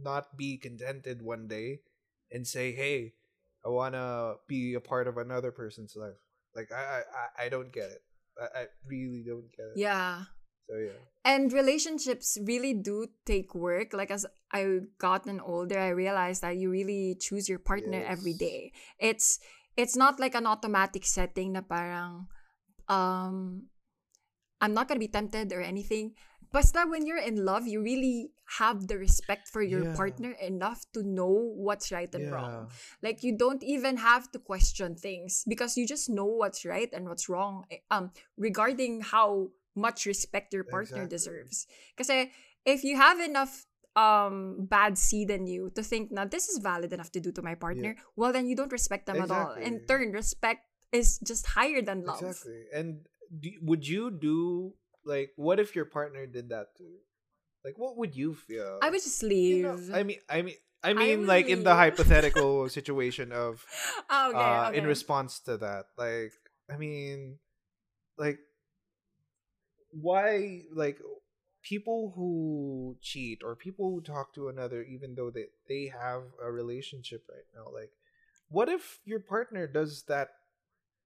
not 0.00 0.36
be 0.36 0.56
contented 0.56 1.22
one 1.22 1.46
day 1.48 1.80
and 2.30 2.46
say, 2.46 2.72
"Hey, 2.72 3.14
I 3.64 3.68
want 3.68 3.94
to 3.94 4.40
be 4.48 4.74
a 4.74 4.80
part 4.80 5.06
of 5.08 5.16
another 5.16 5.52
person's 5.52 5.94
life." 5.96 6.16
Like 6.56 6.72
I 6.72 7.02
I 7.06 7.46
I- 7.46 7.52
don't 7.52 7.70
get 7.70 7.90
it. 7.90 8.02
I, 8.40 8.46
I 8.46 8.62
really 8.86 9.22
don't 9.22 9.46
get 9.52 9.74
it. 9.74 9.78
Yeah. 9.78 10.30
So 10.70 10.78
yeah. 10.78 10.98
And 11.26 11.52
relationships 11.52 12.38
really 12.42 12.72
do 12.72 13.06
take 13.26 13.54
work. 13.54 13.92
Like 13.92 14.10
as 14.10 14.24
I 14.50 14.88
gotten 14.98 15.38
older, 15.38 15.78
I 15.78 15.92
realized 15.94 16.42
that 16.42 16.56
you 16.56 16.70
really 16.70 17.14
choose 17.20 17.46
your 17.48 17.60
partner 17.60 18.02
every 18.02 18.32
Yes. 18.34 18.40
day. 18.40 18.60
It's 18.98 19.28
it's 19.76 19.94
not 19.94 20.18
like 20.18 20.34
an 20.34 20.46
automatic 20.46 21.06
setting 21.06 21.54
na 21.54 21.62
parang 21.62 22.26
um 22.90 23.68
I'm 24.60 24.74
not 24.74 24.88
gonna 24.88 25.00
be 25.00 25.08
tempted 25.12 25.52
or 25.52 25.60
anything. 25.62 26.14
Basta 26.50 26.82
when 26.88 27.06
you're 27.06 27.22
in 27.22 27.44
love, 27.46 27.66
you 27.70 27.80
really 27.82 28.34
have 28.58 28.88
the 28.88 28.98
respect 28.98 29.46
for 29.48 29.62
your 29.62 29.84
Yeah. 29.84 29.94
partner 29.94 30.32
enough 30.42 30.82
to 30.92 31.02
know 31.06 31.30
what's 31.54 31.92
right 31.92 32.12
and 32.14 32.30
wrong. 32.32 32.66
Like 33.02 33.22
you 33.22 33.36
don't 33.38 33.62
even 33.62 33.96
have 33.98 34.30
to 34.32 34.38
question 34.38 34.96
things 34.96 35.44
because 35.46 35.76
you 35.76 35.86
just 35.86 36.10
know 36.10 36.26
what's 36.26 36.64
right 36.64 36.90
and 36.92 37.06
what's 37.08 37.28
wrong 37.28 37.64
eh, 37.70 37.78
um 37.90 38.10
regarding 38.36 39.00
how 39.02 39.50
much 39.76 40.06
respect 40.06 40.52
your 40.52 40.64
partner 40.64 41.06
Exactly. 41.06 41.16
deserves. 41.16 41.66
Because 41.94 42.10
if 42.66 42.82
you 42.82 42.96
have 42.98 43.20
enough 43.20 43.66
um 43.96 44.66
bad 44.70 44.98
seed 44.98 45.30
in 45.30 45.46
you 45.46 45.70
to 45.74 45.82
think 45.82 46.10
now 46.10 46.24
this 46.24 46.48
is 46.48 46.58
valid 46.58 46.92
enough 46.92 47.10
to 47.10 47.20
do 47.20 47.30
to 47.32 47.42
my 47.42 47.54
partner, 47.54 47.94
well 48.16 48.32
then 48.32 48.46
you 48.46 48.56
don't 48.56 48.72
respect 48.72 49.06
them 49.06 49.20
at 49.20 49.30
all. 49.30 49.54
In 49.54 49.80
turn, 49.86 50.10
respect 50.12 50.66
is 50.92 51.18
just 51.22 51.46
higher 51.54 51.82
than 51.82 52.04
love. 52.04 52.22
Exactly. 52.22 52.66
And 52.74 53.06
do, 53.30 53.50
would 53.62 53.86
you 53.86 54.10
do 54.10 54.74
like 55.04 55.30
what 55.36 55.58
if 55.62 55.74
your 55.74 55.86
partner 55.86 56.26
did 56.26 56.50
that 56.50 56.74
to 56.78 56.82
you? 56.82 56.98
Like 57.64 57.78
what 57.78 57.96
would 57.96 58.16
you 58.16 58.34
feel? 58.34 58.78
I 58.82 58.90
would 58.90 59.02
just 59.02 59.22
You 59.22 59.28
leave. 59.28 59.64
know, 59.64 59.96
I 59.96 60.02
mean 60.02 60.18
I 60.28 60.42
mean 60.42 60.56
I 60.82 60.90
I 60.90 60.94
mean 60.94 61.18
would 61.20 61.28
like 61.28 61.48
in 61.48 61.64
the 61.64 61.74
hypothetical 61.74 62.68
situation 62.78 63.32
of 63.32 63.64
okay, 64.10 64.38
uh 64.38 64.68
okay. 64.68 64.78
in 64.78 64.86
response 64.86 65.40
to 65.40 65.56
that. 65.58 65.86
Like 65.98 66.32
I 66.72 66.76
mean 66.76 67.38
like 68.16 68.38
why 69.92 70.62
like 70.72 70.98
people 71.62 72.12
who 72.16 72.96
cheat 73.02 73.42
or 73.44 73.54
people 73.54 73.90
who 73.90 74.00
talk 74.00 74.32
to 74.34 74.48
another 74.48 74.82
even 74.82 75.14
though 75.14 75.30
they 75.30 75.46
they 75.68 75.86
have 75.92 76.22
a 76.42 76.50
relationship 76.50 77.22
right 77.28 77.44
now 77.54 77.66
like 77.74 77.90
what 78.48 78.68
if 78.68 79.00
your 79.04 79.20
partner 79.20 79.66
does 79.66 80.04
that 80.08 80.28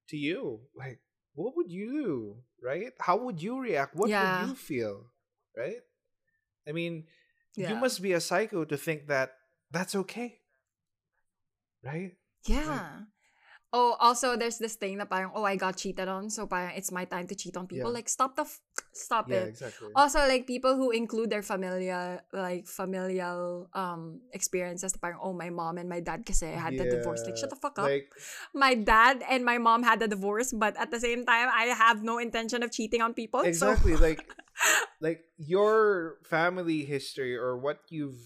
to 0.08 0.16
you 0.16 0.60
like 0.76 1.00
what 1.34 1.56
would 1.56 1.70
you 1.70 1.90
do 1.90 2.36
right 2.62 2.92
how 3.00 3.16
would 3.16 3.42
you 3.42 3.58
react 3.58 3.96
what 3.96 4.10
Yeah. 4.10 4.20
would 4.20 4.50
you 4.50 4.54
feel 4.54 5.06
right 5.56 5.82
i 6.66 6.72
mean 6.72 7.04
you 7.70 7.76
must 7.76 8.02
be 8.02 8.12
a 8.12 8.20
psycho 8.20 8.64
to 8.64 8.76
think 8.76 9.06
that 9.08 9.36
that's 9.70 9.94
okay 9.94 10.38
right 11.82 12.12
Yeah. 12.46 13.04
Oh, 13.74 13.98
also 13.98 14.38
there's 14.38 14.62
this 14.62 14.78
thing 14.78 15.02
that 15.02 15.10
parang, 15.10 15.34
oh, 15.34 15.42
I 15.42 15.58
got 15.58 15.74
cheated 15.74 16.06
on, 16.06 16.30
so 16.30 16.46
parang 16.46 16.78
it's 16.78 16.94
my 16.94 17.02
time 17.10 17.26
to 17.26 17.34
cheat 17.34 17.58
on 17.58 17.66
people. 17.66 17.90
Yeah. 17.90 17.98
Like, 17.98 18.06
stop 18.06 18.38
the, 18.38 18.46
f- 18.46 18.62
stop 18.94 19.26
yeah 19.26 19.50
it. 19.50 19.58
exactly 19.58 19.90
Also, 19.98 20.22
like 20.30 20.46
people 20.46 20.78
who 20.78 20.94
include 20.94 21.26
their 21.34 21.42
familial 21.42 22.22
like 22.30 22.70
familial 22.70 23.66
um 23.74 24.22
experiences. 24.30 24.94
Parang, 24.94 25.18
oh, 25.18 25.34
my 25.34 25.50
mom 25.50 25.82
and 25.82 25.90
my 25.90 25.98
dad 25.98 26.22
kasi 26.22 26.54
had 26.54 26.78
the 26.78 26.86
divorce. 26.86 27.26
Like, 27.26 27.34
shut 27.34 27.50
the 27.50 27.58
fuck 27.58 27.74
up. 27.82 27.90
like 27.90 28.14
my 28.54 28.78
dad 28.78 29.26
and 29.26 29.42
my 29.42 29.58
mom 29.58 29.82
had 29.82 29.98
the 29.98 30.06
divorce, 30.06 30.54
but 30.54 30.78
at 30.78 30.94
the 30.94 31.02
same 31.02 31.26
time, 31.26 31.50
I 31.50 31.74
have 31.74 32.06
no 32.06 32.22
intention 32.22 32.62
of 32.62 32.70
cheating 32.70 33.02
on 33.02 33.10
people. 33.10 33.42
so- 33.42 33.50
exactly 33.50 33.96
like 34.06 34.22
like 35.02 35.26
your 35.34 36.22
family 36.22 36.86
history 36.86 37.34
or 37.34 37.58
what 37.58 37.82
you've 37.90 38.22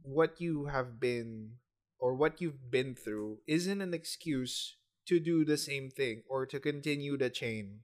what 0.00 0.40
you 0.40 0.72
have 0.72 0.96
been 0.96 1.60
or 2.00 2.14
what 2.14 2.40
you've 2.40 2.70
been 2.70 2.94
through 2.94 3.38
isn't 3.46 3.80
an 3.80 3.92
excuse 3.94 4.76
to 5.06 5.20
do 5.20 5.44
the 5.44 5.56
same 5.56 5.90
thing 5.90 6.22
or 6.28 6.46
to 6.46 6.58
continue 6.60 7.16
the 7.16 7.30
chain 7.30 7.80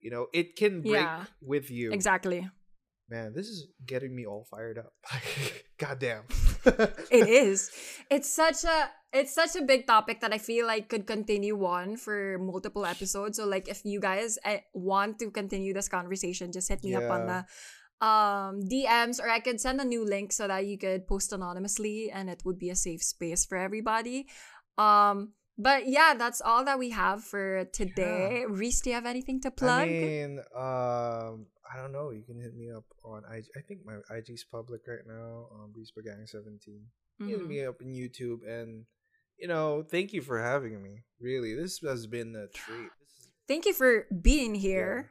you 0.00 0.10
know 0.10 0.26
it 0.32 0.56
can 0.56 0.80
break 0.82 1.02
Yeah. 1.02 1.24
with 1.42 1.70
you 1.70 1.92
exactly. 1.92 2.48
man 3.08 3.32
this 3.34 3.46
is 3.48 3.68
getting 3.86 4.14
me 4.14 4.26
all 4.26 4.44
fired 4.50 4.78
up 4.78 4.92
goddamn 5.78 6.24
It 7.10 7.28
is. 7.48 7.70
It's 8.10 8.28
such 8.28 8.64
a 8.64 8.90
it's 9.14 9.32
such 9.32 9.56
a 9.56 9.62
big 9.64 9.86
topic 9.86 10.20
that 10.20 10.34
I 10.34 10.38
feel 10.38 10.66
like 10.66 10.90
could 10.90 11.06
continue 11.06 11.56
on 11.64 11.96
for 11.96 12.36
multiple 12.42 12.84
episodes. 12.84 13.38
So 13.38 13.46
like 13.46 13.68
if 13.70 13.80
you 13.86 14.00
guys 14.02 14.36
eh, 14.44 14.60
want 14.74 15.18
to 15.20 15.30
continue 15.30 15.72
this 15.72 15.88
conversation, 15.88 16.52
just 16.52 16.68
hit 16.68 16.82
me 16.84 16.92
up 16.98 17.08
on 17.08 17.24
the 17.30 17.46
um 18.00 18.62
DMs 18.62 19.20
or 19.20 19.28
I 19.28 19.40
could 19.40 19.60
send 19.60 19.80
a 19.80 19.84
new 19.84 20.04
link 20.04 20.32
so 20.32 20.46
that 20.46 20.66
you 20.66 20.78
could 20.78 21.06
post 21.06 21.32
anonymously 21.32 22.10
and 22.12 22.30
it 22.30 22.42
would 22.44 22.58
be 22.58 22.70
a 22.70 22.76
safe 22.76 23.02
space 23.02 23.44
for 23.44 23.58
everybody. 23.58 24.26
Um 24.76 25.32
but 25.60 25.88
yeah, 25.88 26.14
that's 26.16 26.40
all 26.40 26.64
that 26.64 26.78
we 26.78 26.90
have 26.90 27.24
for 27.24 27.64
today. 27.72 28.44
Reese, 28.48 28.80
do 28.80 28.90
you 28.90 28.94
have 28.94 29.06
anything 29.06 29.40
to 29.40 29.50
plug? 29.50 29.88
I 29.88 29.90
mean, 29.90 30.38
um, 30.54 31.46
I 31.66 31.82
don't 31.82 31.90
know. 31.90 32.10
You 32.10 32.22
can 32.22 32.40
hit 32.40 32.54
me 32.54 32.70
up 32.70 32.84
on 33.02 33.24
IG. 33.26 33.46
I 33.56 33.62
think 33.66 33.80
my 33.84 33.98
IG's 34.16 34.44
public 34.44 34.82
right 34.86 35.04
now. 35.04 35.48
Um, 35.52 35.72
Reese 35.74 35.90
Gang 36.04 36.24
Seventeen. 36.26 36.86
Hit 37.18 37.40
Mhm. 37.40 37.48
me 37.48 37.64
up 37.64 37.82
on 37.82 37.88
YouTube, 37.92 38.46
and 38.46 38.86
you 39.36 39.48
know, 39.48 39.82
thank 39.82 40.12
you 40.12 40.22
for 40.22 40.38
having 40.40 40.80
me. 40.80 41.02
Really, 41.18 41.54
this 41.54 41.80
has 41.82 42.06
been 42.06 42.36
a 42.36 42.46
treat. 42.46 42.90
This 43.00 43.10
is, 43.18 43.30
Thank 43.48 43.66
you 43.66 43.72
for 43.74 44.06
being 44.22 44.54
here. 44.54 45.10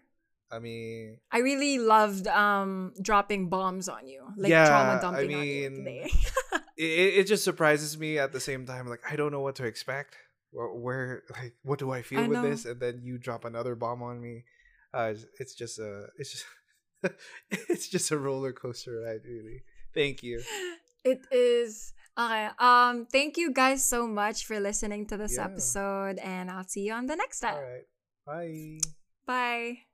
I 0.51 0.59
mean, 0.59 1.17
I 1.31 1.39
really 1.39 1.77
loved 1.79 2.27
um 2.27 2.93
dropping 3.01 3.49
bombs 3.49 3.89
on 3.89 4.07
you, 4.07 4.23
like 4.37 4.49
Yeah, 4.49 4.65
trauma 4.67 4.97
I 4.97 5.01
dumping 5.01 5.35
on 5.35 5.43
you 5.45 5.69
mean, 5.69 5.83
today. 5.83 6.09
it, 6.77 7.13
it 7.19 7.27
just 7.27 7.43
surprises 7.43 7.97
me 7.97 8.17
at 8.17 8.31
the 8.31 8.39
same 8.39 8.65
time. 8.65 8.87
Like 8.87 9.01
I 9.09 9.15
don't 9.15 9.31
know 9.31 9.41
what 9.41 9.55
to 9.55 9.65
expect. 9.65 10.15
Where, 10.51 10.73
where 10.73 11.23
like, 11.31 11.53
what 11.63 11.79
do 11.79 11.91
I 11.91 12.01
feel 12.01 12.19
I 12.21 12.27
with 12.27 12.37
know. 12.39 12.49
this? 12.49 12.63
And 12.65 12.79
then 12.79 13.01
you 13.03 13.17
drop 13.17 13.43
another 13.43 13.75
bomb 13.75 14.01
on 14.01 14.21
me. 14.21 14.45
Uh, 14.93 15.11
it's- 15.11 15.25
it's 15.39 15.53
just 15.53 15.77
a, 15.79 16.07
it's 16.17 16.31
just, 16.31 16.45
it's 17.69 17.87
just 17.89 18.11
a 18.11 18.17
roller 18.17 18.53
coaster 18.53 19.01
ride. 19.05 19.21
Really. 19.27 19.63
Thank 19.93 20.23
you. 20.23 20.41
it 21.03 21.19
is 21.31 21.91
okay. 22.17 22.47
Um, 22.59 23.05
thank 23.11 23.35
you 23.37 23.51
guys 23.51 23.83
so 23.83 24.07
much 24.07 24.45
for 24.45 24.57
listening 24.59 25.05
to 25.07 25.17
this 25.17 25.35
Yeah. 25.35 25.45
episode, 25.45 26.17
and 26.19 26.49
I'll 26.49 26.63
see 26.67 26.87
you 26.87 26.93
on 26.93 27.05
the 27.07 27.15
next 27.17 27.41
time. 27.41 27.55
All 27.55 27.61
right. 27.61 27.87
Bye. 28.25 28.79
Bye. 29.27 29.86